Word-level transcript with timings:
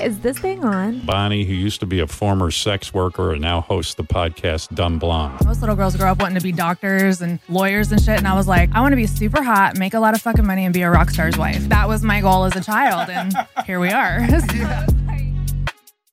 Is 0.00 0.20
this 0.20 0.38
thing 0.38 0.64
on? 0.64 1.00
Bonnie, 1.00 1.44
who 1.44 1.52
used 1.52 1.80
to 1.80 1.86
be 1.86 1.98
a 1.98 2.06
former 2.06 2.50
sex 2.52 2.94
worker 2.94 3.32
and 3.32 3.42
now 3.42 3.60
hosts 3.60 3.94
the 3.94 4.04
podcast 4.04 4.72
Dumb 4.74 4.98
Blonde. 5.00 5.44
Most 5.44 5.60
little 5.60 5.74
girls 5.74 5.96
grow 5.96 6.12
up 6.12 6.20
wanting 6.20 6.38
to 6.38 6.42
be 6.42 6.52
doctors 6.52 7.20
and 7.20 7.40
lawyers 7.48 7.90
and 7.90 8.00
shit. 8.00 8.16
And 8.18 8.28
I 8.28 8.34
was 8.34 8.46
like, 8.46 8.70
I 8.72 8.80
want 8.80 8.92
to 8.92 8.96
be 8.96 9.06
super 9.06 9.42
hot, 9.42 9.76
make 9.76 9.92
a 9.94 10.00
lot 10.00 10.14
of 10.14 10.22
fucking 10.22 10.46
money, 10.46 10.64
and 10.64 10.72
be 10.72 10.82
a 10.82 10.90
rock 10.90 11.10
star's 11.10 11.36
wife. 11.36 11.68
That 11.68 11.88
was 11.88 12.02
my 12.02 12.20
goal 12.20 12.44
as 12.44 12.54
a 12.54 12.62
child. 12.62 13.10
And 13.10 13.34
here 13.66 13.80
we 13.80 13.90
are. 13.90 14.20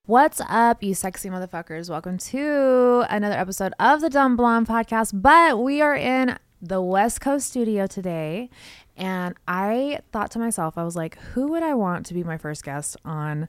What's 0.05 0.41
up, 0.49 0.81
you 0.83 0.95
sexy 0.95 1.29
motherfuckers? 1.29 1.89
Welcome 1.89 2.17
to 2.17 3.05
another 3.09 3.35
episode 3.35 3.73
of 3.79 4.01
the 4.01 4.09
Dumb 4.09 4.35
Blonde 4.35 4.67
podcast. 4.67 5.21
But 5.21 5.59
we 5.59 5.81
are 5.81 5.95
in 5.95 6.37
the 6.61 6.81
West 6.81 7.21
Coast 7.21 7.47
studio 7.47 7.87
today. 7.87 8.49
And 8.97 9.35
I 9.47 9.99
thought 10.11 10.31
to 10.31 10.39
myself, 10.39 10.77
I 10.77 10.83
was 10.83 10.95
like, 10.95 11.17
who 11.17 11.47
would 11.49 11.63
I 11.63 11.73
want 11.73 12.05
to 12.07 12.13
be 12.13 12.23
my 12.23 12.37
first 12.37 12.63
guest 12.63 12.97
on 13.05 13.47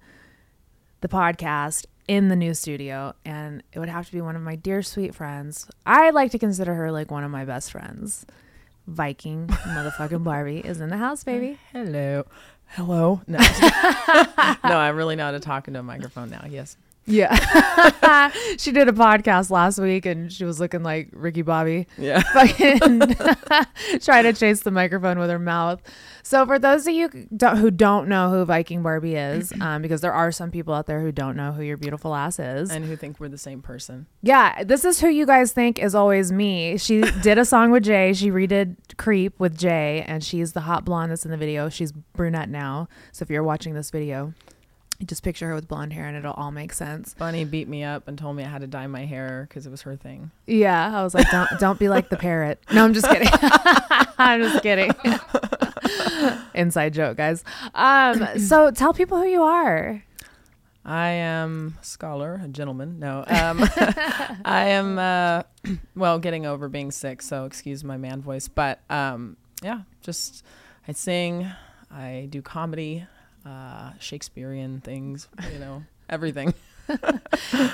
the 1.00 1.08
podcast 1.08 1.86
in 2.08 2.28
the 2.28 2.36
new 2.36 2.54
studio? 2.54 3.14
And 3.24 3.62
it 3.72 3.78
would 3.78 3.88
have 3.88 4.06
to 4.06 4.12
be 4.12 4.20
one 4.20 4.36
of 4.36 4.42
my 4.42 4.56
dear 4.56 4.82
sweet 4.82 5.14
friends. 5.14 5.68
I 5.84 6.10
like 6.10 6.30
to 6.32 6.38
consider 6.38 6.74
her 6.74 6.92
like 6.92 7.10
one 7.10 7.24
of 7.24 7.30
my 7.30 7.44
best 7.44 7.72
friends. 7.72 8.24
Viking 8.86 9.46
motherfucking 9.46 10.24
Barbie 10.24 10.58
is 10.58 10.80
in 10.80 10.88
the 10.88 10.96
house, 10.96 11.22
baby. 11.22 11.58
Hello. 11.72 12.24
Hello. 12.68 13.20
No, 13.26 13.38
no, 14.64 14.76
I'm 14.78 14.96
really 14.96 15.14
know 15.14 15.38
talking 15.38 15.74
to 15.74 15.80
a 15.80 15.82
microphone 15.82 16.30
now. 16.30 16.46
Yes. 16.48 16.76
Yeah. 17.06 18.30
she 18.58 18.70
did 18.70 18.88
a 18.88 18.92
podcast 18.92 19.50
last 19.50 19.78
week 19.78 20.06
and 20.06 20.32
she 20.32 20.44
was 20.44 20.60
looking 20.60 20.82
like 20.82 21.08
Ricky 21.12 21.42
Bobby. 21.42 21.86
Yeah. 21.98 22.22
Fucking 22.32 23.00
trying 24.00 24.24
to 24.24 24.32
chase 24.32 24.60
the 24.60 24.70
microphone 24.70 25.18
with 25.18 25.30
her 25.30 25.38
mouth. 25.38 25.82
So, 26.24 26.46
for 26.46 26.58
those 26.58 26.86
of 26.86 26.94
you 26.94 27.08
who 27.08 27.70
don't 27.70 28.08
know 28.08 28.30
who 28.30 28.44
Viking 28.44 28.82
Barbie 28.82 29.16
is, 29.16 29.52
um, 29.60 29.82
because 29.82 30.00
there 30.00 30.12
are 30.12 30.30
some 30.30 30.50
people 30.50 30.72
out 30.72 30.86
there 30.86 31.00
who 31.00 31.10
don't 31.10 31.36
know 31.36 31.52
who 31.52 31.62
your 31.62 31.76
beautiful 31.76 32.14
ass 32.14 32.38
is. 32.38 32.70
And 32.70 32.84
who 32.84 32.94
think 32.94 33.18
we're 33.18 33.28
the 33.28 33.38
same 33.38 33.60
person. 33.60 34.06
Yeah, 34.22 34.62
this 34.62 34.84
is 34.84 35.00
who 35.00 35.08
you 35.08 35.26
guys 35.26 35.52
think 35.52 35.80
is 35.80 35.94
always 35.94 36.30
me. 36.30 36.78
She 36.78 37.00
did 37.22 37.38
a 37.38 37.44
song 37.44 37.72
with 37.72 37.82
Jay. 37.82 38.12
She 38.12 38.30
redid 38.30 38.76
Creep 38.96 39.38
with 39.40 39.58
Jay, 39.58 40.04
and 40.06 40.22
she's 40.22 40.52
the 40.52 40.60
hot 40.60 40.84
blonde 40.84 41.10
that's 41.10 41.24
in 41.24 41.32
the 41.32 41.36
video. 41.36 41.68
She's 41.68 41.90
brunette 41.90 42.48
now. 42.48 42.88
So, 43.10 43.24
if 43.24 43.30
you're 43.30 43.42
watching 43.42 43.74
this 43.74 43.90
video, 43.90 44.32
just 45.04 45.22
picture 45.22 45.48
her 45.48 45.54
with 45.54 45.68
blonde 45.68 45.92
hair 45.92 46.06
and 46.06 46.16
it'll 46.16 46.32
all 46.32 46.50
make 46.50 46.72
sense. 46.72 47.14
Bunnie 47.14 47.44
beat 47.44 47.68
me 47.68 47.82
up 47.84 48.08
and 48.08 48.18
told 48.18 48.36
me 48.36 48.44
I 48.44 48.48
had 48.48 48.60
to 48.60 48.66
dye 48.66 48.86
my 48.86 49.04
hair 49.04 49.46
because 49.48 49.66
it 49.66 49.70
was 49.70 49.82
her 49.82 49.96
thing. 49.96 50.30
Yeah, 50.46 50.98
I 50.98 51.02
was 51.02 51.14
like, 51.14 51.30
don't 51.30 51.48
don't 51.58 51.78
be 51.78 51.88
like 51.88 52.08
the 52.08 52.16
parrot. 52.16 52.60
No, 52.72 52.84
I'm 52.84 52.94
just 52.94 53.08
kidding. 53.08 53.28
I'm 54.18 54.42
just 54.42 54.62
kidding. 54.62 54.92
Inside 56.54 56.94
joke, 56.94 57.16
guys. 57.16 57.44
Um, 57.74 58.38
so 58.38 58.70
tell 58.70 58.92
people 58.92 59.18
who 59.18 59.26
you 59.26 59.42
are. 59.42 60.02
I 60.84 61.10
am 61.10 61.78
a 61.80 61.84
scholar, 61.84 62.40
a 62.44 62.48
gentleman. 62.48 62.98
No, 62.98 63.24
um, 63.28 63.60
I 64.44 64.68
am, 64.70 64.98
uh, 64.98 65.42
well, 65.94 66.18
getting 66.18 66.44
over 66.44 66.68
being 66.68 66.90
sick, 66.90 67.22
so 67.22 67.44
excuse 67.44 67.84
my 67.84 67.96
man 67.96 68.20
voice. 68.20 68.48
But 68.48 68.80
um, 68.90 69.36
yeah, 69.62 69.82
just 70.02 70.44
I 70.88 70.92
sing, 70.92 71.48
I 71.90 72.26
do 72.30 72.42
comedy, 72.42 73.06
uh, 73.44 73.92
Shakespearean 73.98 74.80
things, 74.80 75.28
you 75.52 75.58
know, 75.58 75.82
everything. 76.08 76.54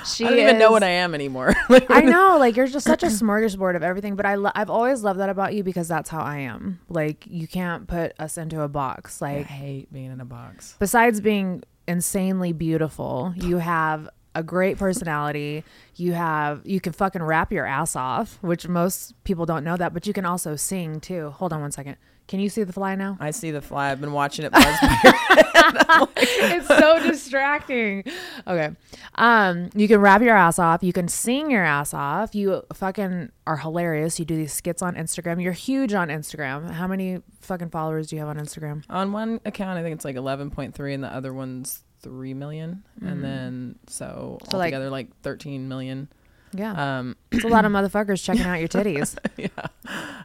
She 0.05 0.25
I 0.25 0.31
don't 0.31 0.39
even 0.39 0.59
know 0.59 0.71
what 0.71 0.83
I 0.83 0.91
am 0.91 1.15
anymore. 1.15 1.55
I 1.89 2.03
know, 2.03 2.37
like 2.39 2.56
you're 2.56 2.67
just 2.67 2.87
such 2.87 3.03
a 3.03 3.06
smorgasbord 3.06 3.75
of 3.75 3.83
everything. 3.83 4.17
But 4.17 4.27
I, 4.27 4.34
lo- 4.37 4.53
I've 4.55 4.71
always 4.71 5.03
loved 5.03 5.19
that 5.19 5.28
about 5.28 5.55
you 5.55 5.65
because 5.65 5.89
that's 5.89 6.11
how 6.11 6.21
I 6.21 6.39
am. 6.41 6.78
Like 6.89 7.27
you 7.27 7.49
can't 7.49 7.87
put 7.89 8.12
us 8.19 8.39
into 8.39 8.61
a 8.61 8.69
box. 8.69 9.21
Like 9.21 9.47
I 9.47 9.53
hate 9.53 9.93
being 9.93 10.12
in 10.12 10.21
a 10.21 10.25
box. 10.25 10.77
besides 10.78 11.21
being 11.21 11.62
insanely 11.87 12.53
beautiful, 12.53 13.33
you 13.37 13.59
have 13.59 14.09
a 14.34 14.43
great 14.43 14.78
personality. 14.78 15.65
You 15.97 16.12
have 16.12 16.61
you 16.65 16.81
can 16.81 16.93
fucking 16.93 17.23
rap 17.23 17.51
your 17.51 17.67
ass 17.67 17.97
off, 17.97 18.39
which 18.43 18.69
most 18.69 19.15
people 19.25 19.47
don't 19.47 19.65
know 19.65 19.77
that, 19.77 19.95
but 19.95 20.07
you 20.07 20.12
can 20.12 20.27
also 20.27 20.55
sing 20.55 21.01
too. 21.01 21.31
Hold 21.31 21.53
on 21.53 21.61
one 21.61 21.73
second. 21.73 21.97
Can 22.28 22.41
you 22.41 22.49
see 22.50 22.62
the 22.62 22.72
fly 22.72 22.94
now? 22.94 23.16
I 23.21 23.31
see 23.33 23.50
the 23.50 23.61
fly. 23.62 23.91
I've 23.91 24.00
been 24.00 24.12
watching 24.12 24.44
it 24.44 24.53
buzz 24.53 24.65
it's 26.16 26.66
so 26.69 27.03
distracting. 27.06 28.05
Okay. 28.47 28.71
Um, 29.15 29.71
you 29.75 29.89
can 29.89 30.00
rap 30.00 30.21
your 30.22 30.37
ass 30.37 30.59
off. 30.59 30.83
You 30.83 30.93
can 30.93 31.09
sing 31.09 31.50
your 31.50 31.65
ass 31.65 31.93
off. 31.94 32.34
You 32.34 32.62
fucking 32.75 33.31
are 33.47 33.56
hilarious. 33.56 34.19
You 34.19 34.25
do 34.25 34.37
these 34.37 34.53
skits 34.53 34.83
on 34.83 34.94
Instagram. 34.94 35.43
You're 35.43 35.53
huge 35.53 35.94
on 35.94 36.09
Instagram. 36.09 36.71
How 36.71 36.87
many 36.87 37.22
fucking 37.41 37.71
followers 37.71 38.09
do 38.09 38.16
you 38.16 38.21
have 38.21 38.28
on 38.28 38.37
Instagram? 38.37 38.84
On 38.91 39.12
one 39.12 39.41
account, 39.45 39.78
I 39.78 39.83
think 39.83 39.95
it's 39.97 40.05
like 40.05 40.16
11.3, 40.16 40.95
and 40.95 41.03
the 41.03 41.09
other 41.12 41.33
one's 41.33 41.83
3 42.03 42.34
million. 42.34 42.84
And 43.00 43.25
then, 43.25 43.77
so, 43.87 44.39
Mm. 44.43 44.50
So, 44.50 44.56
like- 44.59 44.66
altogether, 44.75 44.91
like, 44.91 45.09
13 45.22 45.66
million. 45.69 46.09
Yeah. 46.53 46.98
Um, 46.98 47.16
it's 47.31 47.44
a 47.44 47.48
lot 47.48 47.64
of 47.64 47.72
motherfuckers 47.78 48.22
checking 48.22 48.42
out 48.42 48.59
your 48.59 48.69
titties. 48.69 49.16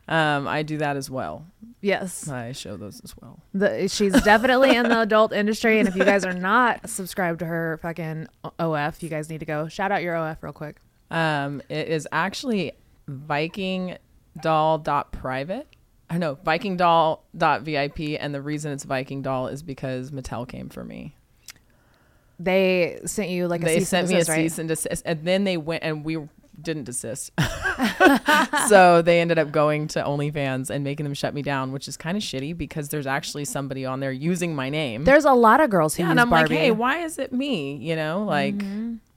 um, 0.08 0.48
I 0.48 0.64
do 0.64 0.78
that 0.78 0.98
as 0.98 1.10
well. 1.10 1.46
Yes. 1.82 2.30
I 2.30 2.54
show 2.54 2.78
those 2.78 3.02
as 3.04 3.14
well. 3.22 3.40
The, 3.54 3.90
she's 3.90 4.14
definitely 4.24 4.76
in 4.76 4.88
the 4.88 5.02
adult 5.02 5.34
industry. 5.34 5.80
And 5.80 5.88
if 5.88 5.96
you 5.96 6.06
guys 6.06 6.24
are 6.24 6.34
not 6.34 6.90
subscribed 6.90 7.40
to 7.40 7.46
her 7.46 7.78
fucking 7.82 8.28
OF, 8.58 9.04
you 9.04 9.10
guys 9.10 9.30
need 9.30 9.42
to 9.42 9.46
go. 9.46 9.68
Shout 9.68 9.92
out 9.92 10.02
your 10.02 10.16
OF 10.16 10.42
real 10.42 10.54
quick. 10.54 10.78
Um, 11.12 11.62
it 11.68 11.90
is 11.90 12.08
actually 12.12 12.72
vikingdoll.private. 13.10 15.68
I 16.10 16.18
know 16.18 16.36
vikingdoll.vip, 16.36 18.18
and 18.20 18.36
the 18.36 18.42
reason 18.42 18.72
it's 18.72 18.84
Viking 18.84 19.22
Doll 19.22 19.48
is 19.48 19.64
because 19.64 20.12
Mattel 20.12 20.48
came 20.48 20.70
for 20.70 20.86
me. 20.86 21.16
They 22.44 23.00
sent 23.06 23.30
you 23.30 23.48
like 23.48 23.62
a 23.62 23.66
they 23.66 23.80
cease 23.80 23.90
sent 23.90 24.06
and 24.06 24.10
me 24.10 24.16
a 24.16 24.20
desist, 24.20 24.30
right? 24.30 24.44
cease 24.44 24.60
and 24.60 24.70
desist, 24.70 25.04
and 25.06 25.24
then 25.24 25.44
they 25.44 25.58
went 25.58 25.84
and 25.84 26.04
we 26.04 26.18
didn't 26.62 26.84
desist. 26.84 27.32
so 28.68 29.02
they 29.02 29.22
ended 29.22 29.40
up 29.40 29.52
going 29.52 29.88
to 29.90 30.04
OnlyFans 30.04 30.70
and 30.70 30.84
making 30.84 31.04
them 31.04 31.14
shut 31.14 31.34
me 31.34 31.42
down, 31.42 31.72
which 31.72 31.88
is 31.88 31.98
kind 31.98 32.18
of 32.18 32.24
shitty 32.24 32.58
because 32.58 32.90
there's 32.90 33.08
actually 33.08 33.46
somebody 33.46 33.86
on 33.86 34.00
there 34.00 34.12
using 34.12 34.56
my 34.56 34.70
name. 34.70 35.04
There's 35.04 35.26
a 35.26 35.34
lot 35.34 35.62
of 35.62 35.70
girls 35.70 35.96
who 35.96 36.04
yeah, 36.04 36.08
use 36.10 36.12
and 36.12 36.22
I'm 36.22 36.30
Barbie. 36.30 36.56
like, 36.56 36.64
hey, 36.64 36.72
why 36.72 37.00
is 37.00 37.18
it 37.18 37.34
me? 37.34 37.78
You 37.78 37.96
know, 37.96 38.24
like 38.24 38.56
it's 38.56 39.13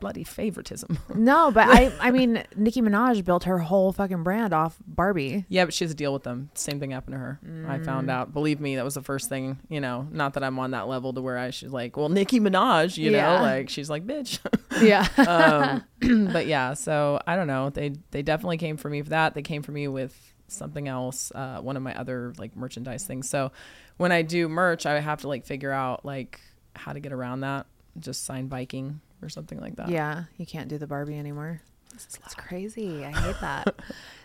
bloody 0.00 0.24
favoritism. 0.24 0.98
No, 1.14 1.50
but 1.50 1.66
I 1.68 1.92
I 2.00 2.10
mean 2.10 2.42
Nicki 2.56 2.82
Minaj 2.82 3.24
built 3.24 3.44
her 3.44 3.58
whole 3.58 3.92
fucking 3.92 4.22
brand 4.22 4.52
off 4.52 4.76
Barbie. 4.86 5.44
Yeah, 5.48 5.64
but 5.64 5.74
she 5.74 5.84
has 5.84 5.90
a 5.90 5.94
deal 5.94 6.12
with 6.12 6.22
them. 6.24 6.50
Same 6.54 6.78
thing 6.78 6.90
happened 6.90 7.14
to 7.14 7.18
her. 7.18 7.40
I 7.42 7.78
Mm. 7.78 7.84
found 7.84 8.10
out. 8.10 8.32
Believe 8.32 8.60
me, 8.60 8.76
that 8.76 8.84
was 8.84 8.94
the 8.94 9.02
first 9.02 9.28
thing. 9.28 9.58
You 9.68 9.80
know, 9.80 10.06
not 10.10 10.34
that 10.34 10.44
I'm 10.44 10.58
on 10.58 10.72
that 10.72 10.88
level 10.88 11.12
to 11.14 11.20
where 11.22 11.38
I 11.38 11.50
should 11.50 11.70
like, 11.72 11.96
well, 11.96 12.08
Nicki 12.08 12.38
Minaj. 12.40 12.96
You 12.98 13.10
Yeah. 13.12 13.36
know, 13.38 13.42
like 13.42 13.68
she's 13.70 13.88
like, 13.90 14.06
bitch. 14.06 14.38
Yeah. 14.82 15.06
um, 15.26 16.28
but 16.32 16.46
yeah, 16.46 16.74
so 16.74 17.20
I 17.26 17.34
don't 17.36 17.46
know. 17.46 17.70
They 17.70 17.92
they 18.10 18.22
definitely 18.22 18.58
came 18.58 18.76
for 18.76 18.90
me 18.90 19.00
for 19.02 19.10
that. 19.10 19.34
They 19.34 19.42
came 19.42 19.62
for 19.62 19.72
me 19.72 19.88
with 19.88 20.14
something 20.48 20.86
else. 20.86 21.32
Uh, 21.34 21.60
one 21.60 21.76
of 21.76 21.82
my 21.82 21.94
other 21.98 22.32
like 22.38 22.54
merchandise 22.56 23.04
things. 23.06 23.28
So 23.28 23.50
when 23.96 24.12
I 24.12 24.22
do 24.22 24.48
merch, 24.48 24.84
I 24.86 25.00
have 25.00 25.22
to 25.22 25.28
like 25.28 25.46
figure 25.46 25.72
out 25.72 26.04
like 26.04 26.40
how 26.74 26.92
to 26.92 27.00
get 27.00 27.12
around 27.12 27.40
that. 27.40 27.66
Just 27.98 28.24
sign 28.26 28.48
Viking 28.50 29.00
or 29.22 29.28
something 29.28 29.60
like 29.60 29.76
that. 29.76 29.88
yeah, 29.88 30.24
you 30.36 30.46
can't 30.46 30.68
do 30.68 30.78
the 30.78 30.86
Barbie 30.86 31.18
anymore. 31.18 31.62
It's 31.94 32.34
crazy. 32.36 33.04
I 33.04 33.10
hate 33.10 33.36
that. 33.40 33.74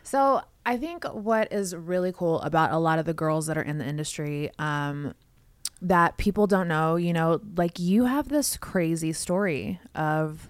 so 0.03 0.41
I 0.65 0.77
think 0.77 1.05
what 1.05 1.51
is 1.53 1.75
really 1.75 2.11
cool 2.11 2.41
about 2.41 2.71
a 2.71 2.77
lot 2.77 2.99
of 2.99 3.05
the 3.05 3.13
girls 3.13 3.47
that 3.47 3.57
are 3.57 3.61
in 3.63 3.77
the 3.77 3.85
industry, 3.85 4.51
um, 4.59 5.13
that 5.81 6.17
people 6.17 6.47
don't 6.47 6.67
know, 6.67 6.95
you 6.95 7.13
know, 7.13 7.41
like 7.55 7.79
you 7.79 8.05
have 8.05 8.27
this 8.29 8.57
crazy 8.57 9.13
story 9.13 9.79
of 9.95 10.49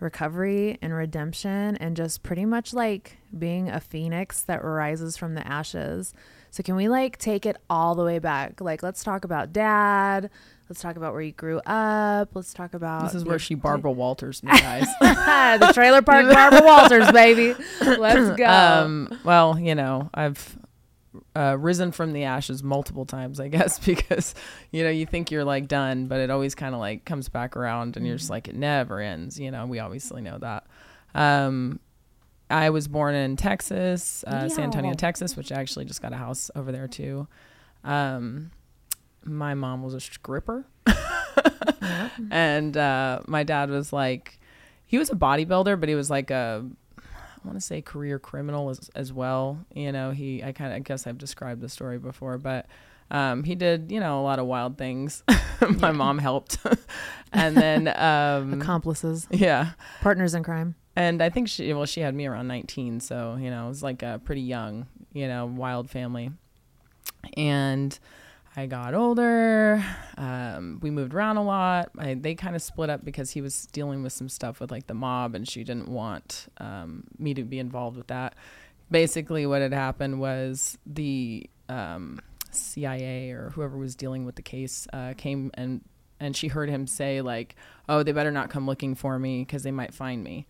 recovery 0.00 0.76
and 0.82 0.92
redemption 0.92 1.76
and 1.76 1.96
just 1.96 2.22
pretty 2.22 2.44
much 2.44 2.74
like 2.74 3.16
being 3.38 3.70
a 3.70 3.80
phoenix 3.80 4.42
that 4.42 4.62
rises 4.62 5.16
from 5.16 5.34
the 5.34 5.46
ashes. 5.46 6.12
So 6.50 6.62
can 6.62 6.76
we 6.76 6.88
like 6.88 7.16
take 7.16 7.46
it 7.46 7.56
all 7.70 7.94
the 7.94 8.04
way 8.04 8.18
back? 8.18 8.60
Like 8.60 8.82
let's 8.82 9.02
talk 9.02 9.24
about 9.24 9.52
dad. 9.52 10.30
Let's 10.68 10.80
talk 10.80 10.96
about 10.96 11.12
where 11.12 11.22
you 11.22 11.32
grew 11.32 11.58
up. 11.60 12.30
Let's 12.34 12.52
talk 12.52 12.74
about 12.74 13.04
This 13.04 13.14
is 13.14 13.24
where 13.24 13.38
she 13.38 13.54
Barbara 13.54 13.92
Walters 13.92 14.42
me, 14.42 14.50
guys. 14.58 14.86
the 15.00 15.70
trailer 15.72 16.02
park 16.02 16.26
Barbara 16.32 16.62
Walters, 16.64 17.10
baby. 17.12 17.54
Let's 17.80 18.36
go. 18.36 18.44
um, 18.46 19.20
well, 19.24 19.58
you 19.58 19.76
know, 19.76 20.10
I've 20.12 20.58
uh, 21.36 21.56
risen 21.58 21.92
from 21.92 22.12
the 22.12 22.24
ashes 22.24 22.62
multiple 22.62 23.06
times, 23.06 23.38
I 23.38 23.48
guess, 23.48 23.78
because 23.78 24.34
you 24.72 24.82
know 24.82 24.90
you 24.90 25.06
think 25.06 25.30
you're 25.30 25.44
like 25.44 25.68
done, 25.68 26.06
but 26.06 26.18
it 26.20 26.30
always 26.30 26.54
kind 26.54 26.74
of 26.74 26.80
like 26.80 27.04
comes 27.04 27.28
back 27.28 27.56
around, 27.56 27.96
and 27.96 28.06
you're 28.06 28.16
just 28.16 28.30
like 28.30 28.48
it 28.48 28.56
never 28.56 29.00
ends. 29.00 29.38
You 29.38 29.50
know, 29.52 29.66
we 29.66 29.78
obviously 29.78 30.20
know 30.20 30.38
that. 30.38 30.66
Um, 31.14 31.78
I 32.50 32.70
was 32.70 32.88
born 32.88 33.14
in 33.14 33.36
Texas, 33.36 34.24
uh, 34.26 34.48
San 34.48 34.64
Antonio, 34.64 34.94
Texas, 34.94 35.36
which 35.36 35.50
I 35.52 35.60
actually 35.60 35.84
just 35.84 36.02
got 36.02 36.12
a 36.12 36.16
house 36.16 36.50
over 36.54 36.70
there 36.72 36.86
too. 36.88 37.26
Um, 37.84 38.50
my 39.26 39.54
mom 39.54 39.82
was 39.82 39.94
a 39.94 40.00
stripper, 40.00 40.66
and 42.30 42.76
uh, 42.76 43.20
my 43.26 43.42
dad 43.42 43.70
was 43.70 43.92
like, 43.92 44.38
he 44.86 44.98
was 44.98 45.10
a 45.10 45.14
bodybuilder, 45.14 45.78
but 45.78 45.88
he 45.88 45.94
was 45.94 46.10
like 46.10 46.30
a 46.30 46.64
I 46.98 47.48
want 47.48 47.60
to 47.60 47.64
say 47.64 47.80
career 47.80 48.18
criminal 48.18 48.70
as, 48.70 48.90
as 48.96 49.12
well. 49.12 49.64
You 49.74 49.92
know, 49.92 50.10
he 50.10 50.42
I 50.42 50.52
kind 50.52 50.72
of 50.72 50.76
I 50.76 50.80
guess 50.80 51.06
I've 51.06 51.18
described 51.18 51.60
the 51.60 51.68
story 51.68 51.98
before, 51.98 52.38
but 52.38 52.66
um, 53.10 53.44
he 53.44 53.54
did 53.54 53.92
you 53.92 54.00
know 54.00 54.20
a 54.20 54.22
lot 54.22 54.38
of 54.38 54.46
wild 54.46 54.78
things. 54.78 55.22
My 55.78 55.92
mom 55.92 56.18
helped, 56.18 56.58
and 57.32 57.56
then 57.56 57.88
um, 57.88 58.60
Accomplices, 58.60 59.28
yeah, 59.30 59.70
partners 60.00 60.34
in 60.34 60.42
crime. 60.42 60.74
and 60.96 61.22
I 61.22 61.30
think 61.30 61.48
she 61.48 61.72
well 61.72 61.86
she 61.86 62.00
had 62.00 62.14
me 62.14 62.26
around 62.26 62.48
19, 62.48 63.00
so 63.00 63.36
you 63.40 63.50
know 63.50 63.66
it 63.66 63.68
was 63.68 63.82
like 63.82 64.02
a 64.02 64.20
pretty 64.24 64.42
young 64.42 64.86
you 65.12 65.28
know 65.28 65.46
wild 65.46 65.88
family, 65.90 66.30
and. 67.36 67.98
I 68.58 68.64
got 68.64 68.94
older. 68.94 69.84
Um, 70.16 70.78
we 70.80 70.90
moved 70.90 71.12
around 71.12 71.36
a 71.36 71.42
lot. 71.42 71.90
I, 71.98 72.14
they 72.14 72.34
kind 72.34 72.56
of 72.56 72.62
split 72.62 72.88
up 72.88 73.04
because 73.04 73.30
he 73.30 73.42
was 73.42 73.66
dealing 73.66 74.02
with 74.02 74.14
some 74.14 74.30
stuff 74.30 74.60
with 74.60 74.70
like 74.70 74.86
the 74.86 74.94
mob, 74.94 75.34
and 75.34 75.46
she 75.46 75.62
didn't 75.62 75.88
want 75.88 76.50
um, 76.56 77.04
me 77.18 77.34
to 77.34 77.44
be 77.44 77.58
involved 77.58 77.98
with 77.98 78.06
that. 78.06 78.34
Basically, 78.90 79.44
what 79.44 79.60
had 79.60 79.74
happened 79.74 80.20
was 80.20 80.78
the 80.86 81.50
um, 81.68 82.18
CIA 82.50 83.32
or 83.32 83.50
whoever 83.50 83.76
was 83.76 83.94
dealing 83.94 84.24
with 84.24 84.36
the 84.36 84.42
case 84.42 84.88
uh, 84.92 85.12
came 85.18 85.50
and 85.54 85.82
and 86.18 86.34
she 86.34 86.48
heard 86.48 86.70
him 86.70 86.86
say 86.86 87.20
like, 87.20 87.56
"Oh, 87.90 88.02
they 88.02 88.12
better 88.12 88.30
not 88.30 88.48
come 88.48 88.66
looking 88.66 88.94
for 88.94 89.18
me 89.18 89.40
because 89.40 89.64
they 89.64 89.70
might 89.70 89.92
find 89.92 90.24
me." 90.24 90.46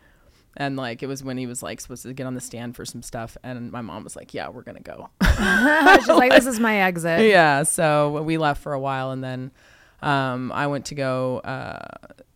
And 0.57 0.77
like 0.77 1.03
it 1.03 1.07
was 1.07 1.23
when 1.23 1.37
he 1.37 1.47
was 1.47 1.63
like 1.63 1.81
supposed 1.81 2.03
to 2.05 2.13
get 2.13 2.27
on 2.27 2.35
the 2.35 2.41
stand 2.41 2.77
for 2.77 2.85
some 2.85 3.03
stuff, 3.03 3.37
and 3.43 3.71
my 3.71 3.83
mom 3.83 4.05
was 4.05 4.17
like, 4.17 4.33
"Yeah, 4.33 4.49
we're 4.49 4.63
gonna 4.63 4.81
go." 4.81 5.11
She's 5.23 6.09
like, 6.09 6.33
this 6.33 6.47
is 6.47 6.59
my 6.59 6.77
exit. 6.77 7.27
yeah 7.27 7.63
so 7.63 8.23
we 8.23 8.39
left 8.39 8.63
for 8.63 8.73
a 8.73 8.81
while 8.81 9.11
and 9.11 9.23
then 9.23 9.51
um, 10.03 10.53
i 10.53 10.67
went 10.67 10.87
to 10.87 10.95
go 10.95 11.39
uh, 11.39 11.79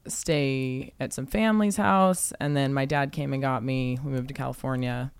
stay 0.07 0.93
at 1.01 1.13
some 1.13 1.27
family's 1.27 1.77
house 1.77 2.33
and 2.41 2.57
then 2.57 2.75
my 2.75 2.85
dad 2.85 3.13
came 3.13 3.33
and 3.33 3.43
got 3.43 3.63
me 3.63 3.99
we 4.05 4.11
moved 4.11 4.29
to 4.29 4.35
california 4.35 5.13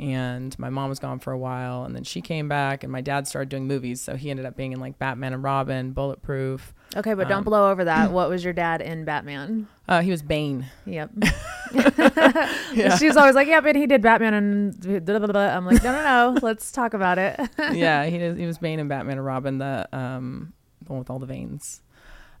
and 0.00 0.58
my 0.58 0.70
mom 0.70 0.88
was 0.88 0.98
gone 0.98 1.18
for 1.20 1.30
a 1.32 1.38
while 1.38 1.84
and 1.84 1.94
then 1.94 2.02
she 2.02 2.20
came 2.22 2.48
back 2.48 2.82
and 2.82 2.90
my 2.90 3.02
dad 3.02 3.28
started 3.28 3.50
doing 3.50 3.66
movies 3.68 4.00
so 4.00 4.16
he 4.16 4.30
ended 4.30 4.46
up 4.46 4.56
being 4.56 4.72
in 4.72 4.80
like 4.80 4.98
batman 4.98 5.32
and 5.34 5.42
robin 5.44 5.92
bulletproof 5.92 6.72
Okay, 6.96 7.14
but 7.14 7.28
don't 7.28 7.38
Um, 7.38 7.44
blow 7.44 7.70
over 7.70 7.84
that. 7.84 8.10
What 8.18 8.28
was 8.28 8.42
your 8.42 8.52
dad 8.52 8.80
in 8.82 9.04
Batman? 9.04 9.68
uh, 9.88 10.00
he 10.00 10.10
was 10.10 10.22
bane 10.22 10.66
Yep. 10.86 11.10
She's 12.98 13.16
always 13.16 13.36
like, 13.36 13.46
yeah, 13.46 13.60
but 13.60 13.76
he 13.76 13.86
did 13.86 14.02
Batman 14.02 14.34
and 14.34 15.04
blah, 15.04 15.18
blah, 15.20 15.28
blah. 15.28 15.40
I'm 15.40 15.64
like, 15.64 15.84
no, 15.84 15.92
no, 15.92 16.02
no. 16.34 16.40
Let's 16.42 16.72
talk 16.72 16.92
about 16.94 17.16
it. 17.18 17.38
yeah, 17.74 18.06
he 18.06 18.18
did, 18.18 18.36
he 18.38 18.44
was 18.46 18.58
Bane 18.58 18.80
in 18.80 18.88
Batman 18.88 19.18
and 19.18 19.24
Robin, 19.24 19.58
the 19.58 19.88
um 19.92 20.52
the 20.84 20.90
one 20.92 20.98
with 20.98 21.10
all 21.10 21.20
the 21.20 21.26
veins. 21.26 21.80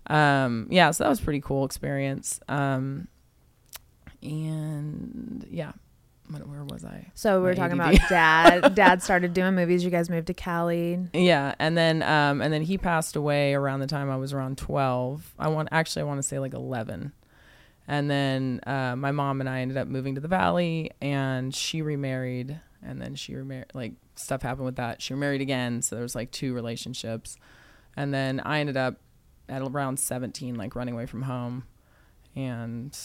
Um, 0.08 0.66
yeah, 0.70 0.90
so 0.90 1.04
that 1.04 1.10
was 1.10 1.20
a 1.20 1.22
pretty 1.22 1.40
cool 1.40 1.64
experience. 1.64 2.40
Um, 2.48 3.06
and 4.22 5.46
yeah, 5.50 5.72
what, 6.30 6.46
where 6.48 6.64
was 6.64 6.84
I? 6.84 7.10
So 7.14 7.36
we 7.38 7.42
My 7.42 7.48
were 7.48 7.54
talking 7.54 7.80
ADD. 7.80 7.94
about 7.96 8.08
dad. 8.08 8.74
Dad 8.74 9.02
started 9.02 9.34
doing 9.34 9.54
movies. 9.54 9.84
You 9.84 9.90
guys 9.90 10.08
moved 10.10 10.28
to 10.28 10.34
Cali. 10.34 10.98
Yeah, 11.12 11.54
and 11.58 11.76
then 11.76 12.02
um 12.02 12.40
and 12.40 12.52
then 12.52 12.62
he 12.62 12.78
passed 12.78 13.16
away 13.16 13.54
around 13.54 13.80
the 13.80 13.86
time 13.86 14.10
I 14.10 14.16
was 14.16 14.32
around 14.32 14.58
twelve. 14.58 15.32
I 15.38 15.48
want 15.48 15.68
actually 15.72 16.02
I 16.02 16.04
want 16.06 16.18
to 16.18 16.22
say 16.26 16.38
like 16.38 16.54
eleven. 16.54 17.12
And 17.88 18.08
then 18.08 18.60
uh, 18.68 18.94
my 18.94 19.10
mom 19.10 19.40
and 19.40 19.48
I 19.48 19.60
ended 19.62 19.76
up 19.76 19.88
moving 19.88 20.14
to 20.14 20.20
the 20.20 20.28
valley, 20.28 20.92
and 21.02 21.52
she 21.52 21.82
remarried, 21.82 22.60
and 22.84 23.02
then 23.02 23.16
she 23.16 23.34
remarried. 23.34 23.66
Like 23.74 23.94
stuff 24.14 24.42
happened 24.42 24.66
with 24.66 24.76
that. 24.76 25.02
She 25.02 25.12
remarried 25.12 25.40
again, 25.40 25.82
so 25.82 25.96
there 25.96 26.02
was 26.04 26.14
like 26.14 26.30
two 26.30 26.54
relationships, 26.54 27.36
and 27.96 28.14
then 28.14 28.38
I 28.44 28.60
ended 28.60 28.76
up 28.76 29.00
at 29.48 29.60
around 29.62 29.98
seventeen, 29.98 30.54
like 30.54 30.76
running 30.76 30.94
away 30.94 31.06
from 31.06 31.22
home, 31.22 31.64
and 32.36 32.96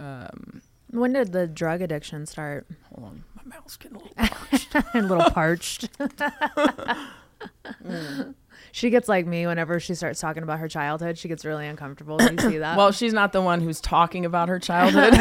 um, 0.00 0.62
When 0.90 1.12
did 1.12 1.32
the 1.32 1.46
drug 1.46 1.82
addiction 1.82 2.24
start? 2.26 2.66
hold 2.94 3.06
on, 3.08 3.24
my 3.36 3.42
mouth's 3.56 3.76
getting 3.76 3.98
a 3.98 4.00
little 4.00 4.14
parched. 4.50 4.94
a 4.94 5.02
little 5.02 5.30
parched. 5.30 5.88
She 8.70 8.90
gets 8.90 9.08
like 9.08 9.26
me 9.26 9.46
whenever 9.46 9.80
she 9.80 9.94
starts 9.94 10.20
talking 10.20 10.42
about 10.42 10.58
her 10.58 10.68
childhood. 10.68 11.16
She 11.16 11.26
gets 11.28 11.44
really 11.44 11.66
uncomfortable. 11.66 12.18
Do 12.18 12.32
you 12.32 12.38
see 12.38 12.58
that? 12.58 12.76
well, 12.76 12.92
she's 12.92 13.14
not 13.14 13.32
the 13.32 13.40
one 13.40 13.60
who's 13.60 13.80
talking 13.80 14.26
about 14.26 14.48
her 14.48 14.58
childhood. 14.58 15.14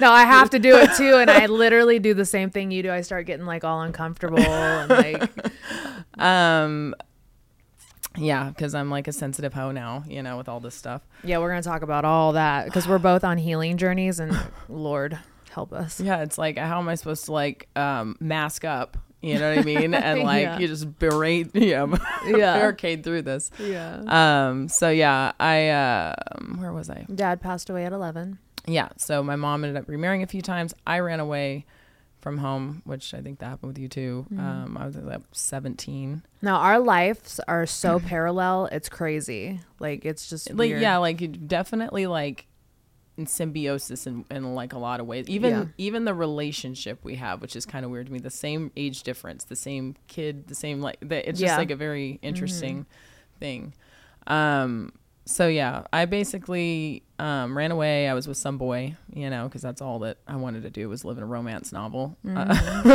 no, 0.00 0.10
I 0.10 0.24
have 0.24 0.50
to 0.50 0.58
do 0.58 0.74
it 0.76 0.90
too, 0.96 1.16
and 1.16 1.30
I 1.30 1.46
literally 1.46 1.98
do 1.98 2.14
the 2.14 2.24
same 2.24 2.50
thing 2.50 2.70
you 2.70 2.82
do. 2.82 2.90
I 2.90 3.02
start 3.02 3.26
getting 3.26 3.46
like 3.46 3.62
all 3.62 3.82
uncomfortable 3.82 4.38
and 4.38 4.90
like 4.90 5.30
Um, 6.18 6.94
yeah, 8.18 8.48
because 8.48 8.74
I'm 8.74 8.90
like 8.90 9.08
a 9.08 9.12
sensitive 9.12 9.54
hoe 9.54 9.70
now, 9.72 10.04
you 10.08 10.22
know, 10.22 10.36
with 10.36 10.48
all 10.48 10.60
this 10.60 10.74
stuff. 10.74 11.02
yeah, 11.24 11.38
we're 11.38 11.48
gonna 11.50 11.62
talk 11.62 11.82
about 11.82 12.04
all 12.04 12.32
that 12.32 12.66
because 12.66 12.86
we're 12.88 12.98
both 12.98 13.24
on 13.24 13.38
healing 13.38 13.76
journeys, 13.76 14.20
and 14.20 14.36
Lord 14.68 15.18
help 15.50 15.72
us. 15.72 16.00
Yeah, 16.00 16.22
it's 16.22 16.38
like 16.38 16.58
how 16.58 16.78
am 16.78 16.88
I 16.88 16.94
supposed 16.94 17.24
to 17.26 17.32
like 17.32 17.68
um 17.76 18.16
mask 18.20 18.64
up? 18.64 18.96
You 19.20 19.36
know 19.38 19.48
what 19.50 19.58
I 19.58 19.62
mean? 19.62 19.94
And 20.08 20.22
like 20.22 20.42
Yeah. 20.42 20.58
you 20.58 20.68
just 20.68 20.98
berate, 20.98 21.50
yeah, 21.54 21.86
Yeah. 22.26 22.58
barricade 22.58 23.02
through 23.02 23.22
this. 23.22 23.50
Yeah. 23.58 24.02
Um. 24.06 24.68
So 24.68 24.90
yeah, 24.90 25.32
I 25.40 25.70
um, 25.70 26.58
where 26.60 26.72
was 26.72 26.88
I? 26.90 27.04
Dad 27.12 27.40
passed 27.40 27.68
away 27.70 27.84
at 27.84 27.92
eleven. 27.92 28.38
Yeah. 28.66 28.90
So 28.96 29.22
my 29.22 29.34
mom 29.36 29.64
ended 29.64 29.82
up 29.82 29.88
remarrying 29.88 30.22
a 30.22 30.26
few 30.26 30.42
times. 30.42 30.74
I 30.86 31.00
ran 31.00 31.18
away 31.20 31.64
from 32.20 32.38
home, 32.38 32.82
which 32.84 33.14
I 33.14 33.20
think 33.20 33.38
that 33.38 33.46
happened 33.46 33.68
with 33.72 33.78
you 33.78 33.88
too. 33.88 34.26
Mm-hmm. 34.32 34.40
Um. 34.40 34.76
I 34.76 34.86
was 34.86 34.96
like 34.96 35.20
17. 35.32 36.22
Now 36.42 36.56
our 36.56 36.78
lives 36.78 37.40
are 37.48 37.66
so 37.66 37.98
parallel. 38.14 38.66
It's 38.72 38.88
crazy. 38.88 39.60
Like 39.78 40.04
it's 40.04 40.28
just 40.28 40.48
like 40.50 40.58
weird. 40.70 40.82
yeah 40.82 40.96
like 40.98 41.46
definitely 41.48 42.06
like 42.06 42.46
in 43.16 43.26
symbiosis 43.26 44.06
in, 44.06 44.24
in 44.30 44.54
like 44.54 44.72
a 44.72 44.78
lot 44.78 45.00
of 45.00 45.06
ways 45.06 45.28
even 45.28 45.50
Yeah. 45.50 45.64
even 45.76 46.04
the 46.04 46.14
relationship 46.14 47.00
we 47.02 47.16
have 47.16 47.42
which 47.42 47.56
is 47.56 47.66
kind 47.66 47.84
of 47.84 47.90
weird 47.90 48.06
to 48.06 48.12
me 48.12 48.20
the 48.20 48.30
same 48.30 48.70
age 48.76 49.02
difference 49.02 49.42
the 49.42 49.56
same 49.56 49.96
kid 50.06 50.46
the 50.46 50.54
same 50.54 50.80
like 50.80 50.98
the, 51.00 51.28
it's 51.28 51.40
just 51.40 51.42
Yeah. 51.42 51.50
Mm-hmm. 51.54 51.58
like 51.58 51.70
a 51.72 51.76
very 51.76 52.20
interesting 52.22 52.86
thing 53.40 53.74
um 54.28 54.92
so 55.24 55.48
yeah 55.48 55.82
i 55.92 56.04
basically 56.04 57.02
um 57.20 57.56
ran 57.56 57.70
away 57.72 58.08
i 58.08 58.14
was 58.14 58.28
with 58.28 58.36
some 58.36 58.58
boy 58.58 58.94
you 59.12 59.28
know 59.28 59.44
because 59.48 59.60
that's 59.60 59.82
all 59.82 59.98
that 59.98 60.18
i 60.28 60.36
wanted 60.36 60.62
to 60.62 60.70
do 60.70 60.88
was 60.88 61.04
live 61.04 61.16
in 61.16 61.22
a 61.22 61.26
romance 61.26 61.72
novel 61.72 62.16
Uh, 62.24 62.46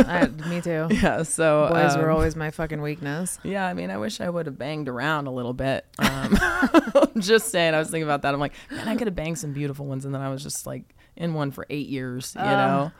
I, 0.08 0.26
me 0.48 0.60
too. 0.62 0.86
yeah 0.90 1.22
so 1.22 1.68
Mm-hmm. 1.70 1.74
Boys 1.74 1.96
were 1.96 2.10
um, 2.10 2.16
always 2.16 2.34
my 2.36 2.50
fucking 2.50 2.80
weakness. 2.80 3.38
yeah, 3.42 3.66
I 3.66 3.74
mean, 3.74 3.90
I 3.90 3.98
wish 3.98 4.20
I 4.20 4.28
would 4.30 4.46
have 4.46 4.56
banged 4.58 4.88
around 4.88 5.26
a 5.26 5.30
little 5.30 5.52
bit. 5.52 5.84
Um, 5.98 6.36
just 7.18 7.50
saying, 7.50 7.74
I 7.74 7.78
was 7.78 7.88
thinking 7.90 8.04
about 8.04 8.22
that. 8.22 8.32
I'm 8.34 8.40
like, 8.40 8.52
man, 8.70 8.88
I 8.88 8.96
could 8.96 9.06
have 9.06 9.14
banged 9.14 9.38
some 9.38 9.52
beautiful 9.52 9.86
ones, 9.86 10.04
and 10.04 10.14
then 10.14 10.20
I 10.22 10.30
was 10.30 10.42
just 10.42 10.66
like 10.66 10.94
in 11.16 11.34
one 11.34 11.50
for 11.50 11.66
eight 11.70 11.88
years, 11.88 12.34
you 12.36 12.42
know. 12.44 12.92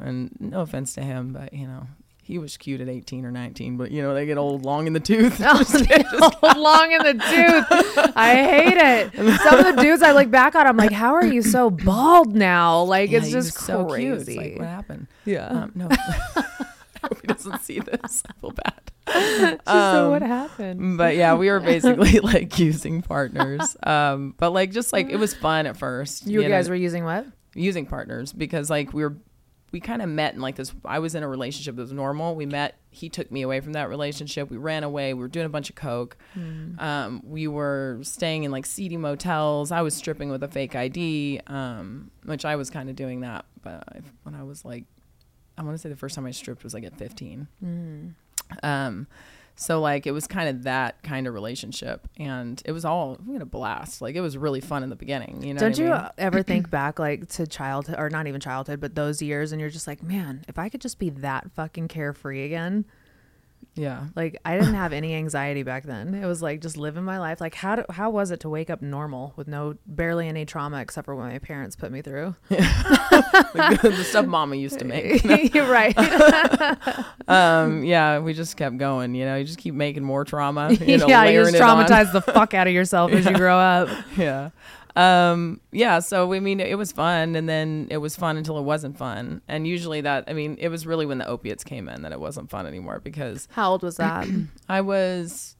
And 0.00 0.30
no 0.40 0.60
offense 0.62 0.94
to 0.94 1.02
him, 1.02 1.32
but 1.32 1.52
you 1.52 1.66
know, 1.66 1.86
he 2.24 2.38
was 2.38 2.56
cute 2.56 2.80
at 2.80 2.88
18 2.88 3.24
or 3.24 3.30
19, 3.30 3.76
but 3.76 3.90
you 3.90 4.02
know, 4.02 4.14
they 4.14 4.24
get 4.26 4.38
old, 4.38 4.64
long 4.64 4.86
in 4.86 4.92
the 4.92 5.00
tooth. 5.00 5.40
Oh, 5.46 6.30
long 6.56 6.92
in 6.92 7.02
the 7.02 7.12
tooth. 7.12 8.12
I 8.16 8.34
hate 8.34 8.76
it. 8.76 9.12
Some 9.40 9.58
of 9.58 9.76
the 9.76 9.82
dudes 9.82 10.02
I 10.02 10.12
look 10.12 10.30
back 10.30 10.54
on, 10.54 10.66
I'm 10.66 10.76
like, 10.76 10.90
how 10.92 11.14
are 11.14 11.24
you 11.24 11.42
so 11.42 11.70
bald 11.70 12.34
now? 12.34 12.82
Like 12.82 13.10
Yeah, 13.10 13.18
it's 13.18 13.30
just 13.30 13.58
so 13.58 13.84
crazy. 13.84 14.36
like, 14.36 14.58
what 14.58 14.68
happened? 14.68 15.06
yeah. 15.24 15.46
Um, 15.46 15.72
no, 15.74 15.88
hope 15.88 17.20
he 17.20 17.26
doesn't 17.26 17.60
see 17.62 17.80
this. 17.80 18.22
I 18.26 18.32
feel 18.40 18.52
bad. 18.52 19.60
so 19.66 20.10
what 20.10 20.22
um, 20.22 20.28
happened? 20.28 20.96
but 20.96 21.14
yeah, 21.16 21.34
we 21.34 21.50
were 21.50 21.60
basically 21.60 22.20
like 22.20 22.58
using 22.58 23.02
partners. 23.02 23.76
Um, 23.82 24.34
but 24.38 24.50
like 24.50 24.72
just 24.72 24.92
like 24.92 25.10
it 25.10 25.16
was 25.16 25.34
fun 25.34 25.66
at 25.66 25.76
first. 25.76 26.26
You, 26.26 26.42
know? 26.42 26.48
guys 26.48 26.68
were 26.68 26.74
using 26.74 27.04
what? 27.04 27.26
using 27.54 27.86
partners 27.86 28.32
because 28.32 28.68
like 28.68 28.92
we 28.92 29.02
were 29.02 29.16
we 29.74 29.80
kind 29.80 30.00
of 30.00 30.08
met 30.08 30.34
in 30.34 30.40
like 30.40 30.54
this. 30.54 30.72
I 30.84 31.00
was 31.00 31.16
in 31.16 31.24
a 31.24 31.28
relationship 31.28 31.74
that 31.74 31.82
was 31.82 31.92
normal. 31.92 32.36
We 32.36 32.46
met. 32.46 32.76
He 32.90 33.08
took 33.08 33.32
me 33.32 33.42
away 33.42 33.58
from 33.58 33.72
that 33.72 33.88
relationship. 33.88 34.48
We 34.48 34.56
ran 34.56 34.84
away. 34.84 35.14
We 35.14 35.20
were 35.20 35.26
doing 35.26 35.46
a 35.46 35.48
bunch 35.48 35.68
of 35.68 35.74
coke. 35.74 36.16
Um, 36.78 37.22
we 37.24 37.48
were 37.48 37.98
staying 38.02 38.44
in 38.44 38.52
like 38.52 38.66
seedy 38.66 38.96
motels. 38.96 39.72
I 39.72 39.82
was 39.82 39.92
stripping 39.94 40.30
with 40.30 40.44
a 40.44 40.48
fake 40.48 40.76
ID, 40.76 41.40
um, 41.48 42.12
which 42.24 42.44
I 42.44 42.54
was 42.54 42.70
kind 42.70 42.88
of 42.88 42.94
doing 42.94 43.22
that. 43.22 43.46
But 43.62 43.82
I, 43.88 44.00
when 44.22 44.36
I 44.36 44.44
was 44.44 44.64
like, 44.64 44.84
I 45.58 45.64
want 45.64 45.74
to 45.74 45.78
say 45.78 45.88
the 45.88 45.96
first 45.96 46.14
time 46.14 46.24
I 46.24 46.30
stripped 46.30 46.62
was 46.62 46.72
like 46.72 46.84
at 46.84 46.96
15. 46.96 47.48
Um, 48.62 49.08
so 49.56 49.80
like 49.80 50.06
it 50.06 50.10
was 50.10 50.26
kind 50.26 50.48
of 50.48 50.64
that 50.64 51.02
kind 51.02 51.26
of 51.26 51.34
relationship, 51.34 52.08
and 52.16 52.60
it 52.64 52.72
was 52.72 52.84
all 52.84 53.18
we 53.26 53.34
had 53.34 53.42
a 53.42 53.46
blast. 53.46 54.02
Like 54.02 54.16
it 54.16 54.20
was 54.20 54.36
really 54.36 54.60
fun 54.60 54.82
in 54.82 54.90
the 54.90 54.96
beginning. 54.96 55.42
You 55.42 55.54
know? 55.54 55.60
Don't 55.60 55.78
I 55.78 55.82
you 55.82 55.90
mean? 55.90 56.08
ever 56.18 56.42
think 56.44 56.70
back 56.70 56.98
like 56.98 57.28
to 57.30 57.46
childhood 57.46 57.96
or 57.98 58.10
not 58.10 58.26
even 58.26 58.40
childhood, 58.40 58.80
but 58.80 58.94
those 58.94 59.22
years 59.22 59.52
and 59.52 59.60
you're 59.60 59.70
just 59.70 59.86
like, 59.86 60.02
man, 60.02 60.44
if 60.48 60.58
I 60.58 60.68
could 60.68 60.80
just 60.80 60.98
be 60.98 61.10
that 61.10 61.50
fucking 61.52 61.88
carefree 61.88 62.44
again. 62.44 62.84
Yeah. 63.76 64.06
Like 64.14 64.38
I 64.44 64.56
didn't 64.56 64.74
have 64.74 64.92
any 64.92 65.14
anxiety 65.14 65.62
back 65.62 65.84
then. 65.84 66.14
It 66.14 66.26
was 66.26 66.42
like 66.42 66.60
just 66.60 66.76
living 66.76 67.04
my 67.04 67.18
life. 67.18 67.40
Like 67.40 67.54
how 67.54 67.76
do, 67.76 67.84
how 67.90 68.10
was 68.10 68.30
it 68.30 68.40
to 68.40 68.48
wake 68.48 68.70
up 68.70 68.82
normal 68.82 69.32
with 69.36 69.48
no 69.48 69.76
barely 69.86 70.28
any 70.28 70.44
trauma 70.44 70.80
except 70.80 71.06
for 71.06 71.14
what 71.14 71.24
my 71.24 71.38
parents 71.38 71.74
put 71.76 71.90
me 71.90 72.00
through? 72.02 72.34
the, 72.48 73.78
the 73.82 74.04
stuff 74.04 74.26
mama 74.26 74.56
used 74.56 74.78
to 74.78 74.84
make. 74.84 75.24
You're 75.54 75.70
right. 75.70 75.94
Um, 77.26 77.84
yeah, 77.84 78.18
we 78.18 78.34
just 78.34 78.56
kept 78.56 78.76
going. 78.76 79.14
You 79.14 79.24
know, 79.24 79.36
you 79.36 79.44
just 79.44 79.58
keep 79.58 79.72
making 79.72 80.04
more 80.04 80.24
trauma. 80.24 80.72
You 80.72 80.98
know, 80.98 81.06
yeah, 81.08 81.24
you 81.24 81.42
just 81.42 81.54
traumatize 81.54 82.12
the 82.12 82.20
fuck 82.20 82.52
out 82.52 82.66
of 82.66 82.74
yourself 82.74 83.12
as 83.12 83.24
you 83.24 83.32
grow 83.32 83.56
up. 83.56 83.88
yeah. 84.16 84.50
Um, 84.96 85.60
yeah. 85.72 85.98
So 85.98 86.32
I 86.32 86.40
mean, 86.40 86.60
it 86.60 86.78
was 86.78 86.92
fun, 86.92 87.36
and 87.36 87.48
then 87.48 87.88
it 87.90 87.98
was 87.98 88.16
fun 88.16 88.36
until 88.36 88.58
it 88.58 88.62
wasn't 88.62 88.96
fun. 88.96 89.42
And 89.48 89.66
usually 89.66 90.00
that, 90.02 90.24
I 90.28 90.32
mean, 90.32 90.56
it 90.60 90.68
was 90.68 90.86
really 90.86 91.06
when 91.06 91.18
the 91.18 91.26
opiates 91.26 91.64
came 91.64 91.88
in 91.88 92.02
that 92.02 92.12
it 92.12 92.20
wasn't 92.20 92.50
fun 92.50 92.66
anymore 92.66 93.00
because 93.00 93.48
How 93.52 93.70
old 93.72 93.82
was 93.82 93.96
that? 93.96 94.28
I 94.68 94.80
was, 94.80 95.56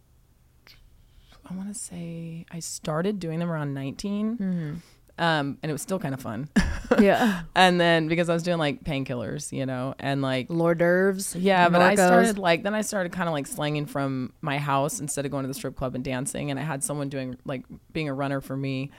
I 1.49 1.55
want 1.55 1.69
to 1.69 1.79
say, 1.79 2.47
I 2.51 2.61
started 2.61 3.19
doing 3.19 3.39
them 3.41 3.51
around 3.51 3.75
19. 3.75 4.83
Um, 5.17 5.59
and 5.63 5.71
it 5.71 5.73
was 5.73 5.83
still 5.83 6.01
kind 6.01 6.13
of 6.13 6.21
fun. 6.21 6.49
yeah. 7.01 7.43
and 7.55 7.81
then 7.81 8.09
because 8.09 8.29
I 8.29 8.35
was 8.35 8.43
doing 8.43 8.59
like 8.59 8.83
painkillers, 8.83 9.53
you 9.53 9.65
know, 9.65 9.95
and 10.01 10.23
like 10.23 10.47
Lord 10.49 10.81
Dervs. 10.81 11.37
Yeah, 11.39 11.69
but 11.69 11.81
I 11.83 11.95
started 11.95 12.39
like 12.39 12.65
then 12.65 12.75
I 12.75 12.81
started 12.81 13.13
kind 13.13 13.29
of 13.29 13.33
like 13.33 13.47
slanging 13.47 13.87
from 13.87 14.33
my 14.41 14.59
house 14.59 14.99
instead 15.01 15.25
of 15.25 15.31
going 15.31 15.45
to 15.45 15.49
the 15.49 15.55
strip 15.55 15.77
club 15.77 15.95
and 15.95 16.03
dancing, 16.03 16.51
and 16.51 16.59
I 16.59 16.63
had 16.65 16.83
someone 16.83 17.09
doing 17.09 17.37
like 17.45 17.65
being 17.93 18.09
a 18.09 18.15
runner 18.15 18.41
for 18.41 18.57
me, 18.57 18.91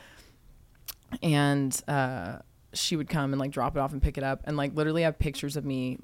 and 1.22 1.80
uh, 1.88 2.38
she 2.74 2.96
would 2.96 3.10
come 3.10 3.34
and 3.34 3.40
like 3.40 3.52
drop 3.52 3.76
it 3.76 3.80
off 3.80 3.94
and 3.94 4.02
pick 4.02 4.18
it 4.18 4.24
up, 4.24 4.42
and 4.46 4.58
like 4.58 4.76
literally 4.76 5.04
have 5.04 5.18
pictures 5.20 5.56
of 5.56 5.66
me 5.66 5.98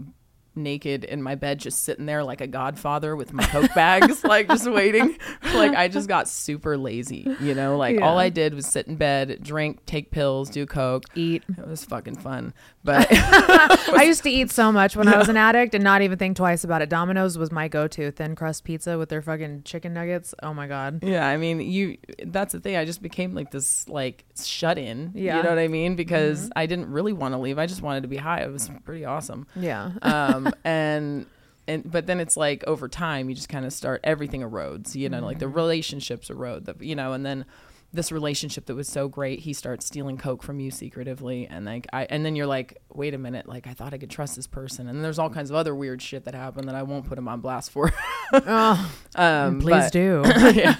naked 0.56 1.04
in 1.04 1.22
my 1.22 1.36
bed 1.36 1.60
just 1.60 1.84
sitting 1.84 2.06
there 2.06 2.24
like 2.24 2.42
a 2.42 2.48
godfather 2.48 3.16
with 3.16 3.32
my 3.34 3.44
coke 3.46 3.74
bags 3.74 4.24
like 4.26 4.48
just 4.48 4.70
waiting 4.70 5.18
like 5.54 5.74
i 5.76 5.88
just 5.88 6.08
got 6.08 6.28
super 6.28 6.78
lazy 6.78 7.26
you 7.40 7.56
know 7.56 7.78
like 7.78 8.02
all 8.02 8.18
i 8.18 8.30
did 8.30 8.54
was 8.54 8.66
sit 8.66 8.88
in 8.88 8.96
bed 8.96 9.40
drink 9.42 9.86
take 9.86 10.12
pills 10.12 10.50
do 10.50 10.66
coke 10.66 11.04
Eat. 11.16 11.44
it 11.58 11.68
was 11.68 11.86
fucking 11.86 12.16
fun 12.16 12.54
but 12.84 13.08
I 13.12 14.04
used 14.06 14.24
to 14.24 14.30
eat 14.30 14.52
so 14.52 14.72
much 14.72 14.96
when 14.96 15.08
I 15.08 15.18
was 15.18 15.30
an 15.30 15.38
addict 15.38 15.76
and 15.76 15.84
not 15.84 16.02
even 16.02 16.18
think 16.18 16.38
twice 16.38 16.64
about 16.64 16.82
it. 16.82 16.90
Domino's 16.90 17.38
was 17.38 17.52
my 17.52 17.68
go-to 17.68 18.12
thin 18.12 18.36
crust 18.36 18.64
pizza 18.64 18.98
with 18.98 19.10
their 19.10 19.22
fucking 19.22 19.64
chicken 19.64 19.94
nuggets. 19.94 20.34
Oh 20.42 20.54
my 20.54 20.68
god. 20.68 21.04
Yeah, 21.04 21.28
I 21.28 21.38
mean, 21.38 21.62
you 21.62 21.98
that's 22.26 22.54
the 22.54 22.60
thing. 22.60 22.76
I 22.76 22.86
just 22.86 23.02
became 23.02 23.36
like 23.36 23.52
this 23.52 23.88
like 23.88 24.26
shut 24.44 24.78
in. 24.78 25.12
Yeah. 25.14 25.38
You 25.38 25.44
know 25.44 25.50
what 25.50 25.60
I 25.60 25.68
mean? 25.68 25.96
Because 25.96 26.50
I 26.56 26.66
didn't 26.66 26.92
really 26.92 27.14
want 27.14 27.34
to 27.34 27.38
leave. 27.38 27.60
I 27.60 27.68
just 27.68 27.82
wanted 27.82 28.02
to 28.02 28.08
be 28.08 28.18
high. 28.18 28.42
It 28.42 28.52
was 28.52 28.70
pretty 28.84 29.06
awesome. 29.06 29.48
Yeah. 29.56 29.92
Um 30.02 30.51
and 30.64 31.26
and 31.68 31.90
but 31.90 32.08
then 32.08 32.20
it's 32.20 32.38
like 32.38 32.64
over 32.68 32.88
time 32.88 33.30
you 33.30 33.36
just 33.36 33.50
kind 33.50 33.66
of 33.66 33.74
start 33.74 34.02
everything 34.04 34.42
erodes, 34.42 34.96
you 34.96 35.10
know, 35.10 35.20
like 35.20 35.40
the 35.40 35.46
mm-hmm. 35.46 35.56
relationships 35.56 36.30
erode, 36.30 36.66
the 36.66 36.76
you 36.80 36.96
know, 36.96 37.14
and 37.14 37.26
then 37.26 37.46
this 37.94 38.12
relationship 38.12 38.66
that 38.68 38.76
was 38.76 38.88
so 38.88 39.08
great, 39.10 39.40
he 39.40 39.52
starts 39.52 39.86
stealing 39.86 40.18
coke 40.18 40.44
from 40.44 40.60
you 40.60 40.72
secretively, 40.72 41.46
and 41.48 41.66
like 41.66 41.88
I, 41.92 42.06
and 42.10 42.26
then 42.26 42.36
you're 42.36 42.46
like, 42.46 42.78
wait 42.94 43.14
a 43.14 43.18
minute, 43.18 43.48
like 43.48 43.68
I 43.68 43.74
thought 43.74 43.94
I 43.94 43.98
could 43.98 44.10
trust 44.10 44.36
this 44.38 44.48
person, 44.48 44.88
and 44.88 44.96
then 44.98 45.04
there's 45.04 45.20
all 45.20 45.30
kinds 45.30 45.50
of 45.50 45.56
other 45.58 45.76
weird 45.76 46.02
shit 46.02 46.24
that 46.26 46.34
happened 46.34 46.70
that 46.70 46.76
I 46.76 46.84
won't 46.84 47.06
put 47.06 47.18
him 47.18 47.28
on 47.28 47.42
blast 47.42 47.72
for. 47.72 47.92
oh, 48.34 48.92
um, 49.16 49.60
please 49.60 49.84
but- 49.86 49.92
do. 49.92 50.24
yeah. 50.54 50.76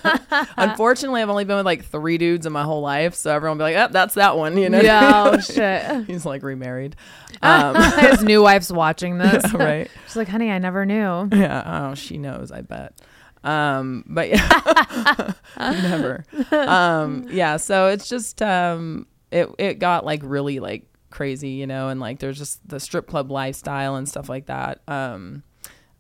Unfortunately, 0.58 1.22
I've 1.22 1.30
only 1.30 1.44
been 1.44 1.58
with 1.58 1.66
like 1.66 1.84
three 1.84 2.18
dudes 2.18 2.46
in 2.46 2.54
my 2.54 2.64
whole 2.64 2.82
life, 2.82 3.16
so 3.16 3.34
everyone 3.34 3.58
will 3.58 3.66
be 3.68 3.74
like, 3.74 3.90
oh, 3.90 3.92
"That's 3.92 4.14
that 4.16 4.38
one," 4.38 4.58
you 4.58 4.70
know. 4.70 4.80
yeah. 4.80 5.24
Oh 5.34 5.40
shit. 5.42 6.06
He's 6.06 6.26
like 6.26 6.44
remarried. 6.44 6.96
Um, 7.42 7.76
His 8.00 8.24
new 8.24 8.42
wife's 8.42 8.72
watching 8.72 9.18
this. 9.18 9.54
right. 9.54 9.90
She's 10.06 10.16
like, 10.16 10.28
honey, 10.28 10.52
I 10.52 10.60
never 10.60 10.86
knew. 10.86 11.28
Yeah. 11.34 11.90
Oh, 11.90 11.96
she 11.96 12.18
knows. 12.18 12.52
I 12.52 12.62
bet. 12.62 12.94
Um, 13.44 14.04
but 14.08 14.30
yeah, 14.30 15.34
never. 15.60 16.24
Um, 16.52 17.28
yeah. 17.32 17.58
So 17.58 17.88
it's 17.88 18.08
just 18.08 18.42
um, 18.42 19.08
it 19.32 19.50
it 19.58 19.80
got 19.80 20.06
like 20.06 20.22
really 20.24 20.60
like 20.60 20.86
crazy, 21.10 21.50
you 21.50 21.68
know, 21.68 21.90
and 21.90 22.00
like 22.00 22.20
there's 22.20 22.38
just 22.38 22.68
the 22.68 22.80
strip 22.80 23.08
club 23.08 23.32
lifestyle 23.32 23.96
and 23.96 24.08
stuff 24.08 24.30
like 24.30 24.46
that. 24.48 24.82
Um, 24.88 25.44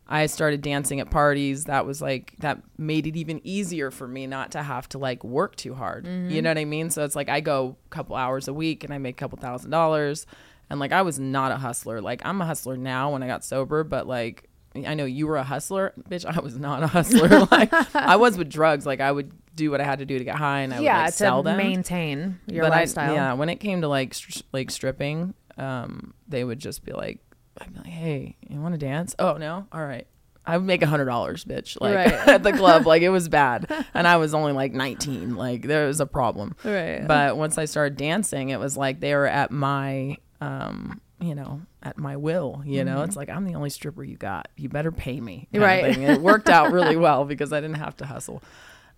I 0.07 0.25
started 0.25 0.61
dancing 0.61 0.99
at 0.99 1.09
parties. 1.09 1.65
That 1.65 1.85
was 1.85 2.01
like 2.01 2.35
that 2.39 2.61
made 2.77 3.07
it 3.07 3.15
even 3.15 3.39
easier 3.45 3.91
for 3.91 4.07
me 4.07 4.27
not 4.27 4.51
to 4.51 4.61
have 4.61 4.89
to 4.89 4.97
like 4.97 5.23
work 5.23 5.55
too 5.55 5.73
hard. 5.73 6.05
You 6.05 6.41
know 6.41 6.49
what 6.49 6.57
I 6.57 6.65
mean? 6.65 6.89
So 6.89 7.05
it's 7.05 7.15
like 7.15 7.29
I 7.29 7.39
go 7.39 7.77
a 7.85 7.89
couple 7.89 8.15
hours 8.17 8.47
a 8.47 8.53
week 8.53 8.83
and 8.83 8.93
I 8.93 8.97
make 8.97 9.15
a 9.15 9.19
couple 9.19 9.37
thousand 9.37 9.71
dollars. 9.71 10.25
And 10.69 10.79
like 10.79 10.91
I 10.91 11.01
was 11.01 11.17
not 11.17 11.51
a 11.51 11.57
hustler. 11.57 12.01
Like 12.01 12.21
I'm 12.25 12.41
a 12.41 12.45
hustler 12.45 12.77
now 12.77 13.11
when 13.11 13.23
I 13.23 13.27
got 13.27 13.43
sober, 13.45 13.83
but 13.83 14.05
like 14.05 14.49
I 14.75 14.93
know 14.93 15.05
you 15.05 15.27
were 15.27 15.37
a 15.37 15.43
hustler, 15.43 15.93
bitch. 16.09 16.25
I 16.25 16.39
was 16.39 16.57
not 16.57 16.81
a 16.83 16.87
hustler. 16.87 17.27
like 17.51 17.73
I 17.95 18.15
was 18.15 18.37
with 18.37 18.49
drugs. 18.49 18.85
Like 18.85 19.01
I 19.01 19.11
would 19.11 19.31
do 19.53 19.69
what 19.69 19.81
I 19.81 19.83
had 19.83 19.99
to 19.99 20.05
do 20.05 20.17
to 20.17 20.23
get 20.23 20.35
high, 20.35 20.61
and 20.61 20.73
I 20.73 20.77
would 20.77 20.85
yeah, 20.85 21.03
like, 21.05 21.13
sell 21.13 21.43
them. 21.43 21.57
maintain 21.57 22.39
your 22.47 22.63
But 22.63 22.71
I- 22.73 22.75
lifestyle. 22.79 23.13
yeah, 23.13 23.33
when 23.33 23.49
it 23.49 23.57
came 23.57 23.81
to 23.81 23.87
like 23.89 24.13
str- 24.13 24.43
like 24.53 24.71
stripping, 24.71 25.33
um, 25.57 26.13
they 26.27 26.43
would 26.43 26.59
just 26.59 26.85
be 26.85 26.93
like, 26.93 27.19
I'd 27.59 27.73
be 27.73 27.79
like, 27.79 27.87
hey, 27.87 28.37
you 28.47 28.61
want 28.61 28.73
to 28.73 28.77
dance? 28.79 29.13
Oh 29.19 29.33
no, 29.33 29.67
all 29.73 29.85
right. 29.85 30.07
I 30.45 30.57
would 30.57 30.65
make 30.65 30.81
a 30.81 30.87
hundred 30.87 31.05
dollars, 31.05 31.43
bitch. 31.45 31.77
Like 31.79 31.95
Right. 31.95 32.13
at 32.27 32.41
the 32.43 32.53
club, 32.53 32.87
like 32.87 33.01
it 33.03 33.09
was 33.09 33.27
bad, 33.29 33.69
and 33.93 34.07
I 34.07 34.17
was 34.17 34.33
only 34.33 34.53
like 34.53 34.71
nineteen. 34.73 35.35
Like 35.35 35.63
there 35.63 35.85
was 35.87 35.99
a 35.99 36.05
problem. 36.07 36.55
Right. 36.63 37.05
But 37.05 37.35
once 37.37 37.57
I 37.57 37.65
started 37.65 37.97
dancing, 37.97 38.49
it 38.49 38.59
was 38.59 38.77
like 38.77 39.01
they 39.01 39.13
were 39.13 39.27
at 39.27 39.51
my, 39.51 40.17
um, 40.39 41.01
you 41.21 41.35
know, 41.35 41.61
at 41.83 41.97
my 41.97 42.17
will. 42.17 42.61
You 42.65 42.83
know, 42.83 43.03
it's 43.03 43.15
like 43.15 43.29
I'm 43.29 43.45
the 43.45 43.55
only 43.55 43.69
stripper 43.69 44.03
you 44.03 44.17
got. 44.17 44.49
You 44.57 44.69
better 44.69 44.91
pay 44.91 45.21
me. 45.21 45.47
Right. 45.53 45.97
It 45.97 46.19
worked 46.19 46.49
out 46.49 46.71
really 46.71 46.97
well 46.97 47.25
because 47.25 47.53
I 47.53 47.61
didn't 47.61 47.77
have 47.77 47.95
to 47.97 48.05
hustle. 48.05 48.41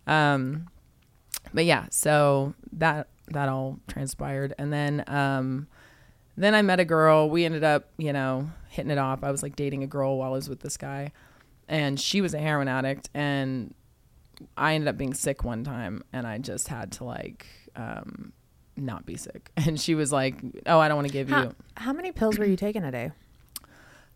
Um, 0.07 0.69
but 1.53 1.65
yeah, 1.65 1.87
so 1.91 2.53
that 2.73 3.07
that 3.27 3.49
all 3.49 3.79
transpired, 3.87 4.53
and 4.57 4.71
then 4.71 5.03
um, 5.07 5.67
then 6.37 6.55
I 6.55 6.61
met 6.61 6.79
a 6.79 6.85
girl. 6.85 7.29
We 7.29 7.45
ended 7.45 7.63
up, 7.63 7.89
you 7.97 8.13
know, 8.13 8.49
hitting 8.69 8.91
it 8.91 8.97
off. 8.97 9.23
I 9.23 9.31
was 9.31 9.43
like 9.43 9.55
dating 9.55 9.83
a 9.83 9.87
girl 9.87 10.17
while 10.17 10.31
I 10.31 10.35
was 10.35 10.49
with 10.49 10.61
this 10.61 10.77
guy, 10.77 11.11
and 11.67 11.99
she 11.99 12.21
was 12.21 12.33
a 12.33 12.39
heroin 12.39 12.67
addict, 12.67 13.09
and 13.13 13.73
I 14.55 14.75
ended 14.75 14.87
up 14.87 14.97
being 14.97 15.13
sick 15.13 15.43
one 15.43 15.63
time, 15.63 16.03
and 16.13 16.25
I 16.25 16.37
just 16.37 16.69
had 16.69 16.91
to 16.93 17.03
like 17.03 17.45
um, 17.75 18.33
not 18.75 19.05
be 19.05 19.15
sick. 19.17 19.49
And 19.57 19.79
she 19.79 19.95
was 19.95 20.11
like, 20.11 20.35
"Oh, 20.65 20.79
I 20.79 20.87
don't 20.87 20.97
want 20.97 21.07
to 21.07 21.13
give 21.13 21.29
how, 21.29 21.43
you." 21.43 21.55
how 21.77 21.93
many 21.93 22.11
pills 22.11 22.37
were 22.37 22.45
you 22.45 22.55
taking 22.55 22.83
a 22.83 22.91
day? 22.91 23.11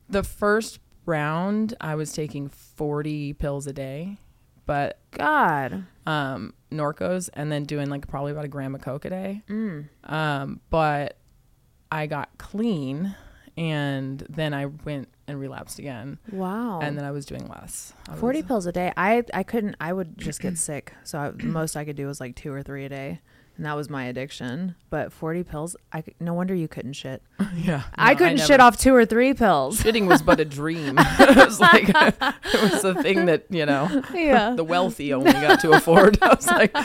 The 0.10 0.24
first 0.24 0.80
round, 1.06 1.74
I 1.82 1.96
was 1.96 2.14
taking 2.14 2.50
forty 2.50 3.34
pills 3.34 3.68
a 3.68 3.74
day, 3.74 4.18
but 4.66 5.00
God. 5.12 5.86
um, 6.06 6.54
Norcos, 6.72 7.30
and 7.34 7.52
then 7.52 7.64
doing 7.66 7.90
like 7.90 8.08
probably 8.08 8.32
about 8.32 8.46
a 8.46 8.50
gram 8.50 8.74
of 8.76 8.82
coke 8.82 9.06
a 9.06 9.10
day. 9.10 9.42
Mm. 9.50 9.88
Um, 10.06 10.60
but 10.70 11.18
I 11.92 12.08
got 12.08 12.38
clean, 12.38 13.16
and 13.58 14.26
then 14.30 14.54
I 14.54 14.66
went 14.66 15.10
and 15.28 15.40
relapsed 15.40 15.78
again, 15.80 16.20
Wow. 16.32 16.80
and 16.82 16.98
then 16.98 17.04
I 17.04 17.12
was 17.12 17.26
doing 17.26 17.48
less. 17.48 17.94
I 18.08 18.12
was- 18.12 18.20
40 18.22 18.44
pills 18.44 18.66
a 18.66 18.72
day. 18.72 18.94
I 18.96 19.24
I 19.34 19.44
couldn't 19.44 19.76
I 19.82 19.92
would 19.94 20.18
just 20.18 20.40
get 20.40 20.58
sick. 20.70 20.94
So 21.04 21.20
I, 21.20 21.30
the 21.32 21.44
most 21.46 21.76
I 21.76 21.84
could 21.86 21.96
do 21.98 22.08
was 22.08 22.20
like 22.22 22.36
2 22.36 22.52
or 22.52 22.64
3 22.64 22.86
a 22.86 22.90
day. 22.90 23.20
And 23.58 23.66
that 23.66 23.76
was 23.76 23.90
my 23.90 24.06
addiction. 24.06 24.76
But 24.92 25.12
40 25.12 25.44
pills, 25.44 25.76
I 25.92 26.02
could, 26.02 26.14
no 26.20 26.34
wonder 26.36 26.54
you 26.54 26.68
couldn't 26.68 26.94
shit. 26.94 27.24
Yeah, 27.56 27.84
I 27.96 28.14
No, 28.14 28.18
couldn't 28.20 28.36
never- 28.36 28.48
shit 28.48 28.60
off 28.60 28.78
2 28.78 28.94
or 28.94 29.04
3 29.06 29.34
pills. 29.34 29.82
Shitting 29.82 30.08
was 30.08 30.22
but 30.22 30.40
a 30.40 30.46
dream. 30.46 30.96
it 31.00 31.36
was 31.36 31.60
like 31.60 31.90
it 31.90 32.62
was 32.72 32.84
a 32.84 33.02
thing 33.02 33.26
that 33.26 33.46
you 33.50 33.66
know 33.66 34.04
yeah. 34.14 34.54
the 34.56 34.64
wealthy 34.64 35.12
only 35.12 35.32
got 35.34 35.60
to 35.62 35.72
afford. 35.72 36.20
I 36.22 36.28
was 36.36 36.46
like, 36.48 36.76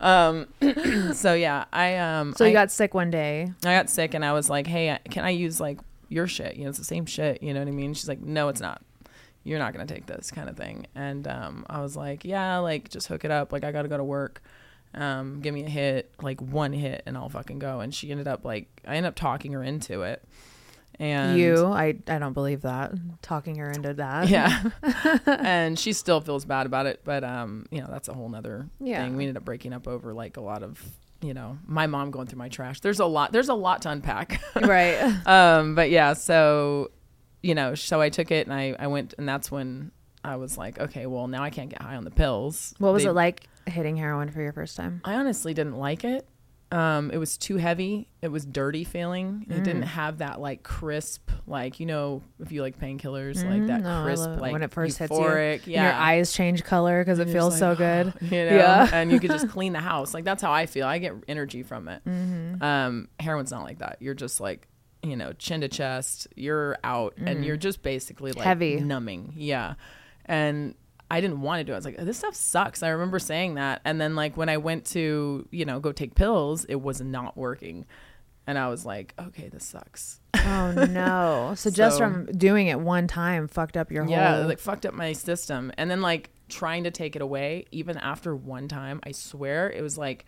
um, 0.00 0.46
so 1.14 1.34
yeah, 1.34 1.64
I 1.72 1.96
um, 1.96 2.32
So 2.36 2.44
you 2.44 2.50
I- 2.50 2.54
got 2.54 2.70
sick 2.70 2.94
one 2.94 3.10
day. 3.10 3.52
I 3.64 3.74
got 3.74 3.90
sick 3.90 4.14
and 4.14 4.24
I 4.24 4.32
was 4.32 4.48
like, 4.48 4.66
hey, 4.68 4.96
can 5.10 5.24
I 5.24 5.30
use 5.30 5.60
like 5.60 5.80
your 6.08 6.28
shit? 6.28 6.54
You 6.56 6.64
know, 6.64 6.70
it's 6.70 6.78
the 6.78 6.84
same 6.84 7.06
shit. 7.06 7.42
You 7.42 7.52
know 7.52 7.60
what 7.60 7.68
I 7.68 7.72
mean? 7.72 7.92
She's 7.94 8.08
like, 8.08 8.20
no, 8.20 8.48
it's 8.48 8.60
not. 8.60 8.82
You're 9.42 9.58
not 9.58 9.72
going 9.74 9.84
to 9.86 9.92
take 9.92 10.06
this 10.06 10.30
kind 10.30 10.48
of 10.48 10.56
thing. 10.56 10.86
And 10.94 11.26
um, 11.26 11.66
I 11.68 11.80
was 11.80 11.96
like, 11.96 12.24
yeah, 12.24 12.58
like 12.58 12.88
just 12.88 13.08
hook 13.08 13.24
it 13.24 13.30
up. 13.32 13.52
Like 13.52 13.64
I 13.64 13.72
got 13.72 13.82
to 13.82 13.88
go 13.88 13.96
to 13.96 14.04
work. 14.04 14.42
Um, 14.94 15.40
give 15.40 15.54
me 15.54 15.64
a 15.64 15.68
hit, 15.68 16.12
like 16.20 16.40
one 16.40 16.72
hit 16.72 17.02
and 17.06 17.16
I'll 17.16 17.28
fucking 17.28 17.58
go. 17.60 17.80
And 17.80 17.94
she 17.94 18.10
ended 18.10 18.26
up 18.26 18.44
like, 18.44 18.68
I 18.86 18.96
ended 18.96 19.08
up 19.08 19.14
talking 19.14 19.52
her 19.52 19.62
into 19.62 20.02
it. 20.02 20.22
And 20.98 21.38
you, 21.38 21.64
I, 21.64 21.94
I 22.08 22.18
don't 22.18 22.32
believe 22.34 22.62
that. 22.62 22.92
Talking 23.22 23.56
her 23.56 23.70
into 23.70 23.94
that. 23.94 24.28
yeah 24.28 24.64
and 25.26 25.78
she 25.78 25.92
still 25.92 26.20
feels 26.20 26.44
bad 26.44 26.66
about 26.66 26.86
it 26.86 27.00
but 27.04 27.24
um 27.24 27.64
you 27.70 27.80
know 27.80 27.86
that's 27.90 28.08
a 28.08 28.12
whole 28.12 28.28
nother 28.28 28.68
Yeah. 28.80 29.02
thing 29.02 29.16
we 29.16 29.24
ended 29.24 29.36
up 29.38 29.44
breaking 29.44 29.72
up 29.72 29.88
over 29.88 30.12
like 30.12 30.36
a 30.36 30.40
lot 30.42 30.62
of 30.62 30.82
you 31.22 31.32
know 31.34 31.58
my 31.66 31.86
mom 31.86 32.10
going 32.10 32.26
through 32.26 32.38
my 32.38 32.48
trash 32.48 32.80
there's 32.80 33.00
a 33.00 33.06
lot 33.06 33.32
there's 33.32 33.48
a 33.48 33.54
lot 33.54 33.82
to 33.82 33.90
unpack 33.90 34.42
right. 34.62 34.98
um 35.26 35.74
but 35.74 35.90
yeah 35.90 36.12
so 36.14 36.90
you 37.42 37.54
know 37.54 37.74
so 37.74 38.00
i 38.00 38.08
took 38.10 38.30
it 38.30 38.46
and 38.46 38.52
i 38.54 38.74
i 38.78 38.86
went 38.86 39.14
and 39.18 39.26
that's 39.28 39.50
when 39.50 39.90
i 40.24 40.36
was 40.36 40.58
like 40.58 40.78
okay 40.78 41.06
well 41.06 41.26
now 41.28 41.42
i 41.42 41.48
can't 41.50 41.70
get 41.70 41.80
high 41.80 41.96
on 41.96 42.04
the 42.04 42.10
pills 42.10 42.74
What 42.78 42.92
was 42.92 43.04
They- 43.04 43.10
it 43.10 43.14
like 43.14 43.46
hitting 43.72 43.96
heroin 43.96 44.30
for 44.30 44.40
your 44.42 44.52
first 44.52 44.76
time? 44.76 45.00
i 45.04 45.14
honestly 45.14 45.54
didn't 45.54 45.76
like 45.78 46.04
it 46.04 46.26
um 46.72 47.10
it 47.10 47.16
was 47.18 47.36
too 47.36 47.56
heavy 47.56 48.06
it 48.22 48.28
was 48.28 48.44
dirty 48.46 48.84
feeling 48.84 49.44
it 49.50 49.54
Mm. 49.60 49.64
didn't 49.64 49.82
have 49.82 50.18
that 50.18 50.40
like 50.40 50.62
crisp 50.62 51.28
like 51.48 51.80
you 51.80 51.86
know 51.86 52.22
if 52.38 52.52
you 52.52 52.62
like 52.62 52.78
painkillers 52.78 53.44
like 53.44 53.66
that 53.66 53.80
Mm, 53.80 53.82
no, 53.82 54.02
crisp 54.04 54.28
like 54.40 54.52
when 54.52 54.62
it 54.62 54.70
first 54.72 54.98
hits 54.98 55.10
you. 55.10 55.16
euphoric 55.18 55.54
And 55.64 55.66
yeah 55.66 55.82
Your 55.84 55.92
eyes 55.94 56.32
change 56.32 56.62
color 56.62 57.02
because 57.02 57.18
it 57.18 57.28
feels 57.28 57.54
just 57.54 57.58
so 57.58 57.70
like, 57.70 57.78
good. 57.78 58.14
you 58.22 58.30
know, 58.30 58.56
Yeah. 58.56 58.88
and 58.92 59.10
you 59.10 59.18
could 59.18 59.30
just 59.32 59.48
clean 59.56 59.72
the 59.72 59.80
house. 59.80 60.14
Like 60.14 60.22
that's 60.24 60.42
how 60.42 60.52
I 60.52 60.66
feel. 60.66 60.86
I 60.86 60.98
get 60.98 61.14
energy 61.26 61.64
from 61.64 61.88
it. 61.88 62.04
Mm-hmm. 62.06 62.62
Um, 62.62 63.08
heroin's 63.18 63.50
not 63.50 63.64
like 63.64 63.78
that. 63.80 63.96
You're 64.00 64.14
just 64.14 64.38
like, 64.40 64.68
you 65.02 65.16
know, 65.16 65.32
chin 65.32 65.62
to 65.62 65.68
chest. 65.68 66.28
You're 66.36 66.76
out, 66.84 67.14
and 67.16 67.44
you're 67.44 67.56
just 67.56 67.82
basically 67.82 68.30
like 68.32 68.42
Mm. 68.42 68.44
Heavy. 68.44 68.80
numbing. 68.80 69.32
Yeah, 69.34 69.74
and 70.26 70.74
I 71.10 71.20
didn't 71.20 71.40
want 71.40 71.60
to 71.60 71.64
do 71.64 71.72
it. 71.72 71.74
I 71.74 71.78
was 71.78 71.84
like, 71.84 71.96
this 71.98 72.18
stuff 72.18 72.34
sucks. 72.34 72.82
I 72.82 72.88
remember 72.90 73.18
saying 73.18 73.54
that, 73.54 73.80
and 73.84 74.00
then 74.00 74.14
like 74.14 74.36
when 74.36 74.48
I 74.48 74.58
went 74.58 74.84
to 74.86 75.46
you 75.50 75.64
know 75.64 75.80
go 75.80 75.92
take 75.92 76.14
pills, 76.14 76.64
it 76.66 76.76
was 76.80 77.00
not 77.00 77.36
working, 77.36 77.84
and 78.46 78.56
I 78.58 78.68
was 78.68 78.86
like, 78.86 79.14
okay, 79.18 79.48
this 79.48 79.64
sucks. 79.64 80.20
Oh 80.34 80.72
no! 80.72 81.52
So 81.56 81.70
just 81.70 81.98
from 81.98 82.26
doing 82.26 82.68
it 82.68 82.78
one 82.80 83.06
time 83.06 83.48
fucked 83.48 83.76
up 83.76 83.90
your 83.90 84.06
yeah 84.06 84.36
whole. 84.38 84.46
like 84.46 84.58
fucked 84.60 84.86
up 84.86 84.94
my 84.94 85.12
system 85.12 85.72
and 85.76 85.90
then 85.90 86.00
like 86.00 86.30
trying 86.48 86.84
to 86.84 86.90
take 86.90 87.14
it 87.16 87.22
away 87.22 87.66
even 87.70 87.96
after 87.98 88.34
one 88.34 88.66
time 88.66 89.00
i 89.04 89.12
swear 89.12 89.70
it 89.70 89.82
was 89.82 89.96
like 89.98 90.24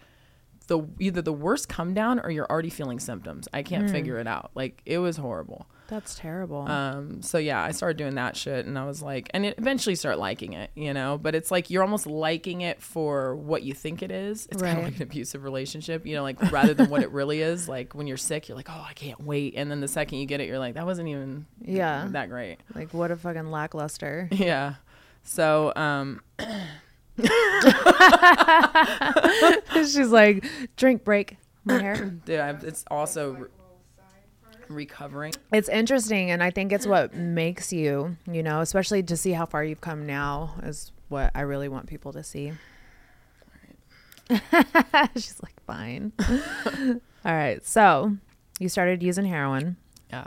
the 0.68 0.80
either 1.00 1.20
the 1.22 1.32
worst 1.32 1.68
come 1.68 1.94
down 1.94 2.20
or 2.20 2.30
you're 2.30 2.46
already 2.50 2.70
feeling 2.70 3.00
symptoms 3.00 3.48
i 3.52 3.62
can't 3.62 3.86
Hmm. 3.86 3.92
figure 3.92 4.18
it 4.18 4.26
out 4.28 4.50
like 4.54 4.82
it 4.86 4.98
was 4.98 5.16
horrible 5.16 5.66
That's 5.92 6.14
terrible. 6.14 6.62
um 6.70 7.20
so 7.20 7.36
yeah 7.36 7.62
i 7.62 7.70
started 7.70 7.98
doing 7.98 8.14
that 8.14 8.34
shit 8.34 8.64
and 8.64 8.78
i 8.78 8.86
was 8.86 9.02
like 9.02 9.28
and 9.34 9.44
it 9.44 9.56
eventually 9.58 9.94
start 9.94 10.18
liking 10.18 10.54
it 10.54 10.70
you 10.74 10.94
know 10.94 11.18
but 11.20 11.34
it's 11.34 11.50
like 11.50 11.68
you're 11.68 11.82
almost 11.82 12.06
liking 12.06 12.62
it 12.62 12.80
for 12.80 13.36
what 13.36 13.62
you 13.62 13.74
think 13.74 14.02
it 14.02 14.10
is 14.10 14.48
it's 14.50 14.62
kind 14.62 14.78
of 14.78 14.84
like 14.84 14.96
an 14.96 15.02
abusive 15.02 15.44
relationship 15.44 16.06
you 16.06 16.14
know 16.16 16.22
like 16.22 16.40
rather 16.50 16.72
than 16.72 16.88
what 16.88 17.02
it 17.02 17.10
really 17.10 17.42
is 17.42 17.68
like 17.76 17.94
when 17.94 18.06
you're 18.06 18.16
sick 18.16 18.48
you're 18.48 18.56
like 18.56 18.70
oh 18.70 18.86
i 18.88 18.94
can't 18.94 19.20
wait 19.22 19.52
and 19.54 19.70
then 19.70 19.80
the 19.80 19.88
second 19.88 20.16
you 20.18 20.24
get 20.24 20.40
it 20.40 20.48
you're 20.48 20.58
like 20.58 20.72
that 20.74 20.86
wasn't 20.86 21.06
even 21.06 21.44
Yeah. 21.60 22.06
that 22.12 22.30
great 22.30 22.56
like 22.74 22.94
what 22.94 23.10
a 23.10 23.16
fucking 23.16 23.50
lackluster. 23.50 24.28
yeah. 24.32 24.76
So, 25.24 25.72
um, 25.76 26.20
She's 29.74 29.98
like, 30.08 30.44
drink 30.76 31.04
break. 31.04 31.36
My 31.64 31.78
hair. 31.80 32.06
dude, 32.24 32.40
I, 32.40 32.50
it's 32.62 32.84
also 32.90 33.46
recovering. 34.74 35.32
It's 35.52 35.68
interesting, 35.68 36.30
and 36.30 36.42
I 36.42 36.50
think 36.50 36.72
it's 36.72 36.86
what 36.86 37.14
makes 37.14 37.72
you, 37.72 38.16
you 38.30 38.42
know, 38.42 38.60
especially 38.60 39.02
to 39.04 39.16
see 39.16 39.32
how 39.32 39.46
far 39.46 39.64
you've 39.64 39.80
come 39.80 40.06
now 40.06 40.54
is 40.62 40.92
what 41.08 41.30
I 41.34 41.42
really 41.42 41.68
want 41.68 41.86
people 41.86 42.12
to 42.14 42.22
see. 42.22 42.52
She's 45.14 45.40
like, 45.42 45.54
fine. 45.66 46.12
All 47.24 47.34
right. 47.34 47.64
So 47.66 48.16
you 48.58 48.68
started 48.68 49.02
using 49.02 49.24
heroin 49.24 49.76
Yeah. 50.10 50.26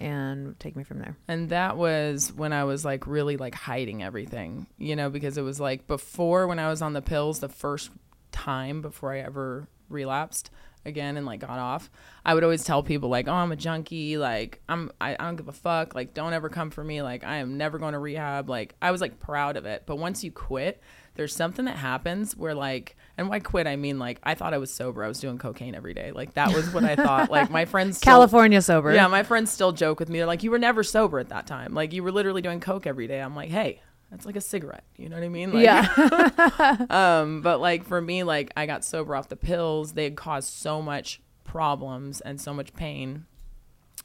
and 0.00 0.58
take 0.60 0.76
me 0.76 0.84
from 0.84 0.98
there. 0.98 1.16
And 1.28 1.48
that 1.50 1.76
was 1.76 2.32
when 2.32 2.52
I 2.52 2.64
was 2.64 2.84
like 2.84 3.06
really 3.06 3.36
like 3.36 3.54
hiding 3.54 4.02
everything, 4.02 4.66
you 4.76 4.96
know, 4.96 5.08
because 5.08 5.38
it 5.38 5.42
was 5.42 5.58
like 5.60 5.86
before 5.86 6.46
when 6.46 6.58
I 6.58 6.68
was 6.68 6.82
on 6.82 6.92
the 6.92 7.02
pills, 7.02 7.40
the 7.40 7.48
first 7.48 7.90
time 8.32 8.82
before 8.82 9.12
I 9.14 9.20
ever 9.20 9.66
relapsed 9.88 10.50
again 10.84 11.16
and 11.16 11.26
like 11.26 11.40
got 11.40 11.58
off, 11.58 11.90
I 12.24 12.34
would 12.34 12.44
always 12.44 12.64
tell 12.64 12.82
people 12.82 13.08
like, 13.08 13.28
"Oh, 13.28 13.32
I'm 13.34 13.52
a 13.52 13.56
junkie. 13.56 14.16
Like, 14.18 14.60
I'm 14.68 14.90
I, 15.00 15.14
I 15.14 15.16
don't 15.24 15.36
give 15.36 15.48
a 15.48 15.52
fuck. 15.52 15.94
Like, 15.94 16.14
don't 16.14 16.32
ever 16.32 16.48
come 16.48 16.70
for 16.70 16.82
me. 16.84 17.02
Like, 17.02 17.24
I 17.24 17.36
am 17.36 17.56
never 17.58 17.78
going 17.78 17.92
to 17.92 17.98
rehab." 17.98 18.48
Like, 18.48 18.74
I 18.80 18.90
was 18.90 19.00
like 19.00 19.20
proud 19.20 19.56
of 19.56 19.66
it. 19.66 19.84
But 19.86 19.96
once 19.96 20.22
you 20.24 20.30
quit, 20.30 20.80
there's 21.14 21.34
something 21.34 21.64
that 21.64 21.76
happens 21.76 22.36
where 22.36 22.54
like, 22.54 22.96
and 23.16 23.28
why 23.28 23.40
quit 23.40 23.66
I 23.66 23.76
mean 23.76 23.98
like 23.98 24.20
I 24.22 24.34
thought 24.34 24.54
I 24.54 24.58
was 24.58 24.72
sober. 24.72 25.02
I 25.04 25.08
was 25.08 25.18
doing 25.20 25.38
cocaine 25.38 25.74
every 25.74 25.94
day. 25.94 26.12
Like 26.12 26.34
that 26.34 26.54
was 26.54 26.72
what 26.72 26.84
I 26.84 26.96
thought. 26.96 27.28
Like 27.38 27.50
my 27.50 27.64
friends, 27.64 27.96
still- 27.98 28.12
California 28.12 28.62
sober. 28.62 28.94
yeah, 28.94 29.06
my 29.08 29.22
friends 29.22 29.50
still 29.50 29.72
joke 29.72 29.98
with 30.00 30.08
me. 30.08 30.18
They're 30.18 30.26
like, 30.26 30.42
"You 30.42 30.50
were 30.50 30.58
never 30.58 30.82
sober 30.84 31.18
at 31.18 31.28
that 31.30 31.46
time. 31.46 31.74
Like 31.74 31.92
you 31.92 32.02
were 32.02 32.12
literally 32.12 32.42
doing 32.42 32.60
coke 32.60 32.86
every 32.86 33.06
day." 33.06 33.20
I'm 33.20 33.34
like, 33.36 33.50
"Hey, 33.50 33.80
that's 34.10 34.26
like 34.26 34.36
a 34.36 34.40
cigarette." 34.40 34.84
You 34.96 35.08
know 35.08 35.16
what 35.16 35.24
I 35.24 35.28
mean? 35.28 35.52
Like, 35.52 35.64
yeah. 35.64 36.86
um, 36.90 37.42
but 37.42 37.60
like 37.60 37.84
for 37.84 38.00
me, 38.00 38.22
like 38.22 38.52
I 38.56 38.66
got 38.66 38.84
sober 38.84 39.14
off 39.14 39.28
the 39.28 39.36
pills. 39.36 39.92
They 39.92 40.04
had 40.04 40.16
caused 40.16 40.52
so 40.52 40.80
much 40.82 41.20
problems 41.44 42.20
and 42.20 42.40
so 42.40 42.52
much 42.54 42.72
pain, 42.74 43.24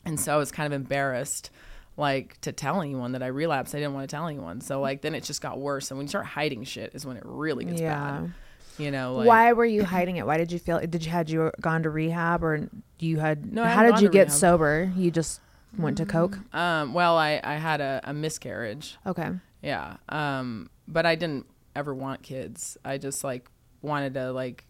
and 0.05 0.19
so 0.19 0.33
I 0.33 0.37
was 0.37 0.51
kind 0.51 0.65
of 0.67 0.73
embarrassed, 0.73 1.49
like 1.97 2.39
to 2.41 2.51
tell 2.51 2.81
anyone 2.81 3.11
that 3.13 3.23
I 3.23 3.27
relapsed. 3.27 3.75
I 3.75 3.79
didn't 3.79 3.93
want 3.93 4.09
to 4.09 4.15
tell 4.15 4.27
anyone. 4.27 4.61
So 4.61 4.81
like 4.81 5.01
then 5.01 5.15
it 5.15 5.23
just 5.23 5.41
got 5.41 5.59
worse. 5.59 5.91
And 5.91 5.97
when 5.97 6.05
you 6.05 6.09
start 6.09 6.25
hiding 6.25 6.63
shit, 6.63 6.93
is 6.93 7.05
when 7.05 7.17
it 7.17 7.23
really 7.25 7.65
gets 7.65 7.81
Yeah. 7.81 8.19
bad. 8.21 8.33
You 8.79 8.89
know, 8.89 9.13
like, 9.13 9.27
Why 9.27 9.53
were 9.53 9.65
you 9.65 9.83
hiding 9.83 10.15
it? 10.15 10.25
Why 10.25 10.37
did 10.37 10.51
you 10.51 10.57
feel? 10.57 10.79
Did 10.79 11.05
you 11.05 11.11
had 11.11 11.29
you 11.29 11.51
gone 11.61 11.83
to 11.83 11.91
rehab 11.91 12.43
or 12.43 12.69
you 12.97 13.19
had? 13.19 13.53
No, 13.53 13.63
how 13.65 13.83
did 13.83 14.01
you 14.01 14.09
get 14.09 14.27
rehab. 14.29 14.39
sober? 14.39 14.91
You 14.97 15.11
just 15.11 15.41
went 15.77 15.97
to 15.97 16.05
coke. 16.07 16.39
Um, 16.55 16.93
well, 16.95 17.15
I 17.15 17.39
I 17.43 17.55
had 17.55 17.81
a, 17.81 18.01
a 18.03 18.13
miscarriage. 18.15 18.97
Okay. 19.05 19.29
Yeah. 19.63 19.97
Um, 20.09 20.69
but 20.87 21.05
I 21.05 21.15
didn't 21.15 21.47
ever 21.75 21.93
want 21.93 22.21
kids. 22.21 22.77
I 22.85 22.97
just 22.97 23.23
like 23.23 23.49
wanted 23.81 24.13
to 24.15 24.31
like 24.31 24.65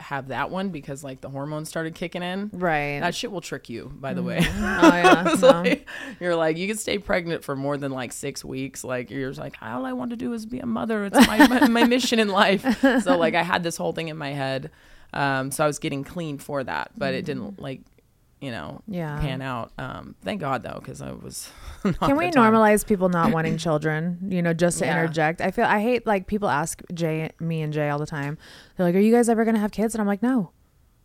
have 0.00 0.28
that 0.28 0.50
one 0.50 0.70
because 0.70 1.02
like 1.02 1.20
the 1.20 1.30
hormones 1.30 1.68
started 1.68 1.94
kicking 1.94 2.22
in. 2.22 2.50
Right. 2.52 3.00
That 3.00 3.14
shit 3.14 3.32
will 3.32 3.40
trick 3.40 3.68
you, 3.68 3.92
by 3.94 4.14
the 4.14 4.22
way. 4.22 4.38
oh 4.42 4.46
yeah. 4.46 5.34
No. 5.40 5.48
like, 5.62 5.88
you're 6.20 6.36
like 6.36 6.56
you 6.56 6.68
can 6.68 6.76
stay 6.76 6.98
pregnant 6.98 7.42
for 7.42 7.56
more 7.56 7.76
than 7.76 7.92
like 7.92 8.12
six 8.12 8.44
weeks. 8.44 8.84
Like 8.84 9.10
you're 9.10 9.30
just 9.30 9.40
like 9.40 9.56
all 9.62 9.86
I 9.86 9.92
want 9.92 10.10
to 10.10 10.16
do 10.16 10.32
is 10.32 10.46
be 10.46 10.60
a 10.60 10.66
mother. 10.66 11.06
It's 11.06 11.26
my 11.26 11.46
my, 11.46 11.68
my 11.68 11.84
mission 11.88 12.18
in 12.18 12.28
life. 12.28 12.80
So 13.02 13.16
like 13.16 13.34
I 13.34 13.42
had 13.42 13.62
this 13.62 13.76
whole 13.76 13.92
thing 13.92 14.08
in 14.08 14.16
my 14.16 14.30
head. 14.30 14.70
Um, 15.12 15.52
so 15.52 15.62
I 15.62 15.66
was 15.68 15.78
getting 15.78 16.02
clean 16.02 16.38
for 16.38 16.64
that, 16.64 16.90
but 16.96 17.14
it 17.14 17.24
didn't 17.24 17.60
like 17.60 17.80
you 18.44 18.50
know 18.50 18.82
Yeah. 18.86 19.18
pan 19.20 19.40
out. 19.42 19.72
Um, 19.78 20.14
thank 20.22 20.40
God 20.40 20.62
though, 20.62 20.78
because 20.78 21.00
I 21.02 21.12
was. 21.12 21.50
not 21.84 21.98
Can 22.00 22.16
we 22.16 22.30
normalize 22.30 22.86
people 22.86 23.08
not 23.08 23.32
wanting 23.32 23.56
children? 23.56 24.18
You 24.28 24.42
know, 24.42 24.52
just 24.52 24.78
to 24.80 24.84
Yeah. 24.84 24.98
interject. 25.00 25.40
I 25.40 25.50
feel 25.50 25.64
I 25.64 25.80
hate 25.80 26.06
like 26.06 26.26
people 26.26 26.48
ask 26.48 26.82
Jay, 26.92 27.30
me 27.40 27.62
and 27.62 27.72
Jay 27.72 27.88
all 27.88 27.98
the 27.98 28.06
time. 28.06 28.38
They're 28.76 28.86
like, 28.86 28.94
"Are 28.94 29.00
you 29.00 29.12
guys 29.12 29.28
ever 29.28 29.44
gonna 29.44 29.58
have 29.58 29.72
kids?" 29.72 29.94
And 29.94 30.00
I'm 30.00 30.06
like, 30.06 30.22
"No, 30.22 30.50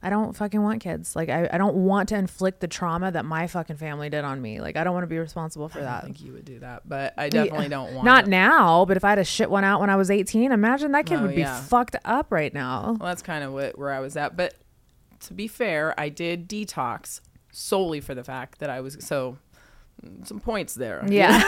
I 0.01 0.09
don't 0.09 0.33
fucking 0.33 0.61
want 0.63 0.79
kids. 0.81 1.13
Like, 1.13 1.27
I, 1.27 1.49
I 1.51 1.57
don't 1.57 1.75
want 1.75 2.07
to 2.09 2.15
inflict 2.15 2.61
the 2.61 2.69
trauma 2.69 3.11
that 3.11 3.25
my 3.25 3.47
fucking 3.47 3.75
family 3.75 4.09
did 4.09 4.23
on 4.23 4.41
me. 4.41 4.61
Like, 4.61 4.77
I 4.77 4.85
don't 4.85 4.93
want 4.93 5.03
to 5.03 5.07
be 5.07 5.17
responsible 5.17 5.67
for 5.67 5.81
that. 5.81 6.03
I 6.03 6.05
think 6.05 6.21
you 6.23 6.31
would 6.31 6.45
do 6.45 6.59
that, 6.59 6.87
but 6.87 7.13
I 7.17 7.27
definitely 7.27 7.67
don't 7.67 7.93
want. 7.93 8.05
Not 8.05 8.23
it. 8.23 8.29
now, 8.29 8.85
but 8.85 8.95
if 8.95 9.03
I 9.03 9.09
had 9.09 9.15
to 9.15 9.25
shit 9.25 9.49
one 9.51 9.65
out 9.65 9.81
when 9.81 9.89
I 9.89 9.97
was 9.97 10.09
18, 10.09 10.53
imagine 10.53 10.93
that 10.93 11.05
kid 11.05 11.19
Oh, 11.19 11.23
would 11.23 11.35
be 11.35 11.41
yeah. 11.41 11.59
fucked 11.59 11.97
up 12.05 12.27
right 12.31 12.53
now. 12.53 12.95
Well, 12.97 13.09
that's 13.09 13.21
kind 13.21 13.43
of 13.43 13.51
what, 13.51 13.77
where 13.77 13.91
I 13.91 13.99
was 13.99 14.15
at. 14.15 14.37
But 14.37 14.53
to 15.21 15.33
be 15.33 15.49
fair, 15.49 15.93
I 15.99 16.07
did 16.07 16.47
detox 16.47 17.19
solely 17.51 17.99
for 18.01 18.13
the 18.15 18.23
fact 18.23 18.59
that 18.59 18.69
I 18.69 18.81
was 18.81 18.97
so. 18.99 19.37
Some 20.23 20.39
points 20.39 20.75
there. 20.75 21.03
Yeah. 21.09 21.41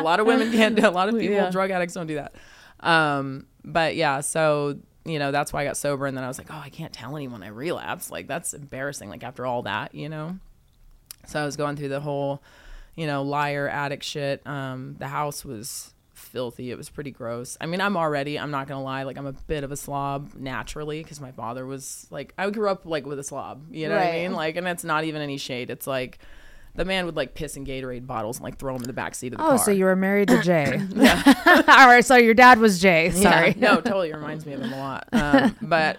a 0.00 0.02
lot 0.02 0.20
of 0.20 0.26
women 0.26 0.52
can't 0.52 0.74
do. 0.76 0.86
A 0.86 0.90
lot 0.90 1.08
of 1.08 1.18
people, 1.18 1.36
Yeah. 1.36 1.50
drug 1.50 1.70
addicts, 1.70 1.94
don't 1.94 2.06
do 2.06 2.16
that. 2.16 2.34
Um, 2.80 3.46
but 3.64 3.96
yeah, 3.96 4.20
so 4.20 4.78
you 5.06 5.18
know 5.18 5.32
that's 5.32 5.52
why 5.54 5.62
I 5.62 5.64
got 5.64 5.76
sober, 5.78 6.04
and 6.06 6.14
then 6.16 6.22
I 6.22 6.28
was 6.28 6.36
like, 6.36 6.48
oh, 6.50 6.60
I 6.62 6.68
can't 6.68 6.92
tell 6.92 7.16
anyone 7.16 7.42
I 7.42 7.48
relapsed. 7.48 8.10
Like 8.10 8.26
that's 8.26 8.52
embarrassing. 8.52 9.08
Like 9.08 9.24
after 9.24 9.46
all 9.46 9.62
that, 9.62 9.94
you 9.94 10.08
know. 10.10 10.36
So 11.26 11.40
I 11.40 11.44
was 11.46 11.56
going 11.56 11.76
through 11.76 11.88
the 11.88 12.00
whole, 12.00 12.42
you 12.94 13.06
know, 13.06 13.22
liar 13.22 13.68
addict 13.68 14.04
shit. 14.04 14.46
Um, 14.46 14.96
the 14.98 15.06
house 15.08 15.42
was 15.44 15.91
filthy. 16.32 16.70
It 16.70 16.76
was 16.78 16.88
pretty 16.90 17.10
gross. 17.10 17.56
I 17.60 17.66
mean, 17.66 17.80
I'm 17.80 17.96
already. 17.96 18.38
I'm 18.38 18.50
not 18.50 18.66
gonna 18.66 18.82
lie. 18.82 19.04
Like 19.04 19.18
I'm 19.18 19.26
a 19.26 19.32
bit 19.32 19.62
of 19.62 19.70
a 19.70 19.76
slob 19.76 20.34
naturally 20.34 21.02
because 21.02 21.20
my 21.20 21.30
father 21.32 21.64
was 21.66 22.06
like 22.10 22.34
I 22.36 22.50
grew 22.50 22.68
up 22.68 22.84
like 22.86 23.06
with 23.06 23.18
a 23.18 23.22
slob. 23.24 23.66
You 23.70 23.88
know 23.88 23.96
what 23.96 24.06
I 24.06 24.12
mean? 24.12 24.32
Like, 24.32 24.56
and 24.56 24.66
it's 24.66 24.82
not 24.84 25.04
even 25.04 25.22
any 25.22 25.36
shade. 25.38 25.70
It's 25.70 25.86
like. 25.86 26.18
The 26.74 26.86
man 26.86 27.04
would 27.04 27.16
like 27.16 27.34
piss 27.34 27.58
in 27.58 27.66
Gatorade 27.66 28.06
bottles 28.06 28.38
and 28.38 28.44
like 28.44 28.56
throw 28.56 28.72
them 28.72 28.80
in 28.80 28.86
the 28.86 28.94
back 28.94 29.14
seat 29.14 29.34
of 29.34 29.38
the 29.40 29.44
Oh, 29.44 29.48
car. 29.48 29.58
so 29.58 29.70
you 29.70 29.84
were 29.84 29.94
married 29.94 30.28
to 30.28 30.40
Jay. 30.40 30.80
yeah. 30.94 31.22
all 31.68 31.86
right. 31.86 32.02
So 32.02 32.16
your 32.16 32.32
dad 32.32 32.60
was 32.60 32.80
Jay. 32.80 33.10
Sorry. 33.10 33.48
Yeah, 33.48 33.74
no, 33.74 33.80
totally 33.82 34.10
reminds 34.10 34.46
me 34.46 34.54
of 34.54 34.62
him 34.62 34.72
a 34.72 34.78
lot. 34.78 35.06
Um, 35.12 35.54
but 35.60 35.98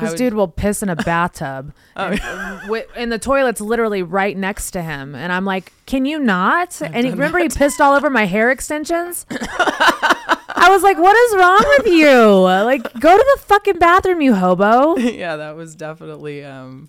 This 0.00 0.10
would, 0.10 0.18
dude 0.18 0.34
will 0.34 0.48
piss 0.48 0.82
in 0.82 0.88
a 0.88 0.96
bathtub. 0.96 1.72
Oh, 1.96 2.04
and, 2.12 2.20
wi- 2.62 2.86
and 2.94 3.10
the 3.10 3.18
toilet's 3.18 3.60
literally 3.60 4.04
right 4.04 4.36
next 4.36 4.70
to 4.70 4.82
him. 4.82 5.16
And 5.16 5.32
I'm 5.32 5.44
like, 5.44 5.72
can 5.86 6.04
you 6.04 6.20
not? 6.20 6.80
and 6.80 7.04
he, 7.04 7.10
remember 7.10 7.40
he 7.40 7.48
pissed 7.48 7.80
all 7.80 7.92
over 7.92 8.08
my 8.08 8.24
hair 8.24 8.52
extensions? 8.52 9.26
I 9.30 10.68
was 10.70 10.84
like, 10.84 10.96
what 10.96 11.16
is 11.16 11.36
wrong 11.36 11.64
with 11.78 11.92
you? 11.92 12.38
Like, 12.38 12.82
go 13.00 13.16
to 13.16 13.36
the 13.36 13.42
fucking 13.42 13.78
bathroom, 13.80 14.20
you 14.20 14.34
hobo. 14.34 14.96
yeah, 14.98 15.34
that 15.36 15.56
was 15.56 15.74
definitely 15.74 16.44
um, 16.44 16.88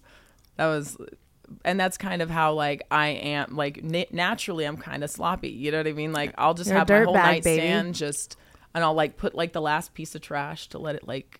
that 0.57 0.67
was 0.67 0.95
and 1.65 1.79
that's 1.79 1.97
kind 1.97 2.21
of 2.21 2.29
how 2.29 2.53
like 2.53 2.83
I 2.91 3.07
am. 3.07 3.55
Like 3.55 3.83
na- 3.83 4.03
naturally, 4.11 4.65
I'm 4.65 4.77
kind 4.77 5.03
of 5.03 5.09
sloppy. 5.09 5.49
You 5.49 5.71
know 5.71 5.77
what 5.77 5.87
I 5.87 5.93
mean? 5.93 6.13
Like 6.13 6.33
I'll 6.37 6.53
just 6.53 6.69
You're 6.69 6.77
have 6.79 6.89
my 6.89 7.03
whole 7.03 7.13
baby. 7.13 7.25
nightstand 7.25 7.95
just, 7.95 8.37
and 8.73 8.83
I'll 8.83 8.93
like 8.93 9.17
put 9.17 9.33
like 9.35 9.53
the 9.53 9.61
last 9.61 9.93
piece 9.93 10.13
of 10.15 10.21
trash 10.21 10.67
to 10.69 10.77
let 10.77 10.95
it 10.95 11.07
like, 11.07 11.38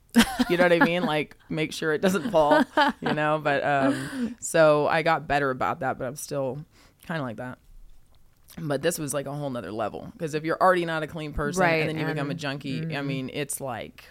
you 0.50 0.58
know 0.58 0.64
what 0.64 0.74
I 0.74 0.80
mean? 0.80 1.04
Like 1.04 1.38
make 1.50 1.72
sure 1.74 1.94
it 1.94 2.02
doesn't 2.02 2.32
fall. 2.32 2.64
You 3.02 3.14
know. 3.14 3.40
But 3.44 3.64
um, 3.64 4.36
so 4.40 4.88
I 4.88 5.02
got 5.04 5.28
better 5.28 5.50
about 5.52 5.82
that, 5.82 5.98
but 5.98 6.06
I'm 6.06 6.16
still 6.16 6.64
kind 7.08 7.20
of 7.20 7.26
like 7.28 7.38
that. 7.38 7.58
But 8.58 8.82
this 8.82 8.98
was 8.98 9.14
like 9.14 9.26
a 9.26 9.32
whole 9.34 9.50
nother 9.50 9.72
level 9.72 10.10
because 10.14 10.34
if 10.34 10.44
you're 10.44 10.58
already 10.60 10.86
not 10.86 11.04
a 11.04 11.08
clean 11.08 11.34
person 11.34 11.62
Right, 11.62 11.82
and 11.82 11.90
then 11.90 11.98
you 12.00 12.06
become 12.06 12.28
a 12.28 12.32
and- 12.32 12.40
junkie, 12.40 12.96
I 12.96 13.02
mean, 13.02 13.30
it's 13.32 13.62
like 13.62 14.04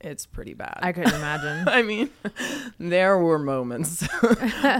It's 0.00 0.26
pretty 0.26 0.54
bad. 0.54 0.78
I 0.82 0.92
couldn't 0.92 1.14
imagine. 1.14 1.68
I 1.68 1.82
mean, 1.82 2.10
there 2.78 3.18
were 3.18 3.38
moments 3.38 4.06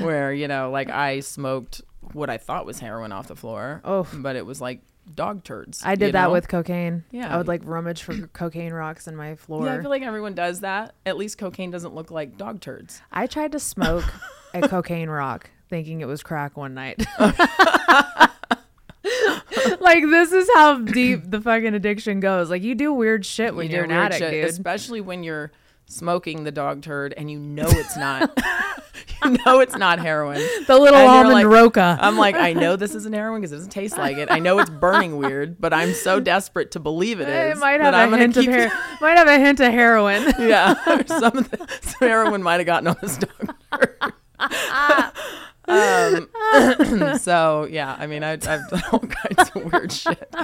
where, 0.01 0.33
you 0.33 0.49
know, 0.49 0.71
like 0.71 0.91
I 0.91 1.21
smoked 1.21 1.83
what 2.13 2.31
I 2.31 2.39
thought 2.39 2.67
was 2.67 2.81
heroin 2.81 3.13
off 3.13 3.29
the 3.29 3.37
floor. 3.37 3.81
Oh. 3.85 4.07
But 4.13 4.37
it 4.37 4.47
was 4.47 4.61
like 4.61 4.81
dog 5.15 5.45
turds. 5.45 5.83
I 5.85 5.95
did 5.95 6.15
that 6.15 6.27
know? 6.27 6.33
with 6.33 6.49
cocaine. 6.49 7.05
Yeah. 7.11 7.33
I 7.33 7.37
would 7.37 7.49
like 7.49 7.63
rummage 7.65 8.03
for 8.03 8.15
cocaine 8.33 8.73
rocks 8.73 9.07
in 9.07 9.17
my 9.17 9.35
floor. 9.35 9.67
Yeah, 9.67 9.75
I 9.75 9.81
feel 9.81 9.91
like 9.91 10.03
everyone 10.03 10.35
does 10.35 10.61
that. 10.61 10.95
At 11.05 11.17
least 11.17 11.39
cocaine 11.39 11.71
doesn't 11.71 11.95
look 11.95 12.11
like 12.11 12.37
dog 12.37 12.61
turds. 12.61 13.03
I 13.13 13.27
tried 13.27 13.53
to 13.53 13.61
smoke 13.61 14.05
a 14.55 14.67
cocaine 14.69 15.11
rock 15.11 15.51
thinking 15.69 16.01
it 16.01 16.07
was 16.07 16.23
crack 16.23 16.57
one 16.57 16.75
night. 16.75 17.05
like 19.81 20.03
this 20.05 20.33
is 20.33 20.49
how 20.55 20.79
deep 20.79 21.23
the 21.31 21.41
fucking 21.41 21.75
addiction 21.75 22.21
goes. 22.21 22.51
Like 22.51 22.63
you 22.63 22.75
do 22.75 22.93
weird 22.93 23.25
shit 23.27 23.55
when 23.55 23.69
You 23.71 23.77
you 23.77 23.81
are 23.83 23.85
an 23.85 23.91
addict, 23.93 24.19
shit, 24.21 24.31
dude. 24.33 24.45
Especially 24.51 25.01
when 25.01 25.23
you're 25.23 25.53
smoking 25.87 26.45
the 26.45 26.53
dog 26.53 26.83
turd 26.83 27.13
and 27.17 27.31
you 27.31 27.39
know 27.39 27.67
it's 27.69 27.97
not. 27.97 28.31
you 29.25 29.37
know 29.45 29.61
it's 29.61 29.77
not 29.77 29.99
heroin. 29.99 30.41
the 30.67 30.79
little 30.79 30.99
And 30.99 31.09
almond 31.09 31.33
like- 31.35 31.47
roca. 31.47 31.99
I'm 32.01 32.17
like, 32.17 32.37
I 32.37 32.53
know 32.53 32.77
this 32.77 32.95
isn't 32.95 33.13
heroin 33.15 33.41
because 33.41 33.53
it 33.53 33.57
doesn't 33.57 33.71
taste 33.71 33.97
like 33.99 34.17
it. 34.17 34.31
I 34.31 34.39
know 34.39 34.59
it's 34.61 34.71
burning 34.71 35.17
weird, 35.19 35.61
but 35.61 35.73
I'm 35.75 35.93
so 35.95 36.21
desperate 36.21 36.71
to 36.73 36.81
believe 36.81 37.21
it 37.21 37.29
is. 37.29 37.57
it 37.57 37.61
might 37.61 37.81
have 37.81 38.13
a 38.13 38.17
hint 38.19 38.37
of 38.37 38.45
hair. 38.45 38.71
Might 39.01 39.19
have 39.19 39.29
a 39.29 39.39
hint 39.39 39.61
of 39.61 39.73
heroin. 39.73 40.23
Yeah, 40.39 40.75
some 41.07 41.37
of 41.39 41.51
the, 41.51 41.67
some 41.83 42.09
heroin 42.09 42.43
might 42.43 42.59
have 42.61 42.67
gotten 42.67 42.89
on 42.89 42.97
this 43.03 43.17
dog 43.19 43.55
turd. 43.73 44.13
Um, 45.71 47.19
so 47.19 47.67
yeah, 47.71 47.97
I 47.99 48.07
mean, 48.07 48.23
I, 48.23 48.33
I've 48.33 48.41
done 48.69 48.83
all 48.93 48.99
kinds 49.01 49.51
of 49.55 49.73
weird 49.73 49.93
shit. 49.93 50.35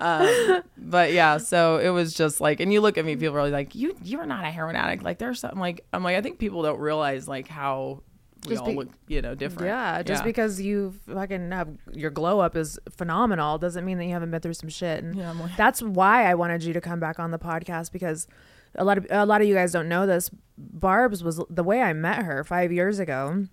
Um, 0.00 0.62
but 0.76 1.12
yeah, 1.12 1.38
so 1.38 1.78
it 1.78 1.90
was 1.90 2.14
just 2.14 2.40
like, 2.40 2.60
and 2.60 2.72
you 2.72 2.80
look 2.80 2.98
at 2.98 3.04
me, 3.04 3.16
people 3.16 3.36
are 3.36 3.48
like, 3.48 3.74
"You, 3.74 3.96
you're 4.02 4.26
not 4.26 4.44
a 4.44 4.50
heroin 4.50 4.76
addict." 4.76 5.02
Like 5.02 5.18
there's 5.18 5.40
something 5.40 5.58
like, 5.60 5.84
I'm 5.92 6.02
like, 6.04 6.16
I 6.16 6.20
think 6.20 6.38
people 6.38 6.62
don't 6.62 6.78
realize 6.80 7.26
like 7.28 7.48
how 7.48 8.02
we 8.46 8.50
Just 8.50 8.62
all 8.62 8.68
be- 8.68 8.76
look, 8.76 8.88
you 9.08 9.20
know, 9.20 9.34
different. 9.34 9.66
Yeah, 9.68 10.02
just 10.02 10.20
Yeah. 10.22 10.26
because 10.26 10.60
you 10.60 10.94
fucking 11.12 11.50
have 11.50 11.68
your 11.92 12.10
glow 12.10 12.38
up 12.38 12.56
is 12.56 12.78
phenomenal 12.90 13.58
doesn't 13.58 13.84
mean 13.84 13.98
that 13.98 14.04
you 14.04 14.12
haven't 14.12 14.30
been 14.30 14.40
through 14.40 14.54
some 14.54 14.68
shit. 14.68 15.02
And 15.02 15.16
Yeah, 15.16 15.32
like- 15.32 15.56
that's 15.56 15.82
why 15.82 16.30
I 16.30 16.34
wanted 16.34 16.62
you 16.62 16.72
to 16.72 16.80
come 16.80 17.00
back 17.00 17.18
on 17.18 17.32
the 17.32 17.38
podcast 17.38 17.90
because 17.90 18.28
a 18.76 18.84
lot 18.84 18.98
of 18.98 19.06
a 19.10 19.26
lot 19.26 19.40
of 19.40 19.48
you 19.48 19.54
guys 19.54 19.72
don't 19.72 19.88
know 19.88 20.06
this. 20.06 20.30
Barb's 20.56 21.24
was 21.24 21.40
the 21.50 21.64
way 21.64 21.80
I 21.82 21.92
met 21.92 22.22
her 22.22 22.44
five 22.44 22.70
years 22.70 22.98
ago 23.00 23.46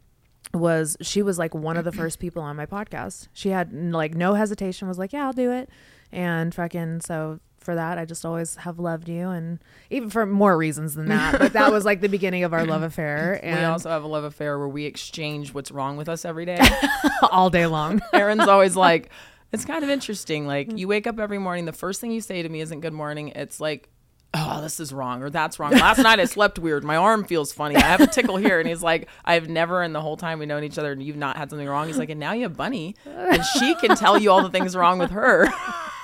was 0.53 0.97
she 1.01 1.21
was 1.21 1.38
like 1.38 1.53
one 1.53 1.77
of 1.77 1.86
the 1.86 1.91
first 1.91 2.19
people 2.19 2.41
on 2.41 2.55
my 2.55 2.65
podcast. 2.65 3.27
She 3.34 3.49
had 3.49 3.73
like 3.73 4.15
no 4.15 4.34
hesitation 4.34 4.88
was 4.88 4.97
like, 4.97 5.13
"Yeah, 5.13 5.25
I'll 5.25 5.34
do 5.34 5.51
it." 5.51 5.69
And 6.12 6.53
fucking 6.53 7.01
so 7.01 7.39
for 7.65 7.75
that, 7.75 7.97
I 7.97 8.05
just 8.05 8.23
always 8.23 8.55
have 8.58 8.79
loved 8.79 9.10
you 9.10 9.29
and 9.29 9.60
even 9.89 10.10
for 10.10 10.25
more 10.25 10.55
reasons 10.55 10.93
than 10.93 11.08
that, 11.08 11.39
but 11.39 11.53
that 11.53 11.71
was 11.71 11.84
like 11.84 11.99
the 11.99 12.08
beginning 12.08 12.43
of 12.43 12.53
our 12.53 12.65
love 12.65 12.84
affair 12.84 13.39
and 13.43 13.60
we 13.60 13.65
also 13.65 13.89
have 13.89 14.03
a 14.03 14.08
love 14.08 14.23
affair 14.23 14.58
where 14.60 14.67
we 14.67 14.86
exchange 14.86 15.53
what's 15.53 15.71
wrong 15.71 15.97
with 15.97 16.08
us 16.08 16.23
every 16.23 16.45
day. 16.45 16.60
all 17.31 17.49
day 17.49 17.65
long. 17.65 18.01
Aaron's 18.13 18.47
always 18.47 18.75
like, 18.75 19.10
it's 19.51 19.65
kind 19.65 19.84
of 19.84 19.89
interesting. 19.89 20.45
Like, 20.45 20.69
mm. 20.69 20.77
you 20.77 20.88
wake 20.88 21.08
up 21.08 21.19
every 21.19 21.39
morning, 21.39 21.65
the 21.65 21.73
first 21.73 21.99
thing 21.99 22.12
you 22.12 22.21
say 22.21 22.43
to 22.43 22.49
me 22.49 22.62
isn't 22.62 22.81
good 22.81 22.93
morning. 22.93 23.29
It's 23.29 23.60
like, 23.60 23.89
oh, 24.36 24.62
this 24.62 24.80
is 24.80 24.91
wrong 24.91 25.24
or 25.24 25.30
that's 25.30 25.60
wrong. 25.60 25.71
Last 25.71 26.00
night 26.00 26.19
I 26.19 26.26
slept 26.26 26.60
weird. 26.60 26.84
My 26.84 26.98
arm 26.98 27.24
feels 27.24 27.52
funny. 27.52 27.76
I 27.76 27.82
have 27.82 28.02
a 28.02 28.08
tickle 28.08 28.38
here. 28.38 28.60
And 28.60 28.67
he's 28.67 28.84
like, 28.84 29.08
I've 29.24 29.50
never 29.50 29.82
in 29.82 29.93
the 29.93 30.02
whole 30.02 30.17
time 30.17 30.39
we've 30.39 30.48
known 30.48 30.63
each 30.63 30.78
other 30.78 30.91
and 30.91 31.02
you've 31.02 31.15
not 31.15 31.38
had 31.38 31.50
something 31.50 31.67
wrong. 31.67 31.88
He's 31.88 31.98
like, 31.98 32.10
and 32.10 32.19
now 32.19 32.34
you 32.34 32.43
have 32.43 32.58
Bunnie 32.58 32.95
and 33.06 33.43
she 33.58 33.76
can 33.76 33.95
tell 33.95 34.19
you 34.19 34.32
all 34.32 34.43
the 34.43 34.50
things 34.50 34.76
wrong 34.76 35.00
with 35.00 35.12
her. 35.12 35.48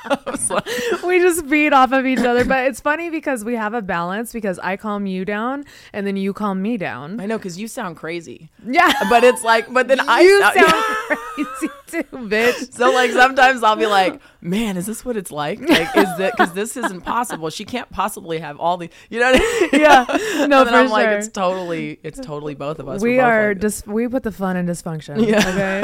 we 1.05 1.19
just 1.19 1.45
feed 1.45 1.73
off 1.73 1.91
of 1.91 2.05
each 2.05 2.19
other. 2.19 2.43
But 2.45 2.65
it's 2.67 2.79
funny 2.79 3.09
because 3.09 3.43
we 3.43 3.55
have 3.55 3.73
a 3.73 3.81
balance 3.81 4.31
because 4.33 4.59
I 4.59 4.77
calm 4.77 5.05
you 5.05 5.25
down 5.25 5.65
and 5.93 6.05
then 6.07 6.17
you 6.17 6.33
calm 6.33 6.61
me 6.61 6.77
down. 6.77 7.19
I 7.19 7.25
know 7.25 7.37
because 7.37 7.59
you 7.59 7.67
sound 7.67 7.97
crazy, 7.97 8.49
Yeah. 8.65 8.91
but 9.09 9.23
it's 9.23 9.43
like, 9.43 9.71
but 9.71 9.87
then 9.87 9.99
I 9.99 10.21
you 10.21 10.39
sound, 10.41 10.55
sound 10.59 10.83
crazy 11.35 11.69
too, 11.87 12.03
bitch. 12.27 12.73
So 12.73 12.91
like 12.91 13.11
sometimes 13.11 13.63
I'll 13.63 13.75
be 13.75 13.85
like, 13.87 14.19
man, 14.41 14.77
is 14.77 14.85
this 14.85 15.03
what 15.05 15.17
it's 15.17 15.31
like? 15.31 15.59
Like, 15.59 15.95
is 15.95 16.17
that 16.17 16.33
because 16.37 16.53
this 16.53 16.77
isn't 16.77 17.01
possible? 17.01 17.49
She 17.49 17.65
can't 17.65 17.89
possibly 17.91 18.39
have 18.39 18.59
all 18.59 18.77
the, 18.77 18.89
you 19.09 19.19
know? 19.19 19.31
What 19.31 19.41
I 19.41 19.69
mean? 19.71 19.81
Yeah. 19.81 20.05
No, 20.51 20.61
and 20.61 20.67
then 20.67 20.73
for 20.73 20.75
I'm 20.79 20.89
like, 20.89 21.07
it's 21.07 21.27
totally, 21.27 21.99
it's 22.03 22.19
totally 22.19 22.55
both 22.55 22.79
of 22.79 22.87
us. 22.89 23.01
we 23.01 23.19
are 23.19 23.49
like 23.49 23.61
this. 23.61 23.81
just 23.81 23.87
we 23.87 24.07
put 24.07 24.23
the 24.23 24.31
fun 24.31 24.57
in 24.57 24.65
dysfunction. 24.65 25.27
Yeah. 25.27 25.37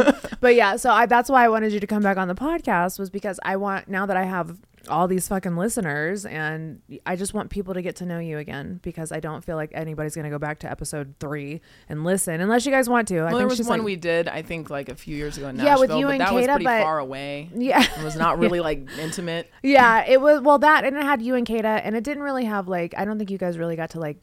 Okay. 0.03 0.16
But 0.39 0.55
yeah, 0.55 0.75
so 0.75 0.89
I 0.91 1.05
that's 1.05 1.29
why 1.29 1.43
I 1.45 1.49
wanted 1.49 1.73
you 1.73 1.79
to 1.79 1.87
come 1.87 2.03
back 2.03 2.17
on 2.17 2.27
the 2.27 2.35
podcast 2.35 2.99
was 2.99 3.09
because 3.09 3.39
I 3.43 3.55
want 3.57 3.87
now 3.87 4.05
that 4.05 4.17
I 4.17 4.23
have 4.23 4.57
all 4.89 5.05
these 5.05 5.27
fucking 5.27 5.57
listeners 5.57 6.25
and 6.25 6.81
I 7.05 7.17
just 7.17 7.33
want 7.33 7.49
people 7.49 7.73
to 7.73 7.81
get 7.81 7.97
to 7.97 8.05
know 8.05 8.19
you 8.19 8.37
again 8.37 8.79
because 8.83 9.11
I 9.11 9.19
don't 9.19 9.43
feel 9.43 9.57
like 9.57 9.71
anybody's 9.73 10.15
gonna 10.15 10.29
go 10.29 10.39
back 10.39 10.59
to 10.59 10.71
episode 10.71 11.15
three 11.19 11.59
and 11.89 12.05
listen 12.05 12.39
unless 12.39 12.65
you 12.65 12.71
guys 12.71 12.87
want 12.87 13.07
to. 13.09 13.17
I 13.17 13.19
Well, 13.23 13.27
think 13.31 13.37
there 13.39 13.47
was 13.47 13.59
one 13.67 13.79
like, 13.79 13.85
we 13.85 13.95
did, 13.97 14.29
I 14.29 14.43
think, 14.43 14.69
like 14.69 14.87
a 14.87 14.95
few 14.95 15.15
years 15.17 15.37
ago 15.37 15.49
in 15.49 15.57
Nashville 15.57 15.73
Yeah, 15.73 15.79
with 15.79 15.89
you 15.99 16.05
but 16.05 16.11
and 16.11 16.21
that 16.21 16.33
was 16.33 16.45
pretty 16.45 16.63
but- 16.63 16.83
far 16.83 16.99
away. 16.99 17.49
Yeah. 17.53 17.81
It 17.83 18.03
was 18.03 18.15
not 18.15 18.39
really 18.43 18.61
like 18.61 18.87
intimate. 18.97 19.51
Yeah, 19.61 20.05
it 20.07 20.21
was 20.21 20.39
well 20.41 20.59
that 20.59 20.85
and 20.85 20.95
it 20.95 21.03
had 21.03 21.21
you 21.21 21.35
and 21.35 21.45
Kata 21.45 21.67
and 21.67 21.93
it 21.95 22.05
didn't 22.05 22.23
really 22.23 22.45
have 22.45 22.69
like 22.69 22.93
I 22.97 23.03
don't 23.03 23.17
think 23.17 23.29
you 23.29 23.37
guys 23.37 23.57
really 23.57 23.75
got 23.75 23.89
to 23.89 23.99
like 23.99 24.17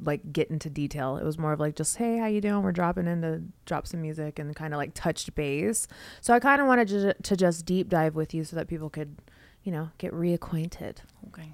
like 0.00 0.32
get 0.32 0.50
into 0.50 0.70
detail. 0.70 1.16
It 1.16 1.24
was 1.24 1.38
more 1.38 1.52
of 1.52 1.60
like 1.60 1.74
just 1.76 1.96
hey, 1.96 2.18
how 2.18 2.26
you 2.26 2.40
doing? 2.40 2.62
We're 2.62 2.72
dropping 2.72 3.06
in 3.06 3.22
to 3.22 3.42
drop 3.66 3.86
some 3.86 4.02
music 4.02 4.38
and 4.38 4.54
kind 4.54 4.72
of 4.74 4.78
like 4.78 4.92
touched 4.94 5.34
base. 5.34 5.86
So 6.20 6.34
I 6.34 6.40
kind 6.40 6.60
of 6.60 6.66
wanted 6.66 6.88
to, 6.88 7.14
to 7.14 7.36
just 7.36 7.64
deep 7.66 7.88
dive 7.88 8.14
with 8.14 8.32
you 8.34 8.44
so 8.44 8.56
that 8.56 8.68
people 8.68 8.90
could, 8.90 9.16
you 9.62 9.72
know, 9.72 9.90
get 9.98 10.12
reacquainted. 10.12 10.98
Okay. 11.28 11.52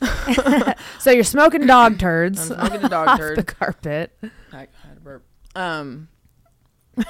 So 0.98 1.10
you're 1.10 1.24
smoking 1.24 1.66
dog 1.66 1.98
turds 1.98 2.50
I'm 2.50 2.58
smoking 2.58 2.84
a 2.84 2.88
dog 2.88 3.18
turd. 3.18 3.36
the 3.36 3.42
carpet. 3.42 4.16
I 4.52 4.58
had 4.58 4.96
a 4.96 5.00
burp. 5.00 5.24
Um, 5.54 6.08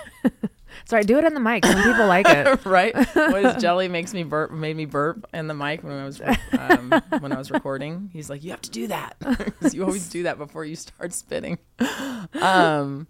Sorry, 0.84 1.04
do 1.04 1.18
it 1.18 1.24
in 1.24 1.34
the 1.34 1.40
mic. 1.40 1.64
Some 1.64 1.82
people 1.82 2.06
like 2.06 2.28
it. 2.28 2.64
right? 2.66 2.94
What 2.94 3.44
is 3.44 3.56
jelly 3.62 3.88
makes 3.88 4.12
me 4.14 4.22
burp 4.22 4.50
made 4.50 4.76
me 4.76 4.84
burp 4.84 5.26
in 5.32 5.46
the 5.46 5.54
mic 5.54 5.82
when 5.82 5.92
I 5.92 6.04
was 6.04 6.20
um, 6.58 6.92
when 7.20 7.32
I 7.32 7.38
was 7.38 7.50
recording. 7.50 8.10
He's 8.12 8.30
like, 8.30 8.44
you 8.44 8.50
have 8.50 8.62
to 8.62 8.70
do 8.70 8.88
that 8.88 9.16
you 9.72 9.84
always 9.84 10.08
do 10.08 10.24
that 10.24 10.38
before 10.38 10.64
you 10.64 10.76
start 10.76 11.12
spitting. 11.12 11.58
Um, 12.40 13.06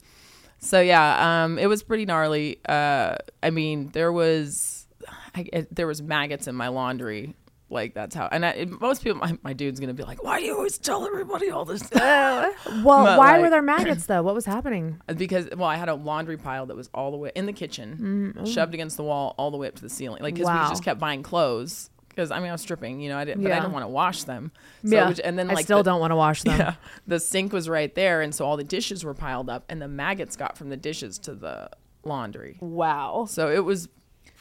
so 0.59 0.81
yeah, 0.81 1.45
um, 1.45 1.59
it 1.59 1.67
was 1.67 1.83
pretty 1.83 2.07
gnarly. 2.07 2.61
Uh, 2.67 3.17
I 3.43 3.51
mean, 3.51 3.91
there 3.93 4.13
was 4.13 4.87
I, 5.35 5.67
there 5.71 5.87
was 5.87 6.03
maggots 6.03 6.47
in 6.47 6.55
my 6.55 6.69
laundry. 6.69 7.35
Like 7.75 7.93
that's 7.93 8.15
how, 8.15 8.29
and 8.33 8.47
I, 8.47 8.67
most 8.81 9.03
people, 9.03 9.19
my, 9.19 9.37
my 9.43 9.53
dude's 9.53 9.81
gonna 9.81 9.93
be 9.95 10.05
like, 10.05 10.23
"Why 10.23 10.39
do 10.41 10.47
you 10.47 10.55
always 10.57 10.79
tell 10.79 11.05
everybody 11.07 11.51
all 11.51 11.65
this?" 11.65 11.83
Well, 11.93 12.53
But, 12.85 13.19
why 13.19 13.33
like- 13.33 13.41
were 13.43 13.51
there 13.51 13.63
maggots 13.63 14.07
though? 14.11 14.23
What 14.23 14.35
was 14.35 14.45
happening? 14.47 15.01
because 15.17 15.49
well 15.57 15.69
i 15.69 15.77
had 15.77 15.89
a 15.89 15.95
laundry 15.95 16.37
pile 16.37 16.67
that 16.67 16.77
was 16.77 16.89
all 16.95 17.11
the 17.11 17.17
way 17.17 17.31
in 17.35 17.47
the 17.47 17.53
kitchen 17.53 18.35
mm, 18.37 18.43
oh. 18.43 18.47
shoved 18.47 18.75
against 18.75 18.97
the 18.97 19.03
wall 19.03 19.35
all 19.39 19.51
the 19.51 19.57
way 19.57 19.67
up 19.69 19.75
to 19.75 19.83
the 19.83 19.89
ceiling 19.89 20.23
like 20.23 20.35
because 20.35 20.47
Wow. 20.47 20.63
we 20.65 20.69
just 20.71 20.83
kept 20.85 20.99
buying 21.01 21.23
clothes 21.23 21.91
because 22.09 22.31
i 22.31 22.39
mean 22.41 22.49
i 22.49 22.53
was 22.53 22.61
stripping 22.61 23.01
you 23.01 23.09
know 23.09 23.19
i 23.19 23.25
didn't 23.25 23.43
but 23.43 23.51
i 23.51 23.55
Yeah. 23.57 23.61
didn't 23.61 23.73
want 23.73 23.85
to 23.85 23.89
wash 23.89 24.25
them 24.25 24.51
so 24.85 24.95
yeah, 24.95 25.09
which, 25.09 25.21
and 25.23 25.39
then 25.39 25.51
I 25.51 25.63
still 25.63 25.79
the, 25.79 25.83
don't 25.91 26.01
want 26.01 26.11
to 26.13 26.17
wash 26.17 26.43
them. 26.43 26.59
yeah 26.59 26.75
the 27.07 27.19
sink 27.21 27.53
was 27.53 27.69
right 27.69 27.95
there 27.95 28.23
and 28.23 28.35
so 28.35 28.45
all 28.47 28.57
the 28.57 28.65
dishes 28.65 29.05
were 29.05 29.15
piled 29.15 29.49
up 29.51 29.65
and 29.69 29.81
the 29.83 29.89
maggots 29.89 30.37
got 30.37 30.57
from 30.57 30.69
the 30.69 30.77
dishes 30.77 31.19
to 31.21 31.35
the 31.35 31.71
laundry 32.05 32.57
Wow. 32.61 33.27
so 33.29 33.51
it 33.51 33.65
was 33.65 33.89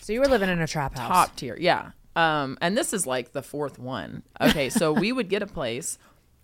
So 0.02 0.14
you 0.14 0.20
were 0.20 0.28
living 0.28 0.50
in 0.50 0.60
a 0.62 0.68
trap 0.68 0.96
house. 0.98 1.08
top 1.08 1.36
tier 1.36 1.58
yeah 1.60 1.92
um 2.16 2.58
and 2.62 2.78
this 2.78 2.94
is 2.94 3.06
like 3.08 3.32
the 3.32 3.42
fourth 3.42 3.80
one. 3.80 4.24
Okay 4.40 4.70
so 4.70 4.92
we 4.92 5.12
would 5.12 5.30
get 5.30 5.42
a 5.42 5.48
place 5.48 5.98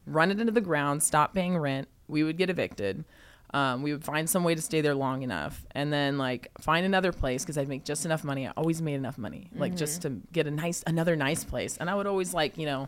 run 0.05 0.31
it 0.31 0.39
into 0.39 0.51
the 0.51 0.61
ground 0.61 1.03
stop 1.03 1.33
paying 1.35 1.57
rent 1.57 1.87
we 2.07 2.23
would 2.23 2.37
get 2.37 2.49
evicted. 2.49 3.05
Um, 3.51 3.81
we 3.81 3.91
would 3.93 4.03
find 4.03 4.29
some 4.29 4.43
way 4.43 4.53
to 4.53 4.61
stay 4.61 4.81
there 4.81 4.93
long 4.93 5.23
enough 5.23 5.65
and 5.71 5.91
then 5.91 6.17
like 6.19 6.49
find 6.61 6.85
another 6.85 7.11
place 7.11 7.43
because 7.43 7.57
i'd 7.57 7.67
make 7.67 7.83
just 7.83 8.05
enough 8.05 8.23
money. 8.23 8.47
I 8.47 8.51
always 8.51 8.79
made 8.81 8.93
enough 8.95 9.17
money 9.17 9.49
like 9.55 9.75
just 9.75 10.03
to 10.03 10.09
get 10.31 10.45
a 10.47 10.51
nice 10.51 10.83
another 10.87 11.15
nice 11.15 11.43
place. 11.43 11.75
And 11.77 11.89
i 11.89 11.95
would 11.95 12.05
always 12.07 12.33
like 12.33 12.57
you 12.59 12.65
know 12.67 12.87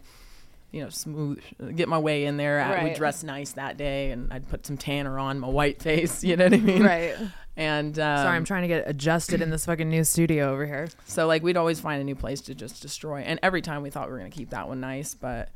you 0.71 0.81
know 0.83 0.89
smooth 0.89 1.41
get 1.75 1.89
my 1.89 1.97
way 1.97 2.25
in 2.25 2.37
there. 2.37 2.61
I 2.61 2.69
Right. 2.75 2.83
would 2.83 2.93
dress 2.93 3.23
nice 3.23 3.51
that 3.53 3.75
day 3.77 4.11
and 4.11 4.31
i'd 4.31 4.47
put 4.49 4.65
some 4.65 4.77
tanner 4.77 5.17
on 5.19 5.39
my 5.39 5.49
white 5.49 5.81
face 5.81 6.23
you 6.23 6.35
know 6.37 6.45
what 6.45 6.53
i 6.53 6.57
mean? 6.57 6.83
Right. 6.83 7.15
And 7.57 7.97
um, 7.99 8.17
Sorry, 8.17 8.35
I'm 8.35 8.45
trying 8.45 8.61
to 8.63 8.67
get 8.67 8.83
adjusted 8.87 9.41
in 9.41 9.49
this 9.49 9.65
fucking 9.65 9.89
new 9.89 10.03
studio 10.03 10.51
over 10.51 10.65
here. 10.65 10.87
so 11.05 11.27
like 11.27 11.43
we'd 11.43 11.57
always 11.57 11.79
find 11.79 12.01
a 12.01 12.05
new 12.05 12.15
place 12.15 12.41
to 12.41 12.55
just 12.55 12.81
destroy. 12.81 13.19
And 13.21 13.39
every 13.43 13.61
time 13.61 13.81
we 13.81 13.89
thought 13.89 14.07
we 14.07 14.13
were 14.13 14.17
gonna 14.19 14.29
keep 14.29 14.49
that 14.51 14.67
one 14.67 14.79
nice, 14.79 15.13
but 15.15 15.49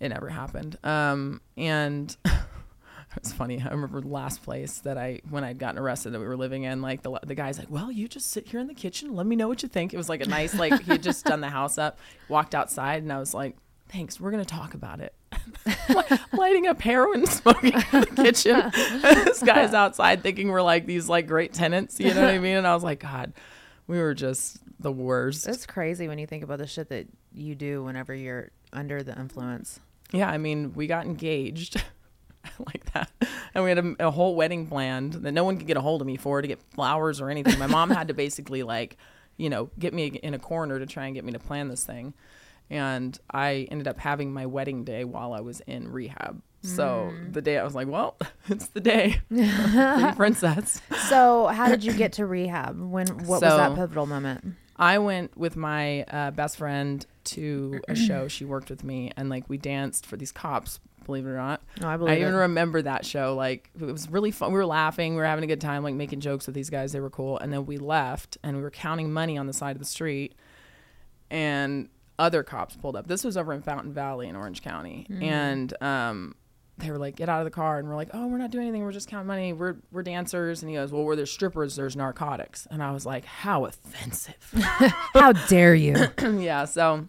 it 0.00 0.08
never 0.10 0.28
happened. 0.28 0.76
Um 0.84 1.40
and 1.56 2.14
it's 3.16 3.32
funny. 3.32 3.62
I 3.64 3.70
remember 3.70 4.00
the 4.00 4.08
last 4.08 4.42
place 4.42 4.78
that 4.80 4.98
I 4.98 5.20
when 5.30 5.44
I'd 5.44 5.58
gotten 5.58 5.78
arrested 5.78 6.10
that 6.12 6.20
we 6.20 6.26
were 6.26 6.36
living 6.36 6.64
in, 6.64 6.82
like 6.82 7.02
the 7.02 7.18
the 7.24 7.34
guy's 7.34 7.58
like, 7.58 7.70
Well, 7.70 7.90
you 7.90 8.08
just 8.08 8.30
sit 8.30 8.48
here 8.48 8.60
in 8.60 8.66
the 8.66 8.74
kitchen, 8.74 9.14
let 9.14 9.26
me 9.26 9.36
know 9.36 9.48
what 9.48 9.62
you 9.62 9.68
think. 9.68 9.94
It 9.94 9.96
was 9.96 10.08
like 10.08 10.20
a 10.20 10.28
nice 10.28 10.54
like 10.54 10.82
he 10.82 10.92
had 10.92 11.02
just 11.02 11.24
done 11.24 11.40
the 11.40 11.50
house 11.50 11.78
up, 11.78 11.98
walked 12.28 12.54
outside 12.54 13.02
and 13.02 13.12
I 13.12 13.18
was 13.18 13.32
like, 13.32 13.56
Thanks, 13.94 14.18
we're 14.18 14.32
gonna 14.32 14.44
talk 14.44 14.74
about 14.74 14.98
it. 14.98 15.14
Lighting 16.32 16.66
up 16.66 16.80
heroin, 16.80 17.26
smoking 17.26 17.74
in 17.74 18.00
the 18.00 18.06
kitchen. 18.06 18.72
this 18.74 19.40
guy's 19.40 19.72
outside 19.82 20.20
thinking 20.20 20.48
we're 20.48 20.62
like 20.62 20.84
these 20.84 21.08
like 21.08 21.28
great 21.28 21.52
tenants, 21.52 22.00
you 22.00 22.12
know 22.12 22.22
what 22.22 22.34
I 22.34 22.40
mean? 22.40 22.56
And 22.56 22.66
I 22.66 22.74
was 22.74 22.82
like, 22.82 22.98
God, 22.98 23.34
we 23.86 24.00
were 24.00 24.12
just 24.12 24.58
the 24.80 24.90
worst. 24.90 25.46
It's 25.46 25.64
crazy 25.64 26.08
when 26.08 26.18
you 26.18 26.26
think 26.26 26.42
about 26.42 26.58
the 26.58 26.66
shit 26.66 26.88
that 26.88 27.06
you 27.32 27.54
do 27.54 27.84
whenever 27.84 28.12
you're 28.12 28.50
under 28.72 29.04
the 29.04 29.16
influence. 29.16 29.78
Yeah, 30.10 30.28
I 30.28 30.38
mean, 30.38 30.72
we 30.74 30.88
got 30.88 31.06
engaged 31.06 31.80
like 32.66 32.92
that, 32.94 33.12
and 33.54 33.62
we 33.62 33.70
had 33.70 33.78
a, 33.78 34.08
a 34.08 34.10
whole 34.10 34.34
wedding 34.34 34.66
planned 34.66 35.12
that 35.12 35.30
no 35.30 35.44
one 35.44 35.56
could 35.56 35.68
get 35.68 35.76
a 35.76 35.80
hold 35.80 36.00
of 36.00 36.08
me 36.08 36.16
for 36.16 36.42
to 36.42 36.48
get 36.48 36.60
flowers 36.72 37.20
or 37.20 37.30
anything. 37.30 37.60
My 37.60 37.68
mom 37.68 37.90
had 37.90 38.08
to 38.08 38.14
basically 38.14 38.64
like, 38.64 38.96
you 39.36 39.48
know, 39.48 39.70
get 39.78 39.94
me 39.94 40.06
in 40.06 40.34
a 40.34 40.40
corner 40.40 40.80
to 40.80 40.86
try 40.86 41.06
and 41.06 41.14
get 41.14 41.24
me 41.24 41.30
to 41.30 41.38
plan 41.38 41.68
this 41.68 41.84
thing, 41.84 42.12
and 42.70 43.18
I 43.30 43.68
ended 43.70 43.86
up 43.88 43.98
having 44.00 44.32
my 44.32 44.46
wedding 44.46 44.84
day 44.84 45.04
while 45.04 45.32
I 45.32 45.40
was 45.40 45.60
in 45.66 45.90
rehab. 45.90 46.42
So 46.62 47.12
the 47.30 47.42
day 47.42 47.58
I 47.58 47.62
was 47.64 47.74
like, 47.74 47.88
well, 47.88 48.16
it's 48.48 48.68
the 48.68 48.80
day, 48.80 49.20
princess. 50.16 50.80
So, 51.08 51.46
how 51.48 51.68
did 51.68 51.84
you 51.84 51.92
get 51.92 52.14
to 52.14 52.26
rehab? 52.26 52.80
When 52.80 53.06
what 53.26 53.26
was 53.26 53.40
that 53.42 53.74
pivotal 53.74 54.06
moment? 54.06 54.54
I 54.76 54.98
went 54.98 55.36
with 55.36 55.56
my 55.56 56.02
uh, 56.04 56.30
best 56.32 56.56
friend 56.56 57.04
to 57.24 57.80
a 57.88 57.94
show. 58.06 58.28
She 58.28 58.44
worked 58.46 58.70
with 58.70 58.82
me, 58.82 59.12
and 59.16 59.28
like 59.28 59.48
we 59.48 59.58
danced 59.58 60.06
for 60.06 60.16
these 60.16 60.32
cops. 60.32 60.80
Believe 61.04 61.26
it 61.26 61.28
or 61.28 61.36
not, 61.36 61.60
Oh, 61.82 61.86
I 61.86 61.92
I 62.12 62.16
even 62.16 62.32
it. 62.32 62.38
remember 62.38 62.80
that 62.80 63.04
show. 63.04 63.34
Like 63.34 63.68
it 63.78 63.84
was 63.84 64.08
really 64.08 64.30
fun. 64.30 64.50
We 64.52 64.58
were 64.58 64.64
laughing. 64.64 65.12
We 65.12 65.18
were 65.18 65.26
having 65.26 65.44
a 65.44 65.46
good 65.46 65.60
time. 65.60 65.82
Like 65.82 65.94
making 65.94 66.20
jokes 66.20 66.46
with 66.46 66.54
these 66.54 66.70
guys. 66.70 66.92
They 66.92 67.00
were 67.00 67.10
cool. 67.10 67.38
And 67.40 67.52
then 67.52 67.66
we 67.66 67.76
left, 67.76 68.38
and 68.42 68.56
we 68.56 68.62
were 68.62 68.70
counting 68.70 69.12
money 69.12 69.36
on 69.36 69.46
the 69.46 69.52
side 69.52 69.76
of 69.76 69.80
the 69.80 69.84
street, 69.84 70.34
and 71.30 71.88
other 72.18 72.42
cops 72.42 72.76
pulled 72.76 72.96
up. 72.96 73.06
This 73.06 73.24
was 73.24 73.36
over 73.36 73.52
in 73.52 73.62
Fountain 73.62 73.92
Valley 73.92 74.28
in 74.28 74.36
Orange 74.36 74.62
County, 74.62 75.06
and 75.20 75.74
um, 75.82 76.34
they 76.78 76.90
were 76.90 76.98
like, 76.98 77.16
"Get 77.16 77.28
out 77.28 77.40
of 77.40 77.44
the 77.44 77.50
car!" 77.50 77.78
And 77.78 77.88
we're 77.88 77.96
like, 77.96 78.10
"Oh, 78.14 78.26
we're 78.26 78.38
not 78.38 78.50
doing 78.50 78.68
anything. 78.68 78.82
We're 78.82 78.92
just 78.92 79.08
counting 79.08 79.26
money. 79.26 79.52
We're 79.52 79.76
we're 79.92 80.02
dancers." 80.02 80.62
And 80.62 80.70
he 80.70 80.76
goes, 80.76 80.92
"Well, 80.92 81.04
where 81.04 81.16
there's 81.16 81.30
strippers, 81.32 81.76
there's 81.76 81.96
narcotics." 81.96 82.66
And 82.70 82.82
I 82.82 82.92
was 82.92 83.04
like, 83.06 83.24
"How 83.24 83.64
offensive." 83.64 84.36
How 85.14 85.32
dare 85.32 85.74
you? 85.74 85.96
yeah. 86.38 86.64
So 86.64 87.08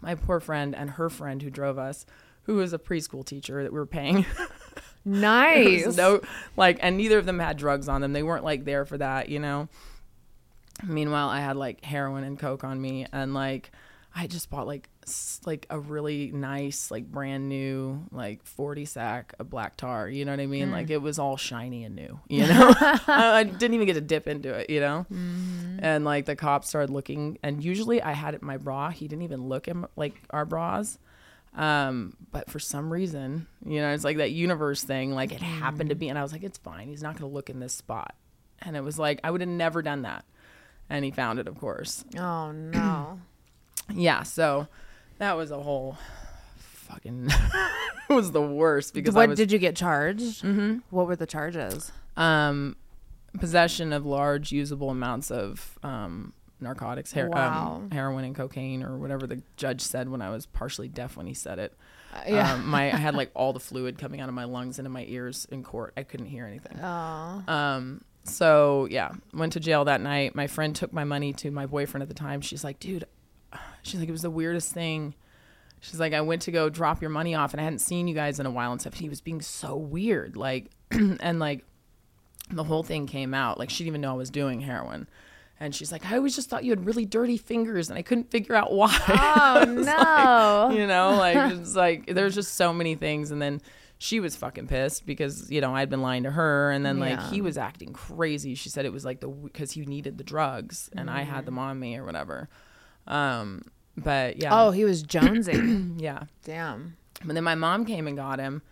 my 0.00 0.14
poor 0.14 0.40
friend 0.40 0.74
and 0.74 0.90
her 0.90 1.08
friend 1.08 1.42
who 1.42 1.50
drove 1.50 1.78
us, 1.78 2.06
who 2.44 2.56
was 2.56 2.72
a 2.72 2.78
preschool 2.78 3.24
teacher 3.24 3.62
that 3.62 3.72
we 3.72 3.78
were 3.78 3.86
paying. 3.86 4.26
Nice. 5.06 5.98
no 5.98 6.22
like, 6.56 6.78
and 6.80 6.96
neither 6.96 7.18
of 7.18 7.26
them 7.26 7.38
had 7.38 7.58
drugs 7.58 7.88
on 7.88 8.00
them. 8.00 8.14
They 8.14 8.22
weren't 8.22 8.42
like 8.42 8.64
there 8.64 8.86
for 8.86 8.96
that, 8.96 9.28
you 9.28 9.38
know. 9.38 9.68
Meanwhile, 10.82 11.28
I 11.28 11.40
had 11.40 11.56
like 11.56 11.84
heroin 11.84 12.24
and 12.24 12.38
coke 12.38 12.64
on 12.64 12.80
me, 12.80 13.06
and 13.12 13.34
like 13.34 13.70
I 14.16 14.28
just 14.28 14.48
bought 14.48 14.66
like 14.66 14.88
like 15.44 15.66
a 15.70 15.78
really 15.78 16.30
nice 16.30 16.90
like 16.90 17.10
brand 17.10 17.48
new 17.48 18.06
like 18.10 18.44
40 18.46 18.84
sack 18.84 19.34
of 19.38 19.50
black 19.50 19.76
tar 19.76 20.08
you 20.08 20.24
know 20.24 20.32
what 20.32 20.40
i 20.40 20.46
mean? 20.46 20.70
Like 20.70 20.86
hmm. 20.86 20.92
it 20.92 21.02
was 21.02 21.18
all 21.18 21.36
shiny 21.36 21.84
and 21.84 21.96
new 21.96 22.20
you 22.28 22.46
know? 22.46 22.74
I, 22.80 23.38
I 23.38 23.42
didn't 23.42 23.74
even 23.74 23.86
get 23.86 23.94
to 23.94 24.00
dip 24.00 24.28
into 24.28 24.54
it 24.54 24.70
you 24.70 24.80
know? 24.80 25.06
Mm-hmm. 25.12 25.78
And 25.80 26.04
like 26.04 26.26
the 26.26 26.36
cops 26.36 26.68
started 26.68 26.90
looking 26.92 27.38
and 27.42 27.62
usually 27.62 28.00
i 28.00 28.12
had 28.12 28.34
it 28.34 28.42
in 28.42 28.46
my 28.46 28.56
bra. 28.56 28.90
He 28.90 29.08
didn't 29.08 29.22
even 29.22 29.48
look 29.48 29.66
at 29.66 29.76
like 29.96 30.14
our 30.30 30.44
bras. 30.44 30.98
Um 31.56 32.16
but 32.30 32.48
for 32.48 32.60
some 32.60 32.92
reason 32.92 33.48
you 33.66 33.80
know 33.80 33.92
it's 33.92 34.04
like 34.04 34.18
that 34.18 34.30
universe 34.30 34.84
thing 34.84 35.12
like 35.12 35.32
it 35.32 35.42
happened 35.42 35.90
to 35.90 35.96
mm-hmm. 35.96 36.00
be 36.00 36.08
and 36.08 36.18
i 36.18 36.22
was 36.22 36.32
like 36.32 36.44
it's 36.44 36.58
fine. 36.58 36.88
He's 36.88 37.02
not 37.02 37.18
going 37.18 37.28
to 37.28 37.34
look 37.34 37.50
in 37.50 37.58
this 37.58 37.74
spot. 37.74 38.14
And 38.62 38.76
it 38.76 38.84
was 38.84 38.96
like 38.96 39.18
i 39.24 39.30
would 39.30 39.40
have 39.40 39.50
never 39.50 39.82
done 39.82 40.02
that. 40.02 40.24
And 40.88 41.04
he 41.04 41.10
found 41.10 41.40
it 41.40 41.48
of 41.48 41.58
course. 41.58 42.04
Oh 42.16 42.52
no. 42.52 43.18
Yeah 43.92 44.22
so 44.22 44.66
that 45.18 45.36
was 45.36 45.50
a 45.50 45.60
whole 45.60 45.96
fucking 46.56 47.28
it 48.10 48.12
was 48.14 48.32
the 48.32 48.42
worst 48.42 48.94
because 48.94 49.14
I 49.14 49.20
what 49.20 49.28
was 49.30 49.38
did 49.38 49.50
you 49.52 49.58
get 49.58 49.76
charged? 49.76 50.42
Mm-hmm. 50.42 50.78
What 50.90 51.06
were 51.06 51.16
the 51.16 51.26
charges? 51.26 51.92
um 52.16 52.76
possession 53.40 53.92
of 53.92 54.06
large 54.06 54.52
usable 54.52 54.90
amounts 54.90 55.30
of 55.30 55.78
um 55.82 56.32
narcotics, 56.60 57.12
her- 57.12 57.28
Wow. 57.28 57.74
um, 57.76 57.90
heroin 57.90 58.24
and 58.24 58.34
cocaine, 58.34 58.82
or 58.82 58.96
whatever 58.96 59.26
the 59.26 59.42
judge 59.56 59.80
said 59.82 60.08
when 60.08 60.22
I 60.22 60.30
was 60.30 60.46
partially 60.46 60.88
deaf 60.88 61.16
when 61.16 61.26
he 61.26 61.34
said 61.34 61.58
it. 61.58 61.74
yeah. 62.26 62.54
Um, 62.54 62.66
my 62.66 62.84
I 62.92 62.96
had 62.96 63.14
like 63.14 63.30
all 63.34 63.52
the 63.52 63.60
fluid 63.60 63.98
coming 63.98 64.20
out 64.20 64.28
of 64.28 64.34
my 64.34 64.44
lungs 64.44 64.78
into 64.78 64.88
my 64.90 65.04
ears 65.08 65.46
in 65.50 65.62
court. 65.64 65.92
I 65.96 66.04
couldn't 66.04 66.26
hear 66.26 66.46
anything. 66.46 66.78
Oh. 66.82 67.42
Um, 67.48 68.02
so 68.22 68.86
yeah, 68.90 69.10
went 69.34 69.52
to 69.54 69.60
jail 69.60 69.84
that 69.86 70.00
night. 70.00 70.34
My 70.34 70.46
friend 70.46 70.74
took 70.74 70.92
my 70.92 71.04
money 71.04 71.32
to 71.34 71.50
my 71.50 71.66
boyfriend 71.66 72.02
at 72.02 72.08
the 72.08 72.14
time. 72.14 72.40
She's 72.40 72.62
like, 72.64 72.78
dude, 72.78 73.04
she's 73.82 74.00
like, 74.00 74.08
it 74.08 74.12
was 74.12 74.22
the 74.22 74.30
weirdest 74.30 74.72
thing. 74.72 75.14
She's 75.80 76.00
like, 76.00 76.14
I 76.14 76.22
went 76.22 76.42
to 76.42 76.50
go 76.52 76.70
drop 76.70 77.02
your 77.02 77.10
money 77.10 77.34
off 77.34 77.52
and 77.52 77.60
I 77.60 77.64
hadn't 77.64 77.80
seen 77.80 78.08
you 78.08 78.14
guys 78.14 78.40
in 78.40 78.46
a 78.46 78.50
while 78.50 78.72
and 78.72 78.80
stuff. 78.80 78.94
He 78.94 79.08
was 79.08 79.20
being 79.20 79.42
so 79.42 79.76
weird. 79.76 80.36
Like, 80.36 80.70
and 80.90 81.38
like 81.38 81.64
the 82.50 82.64
whole 82.64 82.82
thing 82.82 83.06
came 83.06 83.34
out. 83.34 83.58
Like, 83.58 83.70
she 83.70 83.84
didn't 83.84 83.88
even 83.88 84.00
know 84.00 84.12
I 84.12 84.16
was 84.16 84.30
doing 84.30 84.60
heroin. 84.60 85.08
And 85.60 85.74
she's 85.74 85.92
like, 85.92 86.04
I 86.10 86.16
always 86.16 86.34
just 86.34 86.50
thought 86.50 86.64
you 86.64 86.70
had 86.70 86.84
really 86.84 87.04
dirty 87.04 87.36
fingers 87.36 87.88
and 87.88 87.98
I 87.98 88.02
couldn't 88.02 88.30
figure 88.30 88.54
out 88.54 88.72
why. 88.72 88.98
Oh 89.56 89.64
no. 89.64 90.76
you 90.76 90.86
know, 90.86 91.16
like 91.16 91.52
it's 91.52 91.76
like 91.76 92.06
there's 92.06 92.34
just 92.34 92.54
so 92.54 92.72
many 92.72 92.94
things. 92.94 93.30
And 93.30 93.40
then 93.40 93.60
she 93.98 94.20
was 94.20 94.36
fucking 94.36 94.66
pissed 94.66 95.06
because 95.06 95.50
you 95.50 95.60
know 95.60 95.74
I'd 95.74 95.88
been 95.88 96.02
lying 96.02 96.24
to 96.24 96.30
her, 96.30 96.70
and 96.70 96.84
then 96.84 96.98
like 96.98 97.16
Yeah. 97.16 97.30
he 97.30 97.40
was 97.40 97.56
acting 97.56 97.92
crazy. 97.92 98.54
She 98.54 98.68
said 98.68 98.84
it 98.84 98.92
was 98.92 99.04
like 99.04 99.20
the 99.20 99.28
because 99.28 99.72
he 99.72 99.86
needed 99.86 100.18
the 100.18 100.24
drugs 100.24 100.90
and 100.96 101.08
I 101.08 101.22
had 101.22 101.42
mm. 101.42 101.46
them 101.46 101.58
on 101.58 101.78
me 101.78 101.96
or 101.96 102.04
whatever. 102.04 102.48
Um, 103.06 103.62
but 103.96 104.40
yeah, 104.42 104.50
Oh, 104.52 104.70
he 104.70 104.84
was 104.84 105.02
jonesing. 105.04 105.94
yeah. 106.00 106.24
Damn. 106.44 106.96
And 107.22 107.36
then 107.36 107.44
my 107.44 107.54
mom 107.54 107.84
came 107.86 108.06
and 108.06 108.16
got 108.16 108.38
him, 108.38 108.62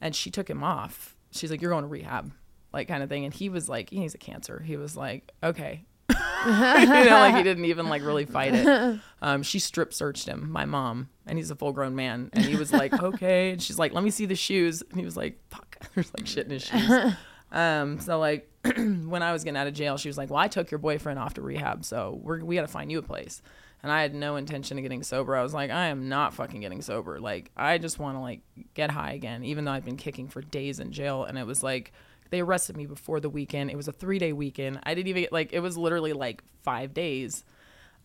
and 0.00 0.14
she 0.14 0.30
took 0.30 0.48
him 0.50 0.62
off. 0.62 1.16
She's 1.30 1.50
like, 1.50 1.62
"You're 1.62 1.70
going 1.70 1.84
to 1.84 1.88
rehab," 1.88 2.32
like 2.72 2.88
kind 2.88 3.02
of 3.02 3.08
thing. 3.08 3.24
And 3.24 3.32
he 3.32 3.48
was 3.48 3.68
like, 3.68 3.90
"He's 3.90 4.14
a 4.14 4.18
cancer." 4.18 4.60
He 4.64 4.76
was 4.76 4.96
like, 4.96 5.32
"Okay." 5.42 5.84
you 6.10 6.14
know, 6.50 7.18
like 7.20 7.34
he 7.36 7.42
didn't 7.42 7.64
even 7.64 7.88
like 7.88 8.02
really 8.02 8.26
fight 8.26 8.54
it. 8.54 9.00
Um, 9.22 9.42
she 9.42 9.58
strip 9.58 9.94
searched 9.94 10.28
him, 10.28 10.50
my 10.50 10.66
mom, 10.66 11.08
and 11.26 11.38
he's 11.38 11.50
a 11.50 11.56
full 11.56 11.72
grown 11.72 11.94
man, 11.94 12.28
and 12.34 12.44
he 12.44 12.56
was 12.56 12.72
like, 12.72 12.92
"Okay," 13.02 13.52
and 13.52 13.62
she's 13.62 13.78
like, 13.78 13.94
"Let 13.94 14.04
me 14.04 14.10
see 14.10 14.26
the 14.26 14.34
shoes," 14.34 14.82
and 14.82 14.98
he 14.98 15.04
was 15.04 15.16
like, 15.16 15.38
"Fuck," 15.48 15.78
there's 15.94 16.12
like 16.18 16.26
shit 16.26 16.44
in 16.46 16.50
his 16.52 16.64
shoes. 16.64 17.14
Um, 17.50 18.00
so 18.00 18.18
like 18.18 18.50
when 18.76 19.22
I 19.22 19.32
was 19.32 19.44
getting 19.44 19.56
out 19.56 19.66
of 19.68 19.72
jail, 19.74 19.96
she 19.96 20.08
was 20.08 20.18
like, 20.18 20.28
"Well, 20.28 20.38
I 20.40 20.48
took 20.48 20.70
your 20.70 20.78
boyfriend 20.78 21.18
off 21.18 21.34
to 21.34 21.42
rehab, 21.42 21.84
so 21.84 22.18
we're 22.22 22.44
we 22.44 22.54
got 22.56 22.62
to 22.62 22.68
find 22.68 22.90
you 22.92 22.98
a 22.98 23.02
place." 23.02 23.40
And 23.84 23.92
I 23.92 24.00
had 24.00 24.14
no 24.14 24.36
intention 24.36 24.78
of 24.78 24.82
getting 24.82 25.02
sober. 25.02 25.36
I 25.36 25.42
was 25.42 25.52
like, 25.52 25.70
I 25.70 25.88
am 25.88 26.08
not 26.08 26.32
fucking 26.32 26.62
getting 26.62 26.80
sober. 26.80 27.20
Like, 27.20 27.50
I 27.54 27.76
just 27.76 27.98
want 27.98 28.16
to 28.16 28.20
like 28.20 28.40
get 28.72 28.90
high 28.90 29.12
again, 29.12 29.44
even 29.44 29.66
though 29.66 29.72
I've 29.72 29.84
been 29.84 29.98
kicking 29.98 30.26
for 30.26 30.40
days 30.40 30.80
in 30.80 30.90
jail. 30.90 31.24
And 31.24 31.36
it 31.36 31.46
was 31.46 31.62
like 31.62 31.92
they 32.30 32.40
arrested 32.40 32.78
me 32.78 32.86
before 32.86 33.20
the 33.20 33.28
weekend. 33.28 33.70
It 33.70 33.76
was 33.76 33.86
a 33.86 33.92
three 33.92 34.18
day 34.18 34.32
weekend. 34.32 34.80
I 34.84 34.94
didn't 34.94 35.08
even 35.08 35.26
like 35.30 35.52
it 35.52 35.60
was 35.60 35.76
literally 35.76 36.14
like 36.14 36.42
five 36.62 36.94
days. 36.94 37.44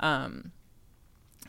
Um, 0.01 0.51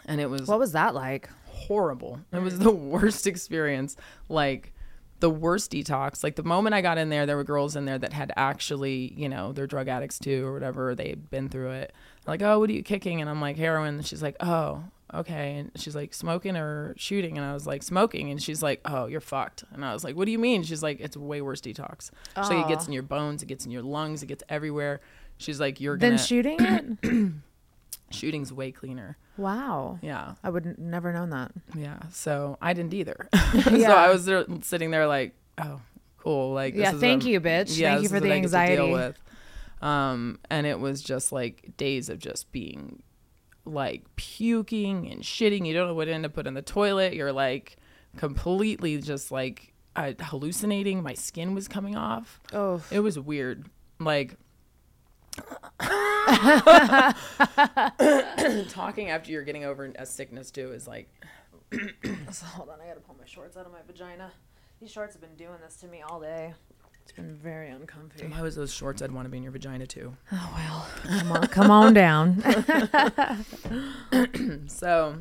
and 0.07 0.21
it 0.21 0.31
was 0.31 0.47
What 0.47 0.61
was 0.61 0.73
that 0.73 0.95
like? 0.95 1.29
horrible. 1.47 2.21
It 2.33 2.41
was 2.41 2.61
the 2.61 2.71
worst 2.71 3.27
experience. 3.27 3.97
Like 4.29 4.73
the 5.19 5.29
worst 5.29 5.73
detox. 5.73 6.25
Like 6.25 6.37
the 6.37 6.43
moment 6.43 6.75
I 6.75 6.83
got 6.83 6.99
in 6.99 7.09
there, 7.11 7.27
there 7.27 7.37
were 7.37 7.45
girls 7.45 7.77
in 7.77 7.85
there 7.85 7.99
that 7.99 8.13
had 8.13 8.33
actually, 8.37 9.13
you 9.17 9.29
know, 9.29 9.53
they're 9.53 9.67
drug 9.67 9.89
addicts 9.89 10.19
too 10.19 10.47
or 10.47 10.53
whatever. 10.53 10.95
They 10.95 11.09
had 11.09 11.31
been 11.31 11.49
through 11.49 11.71
it. 11.73 11.93
Like, 12.31 12.43
oh, 12.43 12.59
what 12.59 12.71
are 12.71 12.73
you 12.73 12.83
kicking? 12.83 13.21
And 13.21 13.29
I'm 13.29 13.41
like, 13.41 13.57
heroin. 13.57 13.97
And 13.97 14.07
she's 14.07 14.23
like, 14.23 14.37
oh, 14.41 14.85
okay. 15.13 15.59
And 15.59 15.71
she's 15.77 15.95
like, 15.95 16.15
smoking 16.15 16.57
or 16.57 16.95
shooting? 16.97 17.37
And 17.37 17.45
I 17.47 17.53
was 17.53 17.67
like, 17.67 17.83
smoking. 17.83 18.31
And 18.31 18.43
she's 18.43 18.63
like, 18.63 18.81
oh, 18.87 19.07
you're 19.07 19.21
fucked. 19.21 19.65
And 19.73 19.85
I 19.85 19.93
was 19.93 20.05
like, 20.05 20.17
what 20.17 20.25
do 20.27 20.33
you 20.33 20.39
mean? 20.39 20.63
She's 20.63 20.83
like, 20.83 21.01
it's 21.01 21.17
way 21.17 21.41
worse 21.43 21.61
detox. 21.61 22.11
She's 22.37 22.49
like, 22.51 22.65
it 22.65 22.69
gets 22.69 22.87
in 22.87 22.93
your 22.93 23.03
bones, 23.03 23.43
it 23.43 23.47
gets 23.47 23.65
in 23.67 23.71
your 23.71 23.83
lungs, 23.83 24.23
it 24.23 24.27
gets 24.27 24.43
everywhere. 24.49 25.01
She's 25.39 25.59
like, 25.61 25.81
you're 25.81 25.99
Then 25.99 26.13
gonna 26.13 26.23
shooting 26.23 26.59
it? 27.03 27.33
shooting's 28.11 28.53
way 28.53 28.73
cleaner. 28.73 29.17
wow. 29.37 29.99
Yeah. 30.03 30.35
I 30.43 30.51
would 30.51 30.67
n- 30.67 30.77
never 30.79 31.13
known 31.13 31.31
that. 31.31 31.53
Yeah. 31.77 31.99
So 32.13 32.59
I 32.61 32.73
didn't 32.73 32.95
either. 32.95 33.29
yeah. 33.55 33.63
so 33.89 33.93
I 33.93 34.11
was 34.11 34.25
there, 34.27 34.45
sitting 34.63 34.91
there 34.91 35.07
like, 35.07 35.35
oh, 35.59 35.81
cool. 36.19 36.53
Like, 36.53 36.75
this 36.75 36.83
Yeah, 36.83 36.93
thank 36.93 37.25
you, 37.25 37.41
bitch. 37.41 37.77
Yeah, 37.79 37.93
Thank 37.93 38.03
you 38.05 38.09
for 38.09 38.21
the 38.21 38.29
what 38.29 38.35
to 38.35 38.49
deal 38.49 38.85
anxiety. 38.87 38.93
Um, 39.81 40.39
and 40.51 40.67
it 40.67 40.79
was 40.79 41.03
just 41.03 41.33
like 41.33 41.77
days 41.77 42.09
of 42.09 42.19
just 42.19 42.53
being 42.53 43.03
like 43.65 44.05
puking 44.17 45.11
and 45.11 45.23
shitting. 45.23 45.67
You 45.67 45.75
don't 45.75 45.89
know 45.89 45.95
what 45.95 46.07
to 46.07 46.13
end 46.13 46.27
up 46.27 46.35
put 46.35 46.47
in 46.47 46.55
the 46.55 46.63
toilet. 46.63 47.15
You're 47.15 47.33
like 47.33 47.77
completely 48.17 48.99
just 48.99 49.31
like 49.31 49.73
uh, 49.97 50.13
hallucinating. 50.21 51.03
My 51.03 51.15
skin 51.15 51.55
was 51.55 51.69
coming 51.69 51.97
off. 51.97 52.41
Oh. 52.53 52.83
It 52.91 53.01
was 53.01 53.19
weird. 53.19 53.67
Like 53.99 54.37
talking 58.69 59.11
after 59.11 59.31
you're 59.31 59.45
getting 59.45 59.65
over 59.65 59.93
a 59.97 60.05
sickness 60.05 60.51
too 60.51 60.73
is 60.73 60.89
like 60.89 61.09
Hold 61.73 62.69
on, 62.71 62.81
I 62.81 62.89
gotta 62.89 63.01
pull 63.01 63.17
my 63.19 63.27
shorts 63.27 63.57
out 63.57 63.67
of 63.67 63.73
my 63.73 63.79
vagina. 63.87 64.33
These 64.81 64.91
shorts 64.91 65.15
have 65.15 65.21
been 65.21 65.37
doing 65.37 65.59
this 65.63 65.77
to 65.77 65.87
me 65.87 66.03
all 66.03 66.21
day. 66.21 66.55
It's 67.11 67.17
been 67.17 67.35
very 67.35 67.71
uncomfy. 67.71 68.25
If 68.25 68.33
I 68.33 68.41
was 68.41 68.55
those 68.55 68.73
shorts, 68.73 69.03
I'd 69.03 69.11
want 69.11 69.25
to 69.25 69.31
be 69.31 69.37
in 69.39 69.43
your 69.43 69.51
vagina 69.51 69.85
too. 69.85 70.17
Oh 70.31 70.53
well. 70.57 71.19
Come 71.19 71.33
on, 71.33 71.47
come 71.49 71.71
on 71.73 71.93
down. 71.93 72.45
So, 74.69 75.17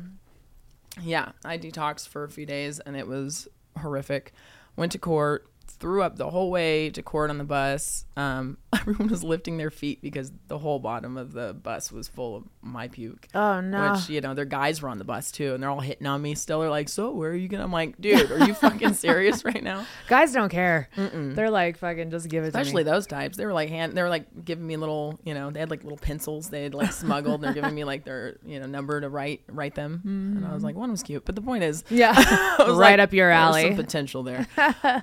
yeah, 1.02 1.32
I 1.44 1.58
detoxed 1.58 2.06
for 2.06 2.22
a 2.22 2.28
few 2.28 2.46
days 2.46 2.78
and 2.78 2.96
it 2.96 3.08
was 3.08 3.48
horrific. 3.76 4.32
Went 4.76 4.92
to 4.92 4.98
court, 4.98 5.49
threw 5.80 6.02
up 6.02 6.16
the 6.16 6.28
whole 6.30 6.50
way 6.50 6.90
to 6.90 7.02
court 7.02 7.30
on 7.30 7.38
the 7.38 7.44
bus. 7.44 8.04
Um, 8.16 8.58
everyone 8.80 9.08
was 9.08 9.24
lifting 9.24 9.56
their 9.56 9.70
feet 9.70 10.00
because 10.02 10.30
the 10.48 10.58
whole 10.58 10.78
bottom 10.78 11.16
of 11.16 11.32
the 11.32 11.54
bus 11.54 11.90
was 11.90 12.06
full 12.06 12.36
of 12.36 12.44
my 12.62 12.86
puke. 12.88 13.26
Oh 13.34 13.60
no. 13.60 13.92
Which 13.92 14.08
you 14.10 14.20
know, 14.20 14.34
their 14.34 14.44
guys 14.44 14.82
were 14.82 14.88
on 14.90 14.98
the 14.98 15.04
bus 15.04 15.32
too, 15.32 15.54
and 15.54 15.62
they're 15.62 15.70
all 15.70 15.80
hitting 15.80 16.06
on 16.06 16.20
me. 16.22 16.34
Still, 16.34 16.60
they're 16.60 16.70
like, 16.70 16.88
"So, 16.88 17.10
where 17.12 17.30
are 17.30 17.34
you 17.34 17.48
gonna?" 17.48 17.64
I'm 17.64 17.72
like, 17.72 17.98
"Dude, 18.00 18.30
are 18.30 18.46
you 18.46 18.54
fucking 18.54 18.92
serious 19.06 19.44
right 19.44 19.62
now?" 19.62 19.86
Guys 20.08 20.32
don't 20.32 20.50
care. 20.50 20.88
They're 20.96 21.50
like 21.50 21.78
fucking 21.78 22.10
just 22.10 22.28
give 22.28 22.44
it 22.44 22.48
Especially 22.48 22.84
to 22.84 22.90
me. 22.90 22.94
those 22.94 23.06
types. 23.06 23.36
They 23.36 23.46
were 23.46 23.52
like 23.54 23.70
hand. 23.70 23.94
They 23.96 24.02
were 24.02 24.08
like 24.10 24.44
giving 24.44 24.66
me 24.66 24.76
little, 24.76 25.18
you 25.24 25.32
know, 25.34 25.50
they 25.50 25.60
had 25.60 25.70
like 25.70 25.82
little 25.82 25.98
pencils. 25.98 26.50
They 26.50 26.62
had 26.64 26.74
like 26.74 26.92
smuggled. 26.92 27.36
and 27.36 27.44
They're 27.44 27.62
giving 27.62 27.74
me 27.74 27.84
like 27.84 28.04
their, 28.04 28.36
you 28.44 28.60
know, 28.60 28.66
number 28.66 29.00
to 29.00 29.08
write 29.08 29.40
write 29.48 29.74
them. 29.74 30.02
And 30.04 30.46
I 30.46 30.52
was 30.54 30.62
like, 30.62 30.76
one 30.76 30.90
was 30.90 31.02
cute, 31.02 31.24
but 31.24 31.34
the 31.34 31.42
point 31.42 31.64
is, 31.64 31.84
Yeah. 31.88 32.12
Right 32.60 32.98
like, 32.98 32.98
up 33.00 33.12
your 33.12 33.28
there's 33.30 33.40
alley. 33.40 33.62
Some 33.68 33.76
potential 33.76 34.22
there. 34.22 34.46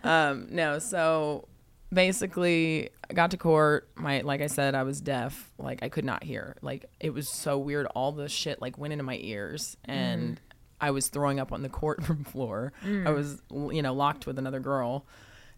um, 0.04 0.48
no, 0.52 0.67
so 0.80 1.48
basically, 1.92 2.90
I 3.10 3.14
got 3.14 3.32
to 3.32 3.38
court. 3.38 3.90
My 3.96 4.22
like 4.22 4.42
I 4.42 4.48
said, 4.48 4.76
I 4.76 4.84
was 4.84 5.02
deaf. 5.02 5.52
Like 5.58 5.84
I 5.84 5.90
could 5.90 6.06
not 6.06 6.24
hear. 6.24 6.56
Like 6.62 6.86
it 7.00 7.14
was 7.14 7.30
so 7.30 7.58
weird. 7.58 7.86
All 7.88 8.12
the 8.12 8.30
shit 8.30 8.62
like 8.62 8.78
went 8.78 8.94
into 8.94 9.04
my 9.04 9.18
ears, 9.22 9.78
and 9.86 10.22
mm-hmm. 10.24 10.44
I 10.82 10.92
was 10.92 11.08
throwing 11.08 11.40
up 11.40 11.52
on 11.52 11.62
the 11.62 11.70
courtroom 11.82 12.24
floor. 12.24 12.74
I 12.84 12.88
mm. 12.88 13.16
was 13.16 13.42
you 13.52 13.82
know 13.82 13.94
locked 13.94 14.26
with 14.26 14.38
another 14.38 14.60
girl, 14.60 15.06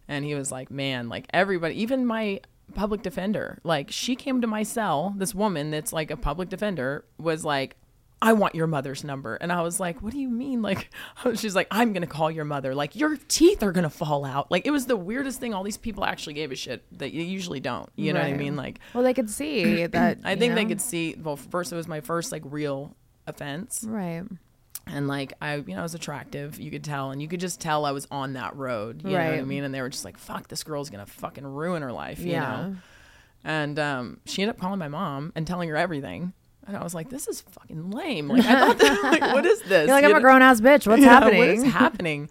and 0.08 0.24
he 0.24 0.34
was 0.34 0.50
like, 0.52 0.70
"Man, 0.70 1.08
like 1.08 1.26
everybody, 1.32 1.80
even 1.80 2.06
my." 2.06 2.40
public 2.72 3.02
defender 3.02 3.58
like 3.64 3.90
she 3.90 4.14
came 4.14 4.40
to 4.40 4.46
my 4.46 4.62
cell 4.62 5.12
this 5.16 5.34
woman 5.34 5.72
that's 5.72 5.92
like 5.92 6.08
a 6.08 6.16
public 6.16 6.48
defender 6.48 7.04
was 7.18 7.44
like 7.44 7.74
I 8.22 8.34
want 8.34 8.54
your 8.54 8.66
mother's 8.66 9.02
number. 9.02 9.36
And 9.36 9.50
I 9.50 9.62
was 9.62 9.80
like, 9.80 10.02
what 10.02 10.12
do 10.12 10.18
you 10.18 10.28
mean? 10.28 10.60
Like, 10.60 10.90
she's 11.36 11.54
like, 11.54 11.68
I'm 11.70 11.92
going 11.94 12.02
to 12.02 12.06
call 12.06 12.30
your 12.30 12.44
mother. 12.44 12.74
Like, 12.74 12.94
your 12.94 13.16
teeth 13.28 13.62
are 13.62 13.72
going 13.72 13.84
to 13.84 13.90
fall 13.90 14.24
out. 14.26 14.50
Like, 14.50 14.66
it 14.66 14.70
was 14.70 14.84
the 14.86 14.96
weirdest 14.96 15.40
thing. 15.40 15.54
All 15.54 15.62
these 15.62 15.78
people 15.78 16.04
actually 16.04 16.34
gave 16.34 16.52
a 16.52 16.56
shit 16.56 16.84
that 16.98 17.12
you 17.12 17.22
usually 17.22 17.60
don't. 17.60 17.88
You 17.96 18.12
know 18.12 18.20
what 18.20 18.28
I 18.28 18.34
mean? 18.36 18.56
Like, 18.56 18.78
Well, 18.92 19.02
they 19.04 19.14
could 19.14 19.30
see 19.30 19.86
that. 19.86 20.18
I 20.24 20.36
think 20.36 20.54
they 20.54 20.66
could 20.66 20.80
see, 20.82 21.16
well, 21.22 21.36
first, 21.36 21.72
it 21.72 21.76
was 21.76 21.88
my 21.88 22.00
first, 22.02 22.30
like, 22.30 22.42
real 22.44 22.94
offense. 23.26 23.84
Right. 23.88 24.24
And, 24.86 25.08
like, 25.08 25.32
I, 25.40 25.56
you 25.56 25.74
know, 25.74 25.80
I 25.80 25.82
was 25.82 25.94
attractive. 25.94 26.60
You 26.60 26.70
could 26.70 26.84
tell. 26.84 27.12
And 27.12 27.22
you 27.22 27.28
could 27.28 27.40
just 27.40 27.58
tell 27.60 27.86
I 27.86 27.92
was 27.92 28.06
on 28.10 28.34
that 28.34 28.54
road. 28.56 29.02
You 29.04 29.12
know 29.12 29.16
what 29.24 29.34
I 29.38 29.42
mean? 29.42 29.64
And 29.64 29.74
they 29.74 29.80
were 29.80 29.88
just 29.88 30.04
like, 30.04 30.18
fuck, 30.18 30.48
this 30.48 30.62
girl's 30.62 30.90
going 30.90 31.04
to 31.04 31.10
fucking 31.10 31.46
ruin 31.46 31.80
her 31.82 31.92
life. 31.92 32.18
You 32.18 32.32
Yeah. 32.32 32.40
know? 32.50 32.76
And 33.44 33.78
um, 33.78 34.20
she 34.26 34.42
ended 34.42 34.56
up 34.56 34.60
calling 34.60 34.78
my 34.78 34.88
mom 34.88 35.32
and 35.34 35.46
telling 35.46 35.70
her 35.70 35.76
everything. 35.76 36.34
And 36.70 36.76
I 36.78 36.84
was 36.84 36.94
like, 36.94 37.10
this 37.10 37.26
is 37.28 37.40
fucking 37.40 37.90
lame. 37.90 38.28
Like, 38.32 38.44
I 38.46 38.66
thought 38.66 38.78
that, 38.78 39.02
like, 39.20 39.34
what 39.34 39.44
is 39.46 39.60
this? 39.62 39.86
You're 39.88 39.96
like, 39.96 40.04
You 40.04 40.10
I'm 40.10 40.16
a 40.16 40.20
grown 40.20 40.40
ass 40.42 40.60
bitch. 40.60 40.86
What's 40.86 41.02
Yeah, 41.02 41.08
happening? 41.20 41.38
What 41.38 41.48
is 41.48 41.64
happening? 41.64 42.30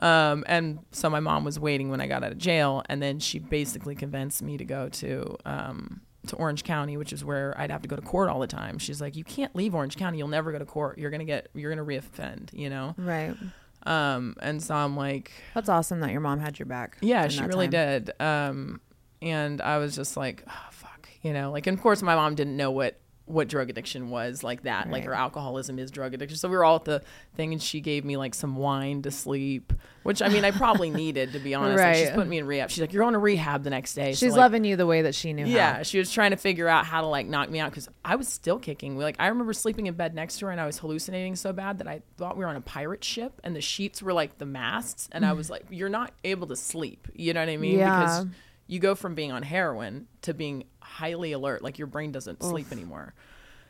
Um, 0.00 0.44
and 0.46 0.78
so 0.92 1.10
my 1.10 1.20
mom 1.20 1.44
was 1.44 1.58
waiting 1.60 1.90
when 1.90 2.00
I 2.00 2.06
got 2.06 2.22
out 2.24 2.32
of 2.32 2.38
jail, 2.38 2.82
and 2.88 3.02
then 3.02 3.18
she 3.18 3.38
basically 3.38 3.94
convinced 3.94 4.42
me 4.42 4.56
to 4.56 4.64
go 4.64 4.88
to 4.88 5.36
um, 5.44 6.00
to 6.28 6.36
Orange 6.36 6.64
County, 6.64 6.96
which 6.96 7.12
is 7.12 7.24
where 7.24 7.54
I'd 7.58 7.70
have 7.70 7.82
to 7.82 7.88
go 7.88 7.96
to 7.96 8.02
court 8.02 8.30
all 8.30 8.40
the 8.40 8.46
time. 8.46 8.78
She's 8.78 9.00
like, 9.00 9.14
you 9.16 9.24
can't 9.24 9.54
leave 9.54 9.74
Orange 9.74 9.96
County. 9.96 10.16
You'll 10.18 10.28
never 10.28 10.52
go 10.52 10.58
to 10.58 10.64
court. 10.64 10.96
You're 10.98 11.10
gonna 11.10 11.24
get 11.24 11.48
you're 11.54 11.70
gonna 11.70 11.84
reoffend. 11.86 12.52
You 12.54 12.70
know. 12.70 12.94
right. 12.96 13.36
Um, 13.84 14.36
and 14.40 14.62
so 14.62 14.74
I'm 14.74 14.96
like, 14.96 15.32
That's 15.54 15.68
awesome 15.68 16.00
that 16.00 16.10
your 16.12 16.20
mom 16.20 16.38
had 16.38 16.58
your 16.58 16.66
back. 16.66 16.96
yeah, 17.00 17.28
she 17.28 17.42
really 17.42 17.66
time. 17.68 18.04
did. 18.04 18.20
Um, 18.20 18.80
and 19.22 19.60
I 19.62 19.78
was 19.78 19.96
just 19.96 20.16
like, 20.18 20.44
oh, 20.48 20.66
fuck, 20.70 21.08
you 21.22 21.32
know, 21.32 21.50
like, 21.50 21.66
and 21.66 21.76
of 21.78 21.82
course 21.82 22.02
my 22.02 22.14
mom 22.14 22.34
didn't 22.34 22.56
know 22.58 22.70
what 22.70 22.98
what 23.30 23.48
drug 23.48 23.70
addiction 23.70 24.10
was 24.10 24.42
like 24.42 24.62
that 24.62 24.86
like 24.90 25.00
Right. 25.00 25.04
her 25.04 25.14
alcoholism 25.14 25.78
is 25.78 25.90
drug 25.90 26.14
addiction 26.14 26.36
so 26.36 26.48
we 26.48 26.56
were 26.56 26.64
all 26.64 26.76
at 26.76 26.84
the 26.84 27.02
thing 27.36 27.52
and 27.52 27.62
she 27.62 27.80
gave 27.80 28.04
me 28.04 28.16
like 28.16 28.34
some 28.34 28.56
wine 28.56 29.02
to 29.02 29.10
sleep 29.10 29.72
which 30.02 30.20
i 30.22 30.28
mean 30.28 30.44
i 30.44 30.50
probably 30.50 30.90
needed 31.04 31.32
to 31.32 31.38
be 31.38 31.54
honest 31.54 31.78
like, 31.78 31.94
she's 31.96 32.06
Right. 32.08 32.14
put 32.14 32.26
me 32.26 32.38
in 32.38 32.46
rehab 32.46 32.70
she's 32.70 32.80
like 32.80 32.92
you're 32.92 33.02
going 33.02 33.14
to 33.14 33.18
rehab 33.18 33.62
the 33.64 33.70
next 33.70 33.94
day 33.94 34.12
So, 34.12 34.26
She's 34.26 34.32
like, 34.32 34.40
loving 34.40 34.64
you 34.64 34.76
the 34.76 34.86
way 34.86 35.02
that 35.02 35.14
she 35.14 35.32
knew. 35.32 35.46
yeah, 35.46 35.76
how. 35.78 35.82
she 35.82 35.98
was 35.98 36.10
trying 36.12 36.32
to 36.32 36.36
figure 36.36 36.68
out 36.68 36.86
how 36.86 37.00
to 37.00 37.06
like 37.06 37.26
knock 37.26 37.48
me 37.50 37.60
out 37.60 37.70
because 37.70 37.88
I 38.04 38.16
was 38.16 38.28
still 38.28 38.58
kicking. 38.58 38.96
We 38.96 39.04
like 39.04 39.16
I 39.18 39.28
remember 39.28 39.52
sleeping 39.52 39.86
in 39.86 39.94
bed 39.94 40.14
next 40.14 40.38
to 40.38 40.46
her 40.46 40.52
and 40.52 40.60
I 40.60 40.66
was 40.66 40.78
hallucinating 40.78 41.36
so 41.36 41.52
bad 41.52 41.78
that 41.78 41.86
I 41.88 42.02
thought 42.16 42.36
we 42.36 42.44
were 42.44 42.50
on 42.50 42.56
a 42.56 42.60
pirate 42.60 43.04
ship 43.04 43.40
and 43.44 43.54
the 43.54 43.60
sheets 43.60 44.02
were 44.02 44.12
like 44.12 44.38
the 44.38 44.46
masts 44.46 45.08
and 45.12 45.24
I 45.24 45.32
was 45.34 45.46
mm. 45.46 45.50
like, 45.50 45.66
"You're 45.70 45.88
not 45.88 46.12
able 46.24 46.46
to 46.48 46.56
sleep." 46.56 47.08
You 47.14 47.32
know 47.34 47.40
what 47.40 47.48
I 47.48 47.56
mean? 47.56 47.78
Yeah. 47.78 48.00
Because 48.00 48.26
you 48.66 48.78
go 48.78 48.94
from 48.94 49.14
being 49.14 49.32
on 49.32 49.42
heroin 49.42 50.06
to 50.22 50.32
being 50.32 50.64
highly 50.90 51.32
alert, 51.32 51.62
like 51.62 51.78
your 51.78 51.86
brain 51.86 52.12
doesn't 52.12 52.42
sleep 52.42 52.72
anymore. 52.72 53.14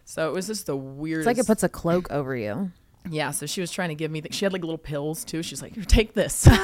So 0.04 0.28
it 0.28 0.32
was 0.32 0.46
just 0.46 0.66
the 0.66 0.76
weirdest. 0.76 1.28
It's 1.28 1.38
like 1.38 1.44
it 1.44 1.46
puts 1.46 1.62
a 1.62 1.68
cloak 1.68 2.10
over 2.10 2.34
you. 2.34 2.72
Yeah, 3.08 3.30
so 3.30 3.46
she 3.46 3.60
was 3.60 3.70
trying 3.70 3.88
to 3.90 3.94
give 3.94 4.10
me. 4.10 4.20
Th- 4.20 4.34
she 4.34 4.44
had 4.44 4.52
like 4.52 4.62
little 4.62 4.76
pills 4.78 5.24
too. 5.24 5.42
She's 5.42 5.62
like, 5.62 5.86
take 5.86 6.14
this." 6.14 6.46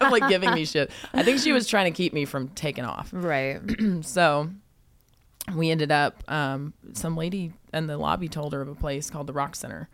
Like 0.00 0.28
giving 0.28 0.52
me 0.52 0.64
shit. 0.66 0.90
I 1.14 1.22
think 1.22 1.38
she 1.38 1.52
was 1.52 1.66
trying 1.66 1.90
to 1.90 1.96
keep 1.96 2.12
me 2.12 2.24
from 2.24 2.48
taking 2.48 2.84
off. 2.84 3.10
Right. 3.12 3.60
So 4.02 4.50
we 5.56 5.70
ended 5.70 5.90
up, 5.90 6.22
um, 6.30 6.74
some 6.92 7.16
lady 7.16 7.52
in 7.72 7.86
the 7.86 7.96
lobby 7.96 8.28
told 8.28 8.52
her 8.52 8.60
of 8.60 8.68
a 8.68 8.74
place 8.74 9.10
called 9.10 9.26
the 9.26 9.32
Rock 9.32 9.56
Center. 9.56 9.88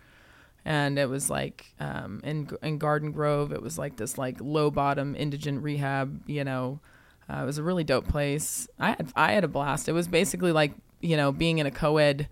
And 0.65 0.99
it 0.99 1.09
was 1.09 1.31
like 1.31 1.73
um, 1.79 2.21
in 2.25 2.51
in 2.63 2.79
Garden 2.79 3.13
Grove. 3.13 3.53
It 3.53 3.63
was 3.63 3.79
like 3.79 3.97
this 3.97 4.19
like 4.19 4.37
low 4.41 4.71
bottom 4.71 5.15
indigent 5.15 5.63
rehab. 5.63 6.23
You 6.27 6.45
know, 6.45 6.81
uh, 7.31 7.43
it 7.43 7.47
was 7.47 7.59
a 7.59 7.63
really 7.63 7.85
dope 7.85 8.09
place. 8.09 8.69
I 8.79 8.89
had 8.91 9.13
I 9.17 9.33
had 9.33 9.45
a 9.45 9.49
blast. 9.49 9.89
It 9.89 9.93
was 9.93 10.09
basically 10.09 10.53
like 10.53 10.73
you 11.01 11.17
know 11.17 11.31
being 11.33 11.59
in 11.59 11.67
a 11.67 11.71
co-ed, 11.71 12.29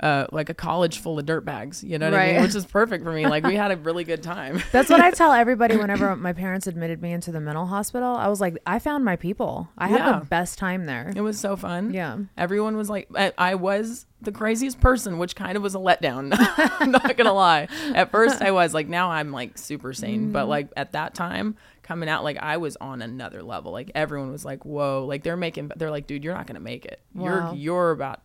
uh, 0.00 0.26
like 0.32 0.50
a 0.50 0.54
college 0.54 0.98
full 0.98 1.18
of 1.18 1.24
dirtbags. 1.24 1.82
You 1.82 1.98
know 1.98 2.10
what 2.10 2.18
I 2.18 2.32
mean? 2.34 2.42
Which 2.42 2.54
is 2.54 2.66
perfect 2.66 3.04
for 3.04 3.12
me. 3.12 3.26
Like 3.26 3.44
we 3.44 3.54
had 3.54 3.70
a 3.70 3.76
really 3.76 4.04
good 4.04 4.22
time. 4.22 4.62
That's 4.72 4.90
what 4.90 5.00
I 5.00 5.10
tell 5.12 5.32
everybody 5.44 5.76
whenever 5.76 6.14
my 6.16 6.32
parents 6.32 6.66
admitted 6.66 7.00
me 7.00 7.12
into 7.12 7.32
the 7.32 7.40
mental 7.40 7.66
hospital. 7.66 8.14
I 8.14 8.28
was 8.28 8.40
like, 8.40 8.58
I 8.66 8.78
found 8.80 9.04
my 9.04 9.16
people. 9.16 9.68
I 9.78 9.88
had 9.88 10.00
Yeah. 10.00 10.18
the 10.18 10.24
best 10.26 10.58
time 10.58 10.86
there. 10.86 11.12
It 11.14 11.20
was 11.22 11.38
so 11.38 11.56
fun. 11.56 11.92
Yeah. 11.94 12.18
Everyone 12.36 12.76
was 12.76 12.90
like, 12.90 13.08
I, 13.14 13.32
I 13.38 13.54
was 13.54 14.06
the 14.20 14.32
craziest 14.32 14.80
person, 14.80 15.18
which 15.18 15.36
kind 15.36 15.56
of 15.56 15.62
was 15.62 15.74
a 15.74 15.78
letdown. 15.78 16.34
I'm 16.80 16.90
not 16.90 17.16
going 17.16 17.26
to 17.26 17.32
lie. 17.32 17.68
At 17.94 18.10
first, 18.10 18.42
I 18.42 18.50
was 18.50 18.74
like, 18.74 18.88
now 18.88 19.10
I'm 19.10 19.32
like 19.32 19.58
super 19.58 19.92
sane. 19.92 20.22
Mm-hmm. 20.22 20.32
But 20.32 20.48
like 20.48 20.68
at 20.76 20.92
that 20.92 21.14
time, 21.14 21.56
coming 21.84 22.08
out, 22.08 22.24
like 22.24 22.38
I 22.38 22.56
was 22.56 22.76
on 22.80 23.02
another 23.02 23.42
level. 23.42 23.70
Like 23.70 23.92
everyone 23.94 24.32
was 24.32 24.44
like, 24.44 24.64
whoa. 24.64 25.04
Like 25.06 25.22
they're 25.22 25.36
making, 25.36 25.70
they're 25.76 25.90
like, 25.90 26.08
dude, 26.08 26.24
you're 26.24 26.34
not 26.34 26.48
going 26.48 26.56
to 26.56 26.60
make 26.60 26.84
it. 26.84 27.00
Wow. 27.14 27.24
You're, 27.24 27.54
you're 27.54 27.90
about, 27.92 28.22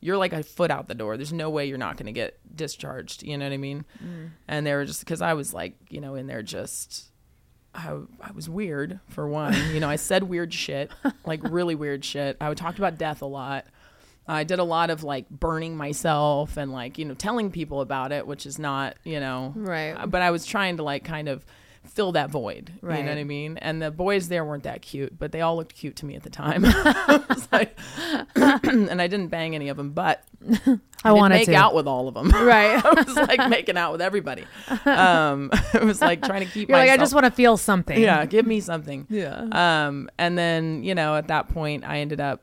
you're 0.00 0.16
like 0.16 0.32
a 0.32 0.42
foot 0.42 0.70
out 0.70 0.86
the 0.86 0.94
door. 0.94 1.16
There's 1.16 1.32
no 1.32 1.50
way 1.50 1.66
you're 1.66 1.78
not 1.78 1.96
going 1.96 2.06
to 2.06 2.12
get 2.12 2.38
discharged. 2.54 3.22
You 3.22 3.36
know 3.36 3.46
what 3.46 3.52
I 3.52 3.56
mean? 3.56 3.84
Mm. 4.02 4.30
And 4.46 4.66
they 4.66 4.74
were 4.74 4.84
just, 4.84 5.00
because 5.00 5.20
I 5.20 5.34
was 5.34 5.52
like, 5.52 5.74
you 5.88 6.00
know, 6.00 6.14
in 6.14 6.26
there 6.26 6.42
just, 6.42 7.10
I, 7.74 7.96
I 8.20 8.32
was 8.32 8.48
weird 8.48 9.00
for 9.08 9.28
one. 9.28 9.54
You 9.72 9.80
know, 9.80 9.88
I 9.88 9.96
said 9.96 10.24
weird 10.24 10.54
shit, 10.54 10.90
like 11.24 11.40
really 11.42 11.74
weird 11.74 12.04
shit. 12.04 12.36
I 12.40 12.48
would 12.48 12.58
talked 12.58 12.78
about 12.78 12.98
death 12.98 13.22
a 13.22 13.26
lot. 13.26 13.66
I 14.26 14.44
did 14.44 14.58
a 14.58 14.64
lot 14.64 14.90
of 14.90 15.02
like 15.02 15.28
burning 15.28 15.76
myself 15.76 16.56
and 16.56 16.72
like, 16.72 16.98
you 16.98 17.04
know, 17.04 17.14
telling 17.14 17.50
people 17.50 17.80
about 17.80 18.12
it, 18.12 18.26
which 18.26 18.46
is 18.46 18.58
not, 18.58 18.96
you 19.02 19.18
know, 19.18 19.52
Right. 19.56 19.96
But 20.08 20.22
I 20.22 20.30
was 20.30 20.46
trying 20.46 20.76
to 20.76 20.82
like 20.82 21.04
kind 21.04 21.28
of 21.28 21.44
fill 21.86 22.12
that 22.12 22.30
void. 22.30 22.70
You 22.82 22.88
know 22.88 22.94
Right. 22.94 23.04
what 23.06 23.18
I 23.18 23.24
mean? 23.24 23.56
And 23.58 23.82
the 23.82 23.90
boys 23.90 24.28
there 24.28 24.44
weren't 24.44 24.62
that 24.64 24.80
cute, 24.82 25.18
but 25.18 25.32
they 25.32 25.40
all 25.40 25.56
looked 25.56 25.74
cute 25.74 25.96
to 25.96 26.06
me 26.06 26.14
at 26.16 26.22
the 26.22 26.30
time. 26.30 26.64
Like, 27.52 27.76
and 28.36 29.02
I 29.02 29.08
didn't 29.08 29.26
bang 29.28 29.56
any 29.56 29.70
of 29.70 29.76
them, 29.76 29.90
but 29.90 30.22
I 30.44 30.54
didn't 30.54 30.80
wanted 31.04 31.34
make 31.36 31.44
to. 31.46 31.50
Make 31.50 31.58
out 31.60 31.74
with 31.74 31.88
all 31.88 32.06
of 32.06 32.14
them. 32.14 32.30
Right. 32.32 32.80
I 32.84 32.90
was 32.92 33.16
like 33.16 33.48
making 33.48 33.76
out 33.76 33.90
with 33.92 34.00
everybody. 34.02 34.44
Um, 34.84 35.50
it 35.74 35.82
was 35.82 36.00
like 36.00 36.22
trying 36.22 36.46
to 36.46 36.52
keep 36.52 36.68
You're 36.68 36.78
like, 36.78 36.90
I 36.90 36.96
just 36.96 37.12
want 37.12 37.24
to 37.26 37.32
feel 37.32 37.56
something. 37.56 37.98
yeah, 38.00 38.24
give 38.24 38.46
me 38.46 38.60
something. 38.60 39.06
Yeah. 39.10 39.46
Um, 39.50 40.08
and 40.18 40.38
then 40.38 40.84
you 40.84 40.94
know, 40.94 41.16
at 41.16 41.26
that 41.28 41.48
point, 41.48 41.84
I 41.84 41.98
ended 41.98 42.20
up. 42.20 42.42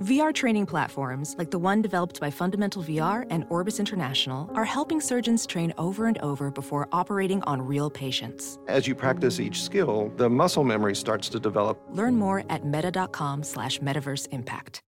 VR 0.00 0.32
training 0.32 0.64
platforms, 0.66 1.34
like 1.38 1.50
the 1.50 1.58
one 1.58 1.82
developed 1.82 2.20
by 2.20 2.30
Fundamental 2.30 2.84
VR 2.84 3.26
and 3.30 3.44
Orbis 3.50 3.80
International, 3.80 4.48
are 4.54 4.64
helping 4.64 5.00
surgeons 5.00 5.44
train 5.44 5.74
over 5.76 6.06
and 6.06 6.16
over 6.18 6.52
before 6.52 6.88
operating 6.92 7.42
on 7.42 7.60
real 7.60 7.90
patients. 7.90 8.60
As 8.68 8.86
you 8.86 8.94
practice 8.94 9.40
each 9.40 9.60
skill, 9.62 10.12
the 10.16 10.30
muscle 10.30 10.62
memory 10.62 10.94
starts 10.94 11.28
to 11.30 11.40
develop. 11.40 11.80
Learn 11.90 12.14
more 12.16 12.44
at 12.48 12.64
meta.com 12.64 13.42
slash 13.42 13.80
metaverse 13.80 14.28
impact. 14.30 14.80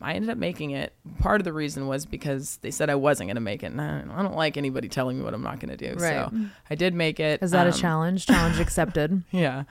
I 0.00 0.14
ended 0.14 0.30
up 0.30 0.38
making 0.38 0.70
it. 0.70 0.94
Part 1.18 1.42
of 1.42 1.44
the 1.44 1.52
reason 1.52 1.86
was 1.88 2.06
because 2.06 2.56
they 2.62 2.70
said 2.70 2.88
I 2.88 2.94
wasn't 2.94 3.26
going 3.28 3.34
to 3.34 3.42
make 3.42 3.62
it, 3.62 3.66
and 3.66 3.82
I 3.82 4.00
don't, 4.22 4.34
like 4.34 4.56
anybody 4.56 4.88
telling 4.88 5.18
me 5.18 5.24
what 5.24 5.34
I'm 5.34 5.42
not 5.42 5.60
going 5.60 5.76
to 5.76 5.76
do. 5.76 5.94
Right. 6.00 6.26
So 6.30 6.32
I 6.70 6.74
did 6.74 6.94
make 6.94 7.20
it. 7.20 7.42
Is 7.42 7.50
that 7.50 7.66
a 7.66 7.70
Um, 7.72 7.76
challenge? 7.76 8.24
Challenge 8.24 8.58
accepted. 8.60 9.22
Yeah. 9.30 9.64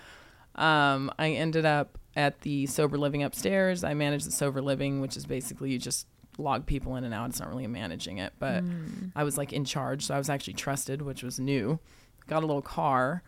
Um, 0.54 1.10
I 1.18 1.32
ended 1.32 1.66
up 1.66 1.98
at 2.20 2.42
the 2.42 2.66
sober 2.68 2.98
living 2.98 3.24
upstairs. 3.24 3.84
I 3.84 3.94
managed 3.94 4.28
the 4.28 4.32
sober 4.32 4.62
living, 4.62 5.02
which 5.02 5.16
is 5.18 5.26
basically 5.26 5.72
you 5.72 5.80
just 5.80 6.06
log 6.38 6.66
people 6.66 6.96
in 6.98 7.04
and 7.04 7.14
out. 7.14 7.30
It's 7.30 7.40
not 7.40 7.50
really 7.50 7.68
managing 7.68 8.18
it, 8.20 8.34
but 8.40 8.64
Mm. 8.64 9.12
I 9.16 9.24
was 9.24 9.38
like 9.38 9.52
in 9.54 9.66
charge, 9.66 10.06
so 10.06 10.14
I 10.16 10.18
was 10.18 10.30
actually 10.30 10.54
trusted, 10.54 11.02
which 11.02 11.24
was 11.24 11.40
new. 11.40 11.80
Got 12.28 12.44
a 12.44 12.46
little 12.46 12.62
car. 12.62 13.24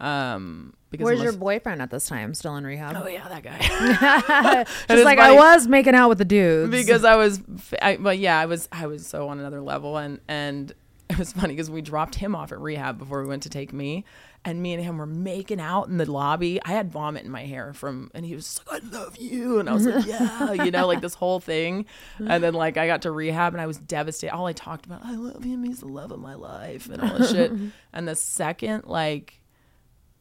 Um, 0.00 0.74
because 0.90 1.04
Where's 1.04 1.22
your 1.22 1.32
boyfriend 1.32 1.80
at 1.80 1.90
this 1.90 2.06
time? 2.06 2.34
Still 2.34 2.56
in 2.56 2.64
rehab? 2.64 2.96
Oh 3.02 3.06
yeah, 3.06 3.28
that 3.28 3.42
guy. 3.44 3.58
It's 4.90 5.04
like, 5.04 5.18
funny. 5.18 5.32
I 5.36 5.38
was 5.38 5.68
making 5.68 5.94
out 5.94 6.08
with 6.08 6.18
the 6.18 6.24
dudes. 6.24 6.70
because 6.70 7.04
I 7.04 7.14
was, 7.16 7.40
I, 7.80 7.96
but 7.96 8.18
yeah, 8.18 8.38
I 8.38 8.46
was, 8.46 8.68
I 8.72 8.86
was 8.86 9.06
so 9.06 9.28
on 9.28 9.38
another 9.38 9.60
level, 9.60 9.96
and 9.96 10.18
and 10.28 10.72
it 11.10 11.18
was 11.18 11.32
funny 11.32 11.54
because 11.54 11.70
we 11.70 11.82
dropped 11.82 12.16
him 12.16 12.34
off 12.34 12.52
at 12.52 12.60
rehab 12.60 12.98
before 12.98 13.22
we 13.22 13.28
went 13.28 13.42
to 13.44 13.48
take 13.50 13.72
me, 13.72 14.04
and 14.44 14.60
me 14.60 14.74
and 14.74 14.82
him 14.82 14.98
were 14.98 15.06
making 15.06 15.60
out 15.60 15.88
in 15.88 15.98
the 15.98 16.10
lobby. 16.10 16.60
I 16.64 16.70
had 16.72 16.90
vomit 16.90 17.24
in 17.24 17.30
my 17.30 17.44
hair 17.44 17.72
from, 17.72 18.10
and 18.12 18.26
he 18.26 18.34
was 18.34 18.60
like, 18.70 18.82
"I 18.82 18.86
love 18.88 19.16
you," 19.16 19.60
and 19.60 19.68
I 19.68 19.74
was 19.74 19.86
like, 19.86 20.06
"Yeah," 20.06 20.52
you 20.52 20.70
know, 20.70 20.86
like 20.86 21.00
this 21.00 21.14
whole 21.14 21.38
thing, 21.40 21.86
and 22.18 22.42
then 22.42 22.54
like 22.54 22.76
I 22.76 22.86
got 22.86 23.02
to 23.02 23.10
rehab 23.10 23.54
and 23.54 23.60
I 23.60 23.66
was 23.66 23.78
devastated. 23.78 24.34
All 24.34 24.46
I 24.46 24.52
talked 24.52 24.86
about, 24.86 25.04
I 25.04 25.14
love 25.14 25.44
him, 25.44 25.62
he's 25.62 25.80
the 25.80 25.88
love 25.88 26.10
of 26.10 26.18
my 26.18 26.34
life, 26.34 26.88
and 26.88 27.00
all 27.02 27.18
this 27.18 27.30
shit. 27.30 27.52
And 27.92 28.08
the 28.08 28.14
second 28.14 28.84
like 28.86 29.40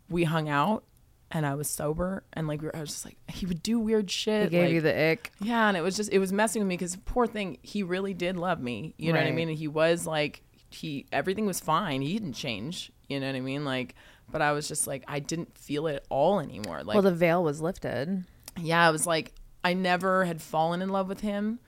we 0.09 0.23
hung 0.23 0.49
out. 0.49 0.83
And 1.33 1.45
I 1.45 1.55
was 1.55 1.69
sober, 1.69 2.25
and 2.33 2.45
like 2.45 2.59
we 2.61 2.67
were, 2.67 2.75
I 2.75 2.81
was 2.81 2.89
just 2.89 3.05
like 3.05 3.15
he 3.29 3.45
would 3.45 3.63
do 3.63 3.79
weird 3.79 4.11
shit. 4.11 4.43
he 4.43 4.49
gave 4.49 4.65
like, 4.65 4.73
you 4.73 4.81
the 4.81 5.11
ick. 5.11 5.31
yeah, 5.39 5.69
and 5.69 5.77
it 5.77 5.81
was 5.81 5.95
just 5.95 6.11
it 6.11 6.19
was 6.19 6.33
messing 6.33 6.61
with 6.61 6.67
me 6.67 6.75
because 6.75 6.97
poor 7.05 7.25
thing, 7.25 7.57
he 7.61 7.83
really 7.83 8.13
did 8.13 8.35
love 8.35 8.59
me. 8.59 8.95
You 8.97 9.13
know 9.13 9.19
what 9.19 9.27
I 9.27 9.31
mean? 9.31 9.47
And 9.47 9.57
he 9.57 9.69
was 9.69 10.05
like 10.05 10.43
he 10.69 11.05
everything 11.11 11.45
was 11.45 11.61
fine. 11.61 12.01
He 12.01 12.13
didn't 12.13 12.33
change. 12.33 12.91
You 13.07 13.19
know 13.19 13.27
what 13.27 13.35
I 13.35 13.41
mean? 13.41 13.65
Like, 13.65 13.95
but 14.31 14.41
I 14.41 14.51
was 14.53 14.67
just 14.67 14.87
like 14.87 15.03
I 15.07 15.19
didn't 15.19 15.57
feel 15.57 15.87
it 15.87 15.95
at 15.97 16.03
all 16.09 16.39
anymore. 16.39 16.83
Like, 16.83 16.95
well, 16.95 17.01
the 17.01 17.11
veil 17.13 17.43
was 17.43 17.61
lifted. 17.61 18.23
yeah, 18.59 18.85
I 18.87 18.91
was 18.91 19.05
like 19.07 19.33
I 19.63 19.73
never 19.73 20.25
had 20.25 20.41
fallen 20.41 20.81
in 20.81 20.89
love 20.89 21.07
with 21.07 21.21
him. 21.21 21.59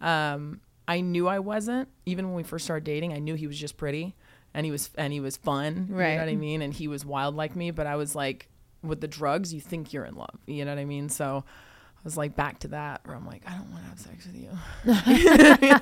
Um, 0.00 0.60
I 0.86 1.00
knew 1.00 1.28
I 1.28 1.38
wasn't 1.38 1.88
even 2.06 2.26
when 2.26 2.34
we 2.34 2.42
first 2.42 2.64
started 2.64 2.84
dating. 2.84 3.12
I 3.12 3.18
knew 3.18 3.34
he 3.34 3.46
was 3.46 3.58
just 3.58 3.76
pretty, 3.76 4.14
and 4.52 4.64
he 4.66 4.70
was 4.72 4.90
and 4.96 5.12
he 5.12 5.20
was 5.20 5.36
fun. 5.36 5.86
You 5.90 5.96
Right. 5.96 6.14
know 6.14 6.20
what 6.20 6.28
I 6.28 6.36
mean? 6.36 6.62
And 6.62 6.72
he 6.74 6.88
was 6.88 7.04
wild 7.04 7.34
like 7.34 7.56
me. 7.56 7.70
But 7.70 7.86
I 7.86 7.96
was 7.96 8.14
like, 8.14 8.48
with 8.82 9.00
the 9.00 9.08
drugs, 9.08 9.54
you 9.54 9.60
think 9.60 9.92
you're 9.92 10.04
in 10.04 10.14
love. 10.14 10.38
You 10.46 10.64
know 10.64 10.72
what 10.72 10.78
I 10.78 10.84
mean? 10.84 11.08
So. 11.08 11.44
I 12.04 12.06
was 12.06 12.18
like 12.18 12.36
back 12.36 12.58
to 12.58 12.68
that 12.68 13.00
where 13.06 13.16
I'm 13.16 13.26
like 13.26 13.42
I 13.46 13.52
don't 13.56 13.70
want 13.70 13.82
to 13.84 13.88
have 13.88 13.98
sex 13.98 14.26
with 14.26 14.36
you, 14.36 14.50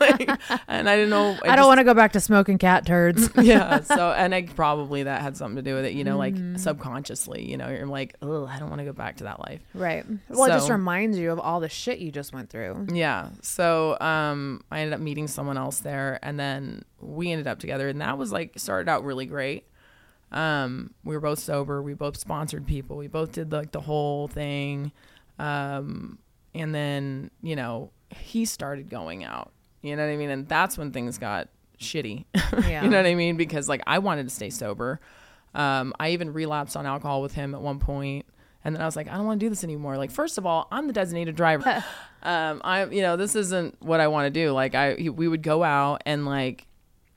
Like, 0.01 0.31
and 0.69 0.89
I 0.89 0.95
didn't 0.95 1.11
know. 1.11 1.37
I 1.43 1.57
don't 1.57 1.67
want 1.67 1.79
to 1.79 1.85
go 1.85 1.95
back 1.95 2.13
to 2.13 2.21
smoking 2.21 2.59
cat 2.59 2.87
turds. 2.87 3.29
yeah. 3.43 3.81
So, 3.81 4.13
and 4.13 4.33
I 4.33 4.43
probably 4.43 5.03
that 5.03 5.21
had 5.21 5.37
something 5.37 5.57
to 5.57 5.63
do 5.63 5.75
with 5.75 5.85
it, 5.87 5.95
you 5.95 6.05
know, 6.05 6.17
like 6.17 6.35
Mm-hmm. 6.35 6.57
subconsciously, 6.59 7.51
you 7.51 7.57
know, 7.57 7.69
you're 7.71 7.87
like, 7.87 8.15
oh, 8.23 8.47
I 8.47 8.59
don't 8.61 8.69
want 8.71 8.79
to 8.79 8.85
go 8.85 8.93
back 8.93 9.17
to 9.17 9.25
that 9.25 9.41
life. 9.41 9.61
right. 9.75 10.07
Well, 10.29 10.45
it 10.45 10.51
just 10.51 10.71
reminds 10.71 11.19
you 11.19 11.33
of 11.33 11.41
all 11.41 11.59
the 11.61 11.69
shit 11.69 11.99
you 11.99 12.13
just 12.13 12.33
went 12.33 12.49
through. 12.51 12.87
Yeah. 12.93 13.31
So, 13.43 13.99
um, 14.01 14.63
I 14.71 14.81
ended 14.81 14.95
up 14.95 15.01
meeting 15.01 15.27
someone 15.27 15.59
else 15.59 15.81
there, 15.81 16.19
and 16.23 16.39
then 16.39 16.85
we 17.01 17.33
ended 17.33 17.49
up 17.49 17.59
together, 17.59 17.89
and 17.89 18.01
that 18.01 18.17
was 18.17 18.31
like 18.33 18.53
started 18.59 18.89
out 18.89 19.05
really 19.05 19.27
great. 19.27 19.67
Um, 20.31 20.95
we 21.05 21.15
were 21.15 21.21
both 21.21 21.41
sober. 21.41 21.83
We 21.83 21.95
both 21.95 22.17
sponsored 22.17 22.67
people. 22.67 22.97
We 22.97 23.09
both 23.09 23.33
did 23.33 23.53
like 23.53 23.73
the 23.73 23.81
whole 23.81 24.29
thing. 24.29 24.93
Um, 25.39 26.19
and 26.55 26.75
then 26.75 27.31
you 27.43 27.57
know 27.57 27.91
he 28.11 28.45
started 28.45 28.89
going 28.91 29.25
out. 29.25 29.53
You 29.83 29.97
know 29.97 30.07
what 30.07 30.13
I 30.13 30.17
mean? 30.17 30.31
And 30.31 30.49
that's 30.49 30.79
when 30.79 30.93
things 30.93 31.19
got 31.19 31.49
shitty. 31.79 32.25
Yeah. 32.35 32.83
you 32.85 32.91
know 32.91 32.99
what 32.99 33.07
I 33.07 33.15
mean? 33.15 33.37
Because 33.37 33.69
like 33.69 33.83
I 33.87 33.99
wanted 33.99 34.29
to 34.29 34.35
stay 34.35 34.51
sober. 34.51 35.01
Um, 35.55 35.93
I 35.99 36.11
even 36.11 36.33
relapsed 36.33 36.77
on 36.77 36.87
alcohol 36.87 37.21
with 37.21 37.35
him 37.35 37.55
at 37.55 37.61
one 37.61 37.79
point, 37.79 38.25
and 38.65 38.75
then 38.75 38.81
I 38.81 38.87
was 38.87 38.97
like, 38.97 39.09
I 39.09 39.17
don't 39.17 39.27
want 39.27 39.41
to 39.41 39.47
do 39.47 39.51
this 39.51 39.65
anymore. 39.65 39.99
Like, 39.99 40.11
first 40.11 40.39
of 40.39 40.47
all, 40.47 40.67
I'm 40.71 40.87
the 40.87 40.93
designated 40.93 41.37
driver. 41.37 41.85
um, 42.23 42.63
I, 42.65 42.85
you 42.87 43.03
know, 43.03 43.17
this 43.17 43.35
isn't 43.35 43.77
what 43.83 44.01
I 44.01 44.09
want 44.09 44.27
to 44.27 44.31
do. 44.31 44.53
Like, 44.53 44.75
I 44.75 44.95
he- 44.95 45.11
we 45.11 45.29
would 45.29 45.43
go 45.43 45.63
out 45.63 46.03
and 46.07 46.25
like, 46.25 46.67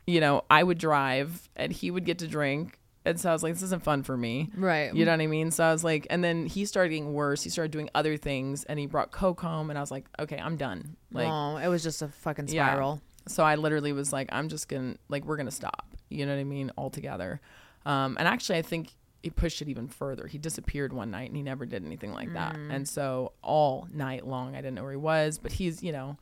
you 0.07 0.20
know, 0.20 0.43
I 0.49 0.63
would 0.63 0.78
drive 0.78 1.47
and 1.55 1.72
he 1.72 1.91
would 1.91 2.03
get 2.05 2.20
to 2.20 2.28
drink. 2.28 2.78
And 3.05 3.19
so 3.19 3.29
I 3.29 3.33
was 3.33 3.43
like, 3.43 3.53
this 3.53 3.61
isn't 3.61 3.83
fun 3.83 4.03
for 4.03 4.17
me. 4.17 4.49
Right. 4.55 4.93
You 4.93 5.05
know 5.05 5.11
what 5.11 5.21
I 5.21 5.27
mean? 5.27 5.51
So 5.51 5.63
I 5.63 5.71
was 5.71 5.83
like, 5.83 6.07
and 6.09 6.23
then 6.23 6.47
he 6.47 6.65
started 6.65 6.89
getting 6.89 7.13
worse. 7.13 7.43
He 7.43 7.49
started 7.49 7.71
doing 7.71 7.89
other 7.93 8.17
things 8.17 8.63
and 8.63 8.79
he 8.79 8.87
brought 8.87 9.11
Coke 9.11 9.41
home. 9.41 9.69
And 9.69 9.77
I 9.77 9.81
was 9.81 9.91
like, 9.91 10.05
okay, 10.19 10.37
I'm 10.37 10.57
done. 10.57 10.97
Like, 11.11 11.27
oh, 11.27 11.57
it 11.57 11.67
was 11.67 11.83
just 11.83 12.01
a 12.01 12.07
fucking 12.07 12.47
yeah. 12.47 12.67
spiral. 12.67 13.01
So 13.27 13.43
I 13.43 13.55
literally 13.55 13.93
was 13.93 14.11
like, 14.11 14.29
I'm 14.31 14.49
just 14.49 14.67
gonna 14.67 14.95
like 15.07 15.25
we're 15.25 15.37
gonna 15.37 15.51
stop. 15.51 15.87
You 16.09 16.25
know 16.25 16.33
what 16.33 16.39
I 16.39 16.43
mean? 16.43 16.71
Altogether. 16.77 17.41
Um, 17.85 18.17
and 18.19 18.27
actually, 18.27 18.57
I 18.59 18.61
think 18.63 18.95
he 19.21 19.29
pushed 19.29 19.61
it 19.61 19.69
even 19.69 19.87
further. 19.87 20.27
He 20.27 20.37
disappeared 20.37 20.93
one 20.93 21.11
night 21.11 21.29
and 21.29 21.37
he 21.37 21.43
never 21.43 21.65
did 21.65 21.85
anything 21.85 22.13
like 22.13 22.33
that. 22.33 22.55
Mm. 22.55 22.73
And 22.73 22.87
so 22.87 23.33
all 23.41 23.87
night 23.91 24.25
long, 24.25 24.55
I 24.55 24.57
didn't 24.57 24.75
know 24.75 24.83
where 24.83 24.91
he 24.91 24.97
was. 24.97 25.37
But 25.37 25.51
he's 25.53 25.83
you 25.83 25.91
know. 25.91 26.17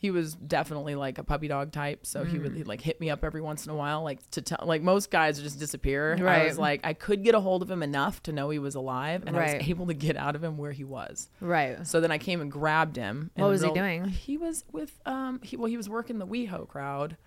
He 0.00 0.10
was 0.10 0.34
definitely 0.34 0.94
like 0.94 1.18
a 1.18 1.22
puppy 1.22 1.46
dog 1.46 1.72
type, 1.72 2.06
so 2.06 2.24
he 2.24 2.38
Mm. 2.38 2.42
would 2.42 2.52
he'd 2.56 2.66
like 2.66 2.80
hit 2.80 2.98
me 3.00 3.10
up 3.10 3.22
every 3.22 3.42
once 3.42 3.66
in 3.66 3.70
a 3.70 3.74
while, 3.76 4.02
like 4.02 4.18
to 4.30 4.40
tell. 4.40 4.64
Like 4.64 4.80
most 4.80 5.10
guys 5.10 5.36
would 5.36 5.44
just 5.44 5.58
disappear. 5.58 6.16
Right. 6.16 6.42
I 6.42 6.46
was 6.46 6.58
like, 6.58 6.80
I 6.84 6.94
could 6.94 7.22
get 7.22 7.34
a 7.34 7.40
hold 7.40 7.60
of 7.62 7.70
him 7.70 7.82
enough 7.82 8.22
to 8.22 8.32
know 8.32 8.48
he 8.48 8.58
was 8.58 8.74
alive, 8.74 9.24
and 9.26 9.36
I 9.36 9.42
was 9.58 9.68
able 9.68 9.86
to 9.88 9.94
get 9.94 10.16
out 10.16 10.34
of 10.34 10.42
him 10.42 10.56
where 10.56 10.72
he 10.72 10.84
was. 10.84 11.28
Right. 11.40 11.86
So 11.86 12.00
then 12.00 12.10
I 12.10 12.16
came 12.18 12.40
and 12.40 12.50
grabbed 12.50 12.96
him. 12.96 13.30
in 13.36 13.42
What 13.42 13.50
was 13.50 13.60
he 13.62 13.70
doing? 13.72 14.06
He 14.06 14.38
was 14.38 14.64
with 14.72 14.98
um 15.04 15.40
he 15.42 15.56
well 15.58 15.68
he 15.68 15.76
was 15.76 15.88
working 15.88 16.18
the 16.18 16.26
WeHo 16.26 16.66
crowd, 16.66 17.18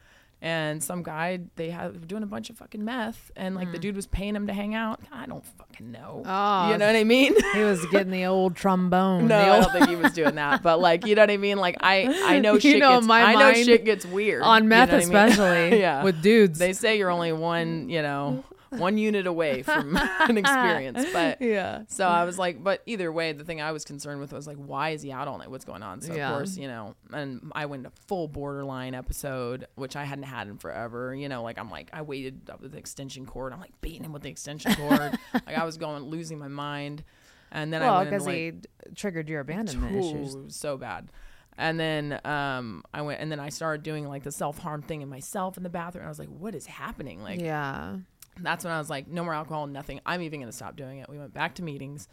and 0.43 0.83
some 0.83 1.03
guy 1.03 1.39
they 1.55 1.69
had 1.69 1.93
were 1.93 2.05
doing 2.05 2.21
a 2.21 2.25
bunch 2.25 2.49
of 2.49 2.57
fucking 2.57 2.83
meth, 2.83 3.31
and 3.37 3.55
like 3.55 3.71
the 3.71 3.79
dude 3.79 3.95
was 3.95 4.05
paying 4.05 4.35
him 4.35 4.47
to 4.47 4.53
hang 4.53 4.75
out. 4.75 4.99
I 5.09 5.25
don't 5.25 5.45
fucking 5.45 5.89
know. 5.89 6.21
Mm. 6.25 6.27
Oh, 6.27 6.71
you 6.71 6.77
know 6.77 6.85
what 6.85 6.97
I 6.97 7.05
mean? 7.05 7.33
He 7.53 7.63
was 7.63 7.83
getting 7.85 8.11
the 8.11 8.25
old 8.25 8.53
trombone. 8.57 9.29
no, 9.29 9.37
the 9.37 9.45
I 9.45 9.59
don't 9.61 9.71
think 9.71 9.87
he 9.87 9.95
was 9.95 10.11
doing 10.11 10.35
that. 10.35 10.61
But 10.61 10.81
like 10.81 11.07
you 11.07 11.15
know 11.15 11.21
what 11.21 11.31
I 11.31 11.37
mean? 11.37 11.59
Like 11.59 11.77
I 11.79 12.07
I 12.25 12.39
know 12.41 12.59
shit 12.59 12.73
You 12.73 12.79
know, 12.79 12.97
gets 12.97 13.07
my 13.07 13.23
I 13.23 13.35
know 13.35 13.53
shit 13.53 13.85
gets 13.85 14.05
weird 14.05 14.43
on 14.43 14.63
you 14.63 14.69
meth 14.69 14.89
know 14.89 14.97
what 14.97 15.03
I 15.03 15.07
mean? 15.07 15.15
especially, 15.31 15.79
yeah, 15.79 16.03
with 16.03 16.21
dudes. 16.21 16.59
They 16.59 16.73
say 16.73 16.97
you're 16.97 17.09
only 17.09 17.31
one 17.31 17.87
you 17.87 18.01
know 18.01 18.43
one 18.79 18.97
unit 18.97 19.27
away 19.27 19.61
from 19.63 19.95
an 20.19 20.37
experience, 20.37 21.05
but 21.13 21.41
yeah. 21.41 21.83
so 21.87 22.05
I 22.07 22.23
was 22.25 22.37
like, 22.37 22.63
but 22.63 22.81
either 22.85 23.11
way, 23.11 23.31
the 23.33 23.43
thing 23.43 23.61
I 23.61 23.71
was 23.71 23.85
concerned 23.85 24.19
with 24.19 24.31
was 24.33 24.47
like, 24.47 24.57
why 24.57 24.89
is 24.89 25.01
he 25.01 25.11
out 25.11 25.27
all 25.27 25.37
night? 25.37 25.49
What's 25.51 25.65
going 25.65 25.83
on? 25.83 26.01
So 26.01 26.13
Yeah. 26.13 26.29
of 26.31 26.35
course, 26.37 26.57
you 26.57 26.67
know, 26.67 26.95
and 27.11 27.51
I 27.53 27.65
went 27.65 27.83
to 27.85 27.89
full 28.07 28.27
borderline 28.27 28.93
episode, 28.95 29.67
which 29.75 29.95
I 29.95 30.03
hadn't 30.03 30.25
had 30.25 30.47
in 30.47 30.57
forever. 30.57 31.13
You 31.15 31.29
know, 31.29 31.43
like 31.43 31.57
I'm 31.57 31.69
like 31.71 31.89
I 31.93 32.01
waited 32.01 32.49
up 32.49 32.61
with 32.61 32.71
the 32.73 32.77
extension 32.77 33.25
cord. 33.25 33.53
I'm 33.53 33.59
like 33.59 33.79
beating 33.81 34.03
him 34.03 34.13
with 34.13 34.23
the 34.23 34.29
extension 34.29 34.73
cord. 34.75 34.99
like 35.33 35.57
I 35.57 35.63
was 35.65 35.77
going 35.77 36.03
losing 36.03 36.39
my 36.39 36.47
mind, 36.47 37.03
and 37.51 37.71
then 37.73 37.81
I 37.81 37.85
Well, 37.85 37.95
went 37.97 38.07
into, 38.07 38.15
because 38.15 38.25
like, 38.27 38.35
he 38.35 38.51
d- 38.51 38.69
triggered 38.95 39.29
your 39.29 39.41
abandonment 39.41 39.95
Ooh, 39.95 39.99
issues. 39.99 40.35
it 40.35 40.43
was 40.45 40.55
so 40.55 40.77
bad. 40.77 41.09
And 41.55 41.79
then 41.79 42.19
um, 42.25 42.83
I 42.95 43.03
went, 43.03 43.21
and 43.21 43.31
then 43.31 43.39
I 43.39 43.49
started 43.49 43.83
doing 43.83 44.07
like 44.07 44.23
the 44.23 44.31
self 44.31 44.57
harm 44.57 44.81
thing 44.81 45.03
in 45.03 45.09
myself 45.09 45.55
in 45.55 45.61
the 45.61 45.69
bathroom. 45.69 46.03
I 46.03 46.09
was 46.09 46.17
like, 46.17 46.29
"What 46.29 46.55
is 46.55 46.65
happening?" 46.65 47.21
Like, 47.21 47.39
yeah. 47.39 47.97
That's 48.39 48.63
when 48.63 48.73
I 48.73 48.79
was 48.79 48.89
like, 48.89 49.07
no 49.07 49.23
more 49.23 49.33
alcohol, 49.33 49.67
nothing. 49.67 49.99
I'm 50.05 50.21
even 50.21 50.39
gonna 50.39 50.51
stop 50.51 50.75
doing 50.75 50.99
it. 50.99 51.09
We 51.09 51.17
went 51.17 51.33
back 51.33 51.55
to 51.55 51.63
meetings, 51.63 52.07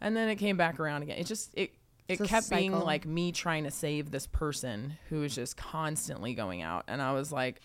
and 0.00 0.16
then 0.16 0.28
it 0.28 0.36
came 0.36 0.56
back 0.56 0.80
around 0.80 1.02
again. 1.02 1.18
It 1.18 1.26
just 1.26 1.54
it 1.54 1.72
it 2.08 2.20
It's 2.20 2.28
kept 2.28 2.50
being 2.50 2.72
like 2.72 3.04
me 3.06 3.32
trying 3.32 3.64
to 3.64 3.70
save 3.70 4.10
this 4.10 4.26
person 4.26 4.96
who 5.08 5.20
was 5.20 5.34
just 5.34 5.56
constantly 5.56 6.34
going 6.34 6.62
out, 6.62 6.84
and 6.88 7.02
I 7.02 7.12
was 7.12 7.32
like, 7.32 7.60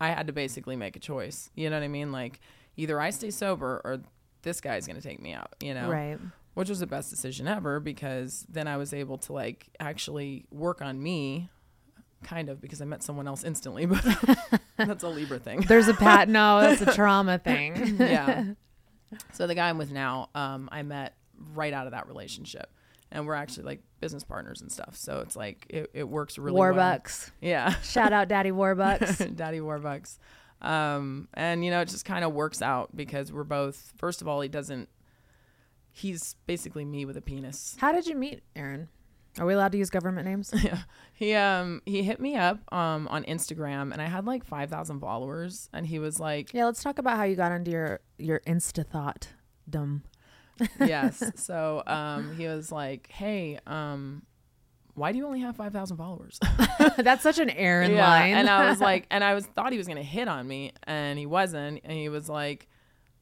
I 0.00 0.08
had 0.08 0.26
to 0.26 0.32
basically 0.32 0.76
make 0.76 0.96
a 0.96 1.00
choice. 1.00 1.50
You 1.54 1.70
know 1.70 1.76
what 1.76 1.84
I 1.84 1.88
mean? 1.88 2.10
Like 2.12 2.40
either 2.76 3.00
I 3.00 3.10
stay 3.10 3.30
sober 3.30 3.80
or 3.84 4.00
this 4.42 4.60
guy's 4.60 4.86
gonna 4.86 5.00
take 5.00 5.20
me 5.20 5.32
out. 5.32 5.54
You 5.60 5.74
know? 5.74 5.90
Right. 5.90 6.18
Which 6.54 6.68
was 6.68 6.80
the 6.80 6.86
best 6.86 7.08
decision 7.08 7.46
ever 7.46 7.80
because 7.80 8.44
then 8.48 8.68
I 8.68 8.76
was 8.76 8.92
able 8.92 9.18
to 9.18 9.32
like 9.32 9.68
actually 9.80 10.44
work 10.50 10.82
on 10.82 11.02
me. 11.02 11.50
Kind 12.22 12.48
of 12.48 12.60
because 12.60 12.80
I 12.80 12.84
met 12.84 13.02
someone 13.02 13.26
else 13.26 13.44
instantly, 13.44 13.86
but 13.86 14.04
that's 14.76 15.02
a 15.02 15.08
Libra 15.08 15.38
thing. 15.38 15.60
There's 15.62 15.88
a 15.88 15.94
pat. 15.94 16.28
No, 16.28 16.60
that's 16.62 16.80
a 16.82 16.94
trauma 16.94 17.38
thing. 17.38 17.96
yeah. 17.98 18.44
So 19.34 19.46
the 19.46 19.54
guy 19.54 19.68
I'm 19.68 19.76
with 19.76 19.92
now, 19.92 20.30
um, 20.34 20.70
I 20.72 20.82
met 20.82 21.14
right 21.54 21.74
out 21.74 21.86
of 21.86 21.92
that 21.92 22.08
relationship, 22.08 22.70
and 23.10 23.26
we're 23.26 23.34
actually 23.34 23.64
like 23.64 23.82
business 24.00 24.24
partners 24.24 24.62
and 24.62 24.72
stuff. 24.72 24.96
So 24.96 25.20
it's 25.20 25.36
like 25.36 25.66
it, 25.68 25.90
it 25.92 26.04
works 26.08 26.38
really 26.38 26.58
well. 26.58 26.72
Warbucks. 26.72 27.30
Yeah. 27.42 27.74
Shout 27.82 28.14
out, 28.14 28.28
Daddy 28.28 28.52
Warbucks. 28.52 29.36
Daddy 29.36 29.58
Warbucks. 29.60 30.16
Um, 30.62 31.28
and 31.34 31.62
you 31.62 31.70
know, 31.70 31.82
it 31.82 31.88
just 31.88 32.06
kind 32.06 32.24
of 32.24 32.32
works 32.32 32.62
out 32.62 32.96
because 32.96 33.30
we're 33.30 33.44
both. 33.44 33.92
First 33.98 34.22
of 34.22 34.28
all, 34.28 34.40
he 34.40 34.48
doesn't. 34.48 34.88
He's 35.90 36.36
basically 36.46 36.86
me 36.86 37.04
with 37.04 37.18
a 37.18 37.20
penis. 37.20 37.76
How 37.78 37.92
did 37.92 38.06
you 38.06 38.14
meet 38.16 38.42
Aaron? 38.56 38.88
Are 39.38 39.46
we 39.46 39.54
allowed 39.54 39.72
to 39.72 39.78
use 39.78 39.90
government 39.90 40.26
names? 40.26 40.52
yeah. 40.62 40.78
He 41.14 41.34
um 41.34 41.82
he 41.86 42.02
hit 42.02 42.20
me 42.20 42.36
up 42.36 42.60
um 42.72 43.08
on 43.08 43.24
Instagram 43.24 43.92
and 43.92 44.02
I 44.02 44.06
had 44.06 44.26
like 44.26 44.44
5,000 44.44 45.00
followers 45.00 45.70
and 45.72 45.86
he 45.86 45.98
was 45.98 46.20
like 46.20 46.52
yeah, 46.52 46.66
let's 46.66 46.82
talk 46.82 46.98
about 46.98 47.16
how 47.16 47.24
you 47.24 47.36
got 47.36 47.52
into 47.52 47.70
your 47.70 48.00
your 48.18 48.40
Insta 48.40 48.86
thought. 48.86 49.28
Dumb. 49.68 50.02
yes. 50.80 51.22
So 51.36 51.82
um 51.86 52.36
he 52.36 52.46
was 52.46 52.70
like, 52.70 53.08
"Hey, 53.10 53.58
um 53.66 54.22
why 54.94 55.10
do 55.10 55.16
you 55.16 55.26
only 55.26 55.40
have 55.40 55.56
5,000 55.56 55.96
followers?" 55.96 56.38
That's 56.98 57.22
such 57.22 57.38
an 57.38 57.48
Aaron 57.48 57.92
yeah. 57.92 58.06
line. 58.06 58.34
And 58.34 58.50
I 58.50 58.68
was 58.68 58.80
like 58.80 59.06
and 59.10 59.24
I 59.24 59.34
was 59.34 59.46
thought 59.46 59.72
he 59.72 59.78
was 59.78 59.86
going 59.86 59.96
to 59.96 60.02
hit 60.02 60.28
on 60.28 60.46
me 60.46 60.72
and 60.84 61.18
he 61.18 61.26
wasn't 61.26 61.80
and 61.84 61.92
he 61.92 62.10
was 62.10 62.28
like 62.28 62.68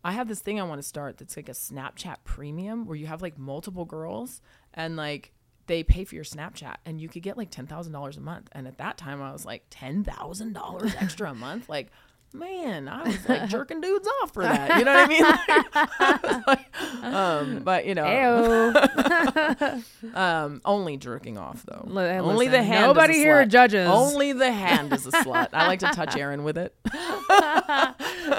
I 0.03 0.13
have 0.13 0.29
this 0.29 0.41
thing 0.41 0.59
I 0.59 0.65
want 0.65 0.81
to 0.81 0.87
start 0.87 1.19
that's 1.19 1.37
like 1.37 1.49
a 1.49 1.53
Snapchat 1.53 2.17
premium 2.25 2.87
where 2.87 2.97
you 2.97 3.07
have 3.07 3.23
like 3.23 3.39
multiple 3.39 3.85
girls 3.85 4.41
and 4.73 4.97
like 4.97 5.33
they 5.71 5.85
pay 5.85 6.03
for 6.03 6.17
your 6.17 6.25
Snapchat 6.25 6.79
and 6.85 7.01
you 7.01 7.09
could 7.09 7.23
get 7.23 7.39
like 7.39 7.49
$10,000 7.49 8.17
a 8.17 8.21
month. 8.21 8.49
And 8.51 8.67
at 8.67 8.79
that 8.79 8.99
time 8.99 9.23
I 9.23 9.31
was 9.31 9.45
like 9.45 9.71
$10,000 9.71 11.03
extra 11.03 11.31
a 11.31 11.35
month. 11.35 11.69
Like, 11.69 11.93
man, 12.33 12.89
I 12.89 13.03
was 13.05 13.29
like 13.29 13.49
jerking 13.49 13.81
dudes 13.81 14.09
off 14.23 14.33
for 14.33 14.43
that. 14.45 14.79
You 14.79 14.85
know 14.85 14.93
what 14.95 15.05
I 15.05 15.09
mean? 15.09 15.23
I 15.25 16.43
like, 16.47 17.05
um, 17.05 17.61
but 17.65 17.87
you 17.87 17.95
know, 17.95 18.73
um, 20.15 20.61
only 20.65 20.97
jerking 20.97 21.39
off 21.39 21.65
though. 21.67 21.87
Only 21.91 22.49
the 22.49 22.63
hand. 22.63 22.87
nobody 22.87 23.15
is 23.15 23.19
a 23.21 23.23
here 23.23 23.45
slut. 23.45 23.49
judges. 23.49 23.89
Only 23.89 24.33
the 24.33 24.53
hand 24.53 24.93
is 24.93 25.07
a 25.07 25.11
slut. 25.11 25.49
I 25.53 25.67
like 25.67 25.81
to 25.81 25.87
touch 25.89 26.17
Aaron 26.17 26.45
with 26.45 26.57
it. 26.59 26.75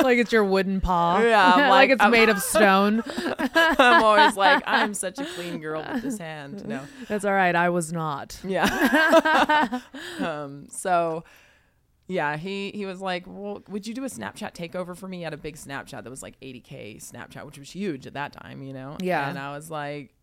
like 0.04 0.18
it's 0.18 0.32
your 0.32 0.46
wooden 0.46 0.82
paw. 0.82 1.20
Yeah, 1.20 1.54
like, 1.56 1.70
like- 1.70 1.90
it's 1.92 2.02
I'm- 2.02 2.12
made 2.12 2.30
of 2.30 2.42
stone. 2.42 3.04
I'm 3.38 4.04
always 4.04 4.36
like, 4.38 4.64
I'm 4.66 4.94
such 4.94 5.20
a 5.20 5.26
clean 5.26 5.60
girl 5.60 5.86
with 5.94 6.04
this 6.04 6.18
hand. 6.18 6.68
No. 6.68 6.82
That's 7.08 7.26
all 7.26 7.34
right. 7.34 7.56
I 7.56 7.70
was 7.70 7.92
not. 7.92 8.40
Yeah. 8.44 9.80
um, 10.20 10.68
so 10.70 11.24
yeah, 12.12 12.36
he 12.36 12.72
he 12.72 12.86
was 12.86 13.00
like, 13.02 13.24
Well, 13.26 13.64
would 13.70 13.88
you 13.88 13.94
do 13.94 14.04
a 14.04 14.08
Snapchat 14.08 14.54
takeover 14.54 14.96
for 14.98 15.08
me? 15.08 15.18
He 15.18 15.24
had 15.24 15.34
a 15.34 15.38
big 15.38 15.56
Snapchat 15.56 16.04
that 16.04 16.10
was 16.10 16.22
like 16.22 16.40
80k 16.42 16.98
Snapchat, 16.98 17.46
which 17.46 17.58
was 17.58 17.72
huge 17.72 18.06
at 18.06 18.14
that 18.16 18.34
time, 18.34 18.62
you 18.62 18.74
know? 18.74 18.98
Yeah. 19.02 19.30
And 19.30 19.40
I 19.40 19.56
was 19.56 19.72
like, 19.72 20.14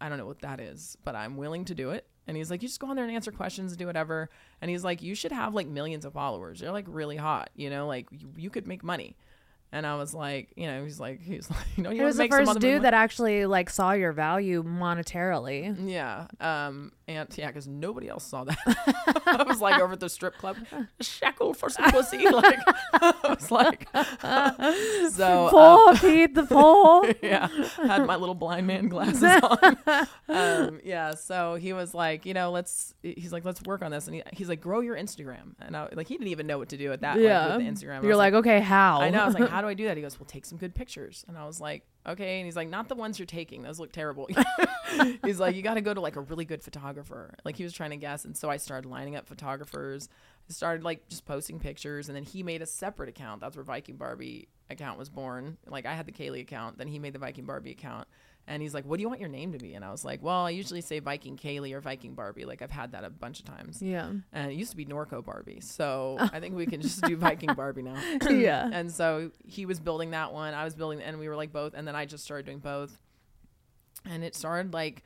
I 0.00 0.08
don't 0.08 0.18
know 0.18 0.26
what 0.26 0.42
that 0.42 0.60
is, 0.60 0.98
but 1.04 1.14
I'm 1.14 1.36
willing 1.38 1.64
to 1.66 1.74
do 1.74 1.90
it. 1.90 2.06
And 2.26 2.36
he's 2.36 2.50
like, 2.50 2.62
you 2.62 2.68
just 2.68 2.78
go 2.78 2.88
on 2.88 2.96
there 2.96 3.06
and 3.06 3.14
answer 3.14 3.32
questions, 3.32 3.72
and 3.72 3.78
do 3.78 3.86
whatever. 3.86 4.28
And 4.60 4.70
he's 4.70 4.84
like, 4.84 5.00
you 5.00 5.14
should 5.14 5.32
have 5.32 5.54
like 5.54 5.66
millions 5.66 6.04
of 6.04 6.12
followers. 6.12 6.60
You're 6.60 6.72
like 6.72 6.84
really 6.86 7.16
hot, 7.16 7.48
you 7.56 7.70
know, 7.70 7.86
like 7.86 8.08
you, 8.12 8.28
you 8.36 8.50
could 8.50 8.66
make 8.66 8.84
money. 8.84 9.16
And 9.70 9.86
I 9.86 9.96
was 9.96 10.14
like, 10.14 10.48
you 10.56 10.66
know, 10.66 10.82
he's 10.82 10.98
like, 10.98 11.20
he's 11.20 11.50
like, 11.50 11.58
you 11.76 11.82
know, 11.82 11.90
you 11.90 11.98
He 11.98 12.04
was 12.04 12.16
the 12.16 12.28
first 12.28 12.58
dude 12.60 12.82
that 12.82 12.94
actually 12.94 13.44
like 13.46 13.68
saw 13.70 13.92
your 13.92 14.12
value 14.12 14.62
monetarily. 14.62 15.76
Yeah. 15.88 16.26
Um. 16.40 16.92
And 17.06 17.26
yeah, 17.38 17.46
because 17.46 17.66
nobody 17.66 18.06
else 18.08 18.24
saw 18.24 18.44
that. 18.44 18.58
I 19.26 19.42
was 19.42 19.62
like 19.62 19.80
over 19.80 19.94
at 19.94 20.00
the 20.00 20.10
strip 20.10 20.36
club, 20.36 20.58
shekel 21.00 21.54
for 21.54 21.70
some 21.70 21.90
pussy. 21.90 22.18
Like 22.28 22.58
I 22.92 23.14
was 23.28 23.50
like, 23.50 23.88
so. 25.12 25.48
Poor 25.50 25.88
um, 25.90 25.98
Pete 25.98 26.34
the 26.34 26.44
poor. 26.44 27.10
yeah, 27.22 27.48
had 27.82 28.06
my 28.06 28.16
little 28.16 28.34
blind 28.34 28.66
man 28.66 28.88
glasses 28.88 29.22
on. 29.24 29.76
Um, 30.28 30.80
yeah, 30.84 31.14
so 31.14 31.54
he 31.54 31.72
was 31.72 31.94
like, 31.94 32.26
you 32.26 32.34
know, 32.34 32.50
let's. 32.50 32.94
He's 33.02 33.32
like, 33.32 33.44
let's 33.44 33.62
work 33.62 33.80
on 33.82 33.90
this, 33.90 34.06
and 34.06 34.16
he, 34.16 34.22
he's 34.34 34.48
like, 34.50 34.60
grow 34.60 34.80
your 34.80 34.96
Instagram, 34.96 35.54
and 35.60 35.74
I 35.76 35.88
like 35.94 36.08
he 36.08 36.14
didn't 36.18 36.28
even 36.28 36.46
know 36.46 36.58
what 36.58 36.68
to 36.70 36.76
do 36.76 36.92
at 36.92 37.00
that. 37.00 37.16
like, 37.16 37.24
Yeah. 37.24 37.56
with 37.56 37.64
the 37.64 37.72
Instagram. 37.72 38.02
You're 38.02 38.10
was 38.10 38.18
like, 38.18 38.34
okay, 38.34 38.60
how? 38.60 39.00
I 39.00 39.08
know. 39.08 39.22
I 39.22 39.26
was 39.26 39.34
like, 39.34 39.50
how 39.58 39.62
do 39.62 39.66
I 39.66 39.74
do 39.74 39.86
that? 39.86 39.96
He 39.96 40.04
goes, 40.04 40.20
well, 40.20 40.24
take 40.24 40.46
some 40.46 40.56
good 40.56 40.72
pictures. 40.72 41.24
And 41.26 41.36
I 41.36 41.44
was 41.44 41.60
like, 41.60 41.82
okay. 42.06 42.38
And 42.38 42.46
he's 42.46 42.54
like, 42.54 42.68
not 42.68 42.88
the 42.88 42.94
ones 42.94 43.18
you're 43.18 43.26
taking. 43.26 43.62
Those 43.62 43.80
look 43.80 43.90
terrible. 43.90 44.28
he's 45.24 45.40
like, 45.40 45.56
you 45.56 45.62
got 45.62 45.74
to 45.74 45.80
go 45.80 45.92
to 45.92 46.00
like 46.00 46.14
a 46.14 46.20
really 46.20 46.44
good 46.44 46.62
photographer. 46.62 47.34
Like 47.44 47.56
he 47.56 47.64
was 47.64 47.72
trying 47.72 47.90
to 47.90 47.96
guess. 47.96 48.24
And 48.24 48.36
so 48.36 48.48
I 48.48 48.56
started 48.56 48.88
lining 48.88 49.16
up 49.16 49.26
photographers. 49.26 50.08
I 50.48 50.52
started 50.52 50.84
like 50.84 51.08
just 51.08 51.24
posting 51.24 51.58
pictures. 51.58 52.08
And 52.08 52.14
then 52.14 52.22
he 52.22 52.44
made 52.44 52.62
a 52.62 52.66
separate 52.66 53.08
account. 53.08 53.40
That's 53.40 53.56
where 53.56 53.64
Viking 53.64 53.96
Barbie 53.96 54.46
account 54.70 54.96
was 54.96 55.08
born. 55.08 55.58
Like 55.66 55.86
I 55.86 55.94
had 55.94 56.06
the 56.06 56.12
Kaylee 56.12 56.42
account, 56.42 56.78
then 56.78 56.86
he 56.86 57.00
made 57.00 57.12
the 57.12 57.18
Viking 57.18 57.44
Barbie 57.44 57.72
account. 57.72 58.06
And 58.50 58.62
he's 58.62 58.72
like, 58.72 58.86
"What 58.86 58.96
do 58.96 59.02
you 59.02 59.08
want 59.08 59.20
your 59.20 59.28
name 59.28 59.52
to 59.52 59.58
be?" 59.58 59.74
And 59.74 59.84
I 59.84 59.90
was 59.90 60.04
like, 60.04 60.22
"Well, 60.22 60.46
I 60.46 60.50
usually 60.50 60.80
say 60.80 61.00
Viking 61.00 61.36
Kaylee 61.36 61.74
or 61.74 61.80
Viking 61.80 62.14
Barbie. 62.14 62.46
Like 62.46 62.62
I've 62.62 62.70
had 62.70 62.92
that 62.92 63.04
a 63.04 63.10
bunch 63.10 63.40
of 63.40 63.44
times." 63.44 63.82
Yeah. 63.82 64.10
And 64.32 64.50
it 64.50 64.54
used 64.54 64.70
to 64.70 64.76
be 64.76 64.86
Norco 64.86 65.22
Barbie, 65.22 65.60
so 65.60 66.16
I 66.32 66.40
think 66.40 66.56
we 66.56 66.64
can 66.64 66.80
just 66.80 67.02
do 67.02 67.14
Viking 67.16 67.52
Barbie 67.54 67.82
now. 67.82 67.96
Yeah. 68.30 68.70
And 68.78 68.90
so 68.90 69.30
he 69.44 69.66
was 69.66 69.80
building 69.80 70.10
that 70.12 70.32
one, 70.32 70.54
I 70.54 70.64
was 70.64 70.74
building, 70.74 71.02
and 71.02 71.18
we 71.18 71.28
were 71.28 71.36
like 71.36 71.52
both. 71.52 71.74
And 71.74 71.86
then 71.86 71.94
I 71.94 72.06
just 72.06 72.24
started 72.24 72.46
doing 72.46 72.58
both, 72.58 72.96
and 74.06 74.24
it 74.24 74.34
started 74.34 74.72
like 74.72 75.02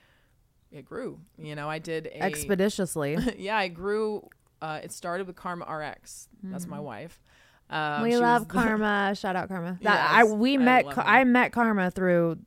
it 0.70 0.84
grew. 0.84 1.18
You 1.36 1.57
know, 1.57 1.68
I 1.68 1.78
did 1.80 2.07
a 2.07 2.22
Expeditiously. 2.22 3.18
yeah, 3.38 3.57
I 3.57 3.68
grew. 3.68 4.28
Uh, 4.61 4.80
it 4.84 4.93
started 4.93 5.26
with 5.26 5.34
Karma 5.34 5.64
RX. 5.64 6.28
That's 6.45 6.66
my 6.66 6.78
wife. 6.78 7.20
Um, 7.68 8.03
we 8.03 8.16
love 8.16 8.49
Karma. 8.49 9.14
Shout 9.16 9.34
out 9.34 9.49
Karma. 9.49 9.78
That, 9.82 10.11
I 10.12 10.24
we 10.24 10.55
I 10.55 10.59
met. 10.59 10.90
Ka- 10.90 11.05
I 11.05 11.24
met 11.24 11.53
Karma 11.53 11.90
through 11.90 12.38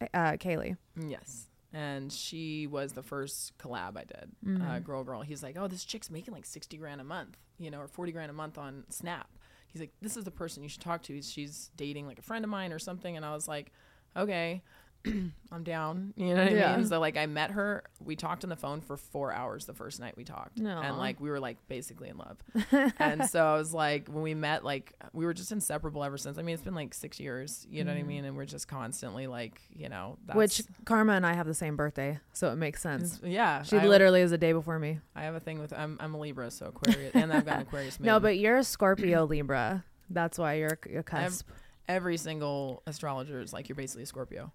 uh, 0.00 0.32
Kaylee. 0.32 0.76
Yes. 0.96 1.48
And 1.72 2.12
she 2.12 2.66
was 2.68 2.92
the 2.92 3.02
first 3.02 3.56
collab 3.58 3.96
I 3.96 4.04
did. 4.04 4.30
Mm-hmm. 4.46 4.62
Uh, 4.62 4.78
girl, 4.78 5.02
girl. 5.02 5.22
He's 5.22 5.42
like, 5.42 5.56
oh, 5.58 5.66
this 5.66 5.84
chick's 5.84 6.10
making 6.10 6.32
like 6.32 6.46
60 6.46 6.76
grand 6.76 7.00
a 7.00 7.04
month, 7.04 7.36
you 7.58 7.70
know, 7.70 7.80
or 7.80 7.88
40 7.88 8.12
grand 8.12 8.30
a 8.30 8.34
month 8.34 8.58
on 8.58 8.84
Snap. 8.90 9.28
He's 9.66 9.80
like, 9.80 9.92
this 10.00 10.16
is 10.16 10.22
the 10.22 10.30
person 10.30 10.62
you 10.62 10.68
should 10.68 10.82
talk 10.82 11.02
to. 11.04 11.20
She's 11.20 11.72
dating 11.76 12.06
like 12.06 12.20
a 12.20 12.22
friend 12.22 12.44
of 12.44 12.50
mine 12.50 12.72
or 12.72 12.78
something. 12.78 13.16
And 13.16 13.26
I 13.26 13.34
was 13.34 13.48
like, 13.48 13.72
okay, 14.16 14.62
I'm 15.52 15.62
down. 15.64 16.14
You 16.16 16.34
know 16.34 16.44
what 16.44 16.52
Yeah. 16.52 16.72
I 16.72 16.76
mean? 16.78 16.86
So 16.86 16.98
like 16.98 17.16
I 17.16 17.26
met 17.26 17.50
her. 17.52 17.84
We 18.02 18.16
talked 18.16 18.42
on 18.44 18.50
the 18.50 18.56
phone 18.56 18.80
for 18.80 18.96
four 18.96 19.32
hours 19.32 19.66
the 19.66 19.74
first 19.74 20.00
night 20.00 20.16
we 20.16 20.24
talked. 20.24 20.58
And 20.58 20.98
like 20.98 21.20
we 21.20 21.28
were 21.30 21.38
like 21.40 21.58
basically 21.68 22.08
in 22.08 22.16
love. 22.18 22.38
and 22.98 23.24
so 23.28 23.44
I 23.44 23.56
was 23.56 23.72
like, 23.74 24.08
when 24.08 24.22
we 24.22 24.34
met, 24.34 24.64
like 24.64 24.92
we 25.12 25.24
were 25.26 25.34
just 25.34 25.52
inseparable 25.52 26.02
ever 26.02 26.16
since. 26.18 26.38
I 26.38 26.42
mean, 26.42 26.54
it's 26.54 26.62
been 26.64 26.74
like 26.74 26.94
six 26.94 27.20
years, 27.20 27.66
you 27.70 27.84
know 27.84 27.92
what 27.92 27.98
I 27.98 28.02
mean? 28.02 28.24
And 28.24 28.36
we're 28.36 28.46
just 28.46 28.66
constantly 28.66 29.26
like, 29.26 29.60
you 29.74 29.88
know, 29.88 30.16
that's, 30.26 30.34
Mm-hmm. 30.34 30.38
Which 30.38 30.62
Karma 30.84 31.12
and 31.12 31.26
I 31.26 31.34
have 31.34 31.46
the 31.46 31.54
same 31.54 31.76
birthday, 31.76 32.18
so 32.32 32.50
it 32.50 32.56
makes 32.56 32.80
sense. 32.80 33.20
yeah. 33.24 33.62
She 33.62 33.76
I- 33.76 33.86
literally 33.86 34.20
is 34.22 34.32
a 34.32 34.38
day 34.38 34.52
before 34.52 34.78
me. 34.78 35.00
I 35.14 35.22
have 35.24 35.34
a 35.34 35.40
thing 35.40 35.58
with 35.60 35.72
I'm 35.72 35.96
I'm 36.00 36.14
a 36.14 36.18
Libra, 36.18 36.50
so 36.50 36.66
Aquarius, 36.66 37.12
and 37.14 37.32
I've 37.32 37.44
got 37.44 37.56
an 37.56 37.62
Aquarius. 37.62 37.98
No, 38.00 38.18
but 38.20 38.38
you're 38.38 38.56
a 38.56 38.64
Scorpio 38.64 39.24
Libra. 39.26 39.84
That's 40.10 40.38
why 40.38 40.54
you're 40.54 40.78
a 40.96 41.02
cusp. 41.02 41.48
every 41.88 42.16
single 42.16 42.82
astrologer 42.86 43.40
is 43.40 43.52
like 43.52 43.68
you're 43.68 43.76
basically 43.76 44.02
a 44.02 44.06
Scorpio. 44.06 44.52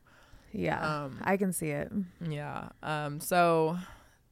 Yeah, 0.52 1.04
um, 1.06 1.20
I 1.24 1.38
can 1.38 1.54
see 1.54 1.70
it. 1.70 1.92
Yeah. 2.28 2.70
Um. 2.84 3.20
So 3.20 3.78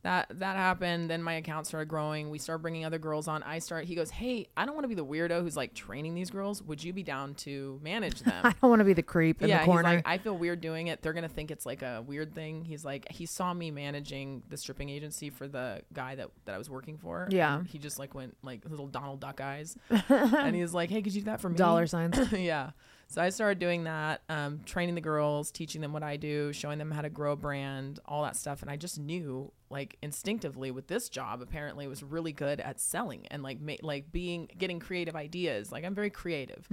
that 0.04 0.28
that 0.40 0.56
happened. 0.56 1.10
Then 1.10 1.22
my 1.22 1.34
account 1.34 1.68
started 1.68 1.88
growing. 1.90 2.30
We 2.30 2.38
started 2.40 2.62
bringing 2.62 2.86
other 2.86 3.00
girls 3.00 3.28
on. 3.28 3.44
I 3.44 3.60
start. 3.60 3.86
He 3.86 3.96
goes, 3.96 4.10
"Hey, 4.10 4.48
I 4.56 4.66
don't 4.66 4.74
want 4.74 4.86
to 4.86 4.88
be 4.88 4.96
the 4.96 5.06
weirdo 5.06 5.42
who's 5.42 5.58
like 5.58 5.74
training 5.74 6.14
these 6.16 6.30
girls. 6.30 6.62
Would 6.64 6.84
you 6.84 6.94
be 6.94 7.04
down 7.04 7.34
to 7.36 7.80
manage 7.84 8.20
them?" 8.22 8.46
I 8.46 8.54
don't 8.62 8.70
want 8.70 8.80
to 8.80 8.86
be 8.86 8.94
the 8.94 9.04
creep 9.04 9.42
in 9.42 9.50
yeah, 9.50 9.60
the 9.60 9.66
corner. 9.66 9.90
he's 9.90 9.96
like, 9.98 10.08
I 10.08 10.18
feel 10.18 10.38
weird 10.38 10.62
doing 10.62 10.88
it. 10.88 11.02
They're 11.02 11.14
gonna 11.14 11.28
think 11.28 11.52
it's 11.52 11.66
like 11.66 11.82
a 11.82 12.04
weird 12.06 12.34
thing. 12.34 12.64
He's 12.64 12.86
like, 12.86 13.12
he 13.12 13.26
saw 13.26 13.54
me 13.54 13.70
managing 13.72 14.44
the 14.50 14.56
stripping 14.56 14.90
agency 14.90 15.30
for 15.30 15.48
the 15.48 15.82
guy 15.94 16.16
that 16.16 16.30
that 16.46 16.56
I 16.56 16.58
was 16.58 16.70
working 16.70 16.98
for. 16.98 17.28
Yeah. 17.30 17.64
he 17.68 17.78
just 17.78 18.00
like 18.00 18.14
went 18.16 18.38
like 18.44 18.62
little 18.70 18.88
Donald 18.88 19.20
Duck 19.20 19.42
eyes, 19.42 19.76
and 20.10 20.56
he's 20.56 20.74
like, 20.74 20.90
Hey, 20.90 21.02
could 21.02 21.14
you 21.14 21.22
do 21.22 21.26
that 21.26 21.42
for 21.42 21.50
me? 21.50 21.58
Dollar 21.58 21.86
signs. 21.88 22.32
yeah. 22.32 22.72
So 23.10 23.22
I 23.22 23.30
started 23.30 23.60
doing 23.60 23.86
that, 23.86 24.22
um, 24.28 24.60
training 24.66 24.96
the 24.96 25.02
girls, 25.02 25.50
teaching 25.50 25.80
them 25.82 25.94
what 25.94 26.04
I 26.04 26.18
do, 26.18 26.52
showing 26.52 26.78
them 26.78 26.92
how 26.92 27.02
to 27.02 27.10
grow 27.10 27.32
a 27.32 27.36
brand, 27.38 28.00
all 28.06 28.24
that 28.24 28.36
stuff. 28.36 28.62
And 28.62 28.70
I 28.70 28.76
just 28.76 29.00
knew, 29.00 29.52
like 29.70 29.98
instinctively, 30.02 30.72
with 30.72 30.88
this 30.88 31.08
job, 31.08 31.42
apparently, 31.42 31.88
was 31.88 32.04
really 32.04 32.34
good 32.34 32.60
at 32.60 32.80
selling 32.82 33.26
and 33.28 33.44
like 33.44 33.62
ma- 33.62 33.76
like 33.82 34.12
being 34.12 34.50
getting 34.58 34.80
creative 34.80 35.16
ideas. 35.16 35.72
Like 35.72 35.86
I'm 35.86 35.96
very 35.96 36.10
creative. 36.10 36.68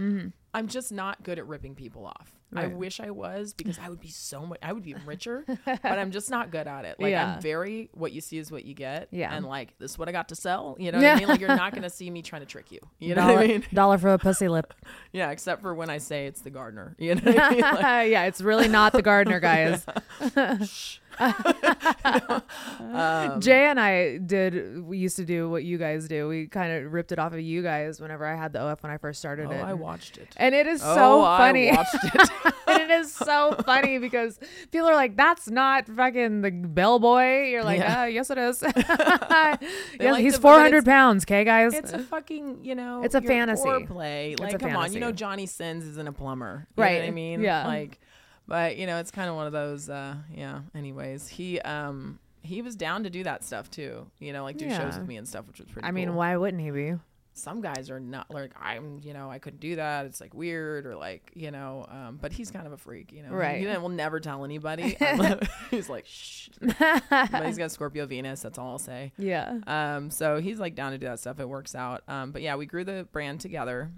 I'm 0.54 0.68
just 0.68 0.92
not 0.92 1.22
good 1.24 1.38
at 1.38 1.46
ripping 1.46 1.74
people 1.74 2.06
off. 2.06 2.30
I 2.56 2.66
Mm-hmm. 2.66 2.76
Wish 2.76 3.00
I 3.00 3.10
was 3.10 3.52
because 3.52 3.80
I 3.80 3.88
would 3.88 3.98
be 4.00 4.10
so 4.10 4.46
much. 4.46 4.60
I 4.62 4.72
would 4.72 4.84
be 4.84 4.94
richer, 5.04 5.44
but 5.66 5.84
I'm 5.84 6.12
just 6.12 6.30
not 6.30 6.52
good 6.52 6.68
at 6.68 6.84
it. 6.84 7.00
Like 7.00 7.10
Yeah. 7.10 7.34
I'm 7.34 7.42
very 7.42 7.90
what 7.94 8.12
you 8.12 8.20
see 8.20 8.38
is 8.38 8.52
what 8.52 8.64
you 8.64 8.74
get. 8.74 9.08
Yeah. 9.10 9.34
And 9.34 9.44
like 9.44 9.76
this 9.80 9.90
is 9.92 9.98
what 9.98 10.08
I 10.08 10.12
got 10.12 10.28
to 10.28 10.36
sell. 10.36 10.76
You 10.78 10.92
know 10.92 10.98
what 10.98 11.06
I 11.06 11.16
mean? 11.18 11.26
Like 11.28 11.40
you're 11.40 11.48
not 11.56 11.74
gonna 11.74 11.90
see 11.90 12.08
me 12.10 12.22
trying 12.22 12.42
to 12.42 12.46
trick 12.46 12.70
you. 12.70 12.78
You 13.00 13.16
know 13.16 13.22
dollar, 13.22 13.34
what 13.34 13.44
I 13.44 13.48
mean? 13.48 13.64
dollar 13.74 13.98
for 13.98 14.10
a 14.12 14.18
pussy 14.18 14.46
lip. 14.48 14.72
Yeah, 15.12 15.30
except 15.30 15.62
for 15.62 15.74
when 15.74 15.90
I 15.90 15.98
say 15.98 16.26
it's 16.26 16.42
the 16.42 16.50
gardener. 16.50 16.94
You 17.04 17.16
know 17.16 17.22
what 17.32 17.40
I 17.40 17.50
mean? 17.50 17.60
Like, 17.60 18.10
yeah, 18.10 18.24
it's 18.26 18.40
really 18.40 18.68
not 18.68 18.92
the 18.92 19.02
gardener, 19.02 19.40
guys. 19.40 19.84
Um, 21.18 22.42
Jay 23.40 23.66
and 23.66 23.80
I 23.80 24.18
did. 24.18 24.84
We 24.84 24.98
used 24.98 25.16
to 25.16 25.24
do 25.24 25.48
what 25.48 25.64
you 25.64 25.78
guys 25.78 26.08
do. 26.08 26.28
We 26.28 26.46
kind 26.46 26.72
of 26.72 26.92
ripped 26.92 27.12
it 27.12 27.18
off 27.18 27.32
of 27.32 27.40
you 27.40 27.62
guys 27.62 28.00
whenever 28.00 28.26
I 28.26 28.36
had 28.36 28.52
the 28.52 28.62
OF 28.62 28.82
when 28.82 28.92
I 28.92 28.98
first 28.98 29.20
started 29.20 29.46
oh, 29.48 29.52
it. 29.52 29.62
I 29.62 29.74
watched 29.74 30.18
it. 30.18 30.28
and 30.36 30.54
it 30.54 30.66
is 30.66 30.82
oh, 30.82 30.94
so 30.94 31.22
funny. 31.22 31.70
I 31.70 31.76
watched 31.76 32.04
it. 32.04 32.30
and 32.66 32.82
it 32.82 32.90
is 32.90 33.12
so 33.12 33.56
funny 33.64 33.98
because 33.98 34.38
people 34.70 34.88
are 34.88 34.94
like, 34.94 35.16
"That's 35.16 35.48
not 35.48 35.86
fucking 35.86 36.42
the 36.42 36.50
bellboy." 36.50 37.48
You're 37.48 37.64
like, 37.64 37.78
Yeah. 37.78 38.02
"Oh, 38.02 38.06
yes, 38.06 38.30
it 38.30 38.38
is." 38.38 38.62
like 40.00 40.20
he's 40.20 40.36
four 40.36 40.58
hundred 40.58 40.84
pounds. 40.84 41.24
Okay, 41.24 41.44
guys. 41.44 41.74
it's 41.74 41.92
a 41.92 42.00
fucking, 42.00 42.64
you 42.64 42.74
know, 42.74 43.02
It's 43.02 43.14
a 43.14 43.20
fantasy. 43.20 43.84
play. 43.86 44.36
Like, 44.38 44.58
come 44.58 44.76
on, 44.76 44.92
you 44.92 45.00
know. 45.00 45.12
Johnny 45.12 45.46
Sins 45.46 45.84
isn't 45.84 46.08
a 46.08 46.12
plumber. 46.12 46.66
Right. 46.76 46.92
You 46.92 46.98
Know 46.98 47.04
what 47.04 47.08
I 47.08 47.12
mean? 47.12 47.40
Yeah. 47.40 47.66
Like, 47.66 48.00
but 48.46 48.76
you 48.76 48.86
know, 48.86 48.98
it's 48.98 49.10
kind 49.10 49.28
of 49.28 49.36
one 49.36 49.46
of 49.46 49.52
those. 49.52 49.88
uh 49.88 50.16
Yeah. 50.34 50.60
Anyways, 50.74 51.28
he 51.28 51.60
um 51.60 52.18
he 52.42 52.62
was 52.62 52.76
down 52.76 53.04
to 53.04 53.10
do 53.10 53.24
that 53.24 53.42
stuff 53.44 53.70
too. 53.70 54.06
You 54.18 54.32
know, 54.32 54.42
like 54.44 54.56
do 54.56 54.68
shows 54.68 54.98
with 54.98 55.08
me 55.08 55.16
and 55.16 55.26
stuff, 55.26 55.46
which 55.46 55.60
was 55.60 55.70
pretty. 55.70 55.86
I 55.86 55.90
mean, 55.90 56.14
why 56.14 56.36
wouldn't 56.36 56.62
he 56.62 56.70
be? 56.70 56.94
some 57.34 57.60
guys 57.60 57.90
are 57.90 57.98
not 58.00 58.30
like 58.30 58.52
I'm, 58.60 59.00
you 59.02 59.12
know, 59.12 59.28
I 59.30 59.38
couldn't 59.38 59.60
do 59.60 59.76
that. 59.76 60.06
It's 60.06 60.20
like 60.20 60.32
weird 60.34 60.86
or 60.86 60.94
like, 60.94 61.32
you 61.34 61.50
know, 61.50 61.84
um, 61.88 62.18
but 62.20 62.32
he's 62.32 62.50
kind 62.50 62.66
of 62.66 62.72
a 62.72 62.76
freak, 62.76 63.12
you 63.12 63.22
know. 63.22 63.30
Right. 63.30 63.60
He 63.60 63.66
will 63.66 63.88
never 63.88 64.20
tell 64.20 64.44
anybody. 64.44 64.96
he's 65.70 65.88
like, 65.88 66.06
shh. 66.06 66.48
but 66.60 67.44
he's 67.44 67.58
got 67.58 67.72
Scorpio 67.72 68.06
Venus. 68.06 68.40
That's 68.42 68.56
all 68.56 68.70
I'll 68.70 68.78
say. 68.78 69.12
Yeah. 69.18 69.58
Um, 69.66 70.10
so 70.10 70.40
he's 70.40 70.60
like 70.60 70.76
down 70.76 70.92
to 70.92 70.98
do 70.98 71.06
that 71.06 71.18
stuff. 71.18 71.40
It 71.40 71.48
works 71.48 71.74
out. 71.74 72.02
Um, 72.06 72.30
but 72.30 72.40
yeah, 72.40 72.54
we 72.54 72.66
grew 72.66 72.84
the 72.84 73.06
brand 73.12 73.40
together 73.40 73.90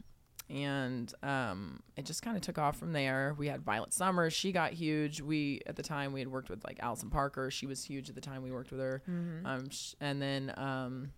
and 0.49 1.12
um, 1.22 1.80
it 1.97 2.05
just 2.05 2.22
kind 2.22 2.36
of 2.36 2.42
took 2.42 2.59
off 2.59 2.76
from 2.78 2.92
there. 2.92 3.34
We 3.36 3.49
had 3.49 3.62
Violet 3.62 3.92
Summer. 3.92 4.30
She 4.30 4.53
got 4.53 4.72
huge. 4.72 5.20
We, 5.20 5.61
at 5.66 5.76
the 5.76 5.82
time, 5.82 6.12
we 6.12 6.20
had 6.20 6.28
worked 6.28 6.49
with 6.51 6.64
like 6.64 6.78
Allison 6.80 7.11
Parker. 7.11 7.51
She 7.51 7.66
was 7.66 7.82
huge 7.84 8.09
at 8.09 8.14
the 8.14 8.20
time 8.20 8.42
we 8.42 8.53
worked 8.53 8.70
with 8.70 8.80
her. 8.80 9.03
Um, 9.44 9.68
sh- 9.70 9.94
and 10.01 10.22
then, 10.22 10.53
um, 10.57 11.11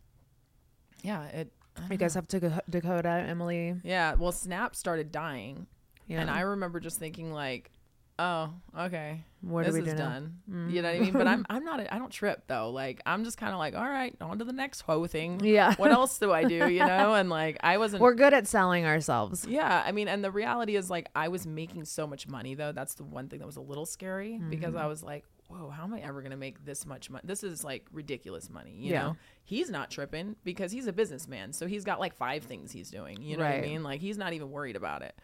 yeah, 1.03 1.25
it, 1.27 1.53
You 1.91 1.97
guys 1.97 2.15
have 2.15 2.27
to 2.29 2.63
Dakota, 2.69 3.09
Emily. 3.29 3.77
yeah, 3.85 4.15
well, 4.15 4.33
Snap 4.33 4.75
started 4.75 5.13
dying, 5.13 5.67
Yeah. 6.07 6.21
and 6.21 6.31
I 6.31 6.41
remember 6.41 6.81
just 6.81 6.99
thinking 6.99 7.33
like, 7.33 7.71
"Oh, 8.19 8.51
okay, 8.79 9.25
What 9.43 9.65
this 9.67 9.75
do 9.75 9.81
we 9.83 9.87
is 9.89 9.95
do 9.95 9.99
now? 9.99 10.09
done." 10.11 10.69
You 10.71 10.83
know 10.83 10.89
what 10.89 10.97
I 10.97 11.01
mean? 11.01 11.13
But 11.13 11.27
I'm 11.29 11.47
I'm 11.51 11.65
not 11.65 11.81
a, 11.81 11.95
I 11.95 11.99
don't 11.99 12.11
trip 12.11 12.43
though. 12.47 12.71
Like 12.71 13.01
I'm 13.07 13.25
just 13.25 13.39
kind 13.39 13.53
of 13.53 13.59
like, 13.59 13.75
"All 13.75 13.89
right, 13.89 14.15
on 14.21 14.39
to 14.39 14.45
the 14.45 14.53
next 14.53 14.81
whole 14.83 15.07
thing." 15.07 15.41
Yeah. 15.45 15.75
What 15.77 15.91
else 15.93 16.19
do 16.19 16.33
I 16.33 16.45
do? 16.45 16.69
You 16.69 16.81
know? 16.87 17.15
And 17.15 17.29
like 17.31 17.59
I 17.63 17.79
wasn't. 17.79 18.03
We're 18.03 18.15
good 18.15 18.35
at 18.35 18.47
selling 18.47 18.85
ourselves. 18.87 19.47
yeah, 19.49 19.83
I 19.87 19.93
mean, 19.93 20.09
and 20.09 20.25
the 20.25 20.31
reality 20.31 20.77
is 20.77 20.91
like 20.91 21.09
I 21.15 21.29
was 21.29 21.47
making 21.47 21.85
so 21.85 22.07
much 22.07 22.27
money 22.29 22.55
though. 22.55 22.73
That's 22.73 22.95
the 22.95 23.05
one 23.05 23.29
thing 23.29 23.39
that 23.41 23.47
was 23.47 23.57
a 23.57 23.61
little 23.63 23.87
scary 23.87 24.39
because 24.51 24.75
Mm-hmm. 24.75 24.83
I 24.85 24.87
was 24.87 25.03
like, 25.03 25.25
"Whoa, 25.49 25.71
how 25.71 25.85
am 25.85 25.95
I 25.95 26.01
ever 26.01 26.21
gonna 26.23 26.37
make 26.37 26.65
this 26.65 26.85
much 26.87 27.09
money? 27.11 27.23
This 27.27 27.43
is 27.45 27.63
like 27.65 27.87
ridiculous 27.93 28.51
money." 28.51 28.73
You 28.77 28.93
Yeah. 28.93 29.03
know? 29.03 29.17
He's 29.45 29.71
not 29.71 29.91
tripping 29.91 30.37
because 30.45 30.73
he's 30.73 30.87
a 30.89 30.93
businessman, 30.93 31.53
so 31.53 31.67
he's 31.67 31.85
got 31.85 32.01
like 32.01 32.15
five 32.15 32.43
things 32.45 32.71
he's 32.73 32.91
doing. 32.91 33.23
You 33.23 33.37
know 33.39 33.45
what 33.45 33.55
I 33.55 33.61
mean? 33.63 33.83
Like 33.83 34.01
he's 34.01 34.19
not 34.19 34.33
even 34.35 34.51
worried 34.51 34.77
about 34.77 35.03
it. 35.03 35.15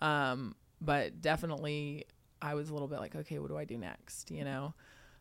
Um, 0.00 0.54
but 0.80 1.20
definitely, 1.20 2.06
I 2.42 2.54
was 2.54 2.68
a 2.68 2.72
little 2.72 2.88
bit 2.88 2.98
like, 2.98 3.14
okay, 3.14 3.38
what 3.38 3.48
do 3.48 3.56
I 3.56 3.64
do 3.64 3.78
next? 3.78 4.30
You 4.30 4.44
know. 4.44 4.74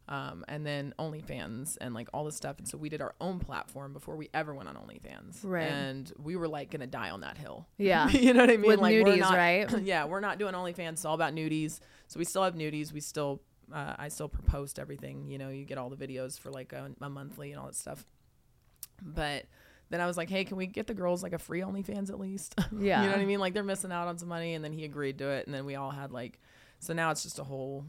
Um, 0.10 0.44
and 0.50 0.66
then 0.66 0.94
OnlyFans 1.00 1.78
and 1.80 1.94
like 1.94 2.10
all 2.14 2.26
this 2.26 2.36
stuff. 2.36 2.58
And 2.58 2.68
so 2.68 2.78
we 2.78 2.90
did 2.90 3.02
our 3.02 3.14
own 3.22 3.40
platform 3.40 3.94
before 3.94 4.18
we 4.18 4.30
ever 4.34 4.54
went 4.54 4.68
on 4.68 4.76
OnlyFans. 4.76 5.40
Right. 5.44 5.64
And 5.68 6.12
we 6.22 6.36
were 6.36 6.50
like 6.50 6.72
gonna 6.72 6.88
die 6.88 7.12
on 7.12 7.22
that 7.22 7.38
hill. 7.38 7.68
Yeah. 7.78 8.10
you 8.10 8.34
know 8.34 8.42
what 8.42 8.50
I 8.50 8.58
mean? 8.58 8.68
With 8.68 8.80
like, 8.80 8.94
nudies, 8.96 9.20
not- 9.20 9.36
right? 9.38 9.72
yeah, 9.84 10.06
we're 10.06 10.20
not 10.20 10.38
doing 10.38 10.54
OnlyFans. 10.54 10.94
It's 10.94 11.06
all 11.06 11.16
about 11.16 11.34
nudies. 11.34 11.80
So 12.08 12.18
we 12.18 12.26
still 12.26 12.44
have 12.44 12.56
nudies. 12.56 12.92
We 12.92 13.00
still, 13.00 13.42
uh, 13.74 13.94
I 13.98 14.10
still 14.10 14.28
post 14.28 14.80
everything. 14.80 15.28
You 15.30 15.38
know, 15.38 15.50
you 15.50 15.64
get 15.64 15.78
all 15.78 15.90
the 15.90 15.96
videos 15.96 16.38
for 16.38 16.50
like 16.52 16.74
a, 16.74 16.92
a 17.00 17.10
monthly 17.10 17.52
and 17.52 17.60
all 17.60 17.68
that 17.68 17.76
stuff. 17.76 18.06
But 19.02 19.46
then 19.92 20.02
I 20.02 20.08
was 20.08 20.18
like, 20.18 20.30
hey, 20.30 20.44
can 20.44 20.58
we 20.58 20.68
get 20.68 20.88
the 20.88 20.94
girls 20.94 21.24
like 21.24 21.34
a 21.34 21.40
free 21.40 21.62
OnlyFans 21.62 22.10
at 22.10 22.20
least? 22.20 22.56
Yeah. 22.78 23.02
you 23.02 23.08
know 23.08 23.14
what 23.14 23.22
I 23.22 23.26
mean? 23.26 23.40
Like 23.40 23.54
they're 23.54 23.64
missing 23.64 23.92
out 23.92 24.08
on 24.08 24.18
some 24.18 24.28
money. 24.30 24.56
And 24.56 24.66
then 24.66 24.74
he 24.74 24.84
agreed 24.84 25.20
to 25.20 25.30
it. 25.30 25.46
And 25.46 25.56
then 25.56 25.66
we 25.66 25.76
all 25.76 25.92
had 25.92 26.12
like, 26.12 26.40
so 26.82 26.94
now 26.94 27.12
it's 27.12 27.24
just 27.24 27.40
a 27.40 27.44
whole 27.46 27.86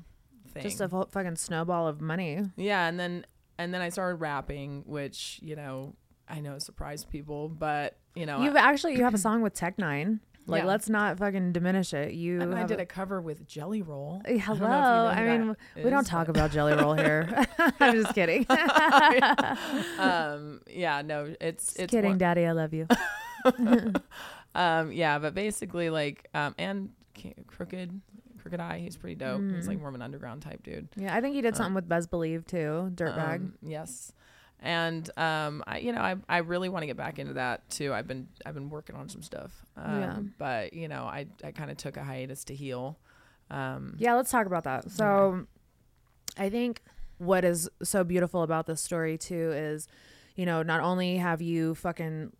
thing. 0.55 0.62
Just 0.62 0.80
a 0.80 0.88
fu- 0.88 1.07
fucking 1.11 1.34
snowball 1.36 1.88
of 1.88 2.01
money. 2.01 2.40
Yeah, 2.57 2.86
and 2.86 3.01
then 3.01 3.26
and 3.59 3.74
then 3.74 3.80
I 3.82 3.88
started 3.88 4.16
rapping, 4.16 4.84
which 4.86 5.40
you 5.43 5.57
know 5.57 5.95
I 6.28 6.40
know 6.40 6.59
surprised 6.61 7.11
people, 7.11 7.49
but 7.49 7.97
you 8.14 8.26
know 8.26 8.40
You've 8.43 8.57
actually 8.57 8.95
you 8.97 9.03
have 9.05 9.14
a 9.14 9.18
song 9.26 9.43
with 9.43 9.55
Tech 9.55 9.76
N9ne. 9.78 10.20
Like, 10.45 10.62
Yeah. 10.62 10.66
let's 10.66 10.88
not 10.88 11.18
fucking 11.18 11.53
diminish 11.53 11.95
it. 11.95 12.14
You 12.14 12.40
and 12.40 12.53
I 12.53 12.64
did 12.66 12.80
a- 12.80 12.82
a 12.82 12.86
cover 12.86 13.20
with 13.20 13.47
Jelly 13.47 13.80
Roll. 13.80 14.20
Eh, 14.24 14.40
I 14.43 14.47
don't 14.47 14.59
know 14.59 14.64
if 14.64 14.66
you 14.66 14.66
Hello. 14.66 15.07
I 15.07 15.38
mean, 15.38 15.57
we 15.84 15.88
don't 15.90 16.05
talk 16.05 16.26
about 16.26 16.51
Jelly 16.51 16.72
Roll 16.74 16.95
here. 16.95 17.47
I'm 17.80 18.03
just 18.03 18.12
kidding. 18.12 18.45
um, 19.99 20.61
yeah, 20.68 21.03
no, 21.03 21.32
it's 21.40 21.66
Just 21.66 21.78
it's 21.80 21.90
kidding, 21.93 22.11
one- 22.12 22.18
Daddy. 22.18 22.45
I 22.47 22.53
love 22.53 22.74
you. 22.74 22.88
um, 24.55 24.93
yeah, 24.93 25.18
but 25.18 25.34
basically, 25.34 25.90
like, 25.90 26.28
um, 26.34 26.55
and 26.59 26.90
Crooked, 27.47 28.01
Crooked 28.43 28.61
Eye. 28.61 28.78
He's 28.78 28.97
pretty 28.97 29.14
dope. 29.14 29.40
He's 29.55 29.66
like 29.68 29.78
more 29.78 29.88
of 29.88 29.95
an 29.95 30.03
underground 30.03 30.43
type 30.43 30.62
dude. 30.62 30.88
Yeah, 30.97 31.14
I 31.16 31.20
think 31.20 31.34
he 31.34 31.40
did 31.40 31.57
something 31.57 31.74
with 31.74 31.88
Buzz 31.88 32.07
Believe 32.07 32.45
too. 32.45 32.90
Dirtbag. 32.95 33.36
Um, 33.36 33.55
yes. 33.62 34.12
And 34.61 35.09
um, 35.18 35.64
I, 35.66 35.78
you 35.78 35.93
know, 35.93 36.01
I, 36.01 36.16
I 36.28 36.38
really 36.38 36.68
want 36.68 36.82
to 36.82 36.86
get 36.86 36.97
back 36.97 37.18
into 37.18 37.34
that 37.34 37.68
too. 37.70 37.93
I've 37.93 38.07
been 38.07 38.28
I've 38.47 38.55
been 38.55 38.70
working 38.70 38.95
on 38.95 39.09
some 39.09 39.22
stuff. 39.22 39.64
Um, 39.76 40.01
Yeah. 40.01 40.18
But 40.38 40.72
you 40.72 40.86
know, 40.88 41.05
I 41.05 41.26
I 41.43 41.51
kind 41.53 41.70
of 41.70 41.76
took 41.76 41.97
a 41.97 42.05
hiatus 42.05 42.45
to 42.45 42.55
heal. 42.55 42.99
Um, 43.51 43.97
Yeah, 43.99 44.14
let's 44.14 44.30
talk 44.30 44.47
about 44.47 44.64
that. 44.64 44.90
So, 44.90 45.47
I 46.38 46.49
think 46.49 46.80
what 47.18 47.45
is 47.45 47.68
so 47.82 48.03
beautiful 48.05 48.43
about 48.43 48.66
this 48.66 48.80
story 48.80 49.18
too 49.18 49.53
is, 49.53 49.88
you 50.36 50.47
know, 50.47 50.62
not 50.62 50.80
only 50.80 51.16
have 51.16 51.43
you 51.43 51.74
fucking 51.74 52.32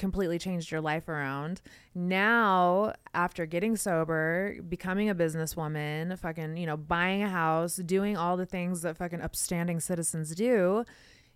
completely 0.00 0.38
changed 0.38 0.72
your 0.72 0.80
life 0.80 1.08
around, 1.08 1.60
now 1.94 2.92
after 3.14 3.46
getting 3.46 3.76
sober, 3.76 4.56
becoming 4.68 5.08
a 5.08 5.14
businesswoman, 5.14 6.18
fucking, 6.18 6.56
you 6.56 6.66
know, 6.66 6.76
buying 6.76 7.22
a 7.22 7.28
house, 7.28 7.76
doing 7.76 8.16
all 8.16 8.36
the 8.36 8.46
things 8.46 8.82
that 8.82 8.96
fucking 8.96 9.20
upstanding 9.20 9.78
citizens 9.78 10.34
do, 10.34 10.84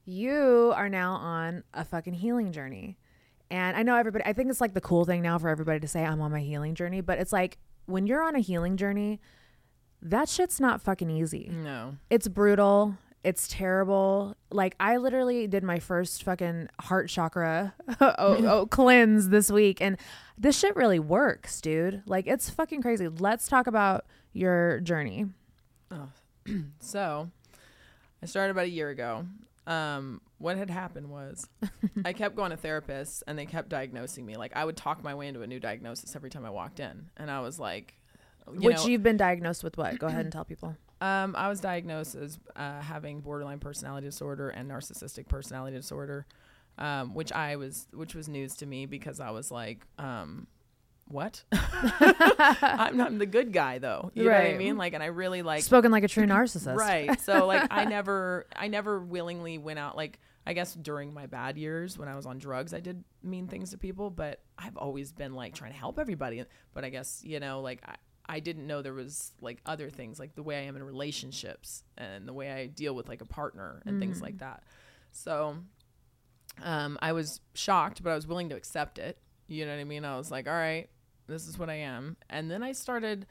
you 0.04 0.72
are 0.74 0.88
now 0.88 1.12
on 1.12 1.62
a 1.74 1.84
fucking 1.84 2.14
healing 2.14 2.50
journey. 2.50 2.96
And 3.50 3.76
I 3.76 3.82
know 3.82 3.94
everybody, 3.96 4.24
I 4.24 4.32
think 4.32 4.50
it's 4.50 4.60
like 4.60 4.74
the 4.74 4.80
cool 4.80 5.04
thing 5.04 5.22
now 5.22 5.38
for 5.38 5.48
everybody 5.48 5.78
to 5.80 5.86
say, 5.86 6.04
I'm 6.04 6.20
on 6.20 6.32
my 6.32 6.40
healing 6.40 6.74
journey. 6.74 7.02
But 7.02 7.18
it's 7.18 7.32
like 7.32 7.58
when 7.86 8.06
you're 8.06 8.22
on 8.22 8.34
a 8.34 8.40
healing 8.40 8.76
journey, 8.76 9.20
that 10.02 10.28
shit's 10.28 10.58
not 10.58 10.82
fucking 10.82 11.10
easy. 11.10 11.50
no. 11.52 11.96
It's 12.10 12.28
brutal. 12.28 12.96
It's 13.24 13.48
terrible. 13.48 14.36
Like 14.50 14.76
I 14.78 14.98
literally 14.98 15.46
did 15.46 15.64
my 15.64 15.78
first 15.78 16.22
fucking 16.22 16.68
heart 16.78 17.08
chakra 17.08 17.74
oh, 18.00 18.14
oh, 18.18 18.66
cleanse 18.70 19.30
this 19.30 19.50
week, 19.50 19.80
and 19.80 19.96
this 20.36 20.58
shit 20.58 20.76
really 20.76 20.98
works, 20.98 21.60
dude. 21.60 22.02
Like 22.06 22.26
it's 22.26 22.50
fucking 22.50 22.82
crazy. 22.82 23.08
Let's 23.08 23.48
talk 23.48 23.66
about 23.66 24.04
your 24.32 24.80
journey. 24.80 25.26
Oh. 25.90 26.08
So, 26.78 27.30
I 28.22 28.26
started 28.26 28.50
about 28.50 28.66
a 28.66 28.70
year 28.70 28.90
ago. 28.90 29.24
Um, 29.66 30.20
what 30.36 30.58
had 30.58 30.68
happened 30.68 31.08
was 31.08 31.48
I 32.04 32.12
kept 32.12 32.36
going 32.36 32.50
to 32.50 32.58
therapists 32.58 33.22
and 33.26 33.38
they 33.38 33.46
kept 33.46 33.70
diagnosing 33.70 34.26
me. 34.26 34.36
Like 34.36 34.52
I 34.54 34.62
would 34.62 34.76
talk 34.76 35.02
my 35.02 35.14
way 35.14 35.26
into 35.26 35.40
a 35.40 35.46
new 35.46 35.58
diagnosis 35.58 36.14
every 36.14 36.28
time 36.28 36.44
I 36.44 36.50
walked 36.50 36.80
in, 36.80 37.08
and 37.16 37.30
I 37.30 37.40
was 37.40 37.58
like, 37.58 37.94
you 38.52 38.60
Which 38.60 38.76
know, 38.76 38.86
you've 38.88 39.02
been 39.02 39.16
diagnosed 39.16 39.64
with 39.64 39.78
what? 39.78 39.98
Go 39.98 40.06
ahead 40.06 40.26
and 40.26 40.32
tell 40.32 40.44
people. 40.44 40.76
Um, 41.00 41.34
I 41.36 41.48
was 41.48 41.60
diagnosed 41.60 42.14
as 42.14 42.38
uh, 42.56 42.80
having 42.80 43.20
borderline 43.20 43.58
personality 43.58 44.06
disorder 44.06 44.48
and 44.50 44.70
narcissistic 44.70 45.28
personality 45.28 45.76
disorder, 45.76 46.26
um, 46.78 47.14
which 47.14 47.32
I 47.32 47.56
was, 47.56 47.86
which 47.92 48.14
was 48.14 48.28
news 48.28 48.56
to 48.56 48.66
me 48.66 48.86
because 48.86 49.20
I 49.20 49.30
was 49.30 49.50
like, 49.50 49.86
um, 49.98 50.46
what? 51.06 51.44
I'm 51.52 52.96
not 52.96 53.18
the 53.18 53.26
good 53.26 53.52
guy 53.52 53.78
though. 53.78 54.10
You 54.14 54.24
know 54.24 54.30
what 54.30 54.40
I 54.40 54.56
mean? 54.56 54.78
Like, 54.78 54.94
and 54.94 55.02
I 55.02 55.06
really 55.06 55.42
like 55.42 55.62
Spoken 55.62 55.90
like 55.92 56.04
a 56.04 56.08
true 56.08 56.26
narcissist. 56.26 56.76
right. 56.76 57.20
So 57.20 57.46
like, 57.52 57.66
I 57.70 57.84
never, 57.84 58.46
I 58.56 58.68
never 58.68 59.00
willingly 59.00 59.58
went 59.58 59.78
out. 59.78 59.96
Like, 59.96 60.18
I 60.46 60.52
guess 60.52 60.74
during 60.74 61.12
my 61.14 61.26
bad 61.26 61.56
years 61.56 61.98
when 61.98 62.08
I 62.08 62.16
was 62.16 62.26
on 62.26 62.38
drugs, 62.38 62.74
I 62.74 62.80
did 62.80 63.02
mean 63.22 63.48
things 63.48 63.70
to 63.70 63.78
people, 63.78 64.10
but 64.10 64.40
I've 64.58 64.76
always 64.76 65.12
been 65.12 65.34
like 65.34 65.54
trying 65.54 65.72
to 65.72 65.78
help 65.78 65.98
everybody. 65.98 66.44
But 66.72 66.84
I 66.84 66.90
guess 66.90 67.22
you 67.24 67.40
know, 67.40 67.60
like 67.60 67.80
I. 67.86 67.96
I 68.26 68.40
didn't 68.40 68.66
know 68.66 68.80
there 68.82 68.94
was 68.94 69.32
like 69.40 69.60
other 69.66 69.90
things 69.90 70.18
like 70.18 70.34
the 70.34 70.42
way 70.42 70.56
I 70.56 70.62
am 70.62 70.76
in 70.76 70.82
relationships 70.82 71.82
and 71.98 72.26
the 72.26 72.32
way 72.32 72.50
I 72.50 72.66
deal 72.66 72.94
with 72.94 73.08
like 73.08 73.20
a 73.20 73.26
partner 73.26 73.82
and 73.84 74.00
things 74.00 74.22
like 74.22 74.38
that. 74.38 74.62
So 75.12 75.56
um, 76.62 76.98
I 77.02 77.12
was 77.12 77.40
shocked, 77.54 78.02
but 78.02 78.10
I 78.10 78.14
was 78.14 78.26
willing 78.26 78.48
to 78.48 78.56
accept 78.56 78.98
it. 78.98 79.18
You 79.46 79.66
know 79.66 79.72
what 79.72 79.80
I 79.80 79.84
mean? 79.84 80.04
I 80.04 80.16
was 80.16 80.30
like, 80.30 80.48
all 80.48 80.54
right, 80.54 80.88
this 81.26 81.46
is 81.46 81.58
what 81.58 81.68
I 81.68 81.74
am. 81.74 82.16
And 82.30 82.50
then 82.50 82.62
I 82.62 82.72
started 82.72 83.26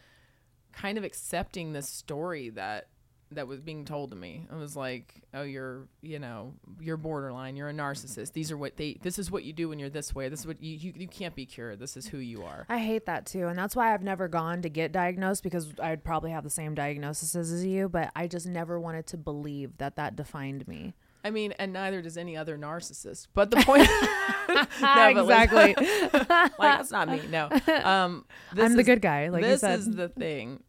kind 0.72 0.98
of 0.98 1.04
accepting 1.04 1.74
this 1.74 1.90
story 1.90 2.50
that 2.50 2.88
that 3.32 3.48
was 3.48 3.60
being 3.62 3.86
told 3.86 4.12
to 4.12 4.16
me. 4.16 4.46
I 4.52 4.56
was 4.56 4.76
like, 4.76 5.14
oh, 5.34 5.42
you're, 5.44 5.88
you 6.02 6.20
know, 6.20 6.54
you're 6.80 6.98
borderline. 6.98 7.56
You're 7.56 7.70
a 7.70 7.74
narcissist. 7.74 8.34
These 8.34 8.52
are 8.52 8.58
what 8.58 8.78
they. 8.78 8.98
This 9.02 9.18
is 9.18 9.32
what 9.32 9.44
you 9.44 9.54
do 9.54 9.70
when 9.70 9.80
you're 9.80 9.90
this 9.90 10.14
way. 10.14 10.30
This 10.30 10.42
is 10.42 10.48
what 10.48 10.62
you. 10.62 10.76
You, 10.76 10.94
you 10.96 11.08
can't 11.08 11.36
be 11.36 11.46
cured. 11.46 11.80
This 11.80 11.98
is 11.98 12.08
who 12.08 12.18
you 12.18 12.44
are. 12.44 12.66
I 12.70 12.78
hate 12.80 13.06
that 13.06 13.26
too. 13.26 13.48
And 13.48 13.58
that's 13.58 13.76
why 13.76 13.94
I've 13.94 14.04
never 14.04 14.28
gone 14.28 14.62
to 14.62 14.70
get 14.70 14.92
diagnosed 14.92 15.44
because 15.44 15.74
I'd 15.82 16.04
probably 16.04 16.32
have 16.32 16.44
the 16.44 16.50
same 16.50 16.76
diagnosis 16.76 17.36
as 17.36 17.66
you, 17.66 17.90
but 17.90 18.12
I 18.16 18.28
just 18.28 18.46
never 18.48 18.80
wanted 18.80 19.08
to 19.08 19.18
believe 19.18 19.78
that 19.78 19.96
that 19.96 20.16
defined 20.16 20.68
me. 20.68 20.94
I 21.26 21.30
mean, 21.30 21.54
and 21.54 21.72
neither 21.72 22.02
does 22.02 22.18
any 22.18 22.36
other 22.36 22.58
narcissist. 22.58 23.28
But 23.34 23.50
the 23.50 23.58
point, 23.58 23.88
No, 24.82 25.22
exactly. 25.22 25.74
like 26.14 26.58
that's 26.60 26.92
not 26.92 27.08
me. 27.10 27.22
No, 27.30 27.50
um, 27.84 28.26
this 28.54 28.66
I'm 28.66 28.74
the 28.74 28.82
is- 28.82 28.86
good 28.86 29.02
guy, 29.02 29.30
like 29.30 29.42
you 29.44 29.50
this 29.50 29.64
is 29.64 29.90
the 29.90 30.10
thing. 30.10 30.62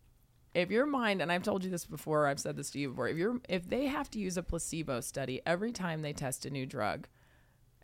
If 0.55 0.71
your 0.71 0.87
mind, 0.87 1.21
and 1.21 1.33
I've 1.33 1.43
told 1.43 1.65
you 1.65 1.71
this 1.71 1.85
before, 1.85 2.27
I've 2.27 2.39
said 2.39 2.57
this 2.57 2.71
to 2.71 2.79
you 2.79 2.91
before. 2.91 3.09
If 3.09 3.17
you're, 3.17 3.41
if 3.49 3.69
they 3.69 3.87
have 3.87 4.09
to 4.13 4.19
use 4.19 4.37
a 4.37 4.43
placebo 4.43 5.01
study 5.01 5.43
every 5.45 5.73
time 5.73 6.03
they 6.03 6.13
test 6.13 6.47
a 6.47 6.51
new 6.51 6.65
drug, 6.65 7.09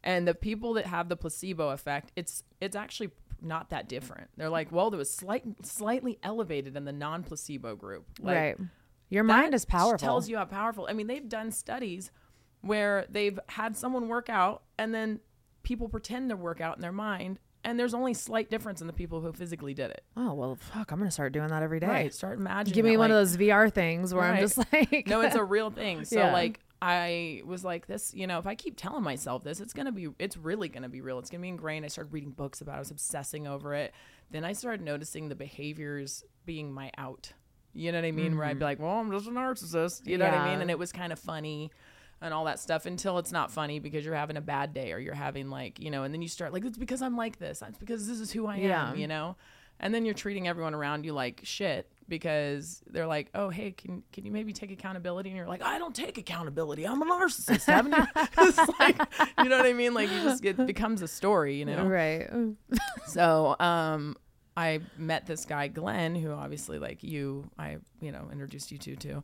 and 0.02 0.26
the 0.26 0.34
people 0.34 0.74
that 0.74 0.86
have 0.86 1.08
the 1.08 1.16
placebo 1.16 1.70
effect, 1.70 2.12
it's 2.16 2.44
it's 2.60 2.76
actually 2.76 3.10
not 3.42 3.70
that 3.70 3.88
different. 3.88 4.28
They're 4.36 4.48
like, 4.48 4.70
well, 4.70 4.90
there 4.90 4.98
was 4.98 5.12
slight, 5.12 5.44
slightly 5.62 6.18
elevated 6.22 6.76
in 6.76 6.84
the 6.84 6.92
non-placebo 6.92 7.76
group. 7.76 8.06
Like, 8.20 8.36
right. 8.36 8.56
Your 9.08 9.24
mind 9.24 9.54
is 9.54 9.64
powerful. 9.64 9.98
Tells 9.98 10.28
you 10.28 10.36
how 10.36 10.44
powerful. 10.44 10.86
I 10.88 10.92
mean, 10.92 11.08
they've 11.08 11.28
done 11.28 11.50
studies 11.50 12.12
where 12.60 13.06
they've 13.10 13.38
had 13.48 13.76
someone 13.76 14.08
work 14.08 14.28
out 14.28 14.62
and 14.78 14.94
then 14.94 15.20
people 15.62 15.88
pretend 15.88 16.30
to 16.30 16.36
work 16.36 16.60
out 16.60 16.76
in 16.76 16.82
their 16.82 16.92
mind 16.92 17.40
and 17.64 17.78
there's 17.78 17.94
only 17.94 18.14
slight 18.14 18.50
difference 18.50 18.80
in 18.80 18.86
the 18.86 18.92
people 18.92 19.20
who 19.20 19.32
physically 19.32 19.74
did 19.74 19.90
it. 19.90 20.02
oh, 20.16 20.32
well, 20.34 20.56
fuck. 20.56 20.90
I'm 20.92 20.98
going 20.98 21.08
to 21.08 21.12
start 21.12 21.32
doing 21.32 21.48
that 21.48 21.62
every 21.62 21.80
day. 21.80 21.86
Right. 21.86 22.14
Start 22.14 22.38
imagining. 22.38 22.74
Give 22.74 22.84
me 22.84 22.94
it, 22.94 22.96
one 22.98 23.10
of 23.10 23.16
those 23.16 23.36
VR 23.36 23.72
things 23.72 24.12
where 24.14 24.24
I'm 24.24 24.40
just 24.40 24.56
like, 24.72 25.04
no, 25.06 25.20
it's 25.20 25.34
a 25.36 25.44
real 25.44 25.70
thing. 25.70 26.04
So 26.04 26.16
Yeah. 26.18 26.32
like 26.32 26.60
I 26.82 27.42
was 27.44 27.62
like 27.64 27.86
this, 27.86 28.14
you 28.14 28.26
know, 28.26 28.38
if 28.38 28.46
I 28.46 28.54
keep 28.54 28.74
telling 28.76 29.02
myself 29.04 29.44
this, 29.44 29.60
it's 29.60 29.74
gonna 29.74 29.92
be 29.92 30.08
it's 30.18 30.38
really 30.38 30.70
gonna 30.70 30.88
be 30.88 31.02
real. 31.02 31.18
It's 31.18 31.28
gonna 31.28 31.42
be 31.42 31.48
ingrained. 31.48 31.84
I 31.84 31.88
started 31.88 32.10
reading 32.12 32.30
books 32.30 32.62
about 32.62 32.72
it, 32.72 32.76
I 32.76 32.78
was 32.78 32.90
obsessing 32.90 33.46
over 33.46 33.74
it. 33.74 33.92
Then 34.30 34.44
I 34.46 34.54
started 34.54 34.80
noticing 34.80 35.28
the 35.28 35.34
behaviors 35.34 36.24
being 36.46 36.72
my 36.72 36.90
out. 36.96 37.32
You 37.74 37.92
know 37.92 37.98
what 37.98 38.06
I 38.06 38.12
mean? 38.12 38.36
Where 38.38 38.46
I'd 38.46 38.58
be 38.58 38.64
like, 38.64 38.78
Well, 38.80 38.92
I'm 38.92 39.10
just 39.12 39.26
a 39.26 39.30
narcissist. 39.30 40.06
You 40.06 40.16
know 40.16 40.24
what 40.24 40.32
I 40.32 40.38
Mm-hmm. 40.38 40.50
Mean? 40.52 40.60
And 40.62 40.70
it 40.70 40.78
was 40.78 40.90
kind 40.90 41.12
of 41.12 41.18
funny 41.18 41.70
and 42.20 42.34
all 42.34 42.44
that 42.44 42.58
stuff 42.60 42.86
until 42.86 43.18
it's 43.18 43.32
not 43.32 43.50
funny 43.50 43.78
because 43.78 44.04
you're 44.04 44.14
having 44.14 44.36
a 44.36 44.42
bad 44.42 44.74
day 44.74 44.92
or 44.92 44.98
you're 44.98 45.14
having 45.14 45.48
like, 45.50 45.80
you 45.80 45.90
know, 45.90 46.02
and 46.04 46.12
then 46.12 46.22
you 46.22 46.28
start 46.28 46.52
like, 46.52 46.64
it's 46.64 46.78
because 46.78 47.02
I'm 47.02 47.16
like 47.16 47.38
this. 47.38 47.62
It's 47.66 47.78
because 47.78 48.06
this 48.06 48.20
is 48.20 48.30
who 48.30 48.46
I 48.46 48.56
am, 48.56 48.96
you 48.96 49.06
know? 49.06 49.36
And 49.82 49.94
then 49.94 50.04
you're 50.04 50.14
treating 50.14 50.46
everyone 50.46 50.74
around 50.74 51.04
you 51.04 51.14
like 51.14 51.40
shit 51.44 51.90
because 52.06 52.82
they're 52.86 53.06
like, 53.06 53.30
"Oh, 53.34 53.48
hey, 53.48 53.70
can 53.70 54.02
can 54.12 54.26
you 54.26 54.30
maybe 54.30 54.52
take 54.52 54.70
accountability?" 54.70 55.30
And 55.30 55.38
you're 55.38 55.46
like, 55.46 55.62
"I 55.62 55.78
don't 55.78 55.94
take 55.94 56.18
accountability. 56.18 56.86
I'm 56.86 57.00
a 57.00 57.06
narcissist." 57.06 57.64
Haven't 57.64 57.92
you? 57.96 58.04
it's 58.38 58.78
like, 58.78 59.00
you 59.38 59.48
know 59.48 59.56
what 59.56 59.64
I 59.64 59.72
mean? 59.72 59.94
Like 59.94 60.10
you 60.10 60.22
just 60.22 60.42
get 60.42 60.66
becomes 60.66 61.00
a 61.00 61.08
story, 61.08 61.56
you 61.56 61.64
know? 61.64 61.86
right. 61.86 62.28
So, 63.06 63.56
um, 63.58 64.16
I 64.60 64.80
met 64.98 65.26
this 65.26 65.44
guy 65.44 65.68
Glenn, 65.68 66.14
who 66.14 66.30
obviously 66.32 66.78
like 66.78 67.02
you, 67.02 67.50
I 67.58 67.78
you 68.00 68.12
know 68.12 68.28
introduced 68.32 68.70
you 68.72 68.78
to 68.78 68.96
too, 68.96 69.22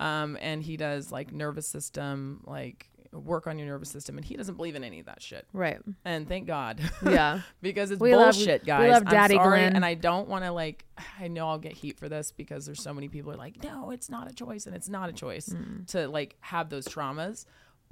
um, 0.00 0.38
and 0.40 0.62
he 0.62 0.76
does 0.76 1.12
like 1.12 1.32
nervous 1.32 1.66
system, 1.68 2.42
like 2.46 2.88
work 3.12 3.46
on 3.46 3.58
your 3.58 3.68
nervous 3.68 3.90
system, 3.90 4.16
and 4.16 4.24
he 4.24 4.36
doesn't 4.36 4.54
believe 4.56 4.74
in 4.74 4.82
any 4.84 4.98
of 4.98 5.04
that 5.06 5.20
shit. 5.22 5.46
Right. 5.52 5.78
And 6.02 6.26
thank 6.26 6.46
God. 6.46 6.80
Yeah. 7.04 7.40
because 7.60 7.90
it's 7.90 8.00
We 8.00 8.16
love- 8.16 8.34
bullshit, 8.34 8.62
we 8.62 8.66
guys. 8.66 8.90
love 8.90 9.02
I'm 9.06 9.12
Daddy 9.12 9.34
sorry, 9.34 9.58
Glenn. 9.60 9.76
and 9.76 9.84
I 9.84 9.94
don't 9.94 10.28
want 10.28 10.44
to 10.44 10.50
like. 10.50 10.84
I 11.20 11.28
know 11.28 11.48
I'll 11.48 11.58
get 11.58 11.72
heat 11.72 11.98
for 11.98 12.08
this 12.08 12.32
because 12.32 12.64
there's 12.66 12.82
so 12.82 12.94
many 12.94 13.08
people 13.08 13.30
who 13.30 13.36
are 13.36 13.38
like, 13.38 13.62
no, 13.62 13.90
it's 13.90 14.08
not 14.08 14.30
a 14.30 14.34
choice, 14.34 14.66
and 14.66 14.74
it's 14.74 14.88
not 14.88 15.08
a 15.10 15.12
choice 15.12 15.48
Mm. 15.50 15.86
to 15.88 16.08
like 16.08 16.36
have 16.40 16.70
those 16.70 16.86
traumas. 16.88 17.44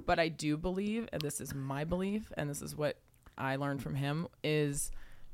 But 0.07 0.19
I 0.19 0.29
do 0.29 0.57
believe, 0.57 1.07
and 1.13 1.21
this 1.21 1.41
is 1.43 1.55
my 1.55 1.85
belief, 1.85 2.33
and 2.39 2.49
this 2.49 2.63
is 2.63 2.75
what 2.75 2.97
I 3.37 3.57
learned 3.57 3.83
from 3.83 3.95
him 3.97 4.27
is 4.43 4.91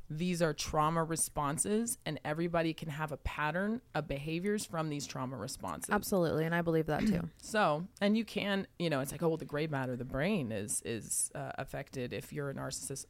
these 0.09 0.41
are 0.41 0.53
trauma 0.53 1.03
responses 1.03 1.97
and 2.05 2.19
everybody 2.23 2.73
can 2.73 2.87
have 2.89 3.11
a 3.11 3.17
pattern 3.17 3.81
of 3.93 4.07
behaviors 4.07 4.65
from 4.65 4.87
these 4.89 5.05
trauma 5.05 5.35
responses 5.35 5.89
Absolutely. 5.93 6.45
And 6.45 6.55
I 6.55 6.61
believe 6.61 6.85
that 6.85 7.01
too. 7.05 7.29
so, 7.41 7.85
and 7.99 8.17
you 8.17 8.23
can, 8.23 8.67
you 8.79 8.89
know, 8.89 9.01
it's 9.01 9.11
like, 9.11 9.21
oh, 9.21 9.27
well, 9.27 9.37
the 9.37 9.43
gray 9.45 9.67
matter, 9.67 9.95
the 9.97 10.05
brain 10.05 10.51
is 10.53 10.81
is 10.85 11.29
uh, 11.35 11.51
affected 11.57 12.13
if 12.13 12.31
you're 12.31 12.49
a 12.49 12.53
narcissist. 12.53 13.05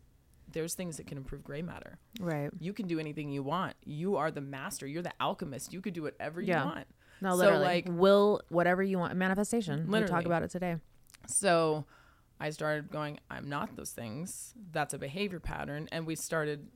There's 0.52 0.74
things 0.76 0.98
that 0.98 1.06
can 1.08 1.18
improve 1.18 1.44
gray 1.44 1.62
matter. 1.62 2.00
Right. 2.20 2.50
You 2.60 2.72
can 2.74 2.88
do 2.88 3.00
anything 3.00 3.30
you 3.30 3.44
want. 3.44 3.76
You 3.84 4.16
are 4.16 4.32
the 4.32 4.42
master. 4.42 4.88
You're 4.88 5.04
the 5.04 5.12
alchemist. 5.20 5.74
You 5.74 5.82
could 5.82 5.94
do 5.94 6.04
whatever 6.04 6.42
you 6.42 6.48
Yeah. 6.48 6.64
want. 6.66 6.88
No, 7.22 7.32
So, 7.32 7.36
literally. 7.38 7.64
like- 7.66 7.88
will 7.90 8.42
whatever 8.50 8.82
you 8.82 8.98
want. 8.98 9.14
Manifestation. 9.16 9.86
We 9.88 9.92
Literally. 9.92 10.12
talk 10.12 10.26
about 10.26 10.44
it 10.44 10.50
today. 10.50 10.78
So, 11.28 11.86
I 12.40 12.50
started 12.52 12.90
going. 12.92 13.20
I'm 13.30 13.50
not 13.50 13.76
those 13.76 13.92
things. 13.92 14.54
That's 14.72 14.94
a 14.94 14.98
behavior 14.98 15.40
pattern, 15.40 15.90
and 15.92 16.06
we 16.08 16.16
started. 16.16 16.68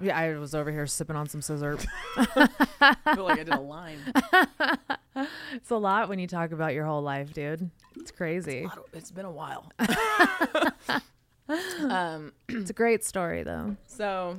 Yeah, 0.00 0.18
I 0.18 0.36
was 0.38 0.54
over 0.54 0.70
here 0.70 0.86
sipping 0.86 1.16
on 1.16 1.28
some 1.28 1.42
scissor. 1.42 1.78
I 2.16 2.96
feel 3.14 3.24
like 3.24 3.40
I 3.40 3.44
did 3.44 3.54
a 3.54 3.60
line. 3.60 3.98
it's 5.52 5.70
a 5.70 5.76
lot 5.76 6.08
when 6.08 6.18
you 6.18 6.26
talk 6.26 6.52
about 6.52 6.74
your 6.74 6.84
whole 6.84 7.02
life, 7.02 7.32
dude. 7.32 7.70
It's 7.96 8.10
crazy. 8.10 8.68
It's 8.92 9.10
been 9.10 9.24
a 9.26 9.30
while. 9.30 9.70
um, 11.88 12.32
It's 12.48 12.70
a 12.70 12.74
great 12.74 13.04
story 13.04 13.42
though. 13.42 13.76
So 13.86 14.38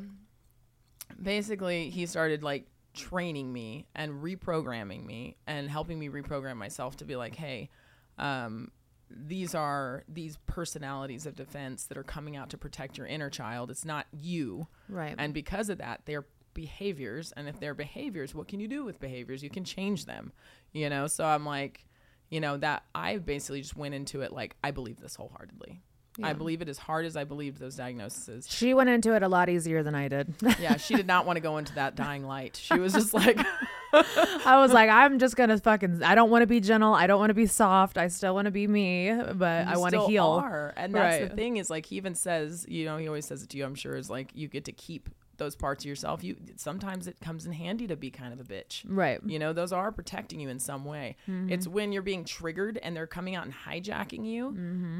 basically, 1.21 1.89
he 1.89 2.05
started 2.05 2.43
like 2.43 2.65
training 2.93 3.51
me 3.51 3.85
and 3.95 4.23
reprogramming 4.23 5.05
me 5.05 5.35
and 5.47 5.69
helping 5.69 5.99
me 5.99 6.09
reprogram 6.09 6.57
myself 6.57 6.97
to 6.97 7.05
be 7.05 7.15
like, 7.15 7.35
hey, 7.35 7.69
um, 8.17 8.71
these 9.16 9.53
are 9.55 10.03
these 10.07 10.38
personalities 10.47 11.26
of 11.26 11.36
defense 11.36 11.86
that 11.86 11.97
are 11.97 12.03
coming 12.03 12.36
out 12.36 12.49
to 12.51 12.57
protect 12.57 12.97
your 12.97 13.07
inner 13.07 13.30
child. 13.30 13.70
It's 13.70 13.86
not 13.86 14.07
you. 14.11 14.68
Right. 14.89 15.16
And 15.18 15.34
because 15.34 15.70
of 15.70 15.78
that, 15.78 16.01
they're 16.05 16.26
behaviors. 16.53 17.32
And 17.36 17.47
if 17.47 17.59
they're 17.59 17.74
behaviors, 17.74 18.34
what 18.34 18.47
can 18.47 18.59
you 18.59 18.68
do 18.68 18.84
with 18.84 18.99
behaviors? 18.99 19.43
You 19.43 19.49
can 19.49 19.64
change 19.64 20.05
them, 20.05 20.32
you 20.72 20.89
know? 20.89 21.07
So 21.07 21.26
I'm 21.26 21.45
like, 21.45 21.86
you 22.30 22.39
know, 22.39 22.57
that 22.57 22.84
I 22.95 23.18
basically 23.18 23.61
just 23.61 23.76
went 23.76 23.93
into 23.93 24.22
it 24.22 24.32
like, 24.34 24.55
I 24.64 24.72
believe 24.72 24.99
this 24.99 25.16
wholeheartedly. 25.16 25.82
I 26.22 26.34
believe 26.34 26.61
it 26.61 26.70
as 26.70 26.78
hard 26.78 27.05
as 27.07 27.18
I 27.18 27.24
believed 27.24 27.57
those 27.57 27.76
diagnoses. 27.76 28.47
She 28.47 28.76
went 28.76 28.89
into 28.89 29.16
it 29.16 29.24
a 29.24 29.28
lot 29.28 29.49
easier 29.49 29.82
than 29.82 29.95
I 29.95 30.09
did. 30.09 30.32
yeah, 30.59 30.78
she 30.78 30.93
did 30.95 31.07
not 31.07 31.26
want 31.26 31.38
to 31.38 31.41
go 31.41 31.57
into 31.57 31.74
that 31.74 31.95
dying 31.95 32.24
light. 32.24 32.55
She 32.55 32.78
was 32.78 32.93
just 32.93 33.16
like, 33.16 33.39
I 33.93 34.59
was 34.61 34.73
like, 34.73 34.89
I'm 34.89 35.19
just 35.19 35.35
gonna 35.35 35.57
fucking. 35.57 36.03
I 36.03 36.15
don't 36.15 36.29
want 36.29 36.41
to 36.41 36.47
be 36.47 36.59
gentle. 36.59 36.93
I 36.93 37.07
don't 37.07 37.19
want 37.19 37.29
to 37.29 37.35
be 37.35 37.47
soft. 37.47 37.97
I 37.97 38.07
still 38.07 38.33
want 38.33 38.45
to 38.45 38.51
be 38.51 38.67
me, 38.67 39.13
but 39.35 39.67
I 39.67 39.77
want 39.77 39.93
to 39.93 40.05
heal. 40.05 40.25
Are. 40.25 40.73
And 40.75 40.93
that's 40.93 41.29
the 41.29 41.35
thing 41.35 41.57
is 41.57 41.69
like 41.69 41.85
he 41.85 41.95
even 41.97 42.15
says, 42.15 42.65
you 42.67 42.85
know, 42.85 42.97
he 42.97 43.07
always 43.07 43.25
says 43.25 43.43
it 43.43 43.49
to 43.49 43.57
you, 43.57 43.65
I'm 43.65 43.75
sure, 43.75 43.95
is 43.95 44.09
like 44.09 44.31
you 44.33 44.47
get 44.47 44.65
to 44.65 44.71
keep 44.71 45.09
those 45.37 45.55
parts 45.55 45.83
of 45.83 45.89
yourself. 45.89 46.23
You 46.23 46.35
sometimes 46.57 47.07
it 47.07 47.19
comes 47.19 47.45
in 47.45 47.53
handy 47.53 47.87
to 47.87 47.95
be 47.95 48.11
kind 48.11 48.33
of 48.33 48.39
a 48.39 48.43
bitch. 48.43 48.83
Right. 48.87 49.19
You 49.25 49.39
know, 49.39 49.53
those 49.53 49.71
are 49.73 49.91
protecting 49.91 50.39
you 50.39 50.49
in 50.49 50.59
some 50.59 50.85
way. 50.85 51.15
It's 51.27 51.67
when 51.67 51.91
you're 51.91 52.01
being 52.01 52.23
triggered 52.25 52.77
and 52.81 52.95
they're 52.95 53.07
coming 53.07 53.35
out 53.35 53.45
and 53.45 53.53
hijacking 53.53 54.25
you. 54.25 54.49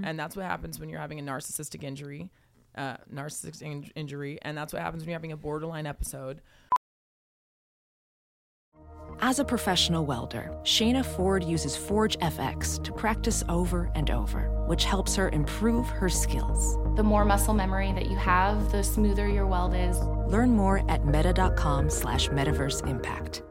And 0.04 0.20
that's 0.20 0.36
what 0.36 0.46
happens 0.46 0.80
when 0.80 0.90
you're 0.90 1.00
having 1.00 1.20
a 1.20 1.24
narcissistic 1.24 1.84
injury. 1.84 2.30
Uh, 2.76 2.98
narcissistic 3.14 3.62
in- 3.62 3.92
injury, 3.96 4.40
and 4.42 4.58
that's 4.58 4.74
what 4.74 4.82
happens 4.82 5.04
when 5.04 5.10
you're 5.10 5.16
having 5.20 5.32
a 5.32 5.38
borderline 5.38 5.86
episode. 5.86 6.42
As 9.22 9.40
a 9.40 9.46
professional 9.46 10.06
welder, 10.06 10.52
Shayna 10.64 11.06
Ford 11.06 11.44
uses 11.44 11.78
ForgeFX 11.78 12.84
to 12.84 12.92
practice 12.92 13.44
over 13.48 13.92
and 13.96 14.10
over, 14.10 14.50
which 14.68 14.86
helps 14.86 15.16
her 15.16 15.30
improve 15.30 15.88
her 15.90 16.10
skills. 16.10 16.78
The 16.96 17.04
more 17.04 17.26
muscle 17.26 17.54
memory 17.54 17.92
that 17.94 18.10
you 18.10 18.18
have, 18.18 18.72
the 18.72 18.84
smoother 18.84 19.28
your 19.28 19.48
weld 19.48 19.76
is. 19.76 20.00
Learn 20.28 20.52
more 20.52 20.90
at 20.90 21.06
meta.com 21.06 21.90
slash 21.90 22.30
metaverse 22.30 22.88
impact. 22.88 23.44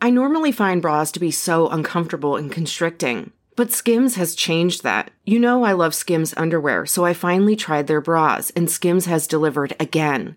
I 0.00 0.10
normally 0.10 0.52
find 0.52 0.82
bras 0.82 1.10
to 1.12 1.20
be 1.20 1.30
so 1.30 1.68
uncomfortable 1.68 2.36
and 2.36 2.52
constricting, 2.52 3.32
but 3.56 3.72
Skims 3.72 4.16
has 4.16 4.34
changed 4.34 4.82
that. 4.82 5.10
You 5.24 5.38
know 5.38 5.64
I 5.64 5.72
love 5.72 5.94
Skims 5.94 6.34
underwear, 6.36 6.86
so 6.86 7.04
I 7.04 7.14
finally 7.14 7.56
tried 7.56 7.86
their 7.86 8.00
bras, 8.00 8.50
and 8.50 8.70
Skims 8.70 9.06
has 9.06 9.26
delivered 9.26 9.74
again. 9.80 10.36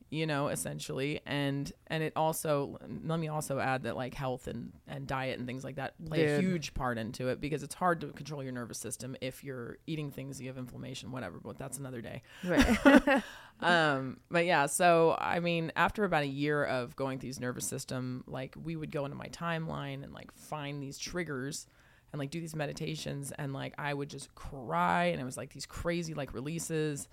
you 0.11 0.27
know, 0.27 0.49
essentially, 0.49 1.21
and 1.25 1.71
and 1.87 2.03
it 2.03 2.11
also 2.17 2.77
let 3.05 3.17
me 3.17 3.29
also 3.29 3.59
add 3.59 3.83
that 3.83 3.95
like 3.95 4.13
health 4.13 4.47
and 4.47 4.73
and 4.85 5.07
diet 5.07 5.39
and 5.39 5.47
things 5.47 5.63
like 5.63 5.77
that 5.77 5.93
play 6.05 6.25
a 6.25 6.39
huge 6.41 6.73
part 6.73 6.97
into 6.97 7.29
it 7.29 7.39
because 7.39 7.63
it's 7.63 7.73
hard 7.73 8.01
to 8.01 8.07
control 8.07 8.43
your 8.43 8.51
nervous 8.51 8.77
system 8.77 9.15
if 9.21 9.41
you're 9.41 9.77
eating 9.87 10.11
things 10.11 10.41
you 10.41 10.49
have 10.49 10.57
inflammation, 10.57 11.13
whatever. 11.13 11.39
But 11.41 11.57
that's 11.57 11.77
another 11.77 12.01
day. 12.01 12.23
Right. 12.43 13.23
um, 13.61 14.17
but 14.29 14.45
yeah, 14.45 14.65
so 14.65 15.15
I 15.17 15.39
mean, 15.39 15.71
after 15.77 16.03
about 16.03 16.23
a 16.23 16.27
year 16.27 16.65
of 16.65 16.93
going 16.97 17.17
through 17.17 17.29
these 17.29 17.39
nervous 17.39 17.65
system, 17.65 18.25
like 18.27 18.53
we 18.61 18.75
would 18.75 18.91
go 18.91 19.05
into 19.05 19.15
my 19.15 19.27
timeline 19.27 20.03
and 20.03 20.13
like 20.13 20.33
find 20.33 20.83
these 20.83 20.97
triggers 20.97 21.67
and 22.11 22.19
like 22.19 22.31
do 22.31 22.41
these 22.41 22.53
meditations 22.53 23.31
and 23.39 23.53
like 23.53 23.75
I 23.77 23.93
would 23.93 24.09
just 24.09 24.35
cry 24.35 25.05
and 25.05 25.21
it 25.21 25.23
was 25.23 25.37
like 25.37 25.53
these 25.53 25.65
crazy 25.65 26.13
like 26.13 26.33
releases 26.33 27.07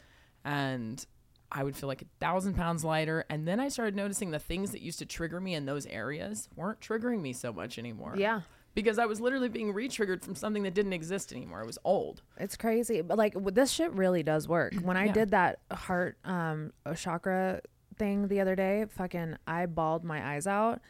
and 0.44 1.06
I 1.50 1.64
would 1.64 1.76
feel 1.76 1.88
like 1.88 2.02
a 2.02 2.06
thousand 2.20 2.54
pounds 2.54 2.84
lighter. 2.84 3.24
And 3.30 3.46
then 3.48 3.58
I 3.60 3.68
started 3.68 3.96
noticing 3.96 4.30
the 4.30 4.38
things 4.38 4.72
that 4.72 4.82
used 4.82 4.98
to 4.98 5.06
trigger 5.06 5.40
me 5.40 5.54
in 5.54 5.64
those 5.66 5.86
areas 5.86 6.48
weren't 6.56 6.80
triggering 6.80 7.20
me 7.22 7.32
so 7.32 7.52
much 7.52 7.78
anymore. 7.78 8.14
Yeah. 8.16 8.42
Because 8.74 8.98
I 8.98 9.06
was 9.06 9.20
literally 9.20 9.48
being 9.48 9.72
re 9.72 9.88
triggered 9.88 10.22
from 10.24 10.34
something 10.34 10.62
that 10.62 10.74
didn't 10.74 10.92
exist 10.92 11.32
anymore. 11.32 11.60
It 11.62 11.66
was 11.66 11.78
old. 11.84 12.22
It's 12.36 12.56
crazy, 12.56 13.00
but 13.00 13.18
like 13.18 13.34
this 13.54 13.70
shit 13.72 13.92
really 13.92 14.22
does 14.22 14.46
work. 14.46 14.74
When 14.82 14.96
I 14.96 15.06
Yeah. 15.06 15.12
did 15.12 15.30
that 15.30 15.58
heart 15.72 16.18
um 16.24 16.72
chakra 16.94 17.60
thing 17.96 18.28
the 18.28 18.40
other 18.40 18.54
day, 18.54 18.84
fucking 18.90 19.36
I 19.46 19.66
bawled 19.66 20.04
my 20.04 20.34
eyes 20.34 20.46
out 20.46 20.80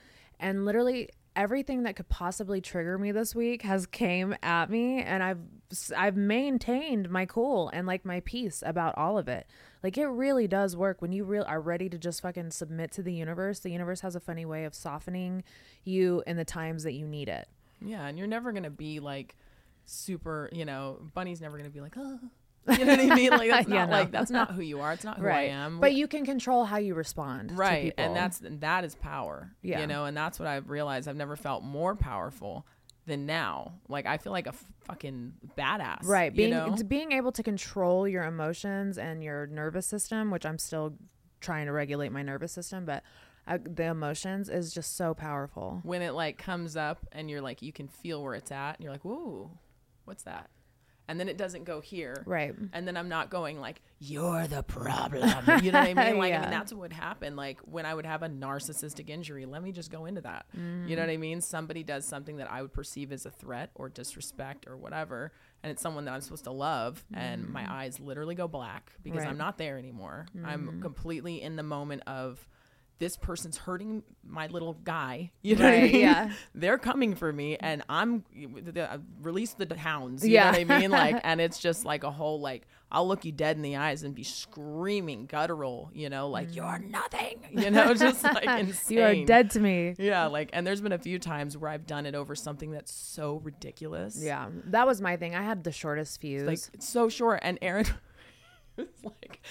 and 0.40 0.64
literally 0.64 1.08
everything 1.38 1.84
that 1.84 1.94
could 1.94 2.08
possibly 2.08 2.60
trigger 2.60 2.98
me 2.98 3.12
this 3.12 3.32
week 3.32 3.62
has 3.62 3.86
came 3.86 4.34
at 4.42 4.68
me 4.68 5.00
and 5.00 5.22
I've 5.22 5.38
I've 5.96 6.16
maintained 6.16 7.08
my 7.08 7.26
cool 7.26 7.68
and 7.68 7.86
like 7.86 8.04
my 8.04 8.20
peace 8.20 8.62
about 8.66 8.98
all 8.98 9.16
of 9.16 9.28
it. 9.28 9.46
Like 9.82 9.96
it 9.96 10.06
really 10.06 10.48
does 10.48 10.76
work 10.76 11.00
when 11.00 11.12
you 11.12 11.24
real 11.24 11.44
are 11.46 11.60
ready 11.60 11.88
to 11.90 11.96
just 11.96 12.20
fucking 12.22 12.50
submit 12.50 12.90
to 12.92 13.02
the 13.04 13.12
universe. 13.12 13.60
The 13.60 13.70
universe 13.70 14.00
has 14.00 14.16
a 14.16 14.20
funny 14.20 14.44
way 14.44 14.64
of 14.64 14.74
softening 14.74 15.44
you 15.84 16.24
in 16.26 16.36
the 16.36 16.44
times 16.44 16.82
that 16.82 16.92
you 16.92 17.06
need 17.06 17.28
it. 17.28 17.46
Yeah, 17.80 18.04
and 18.06 18.18
you're 18.18 18.26
never 18.26 18.50
gonna 18.50 18.68
be 18.68 18.98
like 18.98 19.36
super, 19.84 20.50
you 20.52 20.64
know, 20.64 20.98
Bunnie's 21.14 21.40
never 21.40 21.56
gonna 21.56 21.70
be 21.70 21.80
like, 21.80 21.94
oh, 21.96 22.18
you 22.78 22.84
know 22.84 22.96
what 22.96 23.00
I 23.00 23.14
mean? 23.14 23.30
Like 23.30 23.50
that's 23.50 23.68
Yeah, 23.68 23.80
not 23.86 23.90
no. 23.90 23.96
like 23.96 24.10
that's 24.10 24.30
not 24.30 24.50
who 24.54 24.62
you 24.62 24.80
are. 24.80 24.92
It's 24.92 25.04
not 25.04 25.18
who 25.18 25.26
I 25.26 25.42
am. 25.42 25.80
But 25.80 25.94
you 25.94 26.06
can 26.08 26.24
control 26.24 26.64
how 26.64 26.76
you 26.78 26.94
respond. 26.94 27.50
to 27.50 27.54
right, 27.54 27.94
and 27.96 28.14
that's 28.14 28.40
that 28.42 28.84
is 28.84 28.94
power. 28.94 29.52
Yeah. 29.62 29.80
you 29.80 29.86
know, 29.86 30.04
and 30.04 30.16
that's 30.16 30.38
what 30.38 30.48
I've 30.48 30.68
realized. 30.68 31.08
I've 31.08 31.16
never 31.16 31.36
felt 31.36 31.62
more 31.62 31.94
powerful 31.96 32.66
than 33.06 33.24
now. 33.24 33.72
Like 33.88 34.04
I 34.06 34.18
feel 34.18 34.32
like 34.32 34.46
a 34.46 34.54
fucking 34.86 35.32
badass. 35.56 36.04
right. 36.04 36.34
Being 36.34 36.50
you 36.50 36.54
know? 36.54 36.76
being 36.86 37.12
able 37.12 37.32
to 37.32 37.42
control 37.42 38.06
your 38.06 38.24
emotions 38.24 38.98
and 38.98 39.24
your 39.24 39.46
nervous 39.46 39.86
system, 39.86 40.30
which 40.30 40.44
I'm 40.44 40.58
still 40.58 40.94
trying 41.40 41.66
to 41.66 41.72
regulate 41.72 42.12
my 42.12 42.22
nervous 42.22 42.52
system, 42.52 42.84
but 42.84 43.02
uh, 43.46 43.56
the 43.64 43.84
emotions 43.84 44.50
is 44.50 44.74
just 44.74 44.94
so 44.96 45.14
powerful. 45.14 45.80
when 45.84 46.02
it 46.02 46.12
like 46.12 46.36
comes 46.36 46.76
up 46.76 47.06
and 47.12 47.30
you're 47.30 47.40
like 47.40 47.62
you 47.62 47.72
can 47.72 47.88
feel 47.88 48.22
where 48.22 48.34
it's 48.34 48.52
at 48.52 48.76
and 48.76 48.84
you're 48.84 48.92
like 48.92 49.04
whoa 49.06 49.50
what's 50.04 50.24
that 50.24 50.50
and 51.08 51.18
then 51.18 51.28
it 51.28 51.36
doesn't 51.36 51.64
go 51.64 51.80
here. 51.80 52.22
Right. 52.26 52.54
and 52.72 52.86
then 52.86 52.96
i'm 52.96 53.08
not 53.08 53.30
going 53.30 53.60
like 53.60 53.80
you're 53.98 54.46
the 54.46 54.62
problem. 54.62 55.28
You 55.62 55.72
know 55.72 55.80
what 55.80 55.88
i 55.88 55.94
mean? 55.94 56.18
Like 56.18 56.34
i 56.34 56.40
mean 56.40 56.50
that's 56.50 56.72
what 56.72 56.82
would 56.82 56.92
happen 56.92 57.34
like 57.34 57.60
when 57.60 57.86
i 57.86 57.94
would 57.94 58.06
have 58.06 58.22
a 58.22 58.28
narcissistic 58.28 59.10
injury. 59.10 59.46
Let 59.46 59.62
me 59.62 59.72
just 59.72 59.90
go 59.90 60.06
into 60.06 60.20
that. 60.20 60.46
You 60.54 60.60
know 60.60 61.02
mm. 61.02 61.06
what 61.06 61.10
i 61.10 61.16
mean? 61.16 61.40
Somebody 61.40 61.82
does 61.82 62.06
something 62.06 62.36
that 62.36 62.50
i 62.50 62.62
would 62.62 62.72
perceive 62.72 63.12
as 63.12 63.26
a 63.26 63.30
threat 63.30 63.70
or 63.74 63.88
disrespect 63.88 64.66
or 64.68 64.76
whatever 64.76 65.32
and 65.62 65.72
it's 65.72 65.82
someone 65.82 66.04
that 66.04 66.14
i'm 66.14 66.20
supposed 66.20 66.44
to 66.44 66.52
love 66.52 67.04
and 67.12 67.48
my 67.48 67.62
mm. 67.62 67.70
eyes 67.70 67.98
literally 67.98 68.34
go 68.34 68.46
black 68.46 68.92
because 69.02 69.20
Right. 69.20 69.28
i'm 69.28 69.38
not 69.38 69.58
there 69.58 69.78
anymore. 69.78 70.26
I'm 70.44 70.68
mm. 70.68 70.82
completely 70.82 71.42
in 71.42 71.56
the 71.56 71.62
moment 71.62 72.02
of 72.06 72.46
this 72.98 73.16
person's 73.16 73.56
hurting 73.56 74.02
my 74.26 74.46
little 74.48 74.74
guy. 74.74 75.30
You 75.42 75.56
know 75.56 75.64
what 75.64 75.74
I 75.74 75.82
mean? 75.82 76.00
yeah. 76.00 76.32
They're 76.54 76.78
coming 76.78 77.14
for 77.14 77.32
me, 77.32 77.56
and 77.58 77.82
I'm 77.88 78.24
the, 78.34 78.92
uh, 78.92 78.98
release 79.22 79.52
the 79.54 79.72
hounds. 79.76 80.26
You 80.26 80.34
Yeah. 80.34 80.50
know 80.50 80.58
what 80.58 80.70
I 80.72 80.78
mean? 80.80 80.90
Like, 80.90 81.20
and 81.24 81.40
it's 81.40 81.58
just 81.58 81.84
like 81.84 82.02
a 82.04 82.10
whole 82.10 82.40
like 82.40 82.66
I'll 82.90 83.06
look 83.06 83.24
you 83.26 83.32
dead 83.32 83.56
in 83.56 83.62
the 83.62 83.76
eyes 83.76 84.02
and 84.02 84.14
be 84.14 84.24
screaming 84.24 85.26
guttural. 85.26 85.90
You 85.94 86.08
know, 86.10 86.28
like 86.28 86.54
you're 86.54 86.78
nothing. 86.78 87.38
You 87.52 87.70
know, 87.70 87.94
just 87.94 88.22
like 88.24 88.46
insane. 88.46 88.98
You 88.98 89.04
are 89.04 89.24
dead 89.26 89.50
to 89.52 89.60
me. 89.60 89.94
Yeah, 89.98 90.26
like, 90.26 90.50
and 90.52 90.66
there's 90.66 90.80
been 90.80 90.92
a 90.92 90.98
few 90.98 91.18
times 91.18 91.56
where 91.56 91.70
I've 91.70 91.86
done 91.86 92.06
it 92.06 92.14
over 92.14 92.34
something 92.34 92.70
that's 92.70 92.92
so 92.92 93.40
ridiculous. 93.44 94.18
Yeah, 94.20 94.48
that 94.66 94.86
was 94.86 95.00
my 95.00 95.16
thing. 95.16 95.34
I 95.34 95.42
had 95.42 95.64
the 95.64 95.72
shortest 95.72 96.20
fuse. 96.20 96.42
like 96.46 96.60
it's 96.74 96.88
so 96.88 97.08
short. 97.08 97.40
And 97.42 97.58
Aaron. 97.62 97.86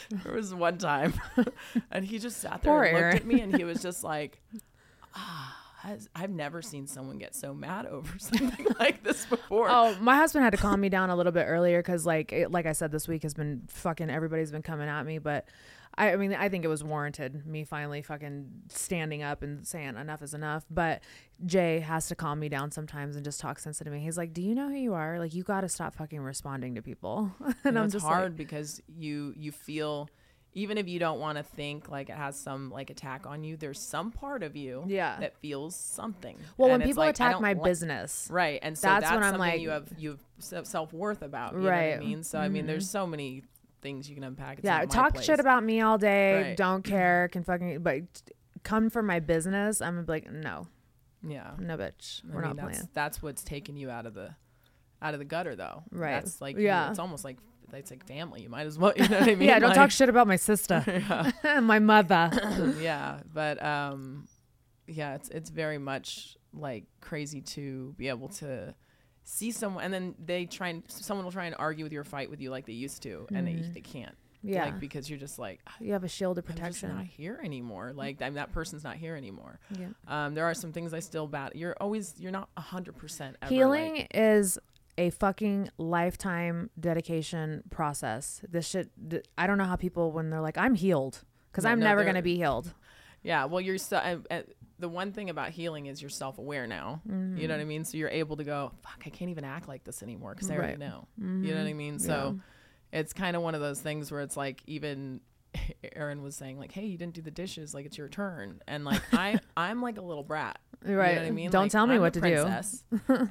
there 0.24 0.34
was 0.34 0.54
one 0.54 0.78
time 0.78 1.14
and 1.92 2.06
he 2.06 2.20
just 2.20 2.40
sat 2.40 2.62
there 2.62 2.74
Poor 2.74 2.84
and 2.84 2.94
looked 2.94 3.04
Aaron. 3.04 3.18
at 3.18 3.26
me 3.26 3.42
and 3.42 3.56
he 3.56 3.64
was 3.64 3.82
just 3.82 4.04
like 4.04 4.42
ah 5.16 5.64
I've 6.16 6.32
never 6.32 6.62
seen 6.62 6.86
someone 6.88 7.18
get 7.18 7.34
so 7.34 7.54
mad 7.54 7.86
over 7.86 8.18
something 8.20 8.68
like 8.80 9.04
this 9.04 9.26
before. 9.26 9.68
Oh, 9.70 9.96
my 10.02 10.18
husband 10.18 10.44
had 10.44 10.52
to 10.52 10.58
calm 10.58 10.82
me 10.82 10.90
down 10.90 11.10
a 11.10 11.16
little 11.16 11.32
bit 11.32 11.46
earlier 11.48 11.80
because, 11.80 12.06
like, 12.06 12.34
it, 12.34 12.52
like 12.52 12.66
I 12.66 12.74
said, 12.74 12.92
this 12.92 13.08
week 13.08 13.24
has 13.24 13.34
been 13.34 13.64
fucking. 13.70 14.10
Everybody's 14.10 14.52
been 14.52 14.64
coming 14.64 14.90
at 14.90 15.06
me, 15.06 15.20
but 15.20 15.48
I, 15.98 16.14
I 16.14 16.16
mean, 16.16 16.34
I 16.34 16.48
think 16.50 16.64
it 16.64 16.68
was 16.68 16.84
warranted. 16.84 17.46
Me 17.46 17.64
finally 17.64 18.02
fucking 18.02 18.48
standing 18.70 19.24
up 19.24 19.42
and 19.42 19.66
saying 19.66 19.96
enough 19.98 20.22
is 20.22 20.34
enough. 20.34 20.66
But 20.70 21.02
Jay 21.46 21.80
has 21.80 22.08
to 22.08 22.16
calm 22.16 22.40
me 22.40 22.50
down 22.50 22.72
sometimes 22.72 23.16
and 23.16 23.26
just 23.26 23.40
talk 23.40 23.58
sense 23.60 23.80
to 23.80 23.90
me. 23.90 24.00
He's 24.00 24.18
like, 24.18 24.34
"Do 24.34 24.42
you 24.42 24.54
know 24.54 24.70
who 24.70 24.76
you 24.76 24.94
are? 24.94 25.18
Like, 25.18 25.34
you 25.34 25.44
got 25.44 25.62
to 25.62 25.70
stop 25.70 25.96
fucking 25.96 26.20
responding 26.20 26.76
to 26.76 26.82
people." 26.82 27.32
and 27.64 27.78
I'm 27.80 27.86
it's 27.86 27.94
just 27.94 28.06
hard 28.06 28.34
like, 28.34 28.36
because 28.38 28.82
you 28.88 29.34
you 29.36 29.52
feel 29.52 30.10
even 30.54 30.78
if 30.80 30.88
you 30.88 30.98
don't 30.98 31.20
want 31.20 31.38
to 31.38 31.44
think 31.44 31.88
like 31.88 32.10
it 32.10 32.16
has 32.16 32.38
some 32.40 32.72
like 32.72 32.90
attack 32.90 33.28
on 33.28 33.44
you, 33.44 33.58
there's 33.58 33.80
some 33.80 34.12
part 34.12 34.42
of 34.42 34.56
you 34.56 34.84
Yeah. 34.88 35.20
that 35.20 35.38
feels 35.38 35.76
something. 35.76 36.36
Well, 36.58 36.70
And 36.70 36.80
when 36.80 36.88
people 36.88 37.04
like, 37.04 37.16
attack 37.16 37.40
my 37.40 37.54
like- 37.54 37.64
business, 37.64 38.28
right? 38.32 38.60
And 38.64 38.76
so 38.78 38.88
that's 38.88 39.04
that's, 39.04 39.14
when 39.14 39.24
I'm 39.24 39.38
like- 39.40 39.62
you 39.62 39.70
have 39.70 39.88
you 39.98 40.18
have 40.52 40.66
self 40.66 40.94
worth 40.94 41.22
about. 41.22 41.54
You 41.54 41.60
know 41.60 41.64
what 41.66 41.72
Right. 41.72 41.94
I 41.96 42.00
mean? 42.00 42.24
So 42.24 42.40
I 42.40 42.50
mean, 42.50 42.66
there's 42.66 42.86
mm-hmm. 42.86 43.04
so 43.04 43.08
many 43.08 43.44
things 43.82 44.10
you 44.10 44.16
can 44.16 44.24
unpack. 44.24 44.60
It's 44.60 44.66
yeah, 44.66 44.86
talk 44.86 45.14
place. 45.14 45.26
shit 45.26 45.40
about 45.40 45.64
me 45.64 45.82
all 45.82 45.98
day. 45.98 46.42
Right. 46.42 46.58
Don't 46.58 46.84
care. 46.84 47.30
Can 47.32 47.44
fucking 47.44 47.82
but 47.84 48.04
come 48.64 48.90
for 48.90 49.02
my 49.02 49.20
business. 49.20 49.82
I'm 49.82 49.94
gonna 49.96 50.06
be 50.06 50.12
like, 50.12 50.32
no, 50.32 50.68
Yeah. 51.26 51.52
no, 51.60 51.78
bitch. 51.78 52.22
I 52.24 52.36
We're 52.36 52.42
mean, 52.42 52.50
not 52.50 52.56
that's, 52.58 52.78
playing. 52.78 52.90
That's 52.94 53.22
what's 53.22 53.44
taking 53.44 53.78
you 53.78 53.90
out 53.90 54.06
of 54.06 54.14
the 54.14 54.36
out 55.02 55.14
of 55.14 55.20
the 55.20 55.26
gutter, 55.26 55.56
though. 55.56 55.84
Right. 55.92 56.12
That's 56.14 56.42
like 56.42 56.56
Yeah. 56.58 56.86
yeah. 56.86 56.90
It's 56.90 57.00
almost 57.00 57.24
like 57.24 57.38
it's 57.74 57.92
like 57.92 58.06
family. 58.08 58.42
You 58.42 58.50
might 58.50 58.66
as 58.66 58.78
well. 58.80 58.94
You 58.98 59.08
know 59.08 59.20
what 59.20 59.30
I 59.30 59.36
mean? 59.36 59.48
yeah, 59.48 59.60
don't 59.60 59.74
talk 59.76 59.92
shit 59.92 60.10
about 60.10 60.28
my 60.28 60.38
sister, 60.38 60.84
my 61.62 61.80
mother. 61.80 62.76
yeah, 62.82 63.20
but 63.34 63.64
um, 63.64 64.28
yeah, 64.88 65.16
it's 65.16 65.30
it's 65.30 65.50
very 65.50 65.78
much 65.78 66.38
like 66.54 66.86
crazy 67.02 67.42
to 67.42 67.94
be 67.98 68.08
able 68.08 68.30
to 68.30 68.74
see 69.30 69.52
someone, 69.52 69.84
and 69.84 69.94
then 69.94 70.16
they 70.24 70.46
try 70.46 70.70
and 70.70 70.84
someone 70.88 71.26
will 71.26 71.34
try 71.34 71.46
and 71.46 71.56
argue 71.60 71.84
with 71.84 71.92
your 71.92 72.06
fight 72.06 72.30
with 72.30 72.40
you 72.40 72.50
like 72.50 72.66
they 72.66 72.72
used 72.74 73.04
to, 73.04 73.28
and 73.34 73.46
they, 73.46 73.54
Mhm. 73.56 73.74
they 73.74 73.82
can't. 73.82 74.16
Yeah. 74.44 74.66
like 74.66 74.80
because 74.80 75.10
you're 75.10 75.20
just 75.20 75.40
like 75.40 75.60
You 75.82 75.94
have 75.94 76.04
a 76.04 76.08
shield 76.08 76.38
of 76.38 76.46
protection 76.46 76.92
I'm 76.92 76.98
just 77.00 77.08
not 77.10 77.18
here 77.18 77.42
anymore. 77.44 77.92
Like 77.94 78.22
I'm, 78.22 78.36
that 78.36 78.52
person's 78.54 78.84
not 78.84 78.96
here 78.96 79.16
anymore. 79.16 79.60
Yeah. 79.78 79.88
Um, 80.08 80.36
there 80.36 80.46
are 80.46 80.54
some 80.54 80.72
things 80.72 80.94
I 80.94 81.00
still 81.00 81.28
bat. 81.28 81.56
You're 81.56 81.76
always 81.82 82.14
you're 82.20 82.32
not 82.32 82.48
hundred 82.56 82.96
percent 82.98 83.36
Healing 83.50 83.96
Like, 83.96 84.12
is 84.14 84.58
a 84.98 85.10
fucking 85.10 85.70
lifetime 85.78 86.70
dedication 86.80 87.64
process. 87.72 88.42
This 88.48 88.66
shit, 88.68 88.90
i 89.38 89.48
don't 89.48 89.58
know 89.58 89.66
how 89.66 89.76
people 89.76 90.12
when 90.12 90.30
they're 90.30 90.40
like, 90.42 90.58
I'm 90.58 90.76
healed, 90.76 91.24
because 91.52 91.66
I'm 91.66 91.80
no, 91.80 91.88
never 91.88 92.06
gonna 92.06 92.22
be 92.22 92.36
healed. 92.36 92.74
Yeah, 93.24 93.46
well, 93.46 93.60
you're 93.60 93.78
so, 93.80 93.98
uh, 93.98 94.18
uh, 94.32 94.42
the 94.80 94.90
one 94.90 95.12
thing 95.12 95.30
about 95.30 95.50
healing 95.52 95.88
is 95.88 96.02
you're 96.02 96.10
self 96.10 96.38
aware 96.38 96.68
now. 96.68 97.02
You 97.36 97.48
know 97.48 97.56
what 97.56 97.62
I 97.62 97.66
mean? 97.66 97.84
So 97.84 97.98
you're 97.98 98.10
able 98.10 98.38
to 98.38 98.44
go, 98.44 98.72
fuck, 98.82 99.02
I 99.06 99.10
can't 99.10 99.30
even 99.30 99.44
act 99.44 99.68
like 99.68 99.84
this 99.84 100.02
anymore 100.02 100.34
because 100.34 100.50
I 100.50 100.56
already 100.56 100.72
Right. 100.74 100.80
know. 100.80 101.08
You 101.18 101.54
know 101.54 101.62
what 101.64 101.70
I 101.70 101.74
Mhm. 101.74 101.76
mean? 101.76 102.00
So 102.00 102.40
it's 102.92 103.14
kind 103.14 103.36
of 103.36 103.42
one 103.44 103.54
of 103.56 103.62
those 103.62 103.82
things 103.82 104.12
where 104.12 104.22
it's 104.22 104.38
like 104.38 104.62
even 104.66 105.22
Aaron 105.96 106.22
was 106.24 106.36
saying 106.36 106.58
like, 106.60 106.72
hey, 106.72 106.86
you 106.86 106.98
didn't 106.98 107.14
do 107.14 107.22
the 107.22 107.32
dishes, 107.32 107.74
like 107.74 107.86
it's 107.86 107.98
your 107.98 108.08
turn, 108.10 108.62
and 108.68 108.86
like 108.86 109.02
I 109.14 109.40
I'm 109.58 109.82
like 109.82 109.98
a 109.98 110.02
little 110.02 110.24
brat. 110.24 110.60
You 110.86 110.92
know 110.92 111.00
Right. 111.00 111.18
what 111.18 111.26
I 111.26 111.32
mean? 111.32 111.50
Don't 111.50 111.64
Like, 111.64 111.72
tell 111.72 111.88
me 111.88 111.96
I'm 111.96 112.02
what 112.02 112.14
to 112.14 112.22
do. 112.22 112.46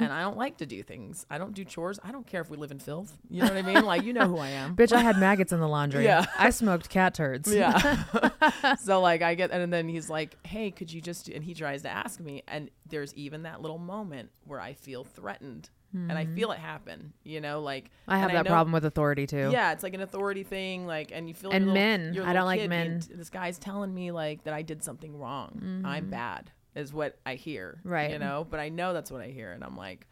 and 0.00 0.12
I 0.12 0.20
don't 0.22 0.36
like 0.36 0.58
to 0.58 0.66
do 0.66 0.82
things. 0.82 1.24
I 1.30 1.38
don't 1.38 1.54
do 1.54 1.64
chores. 1.64 2.00
I 2.02 2.10
don't 2.10 2.26
care 2.26 2.40
if 2.40 2.50
we 2.50 2.56
live 2.56 2.72
in 2.72 2.80
filth. 2.80 3.16
You 3.30 3.42
know 3.42 3.48
what 3.48 3.56
I 3.56 3.62
mean? 3.62 3.84
Like 3.84 4.02
you 4.02 4.12
know 4.12 4.26
who 4.26 4.38
I 4.38 4.48
am. 4.48 4.74
Bitch, 4.74 4.92
I 4.92 5.00
had 5.00 5.16
maggots 5.18 5.52
in 5.52 5.60
the 5.60 5.68
laundry. 5.68 6.04
Yeah. 6.04 6.26
I 6.36 6.50
smoked 6.50 6.88
cat 6.90 7.14
turds. 7.14 7.52
Yeah. 7.54 8.02
so 8.80 9.00
like 9.00 9.22
I 9.22 9.36
get 9.36 9.52
and 9.52 9.72
then 9.72 9.88
he's 9.88 10.10
like, 10.10 10.36
"Hey, 10.46 10.70
could 10.72 10.92
you 10.92 11.00
just?" 11.00 11.26
do-" 11.26 11.34
And 11.34 11.44
he 11.44 11.54
tries 11.54 11.82
to 11.82 11.88
ask 11.88 12.18
me, 12.18 12.42
and 12.48 12.68
there's 12.88 13.14
even 13.14 13.42
that 13.44 13.62
little 13.62 13.78
moment 13.78 14.30
where 14.44 14.60
I 14.60 14.72
feel 14.72 15.04
threatened, 15.04 15.70
and 16.08 16.12
I 16.12 16.26
Mhm. 16.26 16.34
feel 16.34 16.52
it 16.52 16.58
happen. 16.58 17.12
You 17.24 17.40
know, 17.40 17.60
like 17.60 17.90
I 18.06 18.18
have 18.18 18.30
that 18.32 18.44
know- 18.44 18.50
problem 18.50 18.72
with 18.72 18.84
authority 18.84 19.26
too. 19.26 19.48
Yeah, 19.52 19.72
it's 19.72 19.82
like 19.82 19.94
an 19.94 20.00
authority 20.02 20.42
thing, 20.44 20.86
like, 20.86 21.10
and 21.12 21.28
you 21.28 21.34
feel 21.34 21.50
And 21.50 21.66
little- 21.66 21.74
men. 21.74 22.18
I 22.24 22.32
don't 22.32 22.44
like 22.44 22.58
being 22.60 22.68
men. 22.70 23.00
this 23.14 23.30
guy's 23.30 23.58
telling 23.58 23.94
me 23.94 24.10
like 24.12 24.44
that 24.44 24.54
I 24.54 24.62
did 24.62 24.82
something 24.84 25.18
wrong. 25.18 25.82
I'm 25.84 26.06
Mhm. 26.06 26.10
bad, 26.10 26.50
is 26.74 26.92
what 26.92 27.18
I 27.24 27.34
hear. 27.34 27.80
Right. 27.84 28.10
You 28.10 28.18
know, 28.18 28.46
but 28.48 28.60
I 28.60 28.68
know 28.68 28.92
that's 28.92 29.10
what 29.10 29.20
I 29.22 29.28
hear, 29.28 29.52
and 29.52 29.64
I'm 29.64 29.76
like, 29.76 30.06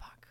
fuck. 0.00 0.28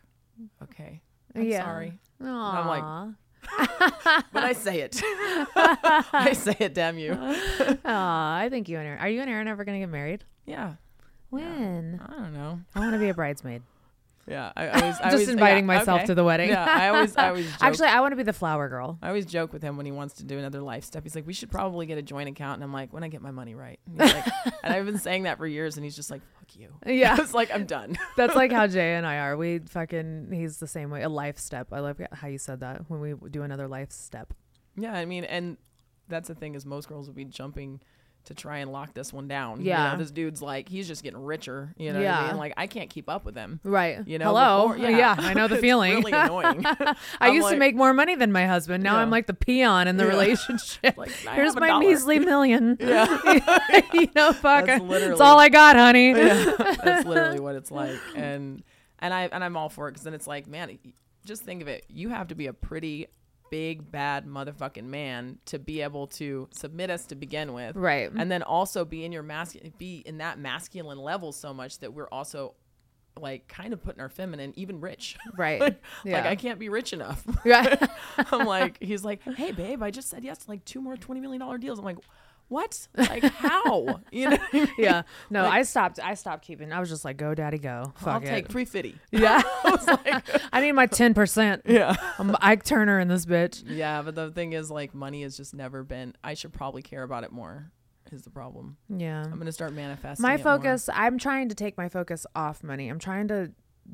Okay. 0.64 1.02
I'm 1.36 1.44
Yeah. 1.44 1.64
sorry. 1.64 2.00
I'm 2.20 2.68
like, 2.68 3.16
but 4.34 4.44
I 4.44 4.54
say 4.54 4.80
it. 4.82 5.00
I 5.56 6.34
say 6.34 6.56
it, 6.60 6.74
damn 6.74 6.98
you. 6.98 7.14
Aw, 7.86 8.38
I 8.38 8.50
think 8.50 8.68
you 8.68 8.78
and 8.78 8.88
Aaron. 8.88 9.00
Are 9.00 9.08
you 9.10 9.22
and 9.22 9.30
Aaron 9.30 9.48
ever 9.48 9.64
gonna 9.64 9.80
get 9.80 9.90
married? 9.90 10.24
Yeah. 10.46 10.74
When? 11.30 12.02
I 12.06 12.12
don't 12.14 12.34
know. 12.34 12.62
I 12.76 12.80
want 12.80 12.94
to 12.94 13.00
be 13.00 13.10
a 13.10 13.14
bridesmaid. 13.14 13.62
Yeah, 14.28 14.52
I 14.58 14.66
was 14.66 14.76
I 14.76 14.88
just 14.90 15.02
always- 15.04 15.30
inviting 15.30 15.64
yeah, 15.64 15.78
myself 15.78 16.00
okay. 16.00 16.08
to 16.08 16.16
the 16.16 16.24
wedding. 16.24 16.50
Yeah, 16.50 16.66
I 16.66 16.90
always 16.90 17.16
I 17.16 17.30
always 17.30 17.46
joke. 17.52 17.58
actually 17.64 17.88
I 17.88 18.02
want 18.02 18.12
to 18.12 18.16
be 18.18 18.24
the 18.24 18.34
flower 18.34 18.68
girl. 18.68 18.98
I 19.02 19.08
always 19.08 19.26
joke 19.26 19.54
with 19.54 19.62
him 19.62 19.78
when 19.78 19.86
he 19.86 19.92
wants 19.94 20.16
to 20.16 20.26
do 20.26 20.38
another 20.38 20.62
life 20.62 20.84
step. 20.84 21.04
He's 21.04 21.16
like, 21.16 21.26
"We 21.26 21.32
should 21.34 21.50
probably 21.50 21.86
get 21.86 21.98
a 21.98 22.02
joint 22.02 22.28
account," 22.28 22.56
and 22.56 22.64
I'm 22.66 22.74
like, 22.74 22.92
"When 22.92 23.04
I 23.04 23.08
get 23.08 23.22
my 23.22 23.32
money 23.32 23.56
right." 23.56 23.80
And, 23.86 24.02
he's 24.02 24.14
like, 24.14 24.26
and 24.64 24.74
I've 24.74 24.86
been 24.86 25.00
saying 25.00 25.24
that 25.24 25.38
for 25.38 25.48
years, 25.48 25.78
and 25.78 25.84
he's 25.86 25.96
just 25.96 26.12
like, 26.12 26.22
"Fuck 26.40 26.56
you." 26.58 26.74
Yeah. 26.86 27.16
it's 27.20 27.34
like 27.34 27.52
I'm 27.54 27.66
done. 27.66 27.98
That's 28.18 28.36
like 28.36 28.52
how 28.52 28.68
Jay 28.68 28.96
and 28.96 29.08
I 29.08 29.20
are. 29.20 29.38
We 29.38 29.60
fucking 29.60 30.30
he's 30.34 30.58
the 30.58 30.68
same 30.68 30.90
way. 30.90 31.04
A 31.04 31.10
life 31.10 31.38
step. 31.40 31.68
I 31.72 31.80
love 31.80 32.02
how 32.12 32.28
you 32.28 32.38
said 32.38 32.60
that 32.60 32.90
when 32.90 33.00
we 33.00 33.14
do 33.30 33.44
another 33.44 33.68
life 33.70 33.92
step. 33.92 34.34
yeah, 34.76 34.94
I 34.94 35.06
mean, 35.06 35.24
and 35.24 35.56
that's 36.10 36.28
the 36.28 36.36
thing 36.36 36.56
is 36.56 36.66
most 36.66 36.90
girls 36.90 37.08
would 37.08 37.16
be 37.16 37.26
jumping 37.26 37.80
to 38.28 38.34
try 38.34 38.60
and 38.60 38.72
lock 38.72 38.94
this 38.94 39.12
one 39.12 39.28
down. 39.28 39.60
You 39.62 39.68
Yeah. 39.68 39.92
know, 39.94 39.98
this 39.98 40.12
dude's 40.12 40.42
like 40.42 40.70
he's 40.70 40.88
just 40.88 41.04
getting 41.04 41.22
richer. 41.22 41.74
You 41.78 41.92
know, 41.92 42.00
what 42.00 42.04
Yeah. 42.04 42.20
I 42.20 42.28
mean? 42.28 42.38
Like 42.38 42.54
I 42.56 42.68
can't 42.68 42.90
keep 42.90 43.10
up 43.10 43.26
with 43.26 43.36
him. 43.36 43.60
Right. 43.64 44.06
You 44.08 44.20
know. 44.20 44.26
Hello. 44.26 44.74
before- 44.74 44.90
yeah. 44.90 45.16
I 45.18 45.34
know 45.34 45.48
the 45.48 45.58
feeling. 45.68 45.96
really 45.96 46.12
annoying. 46.12 46.64
I 47.20 47.30
used 47.32 47.50
to 47.50 47.58
make 47.58 47.76
more 47.76 47.94
money 47.94 48.16
than 48.16 48.32
my 48.32 48.46
husband. 48.46 48.84
Now 48.84 48.94
Yeah. 48.96 49.02
I'm 49.02 49.10
like 49.10 49.28
the 49.28 49.34
peon 49.34 49.88
in 49.88 49.98
the 49.98 50.04
Yeah. 50.06 50.10
relationship. 50.18 50.98
Like, 50.98 51.10
Here's 51.12 51.56
my 51.56 51.68
dollar. 51.68 51.80
measly 51.82 52.20
million. 52.20 52.78
Yeah. 52.80 53.18
you 53.94 54.08
know, 54.16 54.34
fuck. 54.34 54.66
That's 54.66 54.84
it's 54.84 55.22
all 55.22 55.40
I 55.40 55.50
got, 55.50 55.76
honey. 55.76 56.10
Yeah, 56.12 56.76
that's 56.84 57.06
literally 57.06 57.40
what 57.40 57.56
it's 57.56 57.72
like 57.72 57.98
and 58.16 58.64
and 59.00 59.14
i 59.14 59.24
and 59.32 59.44
i'm 59.44 59.56
all 59.56 59.70
for 59.70 59.88
it 59.88 59.92
because 59.92 60.04
then 60.04 60.14
it's 60.14 60.26
like 60.28 60.48
man 60.48 60.78
just 61.26 61.44
think 61.44 61.62
of 61.62 61.68
it 61.68 61.86
you 61.88 62.10
have 62.10 62.28
to 62.30 62.36
be 62.36 62.48
a 62.48 62.54
pretty 62.54 63.08
big 63.50 63.92
bad 63.92 64.26
motherfucking 64.26 64.84
man 64.86 65.38
to 65.46 65.60
be 65.60 65.82
able 65.82 66.08
to 66.08 66.48
submit 66.52 66.90
us 66.90 67.06
to 67.08 67.16
begin 67.16 67.54
with 67.54 67.76
Right. 67.76 68.12
and 68.16 68.32
then 68.32 68.44
also 68.44 68.86
be 68.86 69.06
in 69.06 69.12
your 69.12 69.24
masculine 69.24 69.74
be 69.78 70.04
in 70.06 70.18
that 70.20 70.40
masculine 70.40 70.98
level 71.00 71.32
so 71.32 71.54
much 71.54 71.80
that 71.80 71.94
we're 71.94 72.10
also 72.10 72.54
like 73.20 73.48
kind 73.48 73.74
of 73.74 73.82
putting 73.84 74.00
our 74.00 74.10
feminine 74.10 74.54
even 74.56 74.80
rich 74.80 75.18
Right. 75.36 75.60
like 75.60 75.82
Yeah. 76.06 76.28
i 76.30 76.36
can't 76.36 76.60
be 76.60 76.70
rich 76.70 76.94
enough 76.94 77.24
Right. 77.44 77.82
i'm 78.32 78.46
like 78.46 78.78
he's 78.82 79.04
like 79.04 79.22
hey 79.24 79.52
babe 79.52 79.82
i 79.82 79.90
just 79.92 80.10
said 80.10 80.24
yes 80.24 80.40
to 80.40 80.50
like 80.52 80.64
two 80.66 80.82
more 80.82 80.96
20 80.96 81.20
million 81.22 81.40
dollar 81.40 81.58
deals 81.58 81.80
i'm 81.80 81.86
like 81.86 81.98
what 82.50 82.88
like 82.96 83.24
how 83.24 84.00
you 84.12 84.30
know 84.30 84.38
I 84.54 84.56
mean? 84.58 84.68
yeah. 84.78 85.02
No, 85.30 85.44
Like, 85.44 85.54
I 85.54 85.64
stopped. 85.64 86.00
I 86.02 86.14
stopped 86.14 86.46
keeping. 86.46 86.72
I 86.72 86.80
was 86.80 86.90
just 86.90 87.04
like, 87.04 87.18
go, 87.18 87.34
daddy, 87.36 87.58
go. 87.58 87.92
Fuck 87.98 88.08
I'll 88.08 88.22
it. 88.24 88.26
take 88.26 88.48
350 88.50 88.96
Yeah. 89.12 89.42
I 89.64 89.70
was 89.70 89.86
like, 89.88 90.24
I 90.54 90.62
need 90.62 90.72
my 90.74 90.86
ten 90.86 91.14
percent. 91.14 91.64
Yeah. 91.66 91.96
I'm 92.18 92.36
Ike 92.42 92.64
Turner 92.64 93.00
in 93.00 93.08
this 93.08 93.26
bitch. 93.26 93.64
Yeah, 93.68 94.02
but 94.02 94.16
the 94.16 94.32
thing 94.32 94.54
is, 94.54 94.72
like, 94.72 94.94
money 94.96 95.24
has 95.24 95.36
just 95.38 95.54
never 95.54 95.84
been. 95.84 96.14
I 96.24 96.34
should 96.36 96.54
probably 96.54 96.82
care 96.82 97.04
about 97.04 97.24
it 97.24 97.32
more. 97.32 97.72
Is 98.12 98.22
the 98.22 98.30
problem? 98.30 98.78
Yeah. 98.88 99.22
I'm 99.24 99.38
gonna 99.38 99.52
start 99.52 99.74
manifesting. 99.74 100.22
my 100.24 100.38
focus 100.38 100.90
i'm 100.94 101.18
trying 101.18 101.50
to 101.50 101.56
take 101.56 101.78
my 101.78 101.90
focus 101.90 102.26
off 102.34 102.64
money 102.64 102.88
i'm 102.88 103.00
trying 103.00 103.28
to 103.28 103.52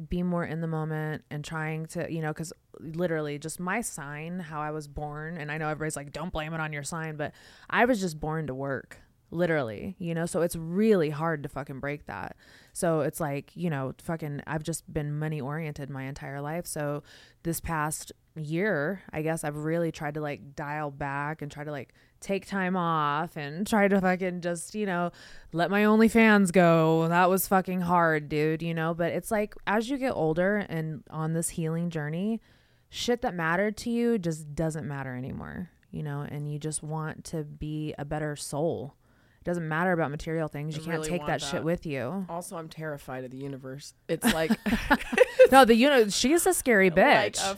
be 0.10 0.24
more 0.24 0.44
in 0.44 0.62
the 0.62 0.68
moment 0.68 1.24
and 1.30 1.44
trying 1.44 1.86
to 1.86 2.12
you 2.12 2.22
know 2.22 2.30
because 2.30 2.52
literally 2.80 3.38
just 3.38 3.60
my 3.60 3.82
sign 3.82 4.40
how 4.40 4.60
i 4.60 4.72
was 4.72 4.88
born 4.88 5.38
and 5.38 5.52
i 5.52 5.58
know 5.58 5.68
everybody's 5.68 5.96
like 5.96 6.12
don't 6.12 6.34
blame 6.34 6.54
it 6.54 6.60
on 6.60 6.74
your 6.74 6.84
sign 6.84 7.16
but 7.16 7.32
i 7.70 7.86
was 7.86 8.00
just 8.00 8.20
born 8.20 8.48
to 8.48 8.54
work 8.54 8.98
literally 9.30 9.96
you 9.98 10.14
know? 10.14 10.26
So 10.26 10.42
it's 10.42 10.56
really 10.56 11.10
hard 11.10 11.44
to 11.44 11.50
fucking 11.50 11.80
break 11.80 12.06
that. 12.06 12.36
So 12.72 13.02
it's 13.02 13.20
like 13.20 13.52
you 13.56 13.70
know 13.70 13.94
fucking 14.04 14.42
i've 14.46 14.64
just 14.64 14.92
been 14.92 15.18
money 15.18 15.42
oriented 15.42 15.90
my 15.90 16.04
entire 16.04 16.40
life. 16.40 16.68
So 16.68 17.04
this 17.42 17.60
past 17.60 18.12
year 18.36 19.02
i 19.12 19.22
guess 19.22 19.44
i've 19.44 19.58
really 19.58 19.92
tried 19.92 20.16
to 20.16 20.22
like 20.22 20.56
dial 20.56 20.90
back 20.90 21.42
and 21.42 21.52
try 21.52 21.64
to 21.64 21.72
like 21.72 21.94
take 22.24 22.48
time 22.48 22.76
off 22.76 23.38
and 23.38 23.68
try 23.68 23.88
to 23.88 24.00
fucking 24.02 24.42
just 24.42 24.74
you 24.74 24.86
know 24.86 25.12
let 25.52 25.70
my 25.70 25.84
OnlyFans 25.84 26.52
go. 26.52 27.08
That 27.08 27.30
was 27.30 27.48
fucking 27.48 27.82
hard 27.82 28.30
dude 28.30 28.64
you 28.64 28.74
know? 28.74 28.94
But 28.94 29.12
it's 29.12 29.30
like 29.32 29.56
as 29.68 29.90
you 29.90 29.98
get 29.98 30.12
older 30.12 30.58
and 30.58 31.04
on 31.10 31.34
this 31.34 31.50
healing 31.50 31.90
journey 31.90 32.42
shit 32.90 33.22
that 33.22 33.34
mattered 33.34 33.76
to 33.78 33.90
you 33.90 34.18
just 34.18 34.56
doesn't 34.56 34.88
matter 34.88 35.16
anymore 35.16 35.70
you 35.94 36.04
know? 36.04 36.26
And 36.28 36.52
you 36.52 36.60
just 36.60 36.84
want 36.84 37.24
to 37.26 37.44
be 37.44 37.94
a 37.98 38.04
better 38.04 38.36
soul. 38.36 38.96
It 39.40 39.46
doesn't 39.46 39.68
matter 39.68 39.92
about 39.92 40.12
material 40.12 40.48
things. 40.48 40.76
You 40.76 40.82
I 40.82 40.86
can't 40.86 40.98
really 40.98 41.10
take 41.10 41.22
want 41.22 41.40
that, 41.40 41.42
shit 41.42 41.64
with 41.64 41.86
you. 41.86 42.26
Also, 42.28 42.58
I'm 42.58 42.68
terrified 42.68 43.24
of 43.24 43.32
the 43.32 43.38
universe. 43.38 43.94
It's 44.10 44.34
like 44.34 44.52
no 45.52 45.64
the 45.64 45.76
universe. 45.76 46.16
she's 46.16 46.46
a 46.46 46.54
scary 46.54 46.90
like 46.90 47.34
bitch. 47.36 47.52
a 47.52 47.58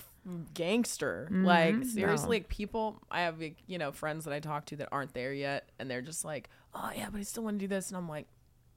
gangster. 0.53 1.28
Like 1.32 1.76
Mhm. 1.76 1.86
seriously, 1.86 2.26
No. 2.26 2.30
like 2.30 2.47
people. 2.49 3.01
I 3.11 3.21
have 3.21 3.39
like, 3.39 3.57
you 3.67 3.78
know 3.78 3.91
friends 3.91 4.26
that 4.26 4.34
I 4.34 4.39
talk 4.39 4.65
to 4.67 4.76
that 4.78 4.89
aren't 4.91 5.13
there 5.13 5.34
yet, 5.34 5.69
and 5.80 5.89
they're 5.89 6.01
just 6.01 6.26
like, 6.26 6.49
"Oh 6.73 6.91
yeah, 6.95 7.07
but 7.11 7.19
I 7.19 7.23
still 7.23 7.43
want 7.43 7.55
to 7.55 7.59
do 7.59 7.67
this," 7.67 7.89
and 7.89 7.97
I'm 7.97 8.09
like. 8.09 8.28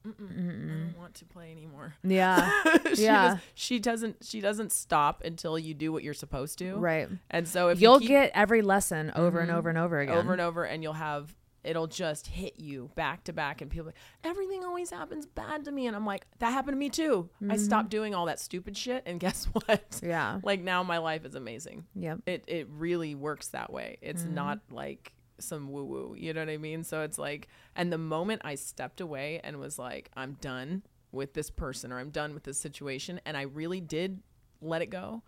Mm-mm, 0.06 0.30
I 0.30 0.84
don't 0.84 0.94
want 0.98 1.14
to 1.16 1.24
play 1.24 1.50
anymore. 1.50 1.94
Yeah. 2.04 2.50
she 2.94 3.02
Yeah. 3.02 3.28
does- 3.34 3.38
she 3.54 3.78
doesn't. 3.80 4.24
She 4.24 4.40
doesn't 4.40 4.70
stop 4.72 5.22
until 5.24 5.58
you 5.58 5.74
do 5.74 5.92
what 5.92 6.04
you're 6.04 6.14
supposed 6.14 6.56
to. 6.60 6.76
Right. 6.76 7.08
And 7.30 7.48
so 7.48 7.68
if 7.68 7.80
You'll 7.80 7.94
you 7.94 8.00
keep, 8.00 8.08
get 8.08 8.30
every 8.32 8.62
lesson 8.62 9.10
over 9.16 9.40
and 9.40 9.50
Mhm. 9.50 9.54
over 9.54 9.68
and 9.68 9.76
over 9.76 9.98
again. 10.00 10.16
over 10.16 10.32
and 10.32 10.40
over, 10.40 10.64
and 10.64 10.82
you'll 10.84 10.92
have 10.94 11.34
it'll 11.64 11.86
just 11.86 12.26
hit 12.28 12.60
you 12.60 12.90
back 12.94 13.24
to 13.24 13.32
back, 13.32 13.60
and 13.60 13.70
people 13.70 13.86
like 13.86 13.96
everything 14.24 14.64
always 14.64 14.90
happens 14.90 15.26
bad 15.26 15.64
to 15.64 15.72
me, 15.72 15.86
and 15.86 15.94
I'm 15.96 16.06
like 16.06 16.26
that 16.38 16.50
happened 16.52 16.74
to 16.74 16.78
me 16.78 16.88
too. 16.90 17.28
I 17.42 17.56
Mhm. 17.56 17.58
stopped 17.58 17.90
doing 17.90 18.14
all 18.14 18.26
that 18.26 18.40
stupid 18.40 18.76
shit, 18.76 19.02
and 19.06 19.18
guess 19.20 19.44
what? 19.46 20.00
Yeah. 20.02 20.40
Like 20.42 20.60
now 20.62 20.82
my 20.82 20.98
life 20.98 21.24
is 21.24 21.34
amazing. 21.34 21.86
Yep. 21.94 22.20
It 22.26 22.44
it 22.46 22.68
really 22.70 23.14
works 23.14 23.48
that 23.48 23.72
way. 23.72 23.98
It's 24.02 24.22
Mhm. 24.22 24.30
not 24.32 24.60
like 24.70 25.12
some 25.40 25.70
woo 25.70 25.84
woo. 25.84 26.14
You 26.18 26.32
know 26.34 26.40
what 26.40 26.48
I 26.48 26.56
mean? 26.56 26.82
So 26.82 27.02
it's 27.02 27.16
like, 27.18 27.46
and 27.76 27.92
the 27.92 27.98
moment 27.98 28.42
I 28.44 28.56
stepped 28.56 29.00
away 29.00 29.40
and 29.44 29.58
was 29.58 29.78
like, 29.78 30.10
I'm 30.16 30.32
done 30.40 30.82
with 31.12 31.32
this 31.34 31.48
person 31.48 31.92
or 31.92 31.98
I'm 32.00 32.10
done 32.10 32.34
with 32.34 32.42
this 32.44 32.60
situation, 32.60 33.20
and 33.24 33.36
I 33.36 33.42
really 33.42 33.80
did 33.80 34.20
let 34.60 34.82
it 34.82 34.86
go. 34.90 35.22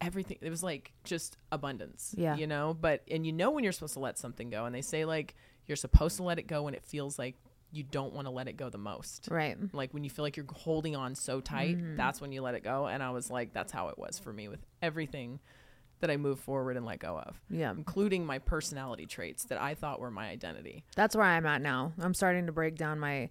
Everything 0.00 0.38
it 0.40 0.48
was 0.48 0.62
like 0.62 0.92
just 1.02 1.36
abundance. 1.50 2.14
Yeah. 2.16 2.36
You 2.36 2.46
know, 2.46 2.72
but 2.80 3.02
and 3.10 3.26
you 3.26 3.32
know 3.32 3.50
when 3.50 3.64
you're 3.64 3.72
supposed 3.72 3.94
to 3.94 4.00
let 4.00 4.16
something 4.16 4.48
go, 4.48 4.64
and 4.64 4.72
they 4.72 4.80
say 4.82 5.04
like 5.04 5.34
you're 5.68 5.76
supposed 5.76 6.16
to 6.16 6.24
let 6.24 6.38
it 6.40 6.48
go 6.48 6.64
when 6.64 6.74
it 6.74 6.82
feels 6.84 7.18
like 7.18 7.36
you 7.70 7.82
don't 7.82 8.14
want 8.14 8.26
to 8.26 8.30
let 8.30 8.48
it 8.48 8.56
go 8.56 8.70
the 8.70 8.78
most. 8.78 9.28
Right. 9.30 9.56
Like 9.74 9.92
when 9.92 10.02
you 10.02 10.08
feel 10.10 10.24
like 10.24 10.36
you're 10.38 10.46
holding 10.50 10.96
on 10.96 11.14
so 11.14 11.40
tight, 11.40 11.76
Mhm. 11.76 11.96
that's 11.98 12.20
when 12.20 12.32
you 12.32 12.40
let 12.40 12.54
it 12.54 12.64
go. 12.64 12.86
And 12.86 13.02
I 13.02 13.10
was 13.10 13.30
like, 13.30 13.52
that's 13.52 13.70
how 13.72 13.88
it 13.88 13.98
was 13.98 14.18
for 14.18 14.32
me 14.32 14.48
with 14.48 14.60
everything 14.80 15.38
that 16.00 16.10
I 16.10 16.16
moved 16.16 16.42
forward 16.42 16.76
and 16.78 16.86
let 16.86 17.00
go 17.00 17.18
of. 17.18 17.38
Yeah. 17.50 17.72
Including 17.72 18.24
my 18.24 18.38
personality 18.38 19.04
traits 19.04 19.44
that 19.46 19.60
I 19.60 19.74
thought 19.74 20.00
were 20.00 20.10
my 20.10 20.28
identity. 20.28 20.84
That's 20.96 21.14
where 21.14 21.26
I'm 21.26 21.44
at 21.44 21.60
now. 21.60 21.92
I'm 22.00 22.14
starting 22.14 22.46
to 22.46 22.52
break 22.52 22.76
down 22.76 22.98
my 23.00 23.28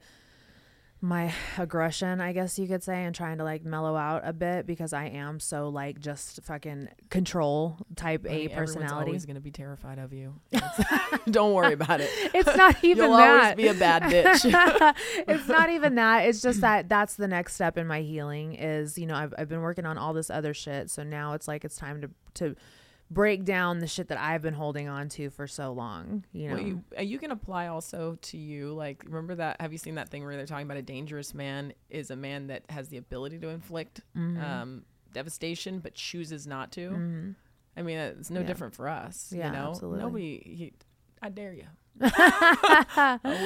my 1.02 1.34
aggression, 1.58 2.22
I 2.22 2.34
guess 2.34 2.58
you 2.58 2.68
could 2.68 2.84
say, 2.84 3.04
and 3.04 3.14
trying 3.14 3.38
to 3.38 3.44
like 3.44 3.64
mellow 3.64 3.96
out 3.96 4.22
a 4.26 4.34
bit 4.34 4.66
because 4.66 4.94
I 4.94 5.06
am 5.06 5.40
so 5.40 5.70
like 5.70 6.00
just 6.00 6.44
fucking 6.44 6.90
control 7.10 7.78
type 7.96 8.26
Honey, 8.28 8.46
A 8.46 8.50
personality. 8.50 9.10
always 9.10 9.26
going 9.26 9.36
to 9.36 9.42
be 9.42 9.52
terrified 9.52 10.00
of 10.00 10.14
you. 10.14 10.36
Don't 11.30 11.54
worry 11.54 11.74
about 11.74 12.02
it. 12.02 12.10
It's 12.34 12.56
not 12.58 12.84
even 12.84 12.98
that. 12.98 13.08
You'll 13.08 13.18
that. 13.18 13.42
always 13.42 13.56
be 13.56 13.68
a 13.68 13.74
bad 13.74 14.04
bitch. 14.04 14.94
it's 15.28 15.48
not 15.48 15.70
even 15.70 15.96
that. 15.96 16.26
It's 16.26 16.42
just 16.42 16.62
that 16.62 16.90
that's 16.90 17.16
the 17.16 17.28
next 17.28 17.56
step 17.56 17.78
in 17.78 17.88
my 17.88 18.02
healing 18.02 18.54
is, 18.56 18.98
you 18.98 19.06
know, 19.08 19.16
I've, 19.16 19.34
I've 19.38 19.50
been 19.50 19.62
working 19.62 19.86
on 19.86 19.98
all 19.98 20.14
this 20.14 20.30
other 20.30 20.54
shit. 20.54 20.90
So 20.90 21.04
now 21.04 21.34
it's 21.34 21.48
like 21.48 21.66
it's 21.66 21.78
time 21.78 22.02
to, 22.02 22.10
to 22.36 22.56
break 23.10 23.46
down 23.46 23.80
the 23.80 23.88
shit 23.88 24.10
that 24.10 24.18
I've 24.20 24.42
been 24.42 24.54
holding 24.54 24.88
on 24.90 25.08
to 25.10 25.30
for 25.30 25.48
so 25.48 25.72
long, 25.72 26.26
you 26.34 26.50
know? 26.50 26.56
Well, 26.56 26.64
you, 26.64 26.84
uh, 26.98 27.02
you 27.02 27.20
can 27.20 27.32
apply 27.32 27.68
also 27.68 28.18
to 28.24 28.38
you. 28.38 28.74
Like, 28.74 29.04
remember 29.06 29.36
that? 29.36 29.62
Have 29.62 29.72
you 29.72 29.78
seen 29.78 29.96
that 29.96 30.10
thing 30.10 30.24
where 30.26 30.36
they're 30.36 30.46
talking 30.46 30.66
about 30.66 30.78
a 30.78 30.82
dangerous 30.82 31.34
man 31.34 31.74
is 31.90 32.12
a 32.12 32.16
man 32.16 32.48
that 32.48 32.64
has 32.70 32.90
the 32.90 32.98
ability 32.98 33.40
to 33.40 33.48
inflict 33.50 34.02
Mhm. 34.16 34.42
um, 34.42 34.86
devastation, 35.14 35.80
but 35.80 35.94
chooses 35.94 36.46
not 36.46 36.72
to? 36.74 36.90
Mhm. 36.90 37.36
I 37.78 37.82
mean, 37.82 37.98
it's 37.98 38.30
no 38.30 38.42
Yeah. 38.42 38.48
different 38.48 38.74
for 38.76 38.90
us. 38.90 39.32
Yeah, 39.32 39.48
you 39.48 39.54
know, 39.54 39.70
absolutely. 39.70 40.00
nobody. 40.00 40.40
He, 40.44 40.74
I 41.22 41.30
dare 41.30 41.54
you. 41.54 41.66
We- 42.00 42.08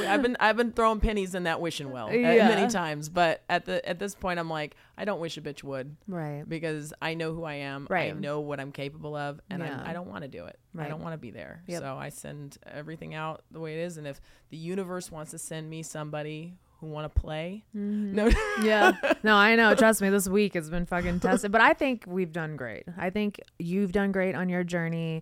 I've 0.07 0.21
been 0.21 0.37
I've 0.39 0.57
been 0.57 0.71
throwing 0.71 0.99
pennies 0.99 1.35
in 1.35 1.43
that 1.43 1.61
wishing 1.61 1.91
well 1.91 2.07
uh, 2.07 2.11
Yeah. 2.13 2.47
many 2.49 2.69
times, 2.71 3.09
but 3.09 3.43
at 3.49 3.65
the 3.65 3.87
at 3.87 3.99
this 3.99 4.15
point, 4.15 4.39
I'm 4.39 4.49
like, 4.49 4.75
I 4.97 5.05
don't 5.05 5.19
wish 5.19 5.37
a 5.37 5.41
bitch 5.41 5.63
would, 5.63 5.95
Right. 6.07 6.43
Because 6.47 6.93
I 7.01 7.13
know 7.13 7.33
who 7.33 7.43
I 7.43 7.55
am, 7.55 7.87
right? 7.89 8.13
I 8.13 8.17
know 8.17 8.39
what 8.41 8.59
I'm 8.59 8.71
capable 8.71 9.15
of, 9.15 9.39
and 9.49 9.61
Yeah. 9.61 9.79
I'm, 9.81 9.87
I 9.89 9.93
don't 9.93 10.07
want 10.09 10.23
to 10.23 10.27
do 10.27 10.45
it. 10.45 10.57
I 10.77 10.87
don't 10.87 11.01
want 11.01 11.13
to 11.13 11.17
be 11.17 11.31
there. 11.31 11.63
Yep. 11.67 11.81
So 11.81 11.95
I 11.95 12.09
send 12.09 12.57
everything 12.65 13.13
out 13.13 13.43
the 13.51 13.59
way 13.59 13.73
it 13.79 13.83
is, 13.83 13.97
and 13.97 14.07
if 14.07 14.21
the 14.49 14.57
universe 14.57 15.11
wants 15.11 15.31
to 15.31 15.37
send 15.39 15.69
me 15.69 15.83
somebody 15.83 16.57
who 16.79 16.87
want 16.87 17.13
to 17.13 17.19
play, 17.19 17.63
Mhm. 17.75 18.13
no, 18.13 18.29
yeah. 18.63 18.93
No, 19.23 19.35
I 19.35 19.55
know. 19.55 19.75
Trust 19.75 20.01
me, 20.01 20.09
this 20.09 20.27
week 20.27 20.55
has 20.55 20.69
been 20.69 20.85
fucking 20.85 21.19
tested. 21.19 21.51
But 21.51 21.61
I 21.61 21.73
think 21.73 22.05
we've 22.07 22.31
done 22.31 22.55
great. 22.55 22.83
I 22.97 23.09
think 23.11 23.39
you've 23.59 23.91
done 23.91 24.11
great 24.11 24.33
on 24.35 24.49
your 24.49 24.63
journey. 24.63 25.21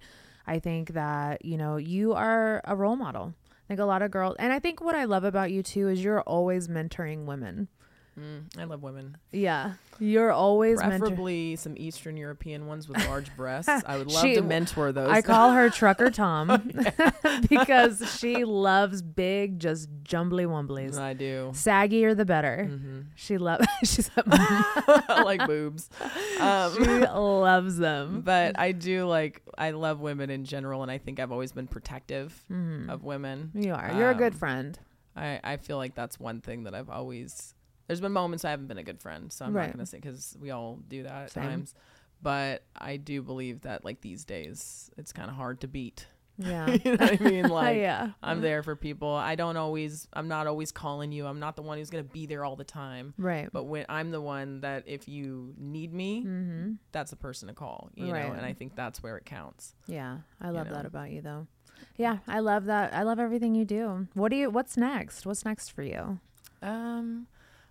I 0.50 0.58
think 0.58 0.94
that, 0.94 1.46
you 1.46 1.58
know, 1.58 1.78
you 1.78 2.14
are 2.14 2.62
a 2.66 2.76
role 2.76 2.96
model. 2.96 3.36
Think 3.68 3.80
a 3.80 3.86
lot 3.86 4.02
of 4.02 4.10
girls, 4.10 4.36
and 4.40 4.52
I 4.52 4.58
think 4.58 4.82
what 4.82 4.96
I 4.96 5.04
love 5.04 5.24
about 5.24 5.52
you 5.52 5.62
too 5.62 5.90
is 5.90 6.04
you're 6.04 6.22
always 6.22 6.68
mentoring 6.68 7.26
women. 7.26 7.68
Mm, 8.20 8.60
I 8.60 8.64
love 8.66 8.84
women. 8.84 9.18
Yeah. 9.32 9.74
You're 10.00 10.32
always 10.32 10.80
mentor- 10.80 11.00
Preferably 11.00 11.56
some 11.56 11.76
Eastern 11.78 12.18
European 12.18 12.68
ones 12.68 12.88
with 12.88 12.98
large 13.08 13.36
breasts. 13.36 13.70
I 13.86 13.98
would 13.98 14.12
love 14.12 14.22
She- 14.26 14.36
to 14.36 14.42
mentor 14.42 14.92
those. 14.92 15.10
I 15.10 15.22
call 15.22 15.52
her 15.54 15.70
Trucker 15.70 16.10
Tom 16.10 16.48
because 17.50 18.18
she 18.20 18.44
loves 18.46 19.02
big, 19.02 19.60
just 19.60 19.90
jumbly 20.04 20.46
wumblies. 20.46 20.98
I 20.98 21.14
do. 21.14 21.52
Saggier 21.54 22.16
the 22.16 22.26
better. 22.26 22.68
Mhm. 22.70 23.06
She 23.16 23.38
loves. 23.38 23.66
She's 23.84 24.10
like 24.26 25.46
boobs. 25.48 25.90
Um, 26.40 26.74
she 26.76 26.84
loves 27.06 27.78
them. 27.78 28.22
But 28.22 28.58
I 28.60 28.72
do 28.72 29.06
like 29.06 29.42
I 29.58 29.72
love 29.72 30.00
women 30.00 30.30
in 30.30 30.46
general, 30.46 30.82
and 30.82 30.92
I 30.92 30.98
think 30.98 31.20
I've 31.20 31.32
always 31.32 31.52
been 31.52 31.68
protective 31.68 32.44
Mhm. 32.52 32.90
of 32.90 33.04
women. 33.04 33.52
You 33.54 33.74
are. 33.74 33.92
You're 33.98 34.12
a 34.12 34.16
good 34.16 34.34
Um, 34.34 34.40
friend. 34.40 34.80
I 35.16 35.40
I 35.44 35.58
feel 35.58 35.78
like 35.78 35.96
that's 35.96 36.20
one 36.20 36.42
thing 36.42 36.64
that 36.64 36.74
I've 36.74 36.90
always. 36.90 37.54
There's 37.90 38.00
been 38.02 38.12
moments 38.12 38.46
I 38.46 38.52
haven't 38.52 38.68
been 38.68 38.78
a 38.78 38.84
good 38.84 39.02
friend, 39.02 39.34
so 39.34 39.46
I'm 39.46 39.54
Right. 39.54 39.66
not 39.66 39.74
gonna 39.78 39.86
say 39.88 39.98
because 39.98 40.38
we 40.40 40.52
all 40.52 40.78
do 40.88 41.02
that 41.04 41.12
at 41.24 41.32
Same. 41.32 41.44
times. 41.44 41.74
But 42.22 42.62
I 42.76 42.98
do 42.98 43.24
believe 43.24 43.62
that 43.62 43.84
like 43.84 44.02
these 44.02 44.26
days, 44.26 44.92
it's 44.96 45.12
kind 45.12 45.28
of 45.28 45.36
hard 45.36 45.62
to 45.62 45.68
beat. 45.68 46.06
Yeah. 46.38 46.68
you 46.70 46.80
know 46.96 47.06
what 47.06 47.20
I 47.22 47.24
mean? 47.24 47.50
Like, 47.50 47.78
Yeah. 47.78 48.12
I'm 48.24 48.42
there 48.42 48.62
for 48.62 48.76
people. 48.76 49.10
I 49.12 49.34
don't 49.34 49.58
always. 49.58 50.08
I'm 50.14 50.28
not 50.28 50.46
always 50.46 50.72
calling 50.72 51.12
you. 51.12 51.26
I'm 51.26 51.40
not 51.40 51.56
the 51.56 51.64
one 51.64 51.80
who's 51.80 51.90
gonna 51.90 52.04
be 52.04 52.28
there 52.28 52.46
all 52.46 52.56
the 52.56 52.64
time. 52.64 53.16
Right. 53.18 53.50
But 53.52 53.64
when 53.64 53.88
I'm 53.90 54.12
the 54.12 54.22
one 54.22 54.62
that 54.62 54.84
if 54.88 55.10
you 55.10 55.56
need 55.58 55.92
me, 55.92 56.24
Mhm. 56.24 56.78
that's 56.92 57.10
the 57.10 57.18
person 57.18 57.48
to 57.48 57.56
call. 57.56 57.90
You 57.96 58.14
Right. 58.14 58.28
know, 58.28 58.34
and 58.34 58.46
I 58.46 58.54
think 58.54 58.76
that's 58.76 59.02
where 59.02 59.18
it 59.18 59.26
counts. 59.26 59.74
Yeah, 59.88 60.20
I 60.40 60.52
love 60.52 60.68
know? 60.68 60.74
that 60.76 60.86
about 60.86 61.10
you 61.10 61.22
though. 61.24 61.48
Yeah, 61.98 62.20
I 62.28 62.40
love 62.40 62.66
that. 62.66 62.94
I 62.94 63.02
love 63.02 63.20
everything 63.20 63.56
you 63.56 63.66
do. 63.66 64.08
What 64.14 64.30
do 64.30 64.36
you 64.38 64.50
what's 64.52 64.78
next? 64.78 65.26
What's 65.26 65.44
next 65.44 65.70
for 65.72 65.82
you? 65.84 66.20
Um, 66.62 67.28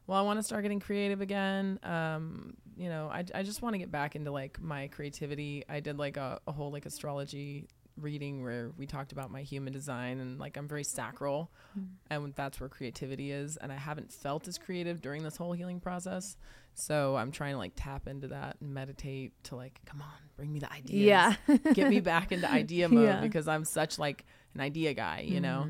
well, 0.09 0.19
I 0.19 0.23
want 0.23 0.39
to 0.41 0.43
start 0.43 0.63
getting 0.63 0.81
creative 0.81 1.21
again. 1.21 1.79
Um, 1.85 2.55
you 2.77 2.89
know, 2.89 3.09
I, 3.13 3.25
I 3.35 3.43
just 3.45 3.63
want 3.63 3.75
to 3.75 3.79
get 3.79 3.93
back 3.93 4.17
into 4.17 4.31
like 4.33 4.61
my 4.61 4.89
creativity. 4.89 5.65
I 5.69 5.79
did 5.81 5.99
like 5.99 6.17
a, 6.17 6.41
a 6.49 6.53
whole 6.53 6.73
like 6.73 6.87
astrology 6.87 7.69
reading 8.01 8.43
where 8.45 8.71
we 8.79 8.87
talked 8.87 9.11
about 9.11 9.29
my 9.31 9.43
human 9.43 9.73
design 9.73 10.21
and 10.21 10.39
like 10.39 10.57
I'm 10.57 10.69
very 10.69 10.85
sacral 10.85 11.51
and 12.11 12.33
that's 12.37 12.61
where 12.61 12.69
creativity 12.69 13.33
is 13.33 13.57
and 13.57 13.73
I 13.73 13.75
haven't 13.75 14.13
felt 14.13 14.47
as 14.47 14.57
creative 14.57 15.01
during 15.01 15.25
this 15.25 15.37
whole 15.37 15.53
healing 15.53 15.81
process. 15.81 16.37
So 16.75 17.17
I'm 17.17 17.33
trying 17.33 17.55
to 17.55 17.59
like 17.59 17.73
tap 17.75 18.07
into 18.07 18.29
that 18.29 18.57
and 18.61 18.73
meditate 18.73 19.33
to 19.45 19.57
like 19.57 19.81
come 19.85 20.01
on, 20.01 20.09
bring 20.37 20.53
me 20.53 20.61
the 20.61 20.73
ideas. 20.73 20.93
Yeah. 20.93 21.35
Get 21.75 21.91
me 21.91 21.99
back 21.99 22.31
into 22.31 22.49
idea 22.51 22.89
mode 22.89 23.03
Yeah. 23.05 23.21
because 23.21 23.49
I'm 23.49 23.65
such 23.65 23.99
like 23.99 24.25
an 24.55 24.61
idea 24.61 24.95
guy, 24.95 25.25
you 25.27 25.41
know. 25.41 25.69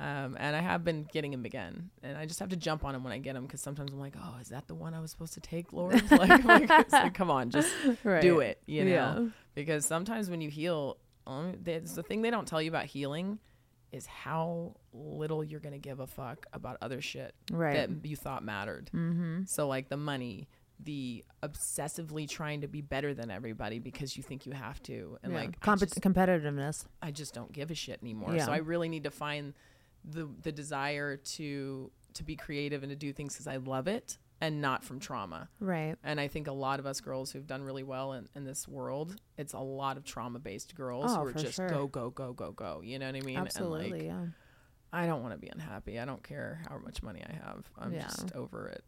Um, 0.00 0.36
and 0.38 0.54
I 0.54 0.60
have 0.60 0.84
been 0.84 1.08
getting 1.12 1.32
him 1.32 1.44
again, 1.44 1.90
and 2.04 2.16
I 2.16 2.24
just 2.24 2.38
have 2.38 2.50
to 2.50 2.56
jump 2.56 2.84
on 2.84 2.94
him 2.94 3.02
when 3.02 3.12
I 3.12 3.18
get 3.18 3.34
him 3.34 3.42
because 3.46 3.60
sometimes 3.60 3.92
I'm 3.92 3.98
like, 3.98 4.14
"Oh, 4.16 4.36
is 4.40 4.48
that 4.50 4.68
the 4.68 4.74
one 4.76 4.94
I 4.94 5.00
was 5.00 5.10
supposed 5.10 5.34
to 5.34 5.40
take, 5.40 5.72
Lord?" 5.72 5.94
like, 6.12 6.44
like, 6.44 6.92
like, 6.92 7.14
come 7.14 7.30
on, 7.32 7.50
just 7.50 7.72
Right. 8.04 8.22
do 8.22 8.38
it, 8.38 8.62
you 8.66 8.84
know? 8.84 8.90
Yeah. 8.90 9.26
Because 9.54 9.84
sometimes 9.86 10.30
when 10.30 10.40
you 10.40 10.50
heal, 10.50 10.98
um, 11.26 11.54
there's 11.60 11.94
the 11.94 12.04
thing 12.04 12.22
they 12.22 12.30
don't 12.30 12.46
tell 12.46 12.62
you 12.62 12.70
about 12.70 12.84
healing 12.86 13.40
is 13.90 14.06
how 14.06 14.76
little 14.92 15.42
you're 15.42 15.58
gonna 15.60 15.78
give 15.78 15.98
a 15.98 16.06
fuck 16.06 16.46
about 16.52 16.76
other 16.80 17.00
shit 17.00 17.34
Right. 17.50 17.74
that 17.88 18.06
you 18.08 18.14
thought 18.16 18.44
mattered. 18.44 18.90
Mhm. 18.94 19.48
So 19.48 19.66
like 19.66 19.88
the 19.88 19.96
money, 19.96 20.46
the 20.78 21.24
obsessively 21.42 22.28
trying 22.28 22.60
to 22.60 22.68
be 22.68 22.82
better 22.82 23.14
than 23.14 23.30
everybody 23.32 23.78
because 23.80 24.16
you 24.16 24.22
think 24.22 24.46
you 24.46 24.52
have 24.52 24.80
to, 24.84 25.18
and 25.24 25.32
Yeah. 25.32 25.38
like 25.40 25.56
I 25.66 25.74
just- 25.74 26.00
competitiveness. 26.00 26.86
I 27.02 27.10
just 27.10 27.34
don't 27.34 27.50
give 27.50 27.70
a 27.72 27.74
shit 27.74 27.98
anymore. 28.00 28.36
Yeah. 28.36 28.44
So 28.46 28.52
I 28.52 28.58
really 28.58 28.88
need 28.88 29.02
to 29.04 29.10
find 29.10 29.54
the 30.04 30.28
the 30.42 30.52
desire 30.52 31.16
to 31.16 31.90
to 32.14 32.24
be 32.24 32.36
creative 32.36 32.82
and 32.82 32.90
to 32.90 32.96
do 32.96 33.12
things 33.12 33.34
because 33.34 33.46
I 33.46 33.56
love 33.56 33.86
it 33.86 34.18
and 34.40 34.60
not 34.60 34.84
from 34.84 34.98
trauma. 35.00 35.48
Right. 35.60 35.96
And 36.02 36.20
I 36.20 36.28
think 36.28 36.46
a 36.46 36.52
lot 36.52 36.78
of 36.80 36.86
us 36.86 37.00
girls 37.00 37.30
who've 37.32 37.46
done 37.46 37.62
really 37.62 37.82
well 37.82 38.12
in, 38.14 38.28
in 38.34 38.44
this 38.44 38.66
world, 38.68 39.16
it's 39.36 39.52
a 39.52 39.58
lot 39.58 39.96
of 39.96 40.04
trauma 40.04 40.38
based 40.38 40.74
girls 40.74 41.06
Oh, 41.08 41.20
who 41.22 41.26
are 41.28 41.32
just 41.32 41.56
sure. 41.56 41.68
go, 41.68 41.86
go, 41.86 42.10
go, 42.10 42.32
go, 42.32 42.52
go. 42.52 42.80
You 42.82 42.98
know 42.98 43.06
what 43.06 43.16
I 43.16 43.20
mean? 43.20 43.36
Absolutely, 43.38 43.84
and 43.90 43.92
like, 43.92 44.02
yeah. 44.04 44.26
I 44.92 45.06
don't 45.06 45.22
want 45.22 45.34
to 45.34 45.38
be 45.38 45.48
unhappy. 45.48 45.98
I 45.98 46.04
don't 46.06 46.22
care 46.22 46.62
how 46.68 46.78
much 46.78 47.02
money 47.02 47.22
I 47.28 47.32
have. 47.44 47.68
I'm 47.78 47.92
Yeah. 47.92 48.04
just 48.04 48.32
over 48.34 48.68
it. 48.68 48.82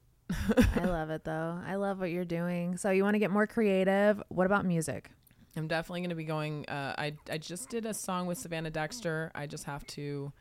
I 0.76 0.84
love 0.84 1.10
it 1.10 1.24
though. 1.24 1.60
I 1.66 1.74
love 1.74 1.98
what 2.00 2.10
you're 2.10 2.24
doing. 2.24 2.76
So 2.76 2.90
you 2.90 3.02
want 3.02 3.14
to 3.16 3.18
get 3.18 3.30
more 3.32 3.46
creative. 3.48 4.22
What 4.28 4.46
about 4.46 4.64
music? 4.64 5.10
I'm 5.56 5.66
definitely 5.66 6.00
going 6.02 6.10
to 6.10 6.16
be 6.16 6.24
going. 6.24 6.64
Uh, 6.68 6.94
I 6.96 7.14
I 7.28 7.38
just 7.38 7.68
did 7.68 7.84
a 7.84 7.92
song 7.92 8.26
with 8.26 8.38
Savannah 8.38 8.70
Dexter. 8.70 9.32
I 9.34 9.46
just 9.48 9.64
have 9.64 9.84
to 9.88 10.32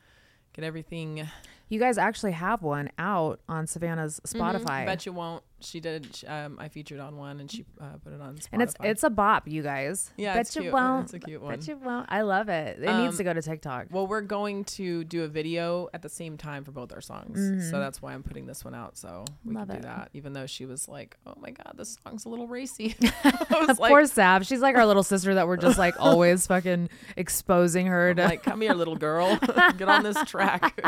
get 0.60 0.66
everything 0.68 1.26
You 1.70 1.80
guys 1.80 1.98
actually 1.98 2.32
have 2.34 2.62
one 2.64 2.90
out 2.98 3.40
on 3.48 3.68
Savannah's 3.68 4.20
Spotify. 4.26 4.82
Mhm. 4.84 4.86
Bet 4.88 5.06
you 5.06 5.14
won't. 5.14 5.44
She 5.62 5.82
did. 5.82 6.08
Um, 6.26 6.58
I 6.58 6.70
featured 6.70 7.02
on 7.02 7.18
one, 7.18 7.42
and 7.42 7.52
she 7.52 7.66
uh, 7.82 7.98
put 8.02 8.14
it 8.14 8.22
on 8.22 8.36
Spotify. 8.38 8.48
and 8.54 8.62
it's 8.62 8.74
it's 8.82 9.04
a 9.04 9.10
bop, 9.10 9.46
you 9.46 9.62
guys. 9.62 10.10
Yeah, 10.16 10.34
bet 10.36 10.42
it's 10.48 10.56
you 10.56 10.62
cute. 10.64 10.74
won't. 10.74 11.04
It's 11.04 11.14
a 11.16 11.20
cute 11.20 11.42
Bet 11.42 11.48
one. 11.50 11.62
you 11.66 11.78
won't. 11.78 12.06
I 12.10 12.22
love 12.22 12.48
it. 12.48 12.80
It 12.82 12.88
Um, 12.88 13.04
needs 13.04 13.18
to 13.18 13.26
go 13.26 13.34
to 13.34 13.42
TikTok. 13.42 13.88
Well, 13.92 14.08
we're 14.08 14.22
going 14.22 14.64
to 14.66 15.04
do 15.04 15.24
a 15.24 15.28
video 15.28 15.90
at 15.94 16.02
the 16.02 16.08
same 16.08 16.38
time 16.38 16.64
for 16.64 16.72
both 16.72 16.94
our 16.94 17.02
songs, 17.02 17.38
Mhm. 17.38 17.70
so 17.70 17.78
that's 17.78 18.02
why 18.02 18.14
I'm 18.14 18.24
putting 18.24 18.46
this 18.48 18.64
one 18.64 18.74
out. 18.74 18.98
So 18.98 19.26
we 19.44 19.54
Love 19.54 19.68
can 19.68 19.78
it. 19.78 19.82
do 19.82 19.88
that. 19.90 20.10
Even 20.14 20.32
though 20.32 20.46
she 20.48 20.66
was 20.66 20.88
like, 20.88 21.18
"Oh 21.28 21.34
my 21.42 21.52
god, 21.52 21.74
this 21.76 21.98
song's 22.06 22.24
a 22.24 22.30
little 22.30 22.48
racy." 22.48 22.96
I 23.26 23.66
was 23.68 23.78
Poor 23.78 24.06
Sav. 24.06 24.46
She's 24.48 24.62
like 24.62 24.78
our 24.78 24.86
little 24.86 25.04
sister 25.14 25.36
that 25.36 25.46
we're 25.46 25.58
just 25.58 25.78
like 25.78 26.00
always 26.00 26.48
fucking 26.48 26.90
exposing 27.18 27.88
her 27.88 28.14
to. 28.16 28.24
like, 28.24 28.44
come 28.44 28.62
here, 28.62 28.74
little 28.74 28.96
girl, 28.96 29.38
get 29.78 29.90
on 29.90 30.04
this 30.04 30.18
track. 30.26 30.82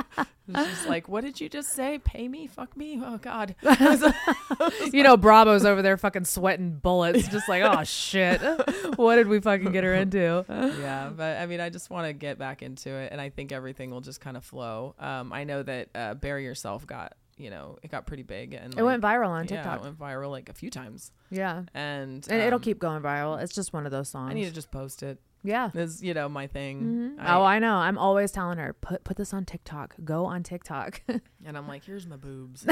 And 0.48 0.58
She's 0.78 0.88
like, 0.88 1.08
"What 1.08 1.24
did 1.24 1.40
you 1.40 1.50
just 1.50 1.74
say? 1.74 2.00
Pay 2.00 2.28
me? 2.28 2.48
Fuck 2.48 2.76
me? 2.76 3.02
Oh 3.04 3.18
God." 3.18 3.56
you 4.94 5.04
know, 5.04 5.18
Bravo's 5.18 5.66
over 5.66 5.82
there 5.82 5.98
fucking 5.98 6.26
sweating 6.26 6.72
bullets, 6.72 7.28
just 7.28 7.48
like, 7.50 7.64
oh 7.64 7.84
shit, 7.84 8.42
what 8.96 9.16
did 9.16 9.28
we 9.28 9.40
fucking 9.40 9.72
get 9.72 9.84
her 9.84 9.94
into? 9.94 10.46
yeah, 10.50 11.10
but 11.16 11.38
I 11.38 11.46
mean, 11.46 11.60
I 11.60 11.70
just 11.70 11.90
want 11.90 12.08
to 12.08 12.14
get 12.14 12.38
back 12.38 12.62
into 12.62 12.90
it, 12.92 13.12
and 13.12 13.20
I 13.22 13.30
think 13.30 13.52
everything 13.52 13.92
will 13.92 14.02
just 14.02 14.22
kind 14.22 14.38
of 14.38 14.44
flow. 14.44 14.96
Um, 15.00 15.32
I 15.34 15.44
know 15.44 15.64
that 15.64 15.90
uh, 15.96 16.14
"Bury 16.16 16.44
Yourself" 16.44 16.86
got, 16.88 17.14
you 17.38 17.50
know, 17.50 17.78
it 17.84 17.92
got 17.92 18.06
pretty 18.06 18.24
big, 18.24 18.54
and 18.54 18.78
It 18.78 18.84
went 18.84 19.02
viral 19.02 19.30
on 19.30 19.44
yeah, 19.44 19.58
TikTok. 19.58 19.80
it 19.80 19.84
went 19.84 20.00
viral 20.00 20.32
like 20.32 20.50
a 20.50 20.54
few 20.54 20.70
times. 20.70 21.12
Yeah. 21.30 21.64
and 21.74 22.26
And 22.30 22.42
it'll 22.42 22.56
um, 22.58 22.62
keep 22.62 22.80
going 22.80 23.02
viral. 23.02 23.42
It's 23.42 23.54
just 23.54 23.74
one 23.74 23.86
of 23.86 23.92
those 23.92 24.10
songs. 24.10 24.32
I 24.32 24.34
need 24.34 24.46
to 24.46 24.52
just 24.52 24.72
post 24.72 25.04
it. 25.04 25.20
Yeah. 25.44 25.72
is 25.74 26.04
you 26.04 26.14
know 26.14 26.30
my 26.30 26.48
thing. 26.48 27.16
Mhm. 27.18 27.26
oh, 27.28 27.44
I 27.44 27.60
know. 27.60 27.76
I'm 27.76 27.98
always 27.98 28.32
telling 28.32 28.58
her, 28.60 28.74
put 28.74 29.04
put 29.04 29.18
this 29.18 29.34
on 29.34 29.46
TikTok. 29.46 29.96
Go 30.04 30.26
on 30.26 30.44
TikTok. 30.44 31.02
and 31.46 31.58
I'm 31.58 31.68
like, 31.68 31.84
here's 31.84 32.06
my 32.06 32.16
boobs. 32.18 32.66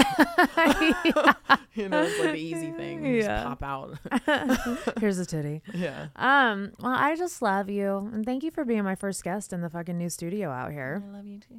you 1.73 1.89
know, 1.89 2.03
it's 2.03 2.19
like 2.19 2.31
the 2.33 2.35
easy 2.37 2.71
thing. 2.71 3.05
You 3.05 3.17
Yeah. 3.17 3.43
Just 3.43 3.59
pop 3.59 3.63
out. 3.63 4.97
Here's 4.99 5.17
a 5.19 5.25
titty. 5.25 5.61
Yeah. 5.73 6.07
Um. 6.15 6.73
Well, 6.79 6.93
I 6.93 7.15
just 7.15 7.41
love 7.41 7.69
you, 7.69 8.09
and 8.13 8.25
thank 8.25 8.43
you 8.43 8.51
for 8.51 8.65
being 8.65 8.83
my 8.83 8.95
first 8.95 9.23
guest 9.23 9.53
in 9.53 9.61
the 9.61 9.69
fucking 9.69 9.97
new 9.97 10.09
studio 10.09 10.49
out 10.49 10.71
here. 10.71 11.03
I 11.07 11.15
love 11.15 11.25
you 11.25 11.39
too. 11.39 11.55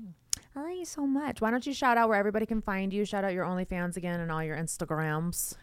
I 0.57 0.62
love 0.62 0.73
you 0.73 0.85
so 0.85 1.07
much. 1.07 1.41
Why 1.41 1.51
don't 1.51 1.65
you 1.66 1.73
shout 1.73 1.97
out 1.97 2.09
where 2.09 2.19
everybody 2.19 2.45
can 2.47 2.61
find 2.61 2.93
you? 2.93 3.05
Shout 3.05 3.23
out 3.24 3.32
your 3.32 3.45
OnlyFans 3.45 3.97
again 3.97 4.19
and 4.20 4.32
all 4.32 4.43
your 4.43 4.57
Instagrams. 4.57 5.55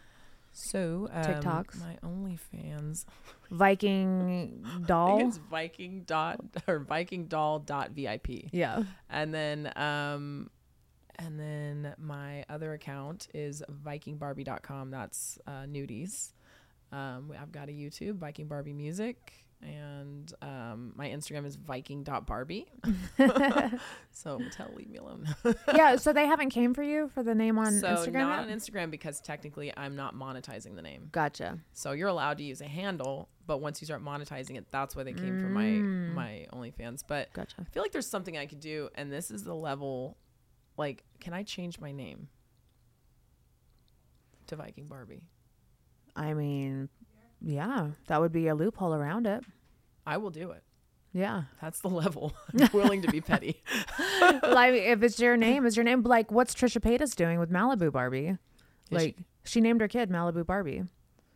So 0.58 1.08
um, 1.12 1.22
TikToks. 1.22 1.80
My 1.80 1.96
OnlyFans. 2.04 3.04
Viking 3.50 4.64
I 4.66 4.80
doll. 4.86 5.18
think 5.18 5.28
it's 5.28 5.38
Viking 5.38 6.02
dot 6.04 6.40
or 6.66 6.80
Viking 6.80 7.26
doll 7.26 7.60
dot 7.60 7.92
VIP. 7.92 8.50
Yeah. 8.52 8.82
And 9.08 9.32
then 9.32 9.72
um 9.76 10.50
and 11.18 11.38
then 11.38 11.94
my 11.98 12.44
other 12.48 12.72
account 12.74 13.28
is 13.34 13.62
vikingbarbie.com. 13.84 14.90
That's 14.90 15.38
uh, 15.46 15.62
nudies. 15.62 16.32
Um, 16.92 17.32
I've 17.40 17.50
got 17.52 17.68
a 17.68 17.72
YouTube, 17.72 18.18
Viking 18.18 18.46
Barbie 18.46 18.72
Music, 18.72 19.44
and 19.60 20.32
um, 20.40 20.92
my 20.96 21.08
Instagram 21.08 21.44
is 21.44 21.56
viking.barbie. 21.56 22.66
so 24.12 24.40
tell 24.52 24.70
leave 24.76 24.88
me 24.88 24.98
alone. 24.98 25.26
yeah. 25.74 25.96
So 25.96 26.12
they 26.12 26.26
haven't 26.26 26.50
came 26.50 26.74
for 26.74 26.82
you 26.82 27.08
for 27.14 27.22
the 27.22 27.34
name 27.34 27.58
on 27.58 27.72
so 27.80 27.88
Instagram. 27.88 28.12
not 28.12 28.46
yet? 28.46 28.48
on 28.52 28.58
Instagram 28.58 28.90
because 28.90 29.20
technically 29.20 29.72
I'm 29.76 29.96
not 29.96 30.14
monetizing 30.14 30.76
the 30.76 30.82
name. 30.82 31.08
Gotcha. 31.12 31.58
So 31.72 31.92
you're 31.92 32.08
allowed 32.08 32.38
to 32.38 32.44
use 32.44 32.60
a 32.60 32.68
handle, 32.68 33.28
but 33.46 33.60
once 33.60 33.80
you 33.80 33.86
start 33.86 34.04
monetizing 34.04 34.56
it, 34.56 34.66
that's 34.70 34.94
why 34.94 35.02
they 35.02 35.12
came 35.12 35.40
for 35.40 35.48
Mm. 35.48 36.12
my 36.14 36.46
my 36.46 36.46
OnlyFans. 36.52 37.02
But 37.06 37.32
Gotcha. 37.32 37.56
I 37.60 37.64
feel 37.72 37.82
like 37.82 37.92
there's 37.92 38.06
something 38.08 38.38
I 38.38 38.46
could 38.46 38.60
do, 38.60 38.88
and 38.94 39.10
this 39.12 39.30
is 39.30 39.42
the 39.44 39.54
level. 39.54 40.16
Like, 40.76 41.02
can 41.20 41.32
I 41.32 41.42
change 41.42 41.80
my 41.80 41.90
name 41.90 42.28
to 44.46 44.56
Viking 44.56 44.86
Barbie? 44.86 45.22
I 46.16 46.34
mean, 46.34 46.88
yeah, 47.40 47.88
that 48.06 48.20
would 48.20 48.32
be 48.32 48.48
a 48.48 48.54
loophole 48.54 48.94
around 48.94 49.26
it. 49.26 49.44
I 50.06 50.16
will 50.16 50.30
do 50.30 50.50
it. 50.52 50.62
Yeah. 51.12 51.44
That's 51.60 51.80
the 51.80 51.88
level. 51.88 52.34
I'm 52.60 52.68
willing 52.72 53.02
to 53.02 53.10
be 53.10 53.20
petty. 53.20 53.62
like 54.42 54.74
if 54.74 55.02
it's 55.02 55.18
your 55.18 55.36
name, 55.36 55.64
is 55.66 55.76
your 55.76 55.84
name 55.84 56.02
like 56.02 56.30
what's 56.30 56.54
Trisha 56.54 56.80
Paytas 56.80 57.14
doing 57.16 57.38
with 57.38 57.50
Malibu 57.50 57.90
Barbie? 57.92 58.36
she- 58.90 58.94
Like 58.94 59.16
she 59.44 59.60
named 59.60 59.80
her 59.80 59.88
kid 59.88 60.10
Malibu 60.10 60.44
Barbie. 60.44 60.84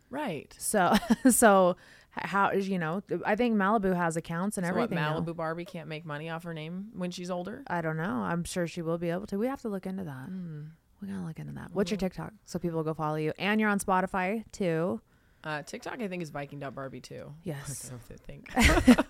Right. 0.09 0.53
So 0.59 0.93
so 1.29 1.75
how 2.11 2.51
you 2.51 2.77
know? 2.77 3.01
I 3.25 3.35
think 3.35 3.55
Malibu 3.55 3.95
has 3.95 4.15
accounts 4.15 4.57
and 4.57 4.65
So 4.67 4.73
what, 4.73 4.83
everything. 4.83 5.03
now. 5.03 5.19
Malibu 5.19 5.35
Barbie 5.35 5.65
can't 5.65 5.87
make 5.89 6.05
money 6.05 6.29
off 6.29 6.43
her 6.43 6.53
name 6.53 6.89
when 6.93 7.09
she's 7.09 7.31
older. 7.31 7.63
I 7.67 7.81
don't 7.81 7.97
know. 7.97 8.03
I'm 8.23 8.43
sure 8.43 8.67
she 8.67 8.81
will 8.83 8.99
be 8.99 9.09
able 9.09 9.25
to. 9.27 9.37
We 9.39 9.47
have 9.47 9.61
to 9.63 9.69
look 9.69 9.87
into 9.87 10.03
that. 10.03 10.27
Hmm. 10.27 10.61
We 11.01 11.07
gotta 11.07 11.25
look 11.25 11.39
into 11.39 11.53
that. 11.53 11.71
What's 11.73 11.89
your 11.91 11.97
TikTok? 11.97 12.31
So 12.45 12.59
people 12.59 12.77
will 12.77 12.83
go 12.83 12.93
follow 12.93 13.15
you, 13.17 13.33
and 13.39 13.59
you're 13.59 13.69
on 13.71 13.79
Spotify 13.79 14.43
too. 14.51 15.01
Uh, 15.43 15.61
TikTok, 15.63 15.99
I 16.01 16.07
think, 16.07 16.23
is 16.23 16.29
Viking.Barbie 16.29 17.01
too. 17.01 17.33
Yes. 17.43 17.91
I 18.09 18.15
think. 18.15 18.49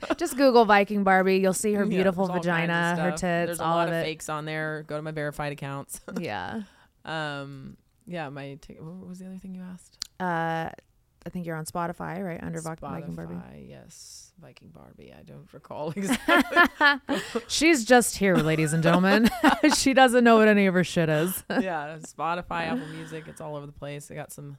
Just 0.17 0.35
Google 0.35 0.65
Viking 0.65 1.03
Barbie. 1.03 1.37
You'll 1.37 1.53
see 1.53 1.73
her 1.73 1.85
beautiful 1.85 2.25
there's 2.27 2.37
all 2.37 2.43
kinds 2.43 2.71
of 2.71 2.97
vagina, 2.97 3.01
her 3.03 3.11
tits, 3.11 3.19
There's 3.21 3.59
a 3.59 3.63
all 3.63 3.75
lot 3.75 3.87
of 3.87 3.93
it. 3.93 4.03
fakes 4.03 4.29
on 4.29 4.45
there. 4.45 4.83
Go 4.87 4.95
to 4.95 5.01
my 5.03 5.11
verified 5.11 5.51
accounts. 5.53 6.01
Yeah. 6.19 6.61
um. 7.05 7.77
Yeah. 8.07 8.29
My. 8.29 8.57
T- 8.61 8.77
what 8.79 9.07
was 9.07 9.19
the 9.19 9.27
other 9.27 9.37
thing 9.37 9.53
you 9.53 9.61
asked? 9.61 9.97
Uh, 10.19 10.69
I 11.25 11.29
think 11.29 11.45
you're 11.45 11.55
on 11.55 11.65
Spotify, 11.65 12.23
right? 12.25 12.41
Under 12.43 12.59
Viking 12.61 12.89
Viking 12.89 13.15
Barbie. 13.15 13.67
Yes, 13.69 14.33
Viking 14.41 14.69
Barbie. 14.69 15.13
I 15.17 15.21
don't 15.23 15.47
recall 15.53 15.91
exactly. 15.95 17.07
She's 17.47 17.85
just 17.85 18.17
here, 18.17 18.35
ladies 18.35 18.73
and 18.73 18.81
gentlemen. 18.83 19.29
she 19.77 19.93
doesn't 19.93 20.23
know 20.23 20.37
what 20.37 20.47
any 20.49 20.65
of 20.65 20.73
her 20.73 20.83
shit 20.83 21.07
is. 21.09 21.43
yeah, 21.49 21.97
Spotify, 22.01 22.67
Apple 22.67 22.87
Music. 22.87 23.25
It's 23.27 23.39
all 23.39 23.55
over 23.55 23.65
the 23.65 23.71
place. 23.71 24.11
I 24.11 24.15
got 24.15 24.31
some 24.33 24.57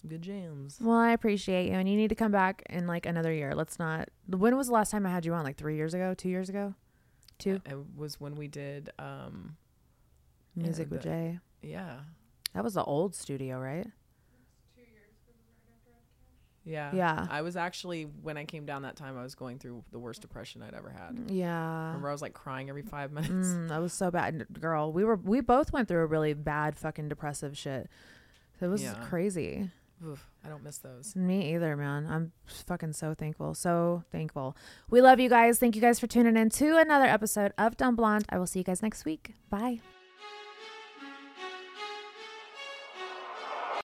some 0.00 0.10
good 0.10 0.22
jams. 0.22 0.78
Well, 0.80 0.96
I 0.96 1.10
appreciate 1.12 1.66
you, 1.68 1.72
and 1.74 1.88
you 1.88 1.96
need 1.96 2.08
to 2.08 2.14
come 2.14 2.32
back 2.32 2.62
in 2.70 2.86
like 2.86 3.06
another 3.06 3.32
year. 3.32 3.54
Let's 3.54 3.78
not. 3.78 4.08
When 4.28 4.56
was 4.56 4.68
the 4.68 4.72
last 4.74 4.90
time 4.90 5.04
I 5.06 5.10
had 5.10 5.26
you 5.26 5.34
on? 5.34 5.44
Like 5.44 5.56
three 5.56 5.76
years 5.76 5.94
ago, 5.94 6.14
two 6.14 6.28
years 6.28 6.48
ago, 6.48 6.74
two. 7.38 7.60
It 7.66 7.76
was 7.96 8.20
when 8.20 8.34
we 8.36 8.48
did 8.48 8.90
um 8.98 9.56
Music 10.56 10.88
yeah, 10.88 10.92
with 10.94 11.02
the- 11.02 11.08
Jay. 11.08 11.38
Yeah. 11.62 11.96
That 12.54 12.64
was 12.64 12.74
the 12.74 12.82
old 12.84 13.14
studio, 13.14 13.58
right? 13.58 13.86
Yeah. 16.64 16.90
Yeah. 16.94 17.26
I 17.30 17.42
was 17.42 17.56
actually 17.56 18.04
when 18.04 18.36
I 18.36 18.44
came 18.44 18.66
down 18.66 18.82
that 18.82 18.94
time 18.94 19.18
I 19.18 19.22
was 19.22 19.34
going 19.34 19.58
through 19.58 19.82
the 19.92 19.98
worst 19.98 20.20
depression 20.20 20.62
I'd 20.62 20.74
ever 20.74 20.90
had. 20.90 21.30
Yeah. 21.30 21.86
Remember 21.88 22.08
I 22.10 22.12
was 22.12 22.22
like 22.22 22.34
crying 22.34 22.68
every 22.68 22.82
5 22.82 23.12
minutes. 23.12 23.32
Mm, 23.48 23.68
that 23.68 23.80
was 23.80 23.92
so 23.92 24.10
bad, 24.10 24.46
girl. 24.60 24.92
We 24.92 25.04
were 25.04 25.16
we 25.16 25.40
both 25.40 25.72
went 25.72 25.88
through 25.88 26.02
a 26.02 26.06
really 26.06 26.34
bad 26.34 26.76
fucking 26.78 27.08
depressive 27.08 27.56
shit. 27.56 27.88
It 28.60 28.66
was 28.66 28.82
Yeah. 28.82 28.94
crazy. 29.02 29.70
Oof, 30.06 30.30
I 30.44 30.48
don't 30.48 30.64
miss 30.64 30.78
those. 30.78 31.14
Me 31.14 31.54
either, 31.54 31.76
man. 31.76 32.06
I'm 32.08 32.32
fucking 32.46 32.94
so 32.94 33.14
thankful. 33.14 33.54
So 33.54 34.02
thankful. 34.10 34.56
We 34.88 35.02
love 35.02 35.20
you 35.20 35.28
guys. 35.28 35.58
Thank 35.58 35.74
you 35.76 35.82
guys 35.82 36.00
for 36.00 36.06
tuning 36.06 36.36
in 36.36 36.48
to 36.50 36.78
another 36.78 37.04
episode 37.04 37.52
of 37.58 37.76
Dumb 37.76 37.96
Blonde. 37.96 38.24
I 38.30 38.38
will 38.38 38.46
see 38.46 38.60
you 38.60 38.64
guys 38.64 38.82
next 38.82 39.04
week. 39.04 39.34
Bye. 39.50 39.80